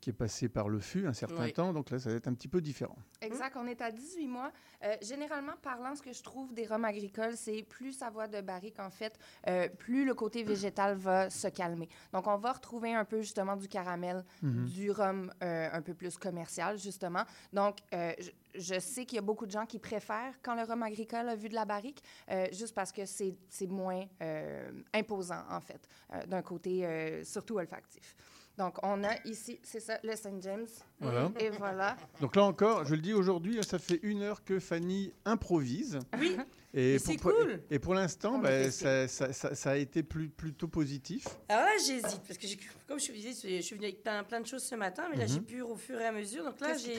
[0.00, 1.52] qui est passé par le fût un certain Oui.
[1.52, 2.96] temps, donc là ça va être un petit peu différent.
[3.22, 4.52] Exact, on est à 18 mois.
[4.84, 8.40] Euh, généralement, parlant, ce que je trouve des rhums agricoles, c'est plus ça va de
[8.40, 9.18] barrique, en fait,
[9.48, 11.88] euh, plus le côté végétal va se calmer.
[12.12, 14.66] Donc, on va retrouver un peu, justement, du caramel, Mhm.
[14.66, 17.24] du rhum euh, un peu plus commercial, justement.
[17.52, 18.30] Donc, euh, je,
[18.74, 21.34] je sais qu'il y a beaucoup de gens qui préfèrent quand le rhum agricole a
[21.36, 23.34] vu de la barrique, euh, juste parce que c'est
[23.66, 28.14] moins euh, imposant, en fait, euh, d'un côté euh, surtout olfactif.
[28.58, 30.40] Donc, on a ici, c'est ça, le St.
[30.40, 30.66] James.
[31.00, 31.30] Voilà.
[31.38, 31.96] Et voilà.
[32.20, 35.98] Donc là encore, je le dis aujourd'hui, ça fait une heure que Fanny improvise.
[36.18, 36.36] Oui.
[36.78, 37.62] Et pour, c'est pour- cool.
[37.70, 41.26] Et pour l'instant, bah, est ça, ça- ça- ça a été plus, plutôt positif.
[41.48, 42.46] Alors là, j'hésite parce que
[42.86, 45.16] comme je vous disais, je suis venue avec plein, plein de choses ce matin, mais
[45.16, 45.30] là Mhm.
[45.32, 46.44] j'ai pu au fur et à mesure.
[46.44, 46.96] Donc là, j'ai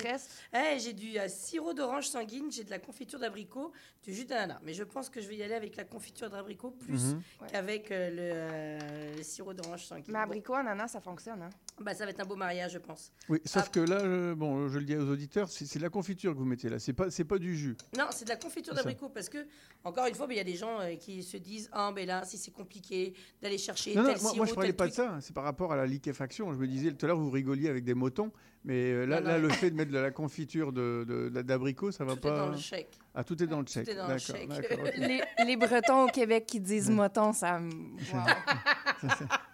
[0.53, 3.71] Eh, j'ai du euh, sirop d'orange sanguine, j'ai de la confiture d'abricot,
[4.03, 4.59] du jus d'ananas.
[4.63, 7.21] Mais je pense que je vais y aller avec la confiture d'abricot plus Mhm.
[7.51, 10.11] Qu'avec euh, le, euh, le sirop d'orange sanguine.
[10.11, 11.49] Mais abricot, ananas, ça fonctionne, hein?
[11.79, 13.11] Bah, ça va être un beau mariage, je pense.
[13.29, 13.69] Oui, sauf Ah.
[13.71, 16.45] que là, euh, bon, je le dis aux auditeurs, c'est de la confiture que vous
[16.45, 16.79] mettez là.
[16.79, 17.75] C'est pas, c'est pas du jus.
[17.95, 19.45] Non, c'est de la confiture d'abricot parce que,
[19.83, 22.23] encore une fois, il y a des gens euh, qui se disent Ah, ben là,
[22.25, 24.93] si c'est compliqué d'aller chercher Non, non, tel moi, sirop, moi, je parlais pas de
[24.93, 25.17] ça.
[25.21, 26.51] C'est par rapport à la liquéfaction.
[26.51, 28.31] Je me disais, tout à l'heure, vous rigoliez avec des motons,
[28.63, 29.31] mais euh, là, Non, non.
[29.33, 32.21] là, le fait de mettre de la confiture de- de- d'abricot, ça va Tout est
[32.31, 32.37] pas.
[32.39, 32.97] dans le chèque.
[33.13, 33.87] Ah, tout est dans le chèque.
[33.87, 37.71] est d'accord, les, les Bretons au Québec qui disent moton, ça me.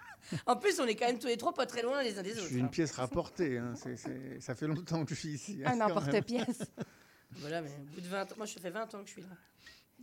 [0.45, 2.33] En plus, on est quand même tous les trois pas très loin les uns des
[2.33, 2.47] Je autres.
[2.47, 2.69] suis une hein.
[2.69, 3.57] pièce rapportée.
[3.57, 3.73] hein.
[4.39, 5.61] Ça fait longtemps que je suis ici.
[5.65, 5.91] hein, Un même.
[5.91, 6.61] emporte-pièce.
[7.37, 9.21] Voilà, mais au bout de 20 ans, moi, je fais 20 ans que je suis
[9.23, 9.29] là.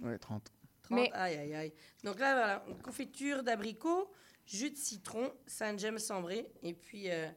[0.02, 0.50] Ouais, 30.
[0.82, 1.72] 30, aïe, aïe, aïe.
[2.02, 4.10] Donc là, voilà, confiture d'abricot,
[4.46, 7.28] jus de citron, Saint James ambré, et puis euh,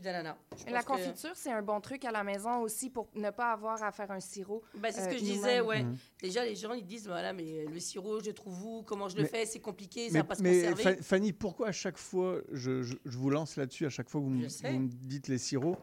[0.00, 0.36] d'ananas.
[0.56, 3.08] Je Et la pense que- confiture, c'est un bon truc à la maison aussi pour
[3.14, 4.62] ne pas avoir à faire un sirop.
[4.78, 5.36] Ben, c'est ce euh, que je nous-mêmes.
[5.36, 5.82] disais, ouais.
[5.82, 5.96] Mhm.
[6.22, 8.82] Déjà, les gens, ils disent, voilà, mais le sirop, je le trouve où?
[8.82, 9.46] Comment je le Mais- fais?
[9.46, 10.82] C'est compliqué, ça Mais, va pas se mais conserver.
[10.96, 14.20] Fa- Fanny, pourquoi à chaque fois, je, je- je vous lance là-dessus, à chaque fois
[14.20, 15.78] que vous, vous me dites les sirops,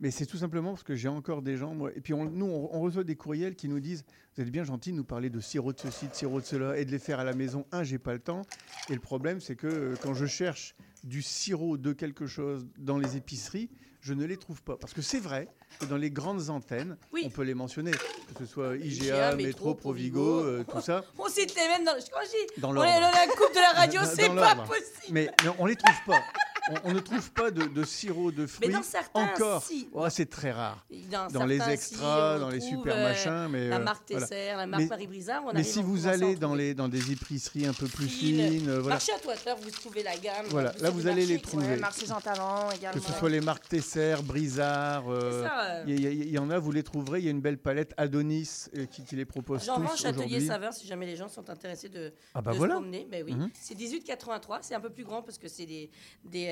[0.00, 2.46] mais c'est tout simplement parce que j'ai encore des gens, moi, et puis on- nous,
[2.46, 4.04] on, on reçoit des courriels qui nous disent,
[4.36, 6.78] vous êtes bien gentil de nous parler de sirop de ceci, de sirop de cela,
[6.78, 7.66] et de les faire à la maison.
[7.72, 8.42] Un, j'ai pas le temps,
[8.88, 12.98] et le problème, c'est que euh, quand je cherche du sirop de quelque chose dans
[12.98, 13.68] les épiceries,
[14.02, 14.76] je ne les trouve pas.
[14.78, 15.46] Parce que c'est vrai
[15.78, 17.98] que dans les grandes antennes, on peut les mentionner, que
[18.38, 21.04] ce soit IGA, Métro, Provigo, euh, tout ça.
[21.18, 22.00] On cite les mêmes dans le.
[22.10, 24.86] Quand je dis, Dans on est dans la coupe de la radio, c'est pas possible.
[25.10, 26.20] Mais, mais on les trouve pas.
[26.68, 28.68] On, on ne trouve pas de, de sirop de fruits.
[28.68, 29.62] dans certains, encore.
[29.62, 29.88] si.
[29.92, 30.84] Oh, c'est très rare.
[31.32, 34.26] Dans les certains, extras, si, dans les super euh, machins, mais la euh, marque voilà.
[34.26, 37.12] Tesser, la marque Mais- Paris-Brizard, on Mais si vous en allez dans les dans des
[37.12, 38.96] épiceries un peu plus fines, euh, voilà.
[38.96, 40.46] Marché à vous trouvez la gamme.
[40.50, 41.76] Voilà, là, vous allez les trouver.
[41.76, 42.18] Marché Jean
[42.70, 43.00] également.
[43.00, 45.84] Que ce soit les marques Tesser, Brizard, euh, C'est ça, euh.
[45.86, 47.20] il y, en a, vous les trouverez.
[47.20, 50.46] Il y a une belle palette Adonis qui, qui les propose tous chez Atelier aujourd'hui.
[50.46, 53.06] Saveur si jamais les gens sont intéressés de, Ah bah se promener.
[53.10, 53.34] Ben oui.
[53.34, 53.50] Mhm.
[53.54, 54.58] C'est 18,83.
[54.62, 55.90] C'est un peu plus grand parce que c'est des,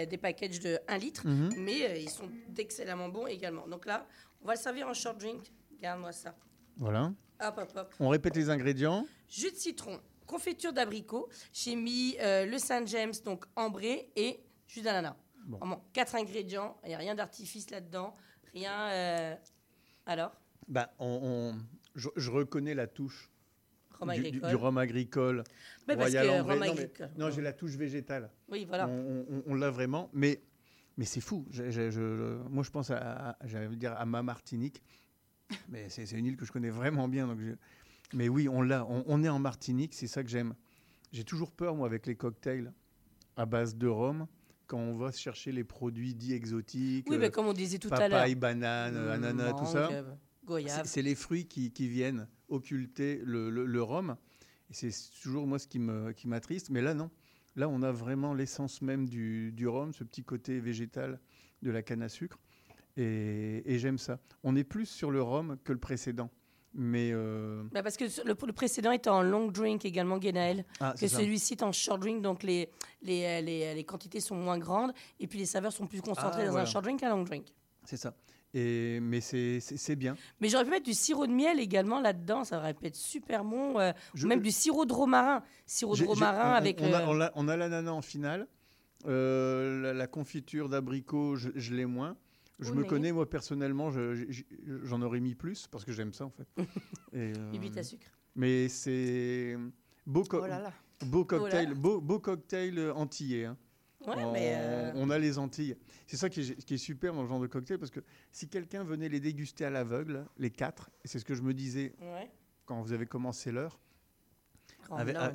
[0.00, 1.26] des, des packages de 1 litre.
[1.26, 1.54] Mhm.
[1.58, 3.66] Mais euh, ils sont d'excellemment bons également.
[3.66, 4.06] Donc là,
[4.42, 5.50] on va le servir en short drink.
[5.76, 6.34] Regarde-moi ça.
[6.76, 7.12] Voilà.
[7.40, 7.94] Hop, hop, hop.
[8.00, 9.06] On répète les ingrédients.
[9.28, 11.28] Jus de citron, confiture d'abricot.
[11.52, 15.16] J'ai mis euh, le Saint James, donc ambré, et jus d'ananas.
[15.46, 15.58] Bon.
[15.58, 16.76] Vraiment, quatre ingrédients.
[16.84, 18.14] Il n'y a rien d'artifice là-dedans.
[18.52, 18.88] Rien.
[18.90, 19.34] euh,
[20.06, 20.32] Alors?
[20.66, 21.20] Bah, on,
[21.54, 21.58] on-
[21.94, 23.30] je, je reconnais la touche
[24.00, 24.48] Rhum du, du- agricole.
[24.50, 25.44] du rhum agricole.
[25.86, 27.10] Mais parce Royal que rhum Non, mais- agricole.
[27.18, 28.30] Non, j'ai la touche végétale.
[28.48, 28.88] Oui, voilà.
[28.88, 30.40] On, on- on l'a vraiment, mais,
[30.96, 31.46] mais c'est fou.
[31.50, 34.82] Je- moi, je pense à, à- j'allais dire à ma Martinique,
[35.68, 37.26] mais c'est une île que je connais vraiment bien.
[37.26, 37.52] Donc je-
[38.16, 38.84] mais oui, on l'a.
[38.86, 40.54] On, on est en Martinique, c'est ça que j'aime.
[41.12, 42.72] J'ai toujours peur, moi, avec les cocktails
[43.36, 44.26] à base de rhum,
[44.66, 47.06] quand on va chercher les produits dits exotiques.
[47.08, 48.40] Oui, euh, mais comme on disait tout à papaye, l'heure.
[48.40, 49.88] banane, Mmh, ananas, tout ça.
[50.68, 54.16] C'est- C'est les fruits qui, qui viennent occulter le, le- le rhum.
[54.70, 54.90] Et c'est
[55.22, 56.70] toujours moi ce qui me- qui m'attriste.
[56.70, 57.10] Mais là, non.
[57.56, 61.18] Là, on a vraiment l'essence même du, du rhum, ce petit côté végétal
[61.62, 62.38] de la canne à sucre.
[62.96, 64.18] Et, et j'aime ça.
[64.42, 66.30] On est plus sur le rhum que le précédent.
[66.74, 70.64] Mais euh, Bah, parce que le, le précédent était en long drink également, Genaël.
[70.80, 72.68] Ah, que celui-ci est en short drink, donc les,
[73.02, 76.42] les, euh, les, les quantités sont moins grandes et puis les saveurs sont plus concentrées
[76.42, 76.68] Ah, dans voilà.
[76.68, 77.46] un short drink qu'un long drink.
[77.84, 78.14] c'est ça.
[78.58, 79.60] Et, mais c'est-
[79.96, 80.16] bien.
[80.40, 83.44] Mais j'aurais pu mettre du sirop de miel également là-dedans, ça aurait pu être super
[83.44, 83.78] bon.
[83.78, 85.42] euh, Je- ou même du sirop de romarin.
[85.66, 86.78] Sirop de romarin on- avec.
[86.80, 88.46] on, le- a, on a- on a l'ananas en finale.
[89.06, 92.16] Euh, la, la confiture d'abricot, je, je l'ai moins.
[92.58, 94.42] Je Oui, me connais, moi, personnellement, je- je-
[94.82, 96.48] j'en aurais mis plus parce que j'aime ça, en fait.
[97.12, 98.06] Et, euh, à sucre.
[98.34, 99.56] Mais c'est
[100.04, 100.72] beau, co- Oh là là.
[101.06, 101.74] beau Oh là cocktail, là.
[101.74, 103.44] beau, beau cocktail euh, antillais.
[103.44, 103.56] hein.
[104.08, 105.76] Ouais, on, mais, euh, on a les Antilles.
[106.06, 108.00] C'est ça qui est, qui est super dans le genre de cocktail parce que
[108.32, 111.54] si quelqu'un venait les déguster à l'aveugle, les quatre, et c'est ce que je me
[111.54, 112.30] disais Ouais.
[112.66, 113.78] quand vous avez commencé l'heure,
[114.90, 115.34] Oh, avec, là,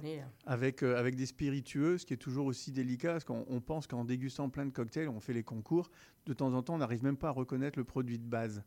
[0.83, 4.03] euh, avec des spiritueux, ce qui est toujours aussi délicat, parce qu'on on pense qu'en
[4.03, 5.91] dégustant plein de cocktails, on fait les concours,
[6.25, 8.63] de temps en temps, on n'arrive même pas à reconnaître le produit de base.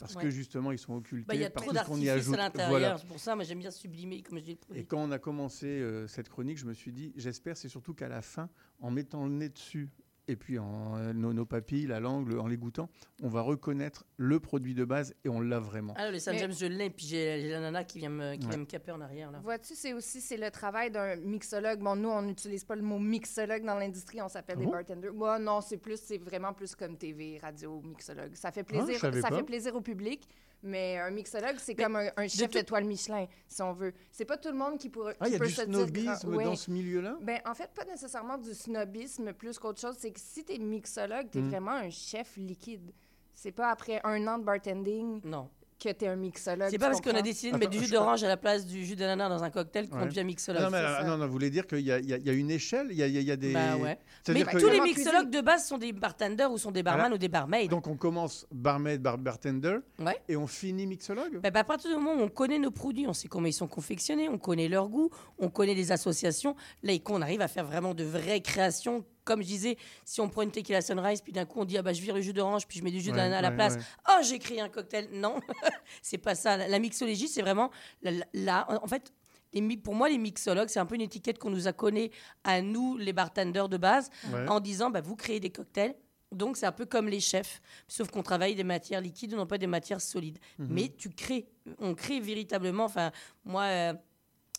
[0.00, 1.26] Parce que justement, ils sont occultés.
[1.26, 2.34] Bah, Il y a par trop tout ce qu'on y d'artifices ajoute.
[2.34, 2.70] à l'intérieur.
[2.70, 2.98] Voilà.
[2.98, 4.58] C'est pour ça, moi j'aime bien sublimer, comme je dis.
[4.74, 7.94] Et quand on a commencé euh, cette chronique, je me suis dit, j'espère, c'est surtout
[7.94, 8.48] qu'à la fin,
[8.80, 9.88] en mettant le nez dessus,
[10.30, 12.88] et puis en, euh, nos, nos papilles, la langue, le- en les goûtant,
[13.22, 15.92] on va reconnaître le produit de base et on l'a vraiment.
[15.96, 18.44] Ah, le Saint Mais- James, je l'ai, puis j'ai la nana qui vient me, qui
[18.44, 18.50] Ouais.
[18.50, 19.30] vient me caper en arrière.
[19.42, 21.80] Vois-tu, c'est aussi c'est le travail d'un mixologue.
[21.80, 24.72] Bon, nous, on n'utilise pas le mot mixologue dans l'industrie, on s'appelle Ah des bon?
[24.72, 25.12] bartenders.
[25.12, 28.34] Moi, non, c'est plus, c'est vraiment plus comme TV, radio, mixologue.
[28.34, 29.36] Ça fait Ah, plaisir, ça pas.
[29.36, 30.28] fait plaisir au public,
[30.62, 33.92] mais un mixologue, c'est comme un, un chef tout- d'étoile Michelin, si on veut.
[34.10, 35.62] C'est pas tout le monde qui, pourra, Ah, qui il y a peut du se
[35.62, 36.44] dire snobisme Ouais.
[36.44, 37.16] dans ce milieu-là?
[37.22, 39.96] Ben, en fait, pas nécessairement du snobisme plus qu'autre chose.
[39.98, 41.48] C'est que si t'es mixologue, t'es Mm.
[41.48, 42.92] vraiment un chef liquide.
[43.34, 45.48] C'est pas après un an de bartending Non.
[45.80, 46.68] Que t'es un mixologue.
[46.70, 48.84] C'est pas parce qu'on a décidé de mettre du jus d'orange à la place du
[48.84, 50.06] jus d'ananas dans un cocktail qu'on Ouais.
[50.06, 50.62] devient mixologue.
[50.62, 53.36] Non, mais non, non, vous voulez dire qu'il y, a- une échelle, il y a,
[53.36, 53.52] des.
[53.52, 53.98] Bah ouais.
[54.28, 57.14] Mais que- tous les mixologues de base sont des bartenders ou sont des barman Voilà.
[57.14, 57.66] ou des barmaids.
[57.68, 60.20] Donc on commence barmaid, bar bartender, Ouais.
[60.28, 63.06] et on finit mixologue Bah, bah, à partir du moment où on connaît nos produits,
[63.08, 66.92] on sait comment ils sont confectionnés, on connaît leur goût, on connaît les associations, là,
[66.92, 69.04] et qu'on arrive à faire vraiment de vraies créations.
[69.24, 71.82] Comme je disais, si on prend une tequila sunrise, puis d'un coup on dit ah
[71.82, 73.48] bah je vire le jus d'orange, puis je mets du jus Ouais, d'ananas à la
[73.50, 73.74] ouais, place.
[73.74, 73.80] ouais.
[74.08, 75.08] Oh j'ai créé un cocktail.
[75.12, 75.40] Non,
[76.02, 76.56] c'est pas ça.
[76.56, 77.70] La, mixologie, c'est vraiment
[78.02, 79.12] la- en fait.
[79.52, 82.10] les pour moi, les mixologues, c'est un peu une étiquette qu'on nous a collée
[82.44, 84.10] à nous, les bartenders de base,
[84.48, 85.94] en disant bah, vous créez des cocktails.
[86.32, 89.58] Donc, c'est un peu comme les chefs, sauf qu'on travaille des matières liquides, non pas
[89.58, 90.38] des matières solides.
[90.60, 90.68] Mhm.
[90.70, 91.48] Mais tu crées,
[91.80, 92.84] on crée véritablement.
[92.84, 93.10] Enfin,
[93.44, 93.94] moi, euh,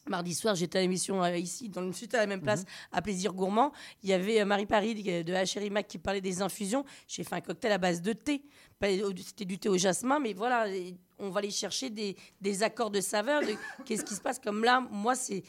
[0.09, 3.01] mardi soir, j'étais à l'émission euh, ici, dans le sud, à la même place, à
[3.01, 3.71] Plaisir Gourmand.
[4.03, 6.83] Il y avait euh, Marie Paris de de HRI Mac qui parlait des infusions.
[7.07, 8.43] J'ai fait un cocktail à base de thé.
[9.25, 10.65] C'était du thé au jasmin, mais voilà,
[11.19, 13.41] on va aller chercher des, des accords de saveur.
[13.41, 13.53] de
[13.85, 15.43] Qu'est-ce qui se passe Comme là, moi, c'est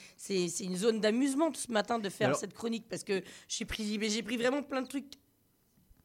[0.61, 3.99] une zone d'amusement tout ce matin de faire Alors- cette chronique parce que j'ai pris,
[4.23, 5.15] pris vraiment plein de trucs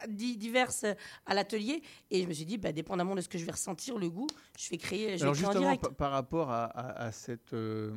[0.07, 0.85] di- diverses
[1.25, 3.97] à l'atelier et je me suis dit bah, dépendamment de ce que je vais ressentir
[3.97, 6.65] le goût je vais créer je vais Alors créer en justement, direct par rapport à,
[6.65, 7.91] à- à cette, euh,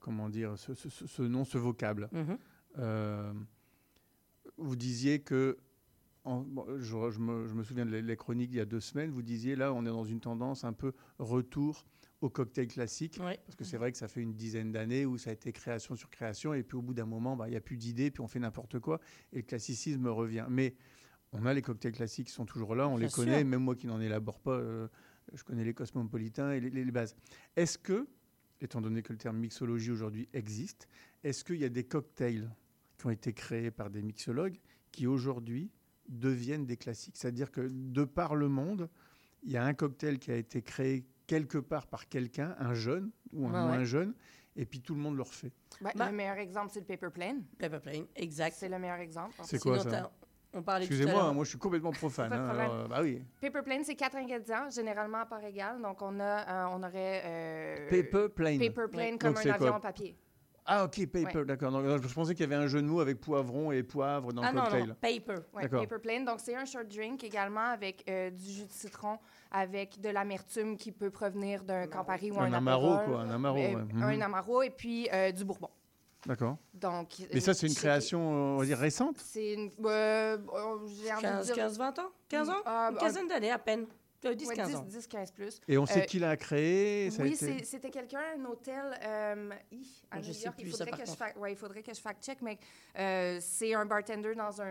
[0.00, 2.38] comment dire, ce, ce- ce- ce nom, ce vocable, Mhm.
[2.78, 3.32] euh,
[4.56, 5.56] vous disiez que,
[6.24, 8.80] en- bon, je, je me, je me souviens de les, chroniques il y a deux
[8.80, 11.86] semaines, vous disiez là, on est dans une tendance un peu retour
[12.20, 15.30] au cocktail classique, parce que c'est vrai que ça fait une dizaine d'années où ça
[15.30, 17.62] a été création sur création, et puis au bout d'un moment, bah, il n'y a
[17.62, 19.00] plus d'idées, puis on fait n'importe quoi,
[19.32, 20.46] et le classicisme revient.
[20.50, 20.74] Mais
[21.32, 23.74] on a les cocktails classiques qui sont toujours là, on Bien les connaît, même moi
[23.74, 24.88] qui n'en élabore pas, euh,
[25.32, 27.16] je connais les cosmopolitains et les, les- les bases.
[27.56, 28.06] Est-ce que,
[28.60, 30.88] étant donné que le terme mixologie aujourd'hui existe,
[31.24, 32.50] est-ce qu'il y a des cocktails
[32.98, 34.58] qui ont été créés par des mixologues
[34.92, 35.70] qui aujourd'hui
[36.08, 37.16] deviennent des classiques?
[37.16, 38.88] C'est-à-dire que de par le monde,
[39.42, 43.10] il y a un cocktail qui a été créé quelque part par quelqu'un, un jeune
[43.32, 43.84] ou un moins ouais.
[43.84, 44.14] jeune,
[44.56, 45.52] et puis tout le monde le refait.
[45.80, 47.44] Bah- le meilleur exemple, c'est le paper plane.
[47.58, 49.34] Paper plane exact C'est le meilleur exemple.
[49.44, 50.12] C'est quoi ça?
[50.52, 52.32] On parlait Excusez-moi, hein, moi je suis complètement profane.
[52.32, 53.22] Hein, alors, euh, bah oui.
[53.40, 55.80] Paper plane, c'est quatre ingrédients, généralement à part égale.
[55.82, 57.22] Donc, on, a, euh, on aurait...
[57.24, 58.58] euh, Paper plane.
[58.58, 59.18] Paper plane Ouais.
[59.18, 60.16] comme Donc, un avion en papier.
[60.66, 61.44] Ah ok, paper, Ouais.
[61.46, 61.72] d'accord.
[61.72, 64.42] Donc, Je pensais qu'il y avait un jeu de mots avec poivron et poivre dans
[64.42, 64.86] ah le non cocktail.
[64.88, 65.80] non paper Ouais, D'accord.
[65.82, 66.24] paper plane.
[66.24, 69.18] Donc, c'est un short drink également avec euh, du jus de citron,
[69.50, 73.06] avec de l'amertume qui peut provenir d'un Campari ou un, Un amaro, Aperol.
[73.14, 73.82] quoi, un amaro, Euh, ouais.
[73.94, 74.02] Mhm.
[74.02, 75.70] Un amaro et puis euh, du bourbon.
[76.26, 76.58] D'accord.
[76.74, 79.16] Donc, Mais ça, c'est une création, on va dire, récente?
[79.18, 79.70] C'est une...
[79.84, 82.10] euh, euh, j'ai envie de 15, dire- 15 20 ans?
[82.28, 82.54] 15 ans?
[82.66, 83.86] Ah, une quinzaine d'années à peine
[84.24, 85.60] Euh, 10 ouais, 15 10, ans 10, 15 plus.
[85.66, 89.50] Et on sait Euh, qui l'a créé ça Oui, été- c'était quelqu'un, un hôtel euh,
[90.10, 90.56] à Je New York.
[90.58, 92.58] plus il, faudrait que je fa- ouais, il faudrait que je fact-check, mais
[92.98, 94.64] euh, c'est un bartender dans un,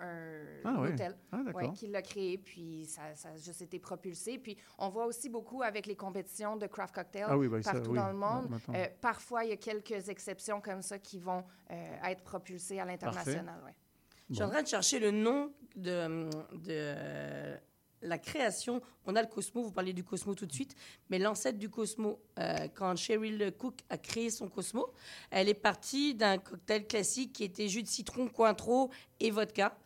[0.00, 0.88] un Ah ouais.
[0.92, 4.38] hôtel Ah, ouais, qui l'a créé, puis ça, ça a juste été propulsé.
[4.38, 7.90] Puis on voit aussi beaucoup avec les compétitions de craft cocktail Ah oui, ça, partout
[7.90, 8.48] oui, dans le monde.
[8.74, 12.84] Euh, parfois, il y a quelques exceptions comme ça qui vont euh, être propulsées à
[12.86, 13.60] l'international.
[13.64, 13.74] ouais.
[14.30, 17.58] Je suis en train de chercher le nom de, de
[18.04, 20.76] la création, on a le Cosmo, vous parlez du Cosmo tout de suite,
[21.10, 24.92] mais l'ancêtre du Cosmo, euh, quand Cheryl Cook a créé son Cosmo,
[25.30, 29.76] elle est partie d'un cocktail classique qui était jus de citron, cointreau et vodka.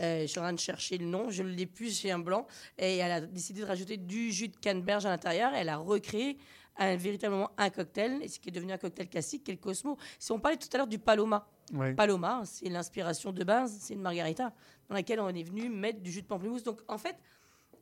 [0.00, 2.18] Euh, je suis en train de chercher le nom, je ne l'ai plus, j'ai un
[2.18, 2.46] blanc.
[2.78, 5.52] Et elle a décidé de rajouter du jus de canneberge à l'intérieur.
[5.54, 6.38] Elle a recréé
[6.78, 9.60] un, véritablement un cocktail, et ce qui est devenu un cocktail classique, qui est le
[9.60, 9.96] Cosmo.
[10.18, 11.48] Si on parlait tout à l'heure du Paloma.
[11.96, 14.52] Paloma, c'est l'inspiration de base, c'est une margarita
[14.88, 16.62] dans laquelle on est venu mettre du jus de pamplemousse.
[16.62, 17.16] Donc en fait,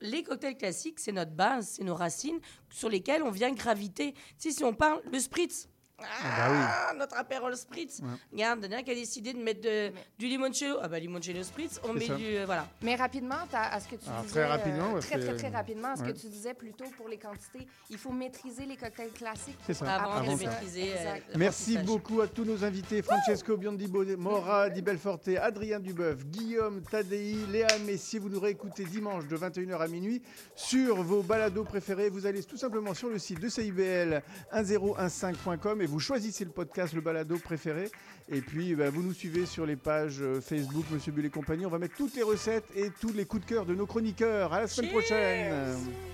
[0.04, 2.38] les cocktails classiques, c'est notre base, c'est nos racines
[2.70, 4.14] sur lesquelles on vient graviter.
[4.38, 5.68] Si on parle, le spritz.
[6.02, 8.00] Ah, notre apérol spritz.
[8.00, 8.08] Ouais.
[8.32, 10.78] Regarde, il y en a qui a décidé de mettre de- du limoncello.
[10.82, 12.14] Ah bah limoncello spritz, on met ça.
[12.16, 12.66] du euh, voilà.
[12.82, 14.32] Mais rapidement, à ce que tu Alors, disais...
[14.34, 16.12] très rapidement, euh, très, très, très rapidement, à ce Ouais.
[16.12, 19.56] que tu disais plutôt pour les quantités, il faut maîtriser les cocktails classiques.
[19.66, 19.94] C'est ça.
[19.94, 21.16] Avant Après de ça, maîtriser, euh.
[21.36, 27.36] Merci beaucoup à tous nos invités Francesco Biondi Mora Di Belforte, Adrien Duboeuf, Guillaume Tadei,
[27.50, 28.18] Léa Messier.
[28.18, 30.22] Vous nous réécoutez dimanche de 21h à minuit
[30.56, 32.08] sur vos balados préférés.
[32.10, 36.94] Vous allez tout simplement sur le site de CIBL 1015.com et vous choisissez le podcast,
[36.94, 37.90] le balado préféré.
[38.30, 41.66] Et puis bah, vous nous suivez sur les pages euh, Facebook, Monsieur Bull et compagnie.
[41.66, 44.52] On va mettre toutes les recettes et tous les coups de cœur de nos chroniqueurs.
[44.52, 46.13] À la semaine Cheers prochaine.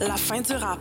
[0.00, 0.78] La fin du rap.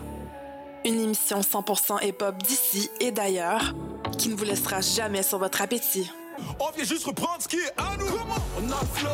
[0.83, 3.73] Une émission 100% hip-hop d'ici et d'ailleurs
[4.17, 6.11] qui ne vous laissera jamais sur votre appétit.
[6.59, 8.05] On vient juste reprendre ce qui est à nous.
[8.05, 9.09] On a le flow,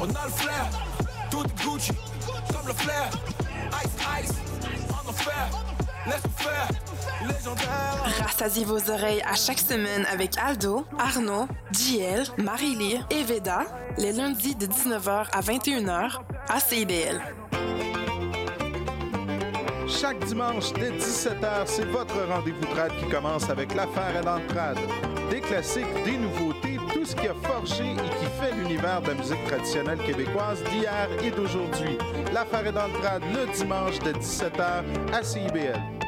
[0.00, 0.66] on a le flair.
[1.30, 1.92] Tout est Gucci,
[2.26, 3.10] comme le flair.
[3.84, 4.36] Ice, ice,
[5.08, 5.48] en faire,
[7.26, 8.26] légendaire.
[8.26, 13.60] Rassasiez vos oreilles à chaque semaine avec Aldo, Arnaud, JL, Marie-Lee et Veda,
[13.98, 17.22] les lundis de 19h à 21h à CIBL.
[19.88, 24.78] Chaque dimanche dès 17h, c'est votre rendez-vous trad qui commence avec l'affaire et l'entrade.
[25.30, 29.14] Des classiques, des nouveautés, tout ce qui a forgé et qui fait l'univers de la
[29.14, 31.96] musique traditionnelle québécoise d'hier et d'aujourd'hui.
[32.34, 32.92] L'affaire est dans le
[33.32, 36.07] le dimanche de 17h à CIBL.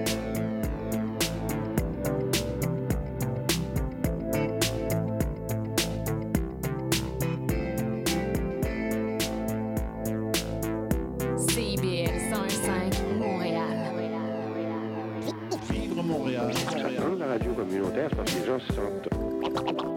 [18.51, 19.09] Gens se sentent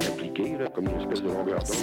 [0.08, 1.76] impliqués, là, comme une espèce de longueur d'onde.